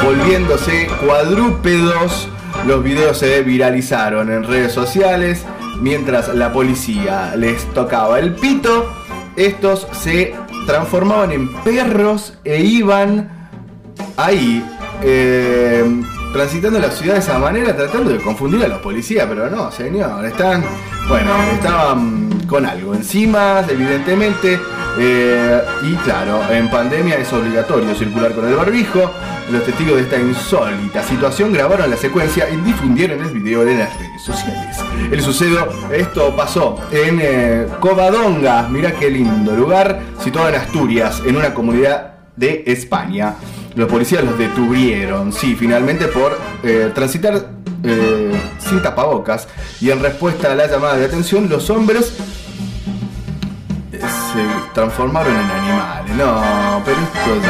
volviéndose 0.04 0.88
cuadrúpedos. 1.06 2.30
Los 2.66 2.84
videos 2.84 3.20
se 3.20 3.44
viralizaron 3.44 4.32
en 4.32 4.44
redes 4.44 4.74
sociales 4.74 5.46
mientras 5.82 6.34
la 6.34 6.52
policía 6.52 7.36
les 7.38 7.64
tocaba 7.74 8.20
el 8.20 8.34
pito. 8.34 8.92
Estos 9.36 9.88
se 9.92 10.34
transformaban 10.66 11.32
en 11.32 11.54
perros 11.64 12.34
e 12.44 12.62
iban 12.62 13.50
ahí 14.18 14.66
eh, 15.04 16.02
transitando 16.34 16.80
la 16.80 16.90
ciudad 16.90 17.14
de 17.14 17.20
esa 17.20 17.38
manera 17.38 17.76
tratando 17.76 18.12
de 18.12 18.18
confundir 18.18 18.64
a 18.64 18.68
los 18.68 18.80
policías, 18.80 19.28
pero 19.30 19.50
no, 19.50 19.72
señor, 19.72 20.26
están, 20.26 20.64
bueno, 21.08 21.32
estaban 21.54 22.46
con 22.48 22.66
algo 22.66 22.96
encima, 22.96 23.64
evidentemente, 23.70 24.60
eh, 24.98 25.62
y 25.84 25.94
claro, 25.96 26.42
en 26.52 26.70
pandemia 26.70 27.18
es 27.18 27.32
obligatorio 27.34 27.94
circular 27.96 28.34
con 28.34 28.48
el 28.48 28.56
barbijo. 28.56 29.12
Los 29.52 29.64
testigos 29.64 29.96
de 29.98 30.02
esta 30.04 30.18
insólita 30.18 31.04
situación 31.04 31.54
grabaron 31.54 31.90
la 31.90 31.98
secuencia 31.98 32.50
y 32.50 32.56
difundieron 32.58 33.22
el 33.22 33.30
video 33.30 33.64
en 33.64 33.80
las 33.80 33.98
redes 33.98 34.22
sociales. 34.24 34.78
El 35.12 35.22
sucedo, 35.22 35.68
esto 35.92 36.36
pasó 36.36 36.80
en 36.92 37.20
eh, 37.22 37.68
Covadonga, 37.80 38.68
mira 38.70 38.94
qué 38.94 39.10
lindo 39.10 39.56
lugar, 39.56 40.02
situado 40.24 40.50
en 40.50 40.56
Asturias, 40.56 41.22
en 41.26 41.36
una 41.36 41.54
comunidad 41.54 42.14
de 42.36 42.64
España. 42.68 43.36
Los 43.76 43.90
policías 43.90 44.24
los 44.24 44.38
detuvieron, 44.38 45.34
sí, 45.34 45.56
finalmente 45.56 46.08
por 46.08 46.38
eh, 46.64 46.92
transitar 46.96 47.50
eh, 47.84 48.32
sin 48.58 48.82
tapabocas 48.82 49.48
y 49.82 49.92
en 49.92 50.02
respuesta 50.02 50.52
a 50.52 50.56
la 50.56 50.68
llamada 50.68 50.98
de 50.98 51.06
atención 51.06 51.50
los 51.50 51.70
hombres 51.70 52.18
se 54.00 54.74
transformaron 54.74 55.34
en 55.34 55.52
animales. 55.52 56.16
No, 56.16 56.82
pero 56.86 56.98
esto 56.98 57.50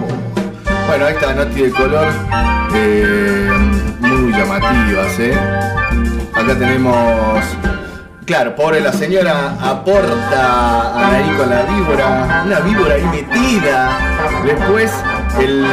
oh. 0.00 0.86
Bueno, 0.88 1.06
ahí 1.06 1.14
está 1.14 1.32
Noti 1.32 1.62
de 1.62 1.70
color, 1.70 2.08
eh, 2.74 3.50
muy 4.00 4.32
llamativas, 4.32 5.18
¿eh? 5.18 5.34
Acá 6.34 6.54
tenemos... 6.58 7.44
Claro, 8.24 8.54
pobre 8.54 8.80
la 8.80 8.92
señora 8.92 9.56
aporta 9.60 11.08
ahí 11.08 11.28
con 11.36 11.50
la 11.50 11.62
víbora, 11.62 12.42
una 12.46 12.60
víbora 12.60 12.94
ahí 12.94 13.04
metida. 13.04 13.98
Después 14.44 14.92
el, 15.40 15.66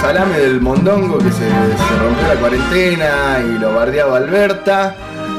salame 0.00 0.38
del 0.38 0.60
mondongo 0.60 1.18
que 1.18 1.32
se 1.32 1.48
rompió 1.98 2.28
la 2.28 2.34
cuarentena 2.36 3.38
y 3.44 3.58
lo 3.58 3.74
bardeaba 3.74 4.18
Alberta. 4.18 4.94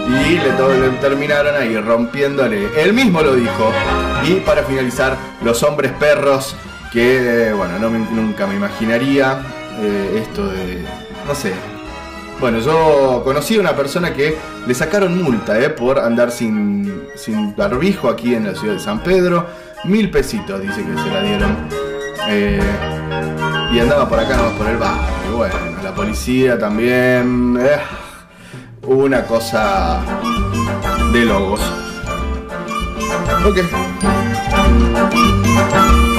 Y 0.07 0.37
le, 0.37 0.49
to- 0.51 0.69
terminaron 0.99 1.55
ahí 1.55 1.77
rompiéndole. 1.77 2.69
Él 2.81 2.93
mismo 2.93 3.21
lo 3.21 3.35
dijo. 3.35 3.71
Y 4.27 4.35
para 4.41 4.63
finalizar, 4.63 5.15
los 5.43 5.61
hombres 5.63 5.91
perros 5.93 6.55
que, 6.91 7.53
bueno, 7.55 7.79
no 7.79 7.89
nunca 7.89 8.45
me 8.47 8.55
imaginaría 8.55 9.39
eh, 9.79 10.21
esto 10.23 10.45
de, 10.47 10.83
no 11.25 11.33
sé, 11.33 11.53
bueno, 12.39 12.59
yo 12.59 13.21
conocí 13.23 13.55
a 13.57 13.61
una 13.61 13.75
persona 13.75 14.13
que 14.13 14.35
le 14.67 14.73
sacaron 14.73 15.21
multa 15.23 15.57
eh, 15.59 15.69
por 15.69 15.99
andar 15.99 16.31
sin, 16.31 17.03
sin 17.15 17.55
barbijo 17.55 18.09
aquí 18.09 18.35
en 18.35 18.47
la 18.47 18.55
ciudad 18.55 18.73
de 18.73 18.79
San 18.79 19.01
Pedro. 19.03 19.45
Mil 19.85 20.09
pesitos 20.11 20.61
dice 20.61 20.83
que 20.83 21.01
se 21.01 21.09
la 21.09 21.21
dieron. 21.21 21.55
Eh, 22.29 22.59
y 23.73 23.79
andaba 23.79 24.07
por 24.09 24.19
acá 24.19 24.35
nomás 24.35 24.53
por 24.53 24.67
el 24.67 24.77
barrio. 24.77 25.37
Bueno, 25.37 25.55
la 25.83 25.93
policía 25.95 26.59
también. 26.59 27.57
eh, 27.61 27.77
una 28.87 29.25
cosa 29.25 30.01
de 31.13 31.25
logos. 31.25 31.61
Ok. 33.45 33.59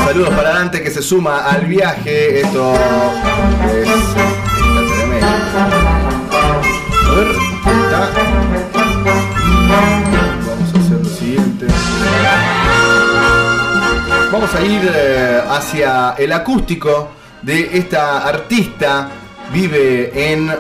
Saludos 0.05 0.31
para 0.31 0.55
Dante 0.55 0.83
que 0.83 0.91
se 0.91 1.03
suma 1.03 1.45
al 1.45 1.67
viaje. 1.67 2.41
Esto 2.41 2.75
es. 3.75 3.89
A 7.05 7.15
ver, 7.15 7.29
está. 7.85 8.11
Vamos 10.47 10.75
a 10.75 10.79
hacer 10.79 10.99
lo 10.99 11.05
siguiente. 11.05 11.67
Vamos 14.33 14.55
a 14.55 14.63
ir 14.63 14.91
eh, 14.95 15.43
hacia 15.49 16.15
el 16.19 16.33
acústico 16.33 17.11
de 17.43 17.77
esta 17.79 18.27
artista. 18.27 19.09
Vive 19.53 20.33
en 20.33 20.51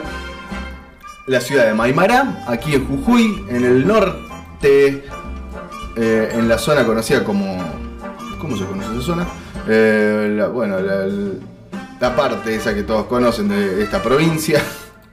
la 1.32 1.40
ciudad 1.40 1.64
de 1.66 1.72
Maimará, 1.72 2.44
aquí 2.46 2.74
en 2.74 2.86
Jujuy, 2.86 3.46
en 3.48 3.64
el 3.64 3.86
norte, 3.86 5.02
eh, 5.96 6.28
en 6.34 6.46
la 6.46 6.59
zona 6.59 6.84
conocida 6.84 7.24
como. 7.24 7.56
¿Cómo 8.38 8.56
se 8.56 8.66
conoce 8.66 8.92
esa 8.92 9.02
zona? 9.02 9.26
Eh, 9.66 10.46
bueno, 10.52 10.78
la, 10.80 12.16
parte 12.16 12.54
esa 12.54 12.74
que 12.74 12.82
todos 12.82 13.06
conocen 13.06 13.48
de 13.48 13.82
esta 13.82 14.02
provincia. 14.02 14.60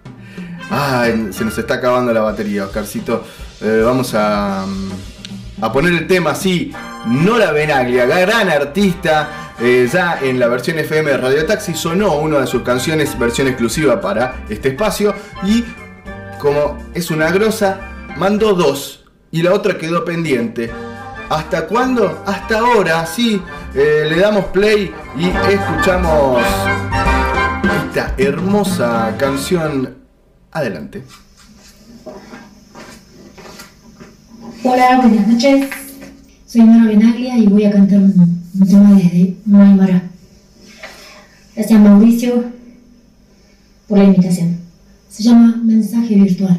Ay, 0.69 1.29
se 1.31 1.45
nos 1.45 1.57
está 1.57 1.75
acabando 1.75 2.11
la 2.11 2.21
batería, 2.21 2.65
Oscarcito. 2.65 3.23
Eh, 3.61 3.81
vamos 3.85 4.13
a, 4.13 4.65
mm, 4.67 5.63
a 5.63 5.71
poner 5.71 5.93
el 5.93 6.05
tema 6.05 6.31
así. 6.31 6.73
Nora 7.05 7.51
Benaglia, 7.53 8.05
gran 8.05 8.49
artista. 8.49 9.53
ya 9.59 10.19
en 10.21 10.39
la 10.39 10.47
versión 10.47 10.79
FM 10.79 11.11
de 11.11 11.17
Radio 11.17 11.45
Taxi 11.45 11.75
sonó 11.75 12.15
una 12.15 12.39
de 12.39 12.47
sus 12.47 12.63
canciones, 12.63 13.17
versión 13.17 13.47
exclusiva 13.47 14.01
para 14.01 14.43
este 14.49 14.69
espacio. 14.69 15.13
Y 15.45 15.63
como 16.39 16.77
es 16.95 17.11
una 17.11 17.29
grosa, 17.29 17.79
mandó 18.17 18.53
dos. 18.53 19.05
Y 19.31 19.43
la 19.43 19.53
otra 19.53 19.77
quedó 19.77 20.03
pendiente. 20.03 20.71
¿Hasta 21.29 21.67
cuándo? 21.67 22.23
Hasta 22.25 22.59
ahora, 22.59 23.05
sí. 23.05 23.39
Eh, 23.75 24.07
le 24.09 24.19
damos 24.19 24.45
play 24.45 24.91
y 25.15 25.27
escuchamos 25.27 26.41
esta 27.85 28.15
hermosa 28.17 29.15
canción. 29.19 29.95
Adelante. 30.51 31.03
Hola, 34.63 35.01
buenas 35.01 35.27
noches. 35.27 35.69
Soy 36.47 36.63
Nora 36.63 36.87
Benaglia 36.87 37.37
y 37.37 37.45
voy 37.45 37.65
a 37.65 37.71
cantar 37.71 37.99
un, 37.99 38.43
un 38.59 38.67
tema 38.67 38.95
desde 38.95 39.35
Maimara. 39.45 40.01
Gracias 41.55 41.79
Mauricio 41.79 42.45
por 43.87 43.99
la 43.99 44.05
invitación. 44.05 44.58
Se 45.09 45.23
llama 45.23 45.55
Mensaje 45.63 46.15
Virtual. 46.15 46.57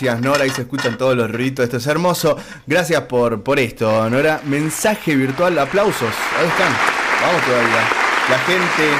Gracias, 0.00 0.20
Nora. 0.20 0.44
Ahí 0.44 0.50
se 0.50 0.62
escuchan 0.62 0.96
todos 0.96 1.16
los 1.16 1.28
ruidos. 1.28 1.64
Esto 1.64 1.78
es 1.78 1.86
hermoso. 1.88 2.36
Gracias 2.68 3.00
por, 3.02 3.42
por 3.42 3.58
esto, 3.58 4.08
Nora. 4.08 4.40
Mensaje 4.44 5.16
virtual, 5.16 5.58
aplausos. 5.58 6.14
Ahí 6.38 6.46
están. 6.46 6.72
Vamos 7.20 7.42
todavía. 7.44 7.82
La 8.30 8.38
gente, 8.38 8.92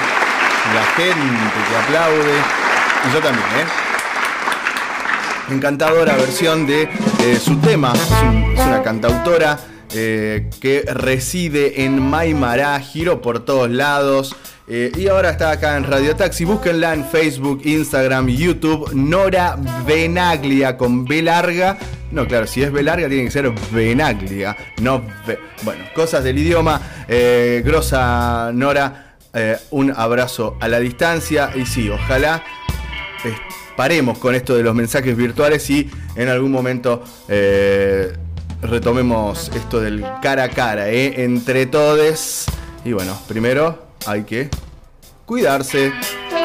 la 0.75 0.83
gente 0.97 1.59
que 1.71 1.77
aplaude. 1.77 2.35
Y 3.09 3.13
yo 3.15 3.21
también, 3.21 3.47
¿eh? 3.47 3.67
Encantadora 5.55 6.17
versión 6.17 6.67
de 6.67 6.89
eh, 7.23 7.39
su 7.41 7.57
tema. 7.59 7.93
Es, 7.95 8.11
un- 8.23 8.55
es 8.59 8.67
una 8.67 8.83
cantautora 8.83 9.57
eh, 9.95 10.51
que 10.61 10.83
reside 10.93 11.85
en 11.85 12.03
Maimará, 12.03 12.81
giró 12.81 13.23
por 13.23 13.45
todos 13.45 13.71
lados. 13.71 14.35
Eh, 14.69 14.93
y 14.97 15.09
ahora 15.09 15.31
está 15.31 15.51
acá 15.53 15.77
en 15.77 15.85
Radio 15.85 16.15
Taxi. 16.15 16.45
Búsquenla 16.45 16.95
en 16.95 17.05
Facebook, 17.07 17.63
Instagram, 17.65 18.29
YouTube. 18.29 18.93
Nora 18.95 19.57
Benaglia 19.87 20.77
con 20.77 21.05
B 21.05 21.23
larga. 21.23 21.79
No, 22.11 22.27
claro, 22.27 22.47
si 22.47 22.63
es 22.63 22.73
B 22.73 22.83
larga 22.83 23.09
tiene 23.09 23.25
que 23.25 23.31
ser 23.31 23.51
Benaglia. 23.71 24.57
No 24.81 25.03
B- 25.27 25.39
Bueno, 25.63 25.85
cosas 25.95 26.25
del 26.25 26.39
idioma. 26.39 26.81
Eh, 27.09 27.63
grosa 27.65 28.51
Nora, 28.53 29.17
eh, 29.35 29.57
un 29.71 29.93
abrazo 29.95 30.57
a 30.61 30.69
la 30.69 30.81
distancia. 30.81 31.51
Y 31.55 31.67
sí, 31.67 31.89
ojalá 31.91 32.43
eh, 33.25 33.35
paremos 33.77 34.19
con 34.19 34.35
esto 34.35 34.55
de 34.57 34.63
los 34.63 34.75
mensajes 34.75 35.17
virtuales 35.17 35.69
y 35.71 35.91
en 36.17 36.29
algún 36.29 36.51
momento 36.53 37.05
retomemos 38.63 39.51
esto 39.55 39.81
del 39.81 40.05
cara 40.23 40.45
a 40.45 40.49
cara, 40.49 40.89
entre 40.91 41.67
todos. 41.67 42.47
Y 42.85 42.93
bueno, 42.93 43.19
primero 43.29 43.88
hay 44.07 44.23
que 44.23 44.49
cuidarse, 45.27 45.93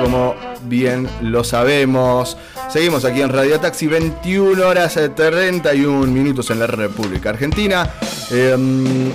como 0.01 0.35
bien 0.63 1.07
lo 1.21 1.43
sabemos. 1.43 2.37
Seguimos 2.69 3.05
aquí 3.05 3.21
en 3.21 3.29
Radio 3.29 3.59
Taxi, 3.59 3.87
21 3.87 4.67
horas 4.67 4.97
eh, 4.97 5.09
31 5.09 6.07
minutos 6.11 6.49
en 6.49 6.59
la 6.59 6.67
República 6.67 7.29
Argentina. 7.29 7.89
Eh, 8.31 9.11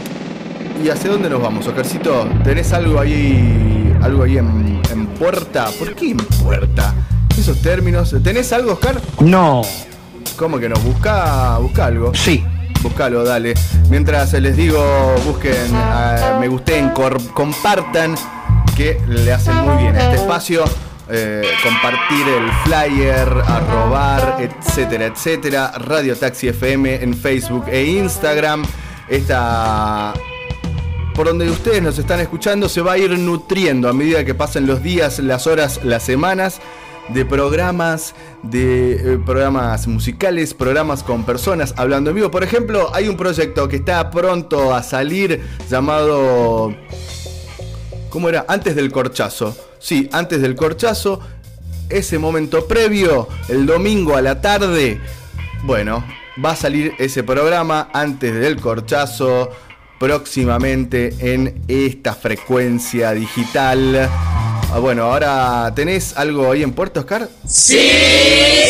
¿Y 0.83 0.89
hacia 0.91 1.11
dónde 1.11 1.29
nos 1.29 1.43
vamos, 1.43 1.67
Oscarcito? 1.67 2.29
¿Tenés 2.45 2.73
algo 2.73 3.01
ahí, 3.01 3.97
algo 4.01 4.23
ahí 4.23 4.39
en, 4.39 4.81
en 4.91 5.07
puerta? 5.09 5.71
¿Por 5.79 5.95
qué 5.95 6.11
en 6.11 6.19
puerta? 6.19 6.95
Esos 7.37 7.61
términos. 7.61 8.15
¿Tenés 8.23 8.53
algo, 8.53 8.73
Oscar? 8.75 9.01
No. 9.21 9.63
¿Cómo 10.37 10.59
que 10.59 10.69
no? 10.69 10.77
Busca, 10.77 11.59
busca 11.59 11.87
algo. 11.87 12.15
Sí. 12.15 12.45
Búscalo, 12.83 13.25
dale. 13.25 13.55
Mientras 13.91 14.33
les 14.35 14.57
digo, 14.57 15.15
busquen, 15.27 15.75
eh, 15.75 16.37
me 16.41 16.49
gusten, 16.49 16.91
compartan, 17.35 18.15
que 18.77 19.01
le 19.09 19.33
hacen 19.33 19.57
muy 19.57 19.77
bien 19.83 19.97
a 19.97 20.05
este 20.05 20.17
espacio. 20.17 20.65
eh, 21.11 21.43
compartir 21.63 22.27
el 22.29 22.53
flyer, 22.65 23.29
arrobar, 23.47 24.37
etcétera, 24.41 25.07
etcétera. 25.07 25.73
Radio 25.79 26.15
Taxi 26.17 26.49
FM 26.49 27.03
en 27.03 27.15
Facebook 27.15 27.65
e 27.69 27.83
Instagram. 27.85 28.63
Esta 29.09 30.13
por 31.15 31.27
donde 31.27 31.51
ustedes 31.51 31.83
nos 31.83 31.99
están 31.99 32.21
escuchando 32.21 32.69
se 32.69 32.81
va 32.81 32.93
a 32.93 32.99
ir 32.99 33.19
nutriendo 33.19 33.89
a 33.89 33.93
medida 33.93 34.25
que 34.25 34.35
pasen 34.35 34.67
los 34.67 34.83
días, 34.83 35.19
las 35.19 35.49
horas, 35.49 35.81
las 35.83 36.05
semanas 36.05 36.61
de 37.09 37.25
programas, 37.25 38.15
de 38.43 39.15
eh, 39.15 39.19
programas 39.25 39.87
musicales, 39.87 40.55
programas 40.55 41.03
con 41.03 41.25
personas 41.25 41.75
hablando 41.77 42.11
en 42.11 42.17
vivo. 42.17 42.31
Por 42.31 42.45
ejemplo, 42.45 42.91
hay 42.95 43.09
un 43.09 43.17
proyecto 43.17 43.69
que 43.69 43.77
está 43.77 44.11
pronto 44.11 44.75
a 44.75 44.83
salir 44.83 45.43
llamado... 45.69 46.75
¿Cómo 48.11 48.29
era? 48.29 48.47
Antes 48.49 48.75
del 48.75 48.91
corchazo. 48.91 49.57
Sí, 49.79 50.09
antes 50.13 50.41
del 50.41 50.55
corchazo. 50.55 51.21
Ese 51.89 52.19
momento 52.19 52.67
previo, 52.67 53.29
el 53.49 53.67
domingo 53.67 54.17
a 54.17 54.23
la 54.23 54.41
tarde. 54.41 55.01
Bueno, 55.65 56.05
va 56.43 56.53
a 56.53 56.57
salir 56.57 56.95
ese 56.99 57.23
programa 57.23 57.91
antes 57.93 58.35
del 58.35 58.61
corchazo 58.61 59.51
próximamente 59.99 61.15
en 61.21 61.63
esta 61.69 62.15
frecuencia 62.15 63.13
digital. 63.13 64.09
Ah, 64.71 64.81
bueno, 64.81 65.05
ahora 65.05 65.73
tenés 65.75 66.15
algo 66.17 66.53
ahí 66.53 66.63
en 66.63 66.73
Puerto 66.73 67.01
Oscar. 67.01 67.27
Sí, 67.47 67.91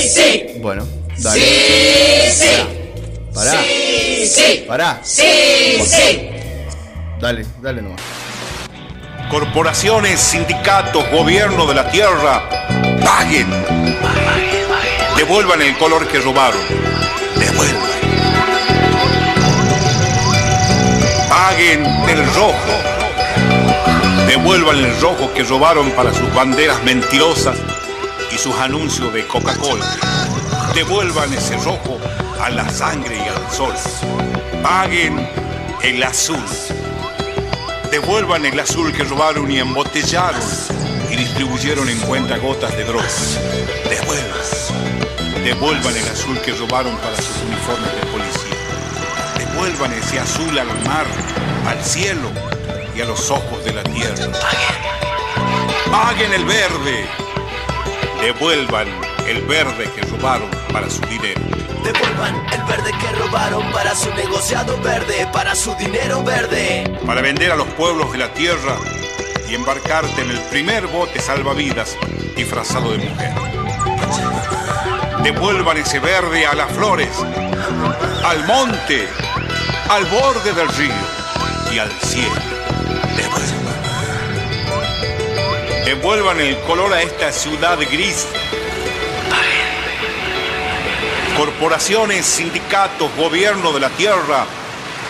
sí. 0.09 0.59
Bueno, 0.61 0.87
dale. 1.19 1.41
Sí, 1.41 2.45
sí. 2.45 3.35
Pará. 3.35 3.53
Sí, 3.63 4.27
sí. 4.27 4.65
Pará. 4.69 5.01
Sí, 5.03 5.83
sí. 5.85 6.29
Dale, 7.21 7.45
dale 7.61 7.83
nomás. 7.83 8.01
Corporaciones, 9.29 10.21
sindicatos, 10.21 11.05
gobierno 11.11 11.67
de 11.67 11.75
la 11.75 11.91
tierra, 11.91 12.49
paguen. 13.05 13.49
Devuelvan 15.17 15.61
el 15.63 15.77
color 15.79 16.07
que 16.07 16.21
robaron. 16.21 16.61
Devuelvan. 17.37 17.89
Paguen 21.29 21.85
el 21.85 22.25
rojo. 22.35 22.98
Devuelvan 24.29 24.77
el 24.77 25.01
rojo 25.01 25.33
que 25.33 25.43
robaron 25.43 25.91
para 25.93 26.13
sus 26.13 26.33
banderas 26.35 26.85
mentirosas 26.85 27.57
y 28.31 28.37
sus 28.37 28.55
anuncios 28.57 29.11
de 29.15 29.27
Coca-Cola. 29.27 29.87
Devuelvan 30.75 31.33
ese 31.33 31.57
rojo 31.57 31.99
a 32.39 32.51
la 32.51 32.69
sangre 32.69 33.17
y 33.17 33.27
al 33.27 33.51
sol. 33.51 33.73
Paguen 34.63 35.27
el 35.83 36.03
azul. 36.03 36.45
Devuelvan 37.91 38.45
el 38.45 38.61
azul 38.61 38.93
que 38.93 39.03
robaron 39.05 39.51
y 39.51 39.61
embotellaron 39.61 40.43
y 41.11 41.17
distribuyeron 41.17 41.89
en 41.89 41.99
cuentagotas 42.01 42.77
de 42.77 42.85
drogas. 42.85 43.39
Devuelvan. 43.89 45.43
Devuelvan 45.43 45.97
el 45.97 46.07
azul 46.07 46.39
que 46.43 46.53
robaron 46.53 46.95
para 46.99 47.17
sus 47.17 47.35
uniformes 47.47 47.95
de 47.99 48.07
policía. 48.09 48.57
Devuelvan 49.39 49.93
ese 49.95 50.21
azul 50.21 50.59
al 50.59 50.67
mar, 50.85 51.07
al 51.67 51.83
cielo 51.83 52.48
y 52.99 53.01
a 53.01 53.05
los 53.05 53.31
ojos 53.31 53.65
de 53.65 53.73
la 53.73 53.85
tierra. 53.85 54.17
Paguen. 54.17 55.93
Paguen 55.93 56.33
el 56.33 56.45
verde. 56.45 57.07
Devuelvan 58.21 58.89
el 59.29 59.41
verde 59.43 59.89
que 59.95 60.01
robaron 60.03 60.51
para 60.73 60.91
su 60.91 61.01
dinero. 61.03 61.41
Devuelvan 61.85 62.35
el 62.53 62.63
verde 62.65 62.91
que 62.99 63.13
robaron 63.13 63.71
para 63.73 63.95
su 63.95 64.13
negociado 64.15 64.77
verde, 64.81 65.29
para 65.33 65.55
su 65.55 65.77
dinero 65.77 66.25
verde. 66.25 66.93
Para 67.07 67.21
vender 67.21 67.53
a 67.53 67.57
los 67.57 67.69
pueblos 67.69 68.11
de 68.11 68.19
la 68.19 68.35
tierra 68.35 68.77
y 69.49 69.55
embarcarte 69.55 70.21
en 70.21 70.31
el 70.31 70.41
primer 70.51 70.89
bote 70.89 71.21
salvavidas 71.21 71.97
disfrazado 72.35 72.91
de 72.91 72.99
mujer. 72.99 73.33
Devuelvan 75.23 75.77
ese 75.77 76.01
verde 76.01 76.47
a 76.47 76.55
las 76.55 76.73
flores, 76.73 77.11
al 78.25 78.45
monte, 78.47 79.09
al 79.89 80.05
borde 80.07 80.53
del 80.53 80.69
río 80.71 80.95
y 81.73 81.79
al 81.79 81.93
cielo. 82.01 82.58
Devuelvan. 83.19 83.83
Devuelvan 85.85 86.41
el 86.41 86.57
color 86.61 86.93
a 86.93 87.03
esta 87.03 87.33
ciudad 87.33 87.79
gris. 87.79 88.29
Corporaciones, 91.37 92.25
sindicatos, 92.27 93.11
gobierno 93.17 93.73
de 93.73 93.81
la 93.81 93.91
tierra. 93.91 94.47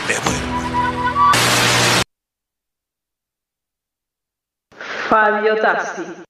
Devuelvan. 0.06 0.48
Fabio 5.08 5.56
Tassi. 5.56 6.27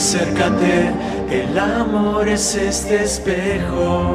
Acércate, 0.00 0.94
el 1.30 1.58
amor 1.58 2.26
es 2.26 2.54
este 2.54 3.02
espejo. 3.04 4.09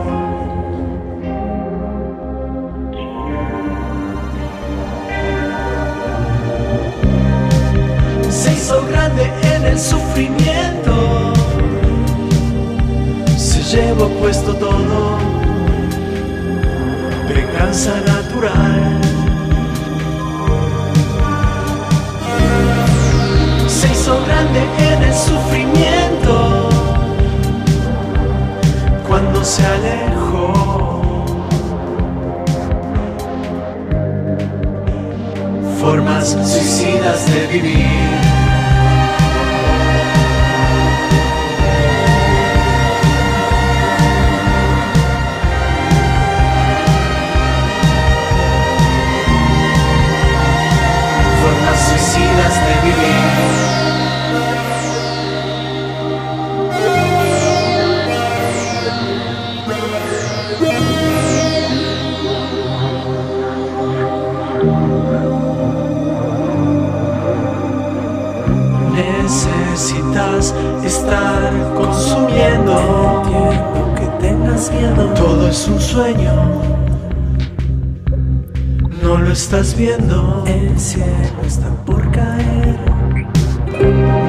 Todo 74.68 75.48
es 75.48 75.68
un 75.68 75.80
sueño. 75.80 76.34
No 79.04 79.18
lo 79.18 79.32
estás 79.32 79.78
viendo. 79.78 80.44
El 80.48 80.80
cielo 80.80 81.06
está 81.46 81.70
por 81.86 82.10
caer. 82.10 82.76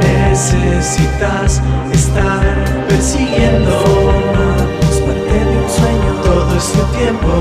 Necesitas 0.03 1.63
estar 1.91 2.45
persiguiendo. 2.87 3.71
Formamos 3.71 4.97
parte 5.07 5.45
de 5.45 5.57
un 5.57 5.71
sueño. 5.71 6.13
Todo 6.23 6.57
es 6.57 6.73
tu 6.73 6.83
tiempo. 6.99 7.33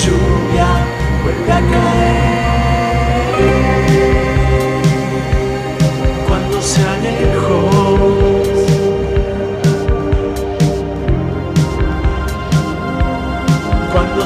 Lluvia 0.00 0.68
vuelve 1.24 1.52
a 1.52 1.60
caer. 1.72 1.85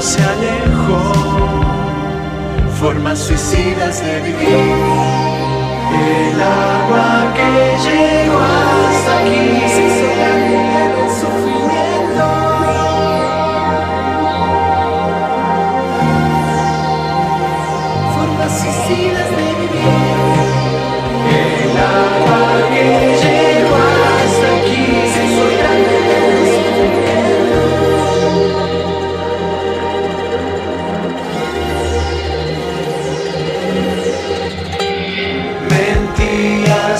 Se 0.00 0.22
alejó. 0.22 1.12
Formas 2.80 3.18
suicidas 3.18 4.02
de 4.02 4.20
vivir. 4.22 4.48
El 5.92 6.40
agua 6.40 7.34
que 7.34 7.76
llegó 7.84 8.40
hasta 8.40 9.20
aquí 9.20 10.09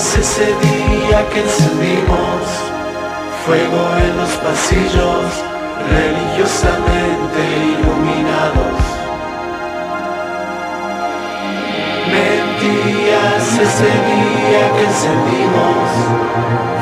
Mentías 0.01 0.17
ese 0.17 0.45
día 0.45 1.29
que 1.29 1.41
encendimos 1.41 2.41
fuego 3.45 3.81
en 4.03 4.17
los 4.17 4.31
pasillos 4.37 5.25
religiosamente 5.93 7.41
iluminados. 7.69 8.81
Mentías 12.09 13.45
ese 13.61 13.91
día 14.09 14.63
que 14.75 14.83
encendimos 14.89 15.85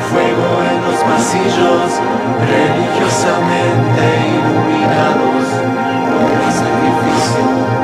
fuego 0.08 0.48
en 0.70 0.78
los 0.86 0.98
pasillos 1.04 2.00
religiosamente 2.48 4.02
iluminados 4.32 5.44
por 6.08 6.30
el 6.40 6.52
sacrificio. 6.56 7.79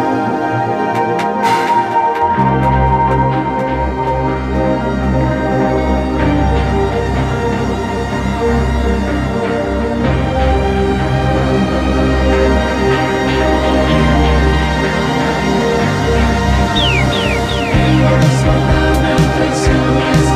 El 19.86 20.35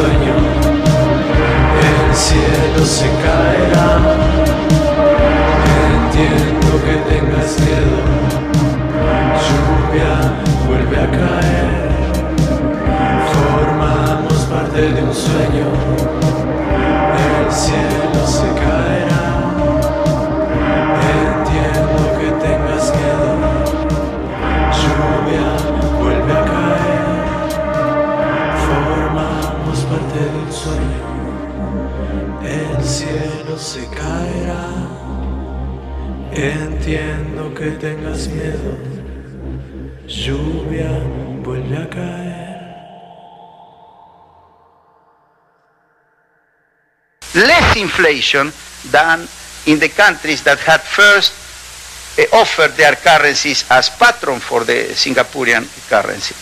el 0.00 0.06
cielo 2.14 2.84
se 2.84 3.08
caerá. 3.22 3.88
Entiendo 5.94 6.70
que 6.84 6.94
tengas 7.10 7.50
miedo, 7.60 7.98
lluvia 9.44 10.12
vuelve 10.66 10.96
a 10.96 10.98
caer. 11.10 11.78
Formamos 13.32 14.38
parte 14.44 14.80
de 14.80 15.00
un 15.02 15.14
sueño, 15.14 15.66
el 17.46 17.52
cielo 17.52 18.20
se 18.26 18.48
caerá. 18.60 19.03
se 33.58 33.86
caerá. 33.88 34.68
Entiendo 36.32 37.54
que 37.54 37.70
tengas 37.72 38.26
miedo, 38.28 38.76
lluvia 40.06 40.90
vuelve 41.42 41.76
a 41.76 41.88
caer. 41.88 42.54
Less 47.34 47.76
inflation 47.76 48.52
than 48.90 49.28
in 49.66 49.78
the 49.78 49.88
countries 49.88 50.42
that 50.42 50.58
had 50.58 50.80
first 50.82 51.32
eh, 52.18 52.26
offered 52.32 52.76
their 52.76 52.96
currencies 52.96 53.64
as 53.70 53.90
patron 53.90 54.40
for 54.40 54.64
the 54.64 54.94
Singaporean 54.94 55.66
currency. 55.88 56.34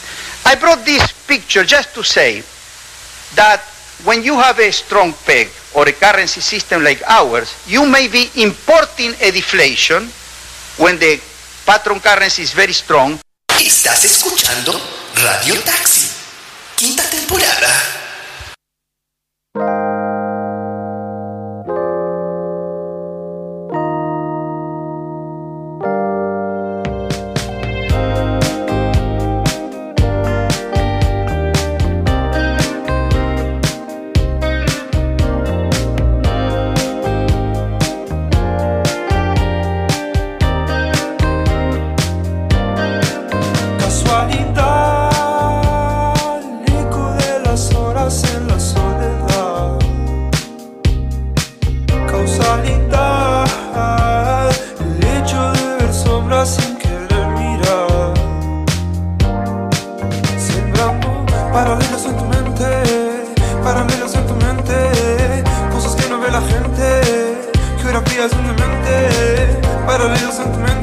I 0.45 0.55
brought 0.57 0.85
this 0.85 1.13
picture 1.27 1.65
just 1.65 1.95
to 1.95 2.03
say 2.03 2.43
that 3.35 3.61
when 4.05 4.23
you 4.23 4.35
have 4.35 4.59
a 4.59 4.71
strong 4.73 5.15
peg, 5.25 5.49
or 5.75 5.89
a 5.89 5.93
currency 5.93 6.41
system 6.41 6.83
like 6.83 7.03
ours, 7.07 7.55
you 7.67 7.87
may 7.87 8.09
be 8.09 8.31
importing 8.37 9.15
a 9.21 9.31
deflation 9.31 10.09
when 10.77 10.99
the 10.99 11.21
patron 11.67 12.01
currency 12.01 12.43
is 12.43 12.53
very 12.53 12.73
strong. 12.73 13.19
Estás 13.61 14.05
escuchando 14.05 14.73
Radio 15.15 15.61
Taxi, 15.63 16.11
quinta 16.77 17.03
temporada. 17.09 18.02
doesn't 70.43 70.82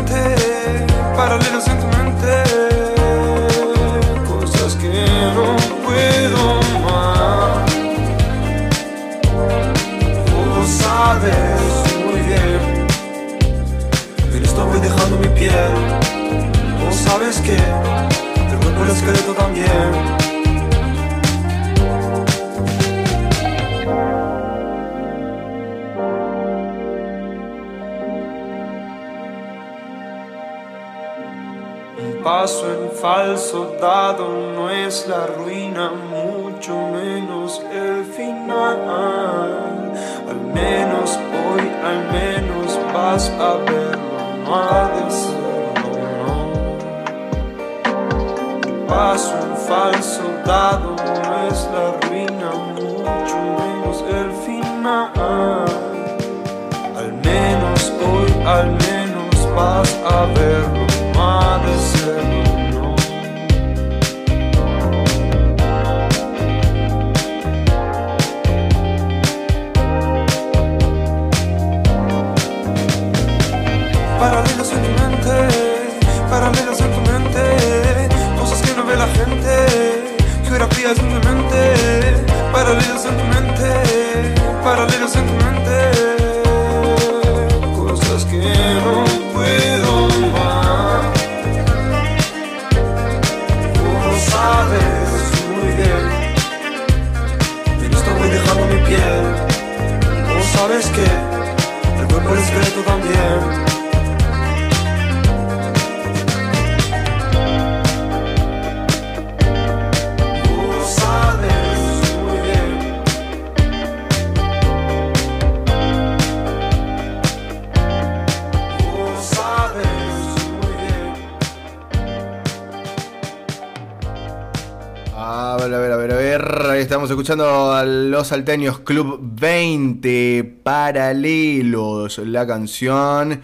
Salteños 128.39 128.79
Club 128.79 129.19
20 129.21 130.59
Paralelos, 130.63 132.19
la 132.19 132.47
canción. 132.47 133.41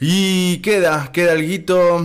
Y 0.00 0.56
queda, 0.62 1.12
queda 1.12 1.32
alguito. 1.32 2.02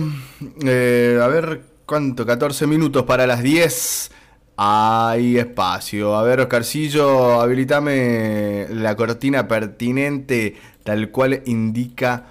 Eh, 0.62 1.18
a 1.22 1.26
ver, 1.28 1.62
¿cuánto? 1.86 2.26
14 2.26 2.66
minutos 2.66 3.04
para 3.04 3.26
las 3.26 3.42
10. 3.42 4.10
Hay 4.58 5.38
espacio. 5.38 6.16
A 6.16 6.22
ver, 6.22 6.40
Oscarcillo, 6.40 7.40
habilitame 7.40 8.66
la 8.68 8.94
cortina 8.94 9.48
pertinente, 9.48 10.54
tal 10.84 11.10
cual 11.10 11.44
indica 11.46 12.26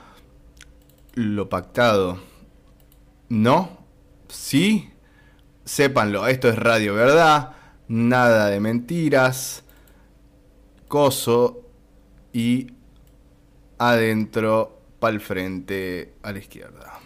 lo 1.16 1.50
pactado. 1.50 2.20
¿No? 3.30 3.80
¿Sí? 4.28 4.92
Sépanlo, 5.64 6.28
esto 6.28 6.50
es 6.50 6.56
radio, 6.56 6.94
¿verdad? 6.94 7.55
nada 7.88 8.48
de 8.48 8.60
mentiras, 8.60 9.64
coso 10.88 11.62
y 12.34 12.68
adentro, 13.78 14.82
para 15.00 15.14
el 15.14 15.22
frente, 15.22 16.14
a 16.24 16.32
la 16.32 16.40
izquierda. 16.40 17.05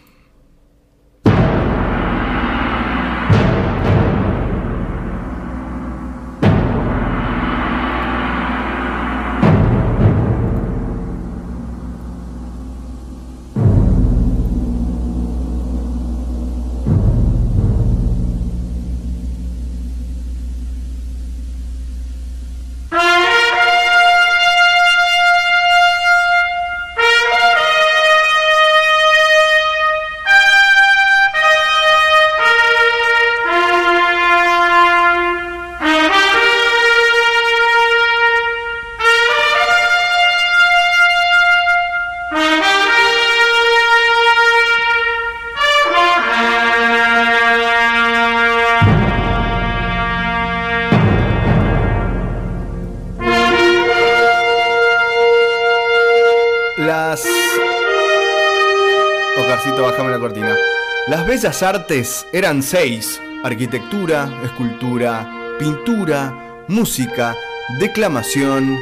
Bellas 61.30 61.62
artes 61.62 62.26
eran 62.32 62.60
seis: 62.60 63.20
arquitectura, 63.44 64.28
escultura, 64.44 65.54
pintura, 65.60 66.64
música, 66.66 67.36
declamación 67.78 68.76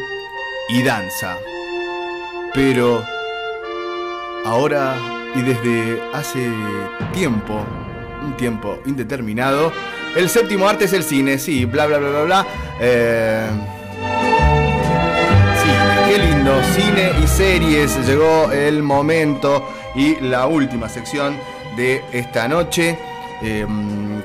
y 0.71 0.83
danza. 0.83 1.37
Pero 2.55 3.05
ahora 4.47 4.97
y 5.35 5.43
desde 5.43 6.01
hace 6.15 6.51
tiempo, 7.13 7.67
un 8.25 8.35
tiempo 8.39 8.79
indeterminado, 8.87 9.71
el 10.17 10.31
séptimo 10.31 10.67
arte 10.67 10.87
es 10.87 10.95
el 10.95 11.03
cine, 11.03 11.37
sí, 11.37 11.67
bla 11.67 11.85
bla 11.85 11.99
bla 11.99 12.09
bla 12.09 12.23
bla. 12.23 12.47
Eh, 12.81 13.47
cine, 15.63 16.09
qué 16.09 16.19
lindo, 16.19 16.63
cine 16.75 17.13
y 17.23 17.27
series, 17.27 18.07
llegó 18.07 18.51
el 18.51 18.83
momento 18.83 19.69
y 19.95 20.17
la 20.23 20.47
última 20.47 20.89
sección 20.89 21.37
de 21.79 22.03
esta 22.13 22.49
noche, 22.49 22.99
eh, 23.41 23.65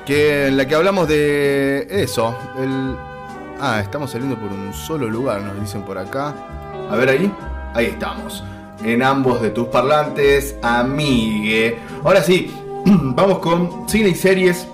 que, 0.04 0.48
en 0.48 0.56
la 0.56 0.66
que 0.66 0.74
hablamos 0.74 1.08
de 1.08 1.86
eso, 1.88 2.36
el... 2.58 2.96
Ah, 3.60 3.78
estamos 3.80 4.10
saliendo 4.10 4.36
por 4.36 4.50
un 4.50 4.74
solo 4.74 5.08
lugar, 5.08 5.40
nos 5.40 5.58
dicen 5.60 5.82
por 5.82 5.96
acá. 5.96 6.34
A 6.90 6.96
ver 6.96 7.08
ahí, 7.10 7.32
ahí 7.72 7.86
estamos. 7.86 8.42
En 8.84 9.02
ambos 9.02 9.40
de 9.40 9.50
tus 9.50 9.68
parlantes, 9.68 10.56
amigue. 10.62 11.78
Ahora 12.02 12.22
sí, 12.22 12.52
vamos 12.84 13.38
con 13.38 13.88
cine 13.88 14.08
y 14.08 14.14
series. 14.14 14.66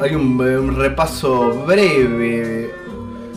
Hay 0.00 0.16
un, 0.16 0.74
repaso 0.76 1.64
breve 1.64 2.74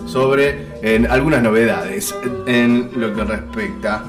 sobre 0.07 1.05
algunas 1.07 1.43
novedades 1.43 2.15
en 2.47 2.89
lo 2.95 3.13
que 3.13 3.23
respecta 3.23 4.03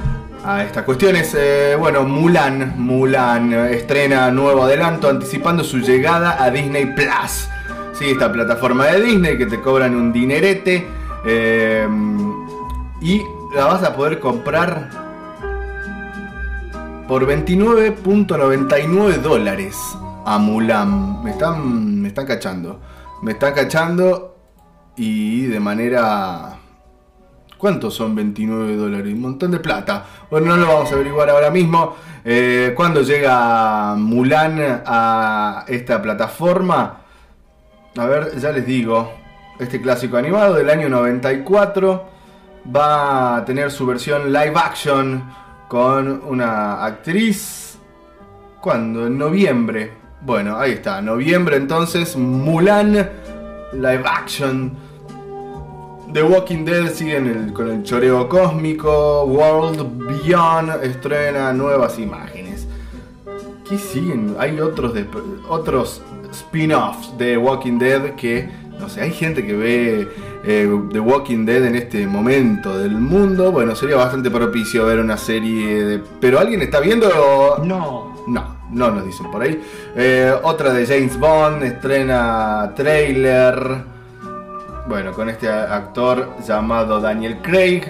a 0.48 0.64
estas 0.64 0.84
cuestiones. 0.84 1.34
Eh, 1.38 1.76
bueno, 1.78 2.04
Mulan, 2.04 2.74
Mulan 2.78 3.52
eh, 3.52 3.74
estrena 3.74 4.30
nuevo 4.30 4.62
adelanto 4.62 5.10
anticipando 5.10 5.62
su 5.62 5.78
llegada 5.78 6.42
a 6.42 6.50
Disney 6.50 6.86
Plus. 6.86 7.50
Sí, 7.92 8.06
esta 8.10 8.32
plataforma 8.32 8.86
de 8.86 9.02
Disney 9.02 9.36
que 9.36 9.44
te 9.44 9.60
cobran 9.60 9.94
un 9.94 10.10
dinerete 10.10 10.86
eh, 11.26 11.86
y 13.02 13.22
la 13.54 13.66
vas 13.66 13.82
a 13.82 13.94
poder 13.94 14.20
comprar 14.20 14.88
por 17.06 17.26
29.99 17.26 19.16
dólares 19.18 19.76
a 20.24 20.38
Mulan. 20.38 21.22
Me 21.22 21.32
están, 21.32 22.00
me 22.00 22.08
están 22.08 22.24
cachando. 22.24 22.80
Me 23.22 23.32
están 23.32 23.52
cachando 23.52 24.36
y 24.96 25.44
de 25.46 25.60
manera... 25.60 26.54
¿Cuántos 27.58 27.94
son 27.94 28.14
29 28.14 28.76
dólares? 28.76 29.12
Un 29.12 29.20
montón 29.20 29.50
de 29.50 29.58
plata. 29.58 30.04
Bueno, 30.30 30.54
no 30.54 30.56
lo 30.58 30.68
vamos 30.68 30.92
a 30.92 30.94
averiguar 30.94 31.28
ahora 31.28 31.50
mismo. 31.50 31.96
Eh, 32.24 32.72
¿Cuándo 32.76 33.02
llega 33.02 33.96
Mulan 33.96 34.82
a 34.86 35.64
esta 35.66 36.00
plataforma? 36.00 37.00
A 37.96 38.06
ver, 38.06 38.38
ya 38.38 38.52
les 38.52 38.64
digo. 38.64 39.12
Este 39.58 39.80
clásico 39.80 40.16
animado 40.16 40.54
del 40.54 40.70
año 40.70 40.88
94 40.88 42.08
va 42.74 43.38
a 43.38 43.44
tener 43.44 43.72
su 43.72 43.86
versión 43.86 44.32
live 44.32 44.54
action 44.54 45.24
con 45.66 46.22
una 46.28 46.84
actriz. 46.84 47.76
¿Cuándo? 48.60 49.08
En 49.08 49.18
noviembre. 49.18 49.92
Bueno, 50.20 50.56
ahí 50.56 50.72
está. 50.72 51.02
Noviembre 51.02 51.56
entonces. 51.56 52.16
Mulan 52.16 52.92
live 53.72 54.04
action. 54.06 54.87
The 56.12 56.22
Walking 56.22 56.64
Dead 56.64 56.88
sigue 56.92 57.16
en 57.16 57.26
el- 57.26 57.52
con 57.52 57.68
el 57.70 57.82
choreo 57.82 58.28
cósmico. 58.28 59.24
World 59.24 60.06
Beyond 60.08 60.82
estrena 60.82 61.52
nuevas 61.52 61.98
imágenes. 61.98 62.66
¿Qué 63.68 63.76
siguen? 63.78 64.34
Hay 64.38 64.58
otros, 64.60 64.94
de- 64.94 65.06
otros 65.48 66.00
spin-offs 66.32 67.16
de 67.18 67.36
Walking 67.36 67.78
Dead 67.78 68.14
que, 68.14 68.48
no 68.80 68.88
sé, 68.88 69.02
hay 69.02 69.12
gente 69.12 69.46
que 69.46 69.52
ve 69.54 70.08
eh, 70.44 70.80
The 70.92 71.00
Walking 71.00 71.44
Dead 71.44 71.64
en 71.66 71.74
este 71.76 72.06
momento 72.06 72.78
del 72.78 72.92
mundo. 72.92 73.52
Bueno, 73.52 73.74
sería 73.74 73.96
bastante 73.96 74.30
propicio 74.30 74.86
ver 74.86 75.00
una 75.00 75.16
serie 75.18 75.84
de... 75.84 75.98
¿Pero 76.20 76.38
alguien 76.38 76.62
está 76.62 76.80
viendo? 76.80 77.08
No. 77.64 78.14
No, 78.26 78.56
no 78.70 78.90
nos 78.90 79.04
dicen 79.04 79.30
por 79.30 79.42
ahí. 79.42 79.60
Eh, 79.96 80.32
otra 80.42 80.72
de 80.72 80.86
James 80.86 81.18
Bond 81.18 81.62
estrena 81.64 82.72
trailer. 82.76 83.97
Bueno, 84.88 85.12
con 85.12 85.28
este 85.28 85.48
actor 85.48 86.36
llamado 86.46 87.00
Daniel 87.00 87.38
Craig. 87.42 87.82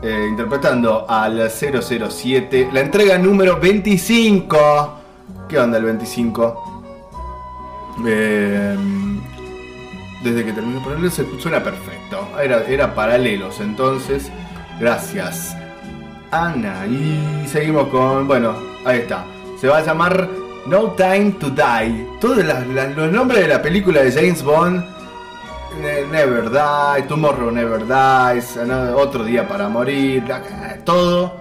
eh, 0.00 0.26
interpretando 0.30 1.06
al 1.08 1.50
007. 1.50 2.68
La 2.72 2.80
entrega 2.80 3.18
número 3.18 3.58
25. 3.58 4.94
¿Qué 5.48 5.58
onda 5.58 5.78
el 5.78 5.84
25? 5.84 6.82
Eh, 8.06 8.76
desde 10.22 10.44
que 10.44 10.52
terminé 10.52 10.78
de 10.78 10.84
ponerlo 10.84 11.10
se 11.10 11.24
suena 11.40 11.62
perfecto. 11.64 12.28
Era, 12.40 12.62
era 12.68 12.94
paralelos 12.94 13.58
entonces. 13.60 14.30
Gracias. 14.78 15.56
Ana. 16.30 16.86
Y 16.86 17.44
seguimos 17.48 17.88
con. 17.88 18.28
Bueno, 18.28 18.54
ahí 18.84 18.98
está. 18.98 19.24
Se 19.60 19.66
va 19.66 19.78
a 19.78 19.84
llamar 19.84 20.28
No 20.66 20.92
Time 20.92 21.32
to 21.40 21.50
Die. 21.50 22.06
Todos 22.20 22.44
los 22.44 23.12
nombres 23.12 23.40
de 23.40 23.48
la 23.48 23.60
película 23.62 24.02
de 24.02 24.12
James 24.12 24.44
Bond. 24.44 24.97
Ne- 25.80 26.06
Never 26.10 26.50
Die, 26.50 27.02
Tomorrow 27.08 27.50
Never 27.50 27.80
Dies, 27.86 28.58
Otro 28.96 29.24
Día 29.24 29.46
para 29.48 29.68
Morir, 29.68 30.24
la- 30.26 30.42
todo 30.84 31.40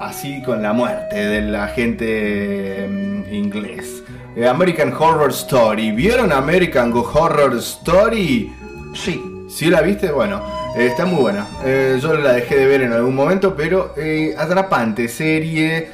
así 0.00 0.42
con 0.42 0.62
la 0.62 0.72
muerte 0.72 1.16
del 1.16 1.54
agente 1.54 2.86
mm, 2.88 3.32
inglés. 3.34 4.02
Eh, 4.36 4.46
American 4.46 4.92
Horror 4.98 5.30
Story. 5.30 5.92
¿Vieron 5.92 6.32
American 6.32 6.92
Horror 6.92 7.54
Story? 7.58 8.52
Sí. 8.94 9.22
¿Sí 9.48 9.66
la 9.66 9.82
viste? 9.82 10.10
Bueno, 10.10 10.42
eh, 10.76 10.86
está 10.86 11.04
muy 11.06 11.20
buena. 11.22 11.46
Eh, 11.64 11.98
yo 12.02 12.14
la 12.14 12.32
dejé 12.32 12.56
de 12.56 12.66
ver 12.66 12.82
en 12.82 12.92
algún 12.92 13.14
momento, 13.14 13.54
pero 13.54 13.94
eh, 13.96 14.34
atrapante 14.36 15.06
serie 15.08 15.88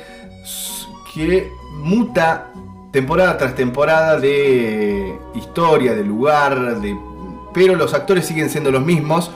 que 1.15 1.51
muta 1.75 2.47
temporada 2.91 3.37
tras 3.37 3.55
temporada 3.55 4.19
de 4.19 5.15
historia, 5.35 5.93
de 5.95 6.05
lugar, 6.05 6.81
de 6.81 6.97
pero 7.53 7.77
los 7.77 7.95
actores 7.95 8.27
siguen 8.27 8.51
siendo 8.51 8.71
los 8.71 8.85
mismos 8.85 9.31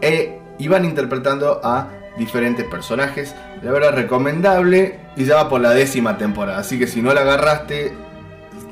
e, 0.00 0.40
y 0.58 0.68
van 0.68 0.84
interpretando 0.84 1.60
a 1.62 1.88
diferentes 2.18 2.64
personajes. 2.66 3.34
La 3.62 3.72
verdad 3.72 3.94
recomendable 3.94 4.98
y 5.16 5.24
ya 5.24 5.36
va 5.36 5.48
por 5.48 5.60
la 5.60 5.70
décima 5.70 6.18
temporada, 6.18 6.58
así 6.58 6.78
que 6.78 6.86
si 6.86 7.02
no 7.02 7.12
la 7.14 7.22
agarraste, 7.22 7.92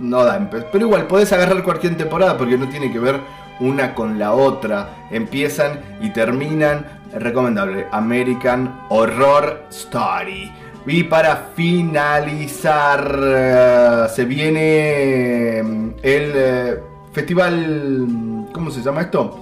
no 0.01 0.25
da. 0.25 0.49
Pero 0.51 0.87
igual 0.87 1.07
podés 1.07 1.33
agarrar 1.33 1.63
cualquier 1.63 1.97
temporada 1.97 2.37
porque 2.37 2.59
no 2.59 2.69
tiene 2.69 2.93
que 2.93 2.99
ver 2.99 3.21
una 3.61 3.95
con 3.95 4.19
la 4.19 4.33
otra. 4.33 4.89
Empiezan 5.11 5.81
y 6.01 6.11
terminan. 6.11 6.87
Recomendable. 7.13 7.87
American 7.93 8.81
Horror 8.89 9.67
Story. 9.71 10.51
Y 10.87 11.05
para 11.05 11.51
finalizar, 11.55 13.19
eh, 13.23 14.07
se 14.15 14.25
viene 14.25 15.63
mm, 15.63 15.89
el 16.03 16.33
eh, 16.35 16.83
festival. 17.13 18.34
¿Cómo 18.55 18.71
se 18.71 18.83
llama 18.83 19.01
esto? 19.01 19.41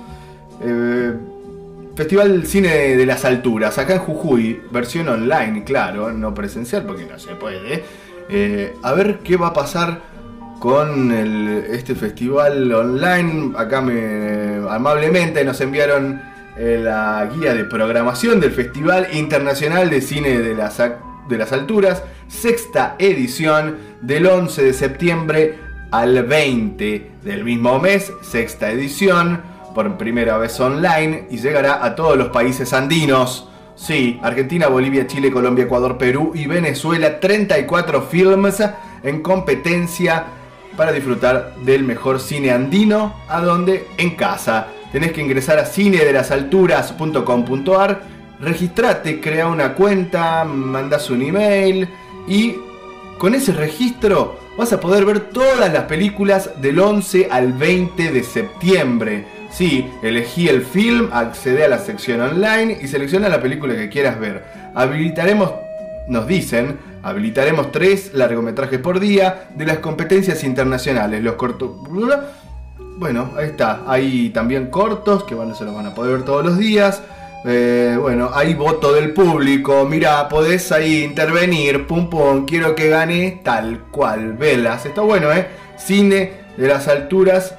Eh, 0.63 1.13
Festival 1.95 2.47
Cine 2.47 2.97
de 2.97 3.05
las 3.05 3.27
Alturas, 3.27 3.77
acá 3.77 3.97
en 3.97 4.01
Jujuy, 4.01 4.63
versión 4.71 5.07
online, 5.11 5.65
claro, 5.65 6.11
no 6.13 6.33
presencial 6.33 6.85
porque 6.87 7.05
no 7.05 7.19
se 7.19 7.35
puede. 7.35 7.85
Eh, 8.31 8.75
a 8.83 8.95
ver 8.95 9.19
qué 9.19 9.37
va 9.37 9.49
a 9.49 9.53
pasar 9.53 10.01
con 10.59 11.13
este 11.13 11.95
festival 11.95 12.73
online. 12.73 13.53
Acá 13.59 13.83
me, 13.83 14.67
amablemente 14.71 15.45
nos 15.45 15.61
enviaron 15.61 16.23
eh, 16.57 16.81
la 16.83 17.29
guía 17.37 17.53
de 17.53 17.65
programación 17.65 18.41
del 18.41 18.53
Festival 18.53 19.09
Internacional 19.13 19.91
de 19.91 20.01
Cine 20.01 20.39
de 20.39 20.55
las, 20.55 20.79
de 20.79 21.37
las 21.37 21.53
Alturas, 21.53 22.03
sexta 22.29 22.97
edición 22.99 23.77
del 24.01 24.27
11 24.27 24.63
de 24.63 24.73
septiembre 24.73 25.72
al 25.93 26.25
20 26.25 27.12
del 27.23 27.45
mismo 27.45 27.79
mes, 27.79 28.12
sexta 28.23 28.69
edición 28.71 29.43
por 29.75 29.97
primera 29.97 30.37
vez 30.39 30.59
online 30.59 31.29
y 31.31 31.37
llegará 31.39 31.85
a 31.85 31.95
todos 31.95 32.17
los 32.17 32.31
países 32.31 32.73
andinos. 32.73 33.49
Sí, 33.75 34.19
Argentina, 34.23 34.69
Bolivia, 34.69 35.07
Chile, 35.07 35.31
Colombia, 35.31 35.65
Ecuador, 35.65 35.99
Perú 35.99 36.33
y 36.35 36.47
Venezuela, 36.47 37.21
34 37.21 38.03
films 38.03 38.62
en 39.03 39.23
competencia 39.23 40.25
para 40.77 40.93
disfrutar 40.93 41.55
del 41.65 41.85
mejor 41.85 42.21
cine 42.21 42.51
andino, 42.51 43.15
a 43.29 43.41
donde 43.43 43.89
en 43.99 44.17
casa. 44.17 44.69
Tenés 44.93 45.12
que 45.12 45.23
ingresar 45.23 45.59
a 45.59 45.67
cinedelasalturas.com.ar, 45.67 48.03
registrate, 48.41 49.21
crea 49.21 49.49
una 49.49 49.75
cuenta, 49.75 50.45
mandas 50.45 51.11
un 51.11 51.21
email 51.23 51.89
y 52.27 52.57
con 53.23 53.36
ese 53.36 53.52
registro 53.52 54.36
vas 54.59 54.73
a 54.73 54.81
poder 54.81 55.05
ver 55.05 55.20
todas 55.20 55.73
las 55.73 55.84
películas 55.84 56.51
del 56.60 56.81
11 56.81 57.28
al 57.31 57.52
20 57.52 58.10
de 58.10 58.25
septiembre. 58.25 59.26
Sí, 59.49 59.89
elegí 60.02 60.49
el 60.49 60.62
film, 60.62 61.09
accede 61.12 61.65
a 61.65 61.68
la 61.68 61.78
sección 61.78 62.20
online 62.20 62.81
y 62.83 62.89
selecciona 62.89 63.28
la 63.28 63.41
película 63.41 63.76
que 63.76 63.89
quieras 63.89 64.18
ver. 64.18 64.42
Habilitaremos, 64.75 65.52
nos 66.09 66.26
dicen, 66.26 66.78
Habilitaremos 67.05 67.70
tres 67.70 68.12
largometrajes 68.12 68.81
por 68.81 68.99
día 68.99 69.51
de 69.55 69.67
las 69.67 69.78
competencias 69.78 70.42
internacionales. 70.42 71.23
Los 71.23 71.34
cortos. 71.34 71.70
Bueno, 72.99 73.31
ahí 73.36 73.47
está. 73.47 73.83
Hay 73.86 74.31
también 74.31 74.67
cortos 74.67 75.23
que 75.23 75.36
van, 75.36 75.55
se 75.55 75.65
los 75.65 75.76
van 75.76 75.86
a 75.86 75.94
poder 75.94 76.17
ver 76.17 76.25
todos 76.25 76.44
los 76.44 76.59
días. 76.59 77.02
Eh, 77.45 77.99
bueno, 78.01 78.31
hay 78.33 78.55
voto 78.55 78.93
del 78.93 79.12
público. 79.12 79.85
Mira, 79.85 80.29
podés 80.29 80.71
ahí 80.73 81.03
intervenir. 81.03 81.87
Pum 81.87 82.09
pum. 82.09 82.47
Quiero 82.47 82.75
que 82.75 82.89
gane 82.89 83.41
tal 83.43 83.81
cual. 83.91 84.33
Velas. 84.35 84.87
Está 84.87 85.03
bueno, 85.03 85.31
¿eh? 85.33 85.49
Cine 85.77 86.33
de 86.57 86.69
las 86.69 86.89
alturas. 86.89 87.55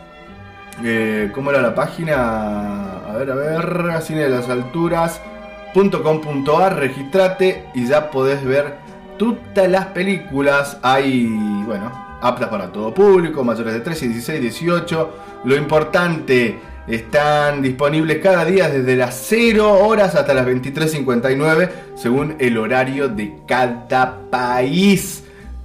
Eh, 0.84 1.30
¿Cómo 1.34 1.52
era 1.52 1.62
la 1.62 1.76
página? 1.76 3.02
A 3.10 3.14
ver, 3.18 3.30
a 3.32 3.36
ver. 3.36 4.02
Cine 4.02 4.24
de 4.24 4.30
las 4.30 4.50
alturas.com.ar. 4.50 6.78
Registrate 6.78 7.66
y 7.74 7.88
ya 7.88 8.10
podés 8.10 8.44
ver 8.46 8.76
todas 9.18 9.70
las 9.70 9.88
películas. 9.88 10.78
Hay, 10.82 11.28
bueno, 11.66 11.92
aptas 12.22 12.48
para 12.50 12.72
todo 12.72 12.94
público, 12.94 13.44
mayores 13.44 13.74
de 13.74 13.82
13, 13.82 14.08
16, 14.08 14.40
18. 14.42 15.10
Lo 15.44 15.58
importante, 15.58 16.58
están 16.88 17.62
disponibles 17.62 18.18
cada 18.20 18.46
día 18.46 18.70
desde 18.70 18.96
las 18.96 19.26
0 19.28 19.86
horas 19.86 20.16
hasta 20.16 20.34
las 20.34 20.46
23.59, 20.46 21.70
según 21.96 22.36
el 22.40 22.58
horario 22.58 23.08
de 23.08 23.36
cada 23.48 24.20
país. 24.30 25.24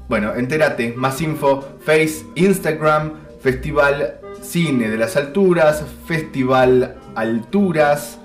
Bueno, 0.08 0.34
entérate, 0.34 0.94
más 0.97 1.20
info, 1.20 1.76
Face, 1.84 2.24
Instagram, 2.34 3.12
Festival 3.42 4.20
Cine 4.42 4.88
de 4.88 4.97
las 4.97 5.16
Alturas, 5.16 5.84
Festival 6.06 6.97
Alturas. 7.14 8.18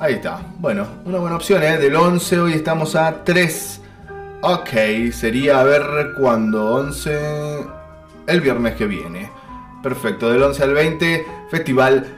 Ahí 0.00 0.14
está. 0.14 0.40
Bueno, 0.58 0.86
una 1.04 1.18
buena 1.18 1.36
opción, 1.36 1.62
¿eh? 1.62 1.78
Del 1.78 1.96
11, 1.96 2.40
hoy 2.40 2.52
estamos 2.52 2.96
a 2.96 3.24
3. 3.24 3.80
Ok, 4.42 4.68
sería 5.12 5.60
a 5.60 5.64
ver 5.64 5.84
cuándo. 6.20 6.74
11. 6.74 7.18
El 8.26 8.40
viernes 8.42 8.74
que 8.74 8.86
viene. 8.86 9.30
Perfecto, 9.86 10.30
del 10.30 10.42
11 10.42 10.64
al 10.64 10.74
20, 10.74 11.26
Festival 11.48 12.08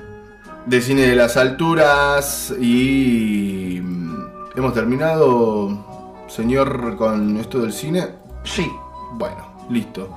de 0.64 0.80
Cine 0.80 1.02
de 1.02 1.14
las 1.14 1.36
Alturas. 1.36 2.54
Y. 2.58 3.78
mm, 3.82 4.24
¿Hemos 4.56 4.72
terminado, 4.72 6.24
señor, 6.28 6.96
con 6.96 7.36
esto 7.36 7.58
del 7.58 7.74
cine? 7.74 8.06
Sí. 8.42 8.72
Bueno, 9.12 9.66
listo. 9.68 10.08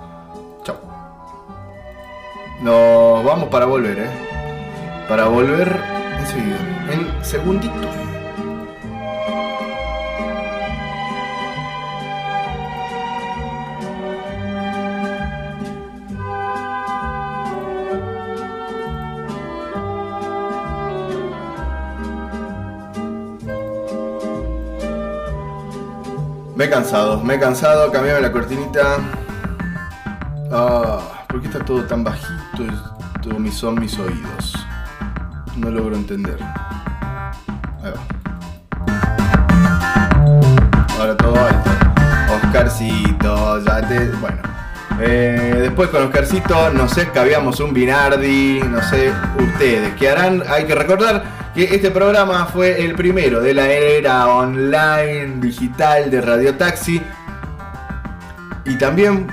Chao. 0.63 0.77
Nos 2.61 3.21
vamos 3.25 3.49
para 3.49 3.65
volver, 3.65 3.99
¿eh? 3.99 4.09
Para 5.09 5.25
volver 5.25 5.77
enseguida. 6.21 6.55
En 6.89 7.25
segunditos. 7.25 8.00
Me 26.61 26.67
he 26.67 26.69
cansado, 26.69 27.23
me 27.23 27.33
he 27.33 27.39
cansado, 27.39 27.91
cambiame 27.91 28.21
la 28.21 28.31
cortinita. 28.31 28.97
Ah, 30.51 30.99
¿por 31.27 31.41
qué 31.41 31.47
está 31.47 31.57
todo 31.65 31.81
tan 31.85 32.03
bajito? 32.03 32.63
Esto 33.15 33.39
mis- 33.39 33.55
son 33.57 33.79
mis 33.79 33.97
oídos. 33.97 34.53
No 35.57 35.71
logro 35.71 35.95
entender. 35.95 36.37
Ahí 37.83 37.91
va. 37.95 38.01
Ahora 40.99 41.17
todo 41.17 41.33
alto. 41.35 41.71
Oscarcito, 42.45 43.59
ya 43.65 43.81
te. 43.87 44.05
Bueno. 44.17 44.37
Eh, 45.01 45.57
después 45.61 45.89
con 45.89 46.03
Oscarcito 46.03 46.69
nos 46.73 46.95
escabiamos 46.95 47.59
un 47.59 47.73
Binardi, 47.73 48.61
no 48.69 48.83
sé 48.83 49.11
ustedes 49.39 49.95
qué 49.95 50.11
harán. 50.11 50.43
Hay 50.47 50.65
que 50.65 50.75
recordar 50.75 51.23
este 51.69 51.91
programa 51.91 52.47
fue 52.47 52.83
el 52.83 52.95
primero 52.95 53.39
de 53.41 53.53
la 53.53 53.69
era 53.69 54.27
online 54.27 55.35
digital 55.39 56.09
de 56.09 56.21
Radio 56.21 56.55
Taxi. 56.55 56.99
Y 58.65 58.75
también 58.77 59.27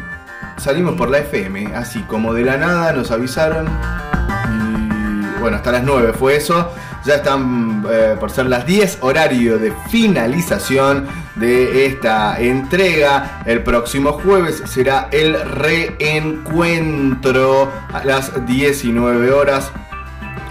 salimos 0.58 0.94
por 0.96 1.08
la 1.10 1.18
FM, 1.18 1.74
así 1.74 2.00
como 2.02 2.34
de 2.34 2.44
la 2.44 2.58
nada 2.58 2.92
nos 2.92 3.10
avisaron. 3.10 3.66
Y 3.66 5.40
bueno, 5.40 5.56
hasta 5.56 5.72
las 5.72 5.82
9 5.84 6.12
fue 6.12 6.36
eso. 6.36 6.70
Ya 7.04 7.16
están 7.16 7.84
eh, 7.90 8.14
por 8.18 8.30
ser 8.30 8.46
las 8.46 8.64
10, 8.66 8.98
horario 9.00 9.58
de 9.58 9.72
finalización 9.88 11.06
de 11.36 11.86
esta 11.86 12.38
entrega. 12.40 13.42
El 13.46 13.62
próximo 13.62 14.12
jueves 14.12 14.62
será 14.66 15.08
el 15.12 15.40
reencuentro 15.40 17.70
a 17.92 18.04
las 18.04 18.44
19 18.44 19.30
horas. 19.30 19.70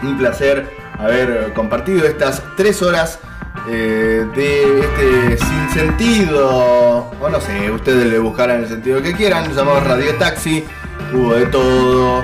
Un 0.02 0.18
placer 0.18 0.77
haber 0.98 1.54
compartido 1.54 2.06
estas 2.06 2.42
3 2.56 2.82
horas 2.82 3.20
eh, 3.70 4.26
de 4.36 4.80
este 4.80 5.46
sinsentido, 5.46 7.12
o 7.20 7.30
no 7.30 7.42
sé, 7.42 7.70
ustedes 7.72 8.06
le 8.06 8.20
buscarán 8.20 8.62
el 8.62 8.68
sentido 8.68 9.02
que 9.02 9.14
quieran, 9.14 9.54
llamado 9.54 9.82
Radio 9.82 10.16
Taxi, 10.16 10.64
hubo 11.14 11.34
de 11.34 11.48
todo, 11.48 12.24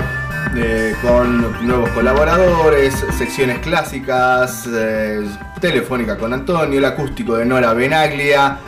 eh, 0.56 0.94
con 1.02 1.66
nuevos 1.66 1.90
colaboradores, 1.90 2.94
secciones 3.18 3.58
clásicas, 3.58 4.66
eh, 4.72 5.26
telefónica 5.60 6.16
con 6.16 6.32
Antonio, 6.32 6.78
el 6.78 6.84
acústico 6.84 7.36
de 7.36 7.44
Nora 7.44 7.74
Benaglia. 7.74 8.58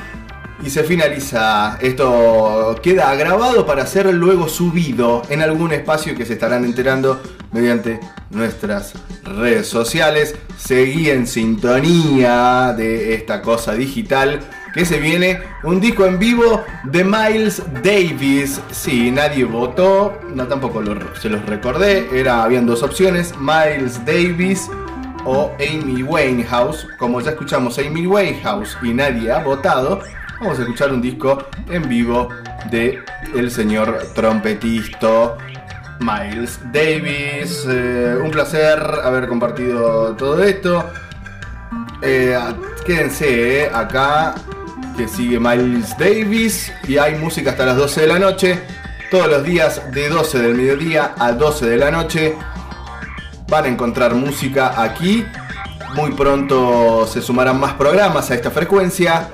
Y 0.65 0.71
se 0.71 0.85
finaliza. 0.85 1.79
Esto 1.81 2.75
queda 2.83 3.15
grabado 3.15 3.67
para 3.67 3.87
ser 3.87 4.13
luego 4.15 4.49
subido 4.49 5.23
en 5.29 5.43
algún 5.43 5.73
espacio 5.73 6.15
que 6.17 6.25
se 6.25 6.33
estarán 6.33 6.65
enterando 6.65 7.21
mediante 7.53 8.01
nuestras 8.31 8.95
redes 9.23 9.69
sociales. 9.69 10.35
Seguí 10.57 11.11
en 11.11 11.27
sintonía 11.27 12.75
de 12.77 13.15
esta 13.15 13.43
cosa 13.43 13.75
digital 13.75 14.41
que 14.75 14.85
se 14.85 14.99
viene 14.99 15.41
un 15.63 15.81
disco 15.81 16.05
en 16.07 16.19
vivo 16.19 16.63
de 16.85 17.05
Miles 17.05 17.63
Davis. 17.83 18.61
Sí, 18.71 19.11
nadie 19.11 19.45
votó, 19.45 20.19
no 20.35 20.47
tampoco 20.49 20.81
lo- 20.83 21.15
se 21.17 21.29
los 21.29 21.45
recordé. 21.47 22.09
Era, 22.13 22.43
habían 22.43 22.67
dos 22.67 22.83
opciones, 22.83 23.35
Miles 23.39 24.05
Davis 24.05 24.69
o 25.25 25.53
Amy 25.61 26.03
Winehouse. 26.03 26.87
Como 26.99 27.21
ya 27.21 27.31
escuchamos 27.31 27.79
Amy 27.79 28.07
Winehouse 28.07 28.77
y 28.83 28.93
nadie 28.93 29.31
ha 29.33 29.39
votado, 29.39 30.01
vamos 30.41 30.59
a 30.59 30.63
escuchar 30.63 30.93
un 30.93 31.01
disco 31.01 31.45
en 31.71 31.89
vivo 31.89 32.29
de 32.71 33.03
el 33.35 33.51
señor 33.51 33.99
trompetista 34.15 35.37
Miles 36.01 36.61
Davis. 36.73 37.67
Eh, 37.69 38.19
un 38.23 38.31
placer 38.31 38.79
haber 39.03 39.29
compartido 39.29 40.15
todo 40.17 40.43
esto. 40.43 40.85
Eh, 42.03 42.39
quédense 42.85 43.65
eh, 43.65 43.71
acá 43.73 44.35
que 44.97 45.09
sigue 45.09 45.39
Miles 45.39 45.97
Davis 45.99 46.73
y 46.87 46.99
hay 46.99 47.17
música 47.17 47.51
hasta 47.51 47.67
las 47.67 47.77
12 47.77 48.03
de 48.03 48.07
la 48.07 48.19
noche. 48.19 48.63
Todos 49.11 49.29
los 49.29 49.45
días 49.45 49.83
de 49.93 50.09
12 50.09 50.39
del 50.39 50.55
mediodía 50.55 51.15
a 51.19 51.33
12 51.33 51.67
de 51.67 51.77
la 51.77 51.91
noche 51.91 52.37
van 53.49 53.65
a 53.65 53.69
encontrar 53.69 54.15
música 54.15 54.83
aquí. 54.83 55.25
Muy 55.95 56.13
pronto 56.13 57.07
se 57.07 57.23
sumarán 57.23 57.59
más 57.59 57.75
programas 57.75 58.31
a 58.31 58.35
esta 58.35 58.51
frecuencia. 58.51 59.29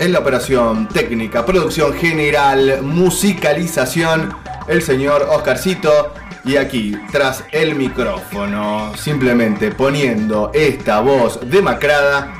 En 0.00 0.12
la 0.12 0.20
operación 0.20 0.86
técnica, 0.88 1.44
producción 1.44 1.92
general, 1.92 2.82
musicalización, 2.82 4.32
el 4.68 4.80
señor 4.82 5.26
Oscarcito. 5.30 6.14
Y 6.44 6.56
aquí, 6.56 6.96
tras 7.10 7.42
el 7.50 7.74
micrófono, 7.74 8.92
simplemente 8.96 9.72
poniendo 9.72 10.52
esta 10.54 11.00
voz 11.00 11.40
demacrada, 11.50 12.32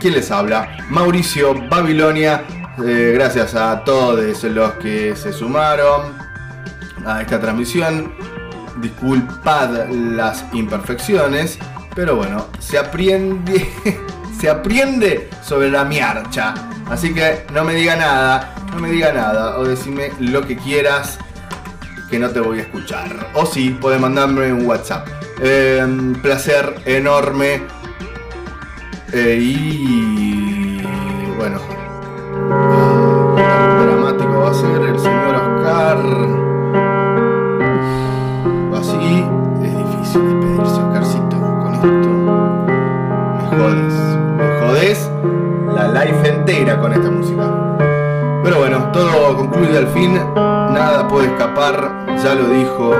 ¿quién 0.00 0.14
les 0.14 0.30
habla? 0.30 0.78
Mauricio 0.88 1.54
Babilonia. 1.68 2.44
Eh, 2.82 3.12
gracias 3.14 3.54
a 3.54 3.84
todos 3.84 4.42
los 4.44 4.72
que 4.74 5.14
se 5.14 5.32
sumaron 5.32 6.16
a 7.04 7.20
esta 7.20 7.38
transmisión. 7.38 8.14
Disculpad 8.80 9.90
las 9.90 10.46
imperfecciones, 10.54 11.58
pero 11.94 12.16
bueno, 12.16 12.46
se 12.58 12.78
aprende, 12.78 13.68
se 14.42 14.50
aprende 14.50 15.30
sobre 15.40 15.70
la 15.70 15.84
miarcha. 15.84 16.52
Así 16.90 17.14
que 17.14 17.46
no 17.54 17.62
me 17.62 17.76
diga 17.76 17.94
nada, 17.94 18.56
no 18.72 18.80
me 18.80 18.90
diga 18.90 19.12
nada, 19.12 19.56
o 19.56 19.64
decime 19.64 20.10
lo 20.18 20.44
que 20.44 20.56
quieras, 20.56 21.16
que 22.10 22.18
no 22.18 22.28
te 22.28 22.40
voy 22.40 22.58
a 22.58 22.62
escuchar. 22.62 23.30
O 23.34 23.46
sí, 23.46 23.70
puedes 23.80 24.00
mandarme 24.00 24.52
un 24.52 24.66
WhatsApp. 24.66 25.06
Eh, 25.40 25.86
placer 26.20 26.74
enorme. 26.86 27.62
Eh, 29.12 29.38
y 29.40 30.82
bueno, 31.36 31.60
dramático 33.78 34.40
va 34.40 34.50
a 34.50 34.54
ser 34.54 34.82
el 34.82 34.98
señor 34.98 35.36
Oscar. 35.36 35.98
Así 38.76 39.24
es 39.62 39.76
difícil 39.78 40.24
despedirse, 40.24 40.80
Oscarcito. 40.80 41.36
Con 41.62 41.74
esto 41.74 42.08
me. 43.68 43.91
Jodes 44.82 45.08
la 45.76 45.86
life 45.86 46.28
entera 46.28 46.80
con 46.80 46.92
esta 46.92 47.08
música. 47.08 47.78
Todo 48.92 49.36
concluye 49.36 49.78
al 49.78 49.86
fin, 49.88 50.14
nada 50.34 51.06
puede 51.08 51.28
escapar, 51.28 52.04
ya 52.22 52.34
lo 52.34 52.48
dijo 52.48 52.90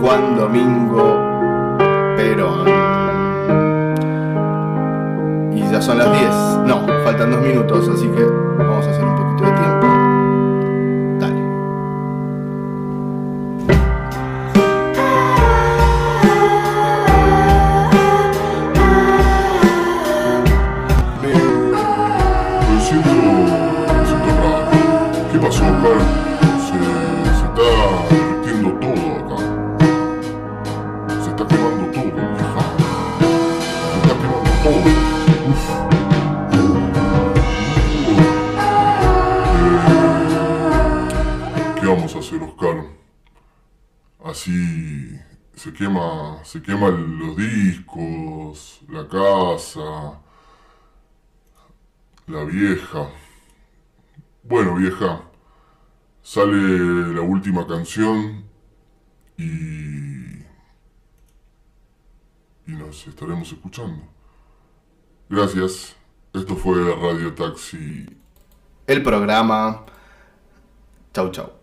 Juan 0.00 0.36
Domingo 0.36 1.18
Perón. 2.16 2.68
Y 5.52 5.70
ya 5.70 5.82
son 5.82 5.98
las 5.98 6.12
10, 6.12 6.30
no, 6.64 6.86
faltan 7.04 7.32
dos 7.32 7.40
minutos, 7.42 7.88
así 7.88 8.06
que 8.06 8.24
vamos 8.24 8.86
a 8.86 8.90
hacer 8.90 9.04
un 9.04 9.16
poquito 9.16 9.44
de 9.44 9.52
tiempo. 9.52 9.99
Así 44.40 45.20
se 45.54 45.70
quema, 45.70 46.42
se 46.44 46.62
queman 46.62 47.18
los 47.18 47.36
discos, 47.36 48.80
la 48.88 49.06
casa, 49.06 50.18
la 52.26 52.44
vieja. 52.44 53.10
Bueno, 54.42 54.76
vieja, 54.76 55.20
sale 56.22 57.12
la 57.12 57.20
última 57.20 57.66
canción 57.66 58.46
y... 59.36 60.38
y 62.66 62.72
nos 62.78 63.06
estaremos 63.06 63.52
escuchando. 63.52 64.02
Gracias. 65.28 65.96
Esto 66.32 66.56
fue 66.56 66.94
Radio 66.94 67.34
Taxi. 67.34 68.06
El 68.86 69.02
programa. 69.02 69.84
Chau, 71.12 71.30
chau. 71.30 71.60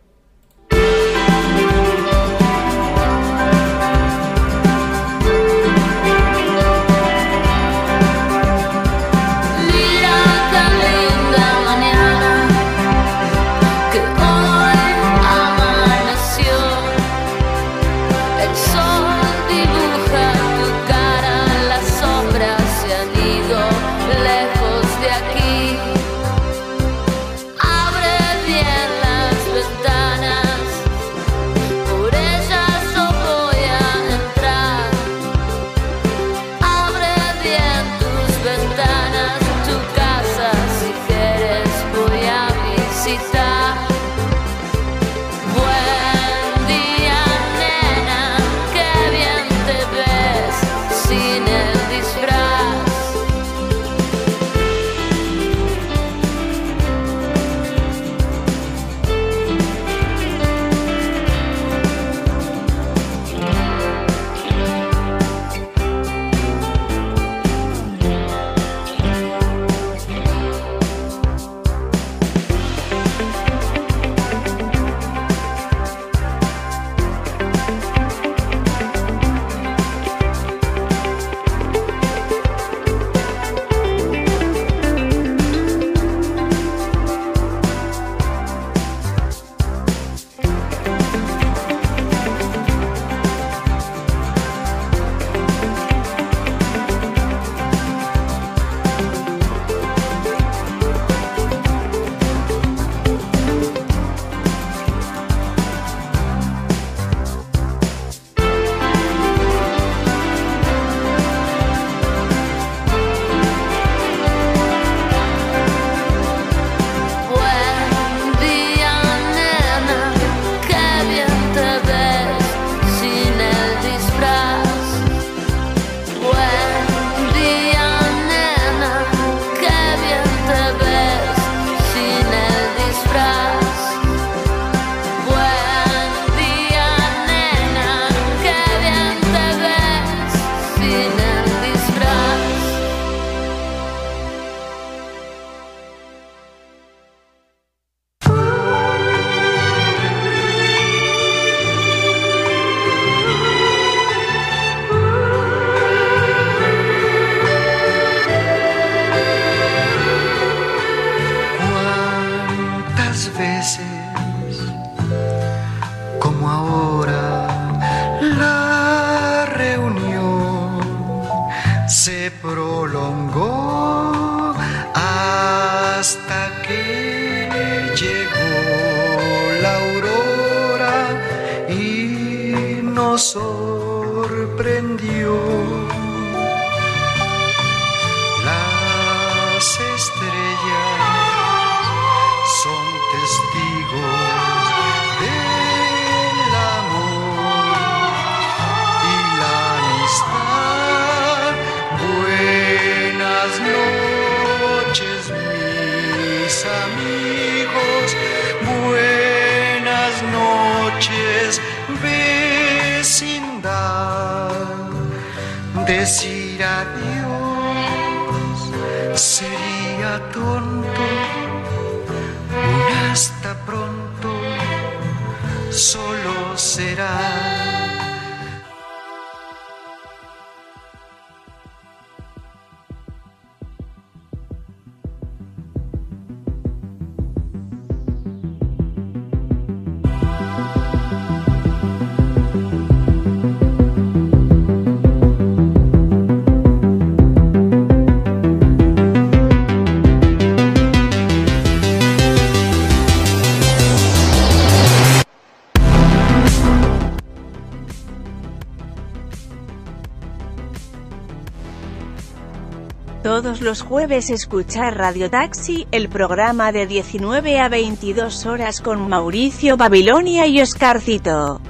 Todos 263.47 263.61
los 263.61 263.81
jueves 263.81 264.29
escuchar 264.29 264.97
Radio 264.97 265.29
Taxi, 265.29 265.87
el 265.93 266.09
programa 266.09 266.73
de 266.73 266.85
19 266.85 267.61
a 267.61 267.69
22 267.69 268.45
horas 268.45 268.81
con 268.81 269.07
Mauricio 269.07 269.77
Babilonia 269.77 270.47
y 270.47 270.59
Oscarcito. 270.59 271.61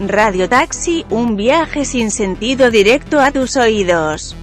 Radio 0.00 0.48
Taxi, 0.48 1.06
un 1.10 1.36
viaje 1.36 1.84
sin 1.84 2.10
sentido 2.10 2.72
directo 2.72 3.20
a 3.20 3.30
tus 3.30 3.56
oídos. 3.56 4.34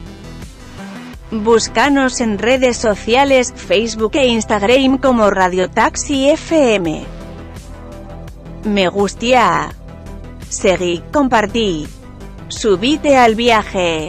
Búscanos 1.32 2.22
en 2.22 2.38
redes 2.38 2.78
sociales, 2.78 3.53
Facebook 3.53 4.11
e 4.14 4.28
Instagram 4.28 5.00
como 5.00 5.30
Radio 5.30 5.69
Taxi 5.69 6.30
FM. 6.30 7.03
Me 8.64 8.88
gustia. 8.88 9.76
Seguí, 10.48 11.03
compartí. 11.11 11.90
Subite 12.48 13.18
al 13.18 13.36
viaje. 13.36 14.09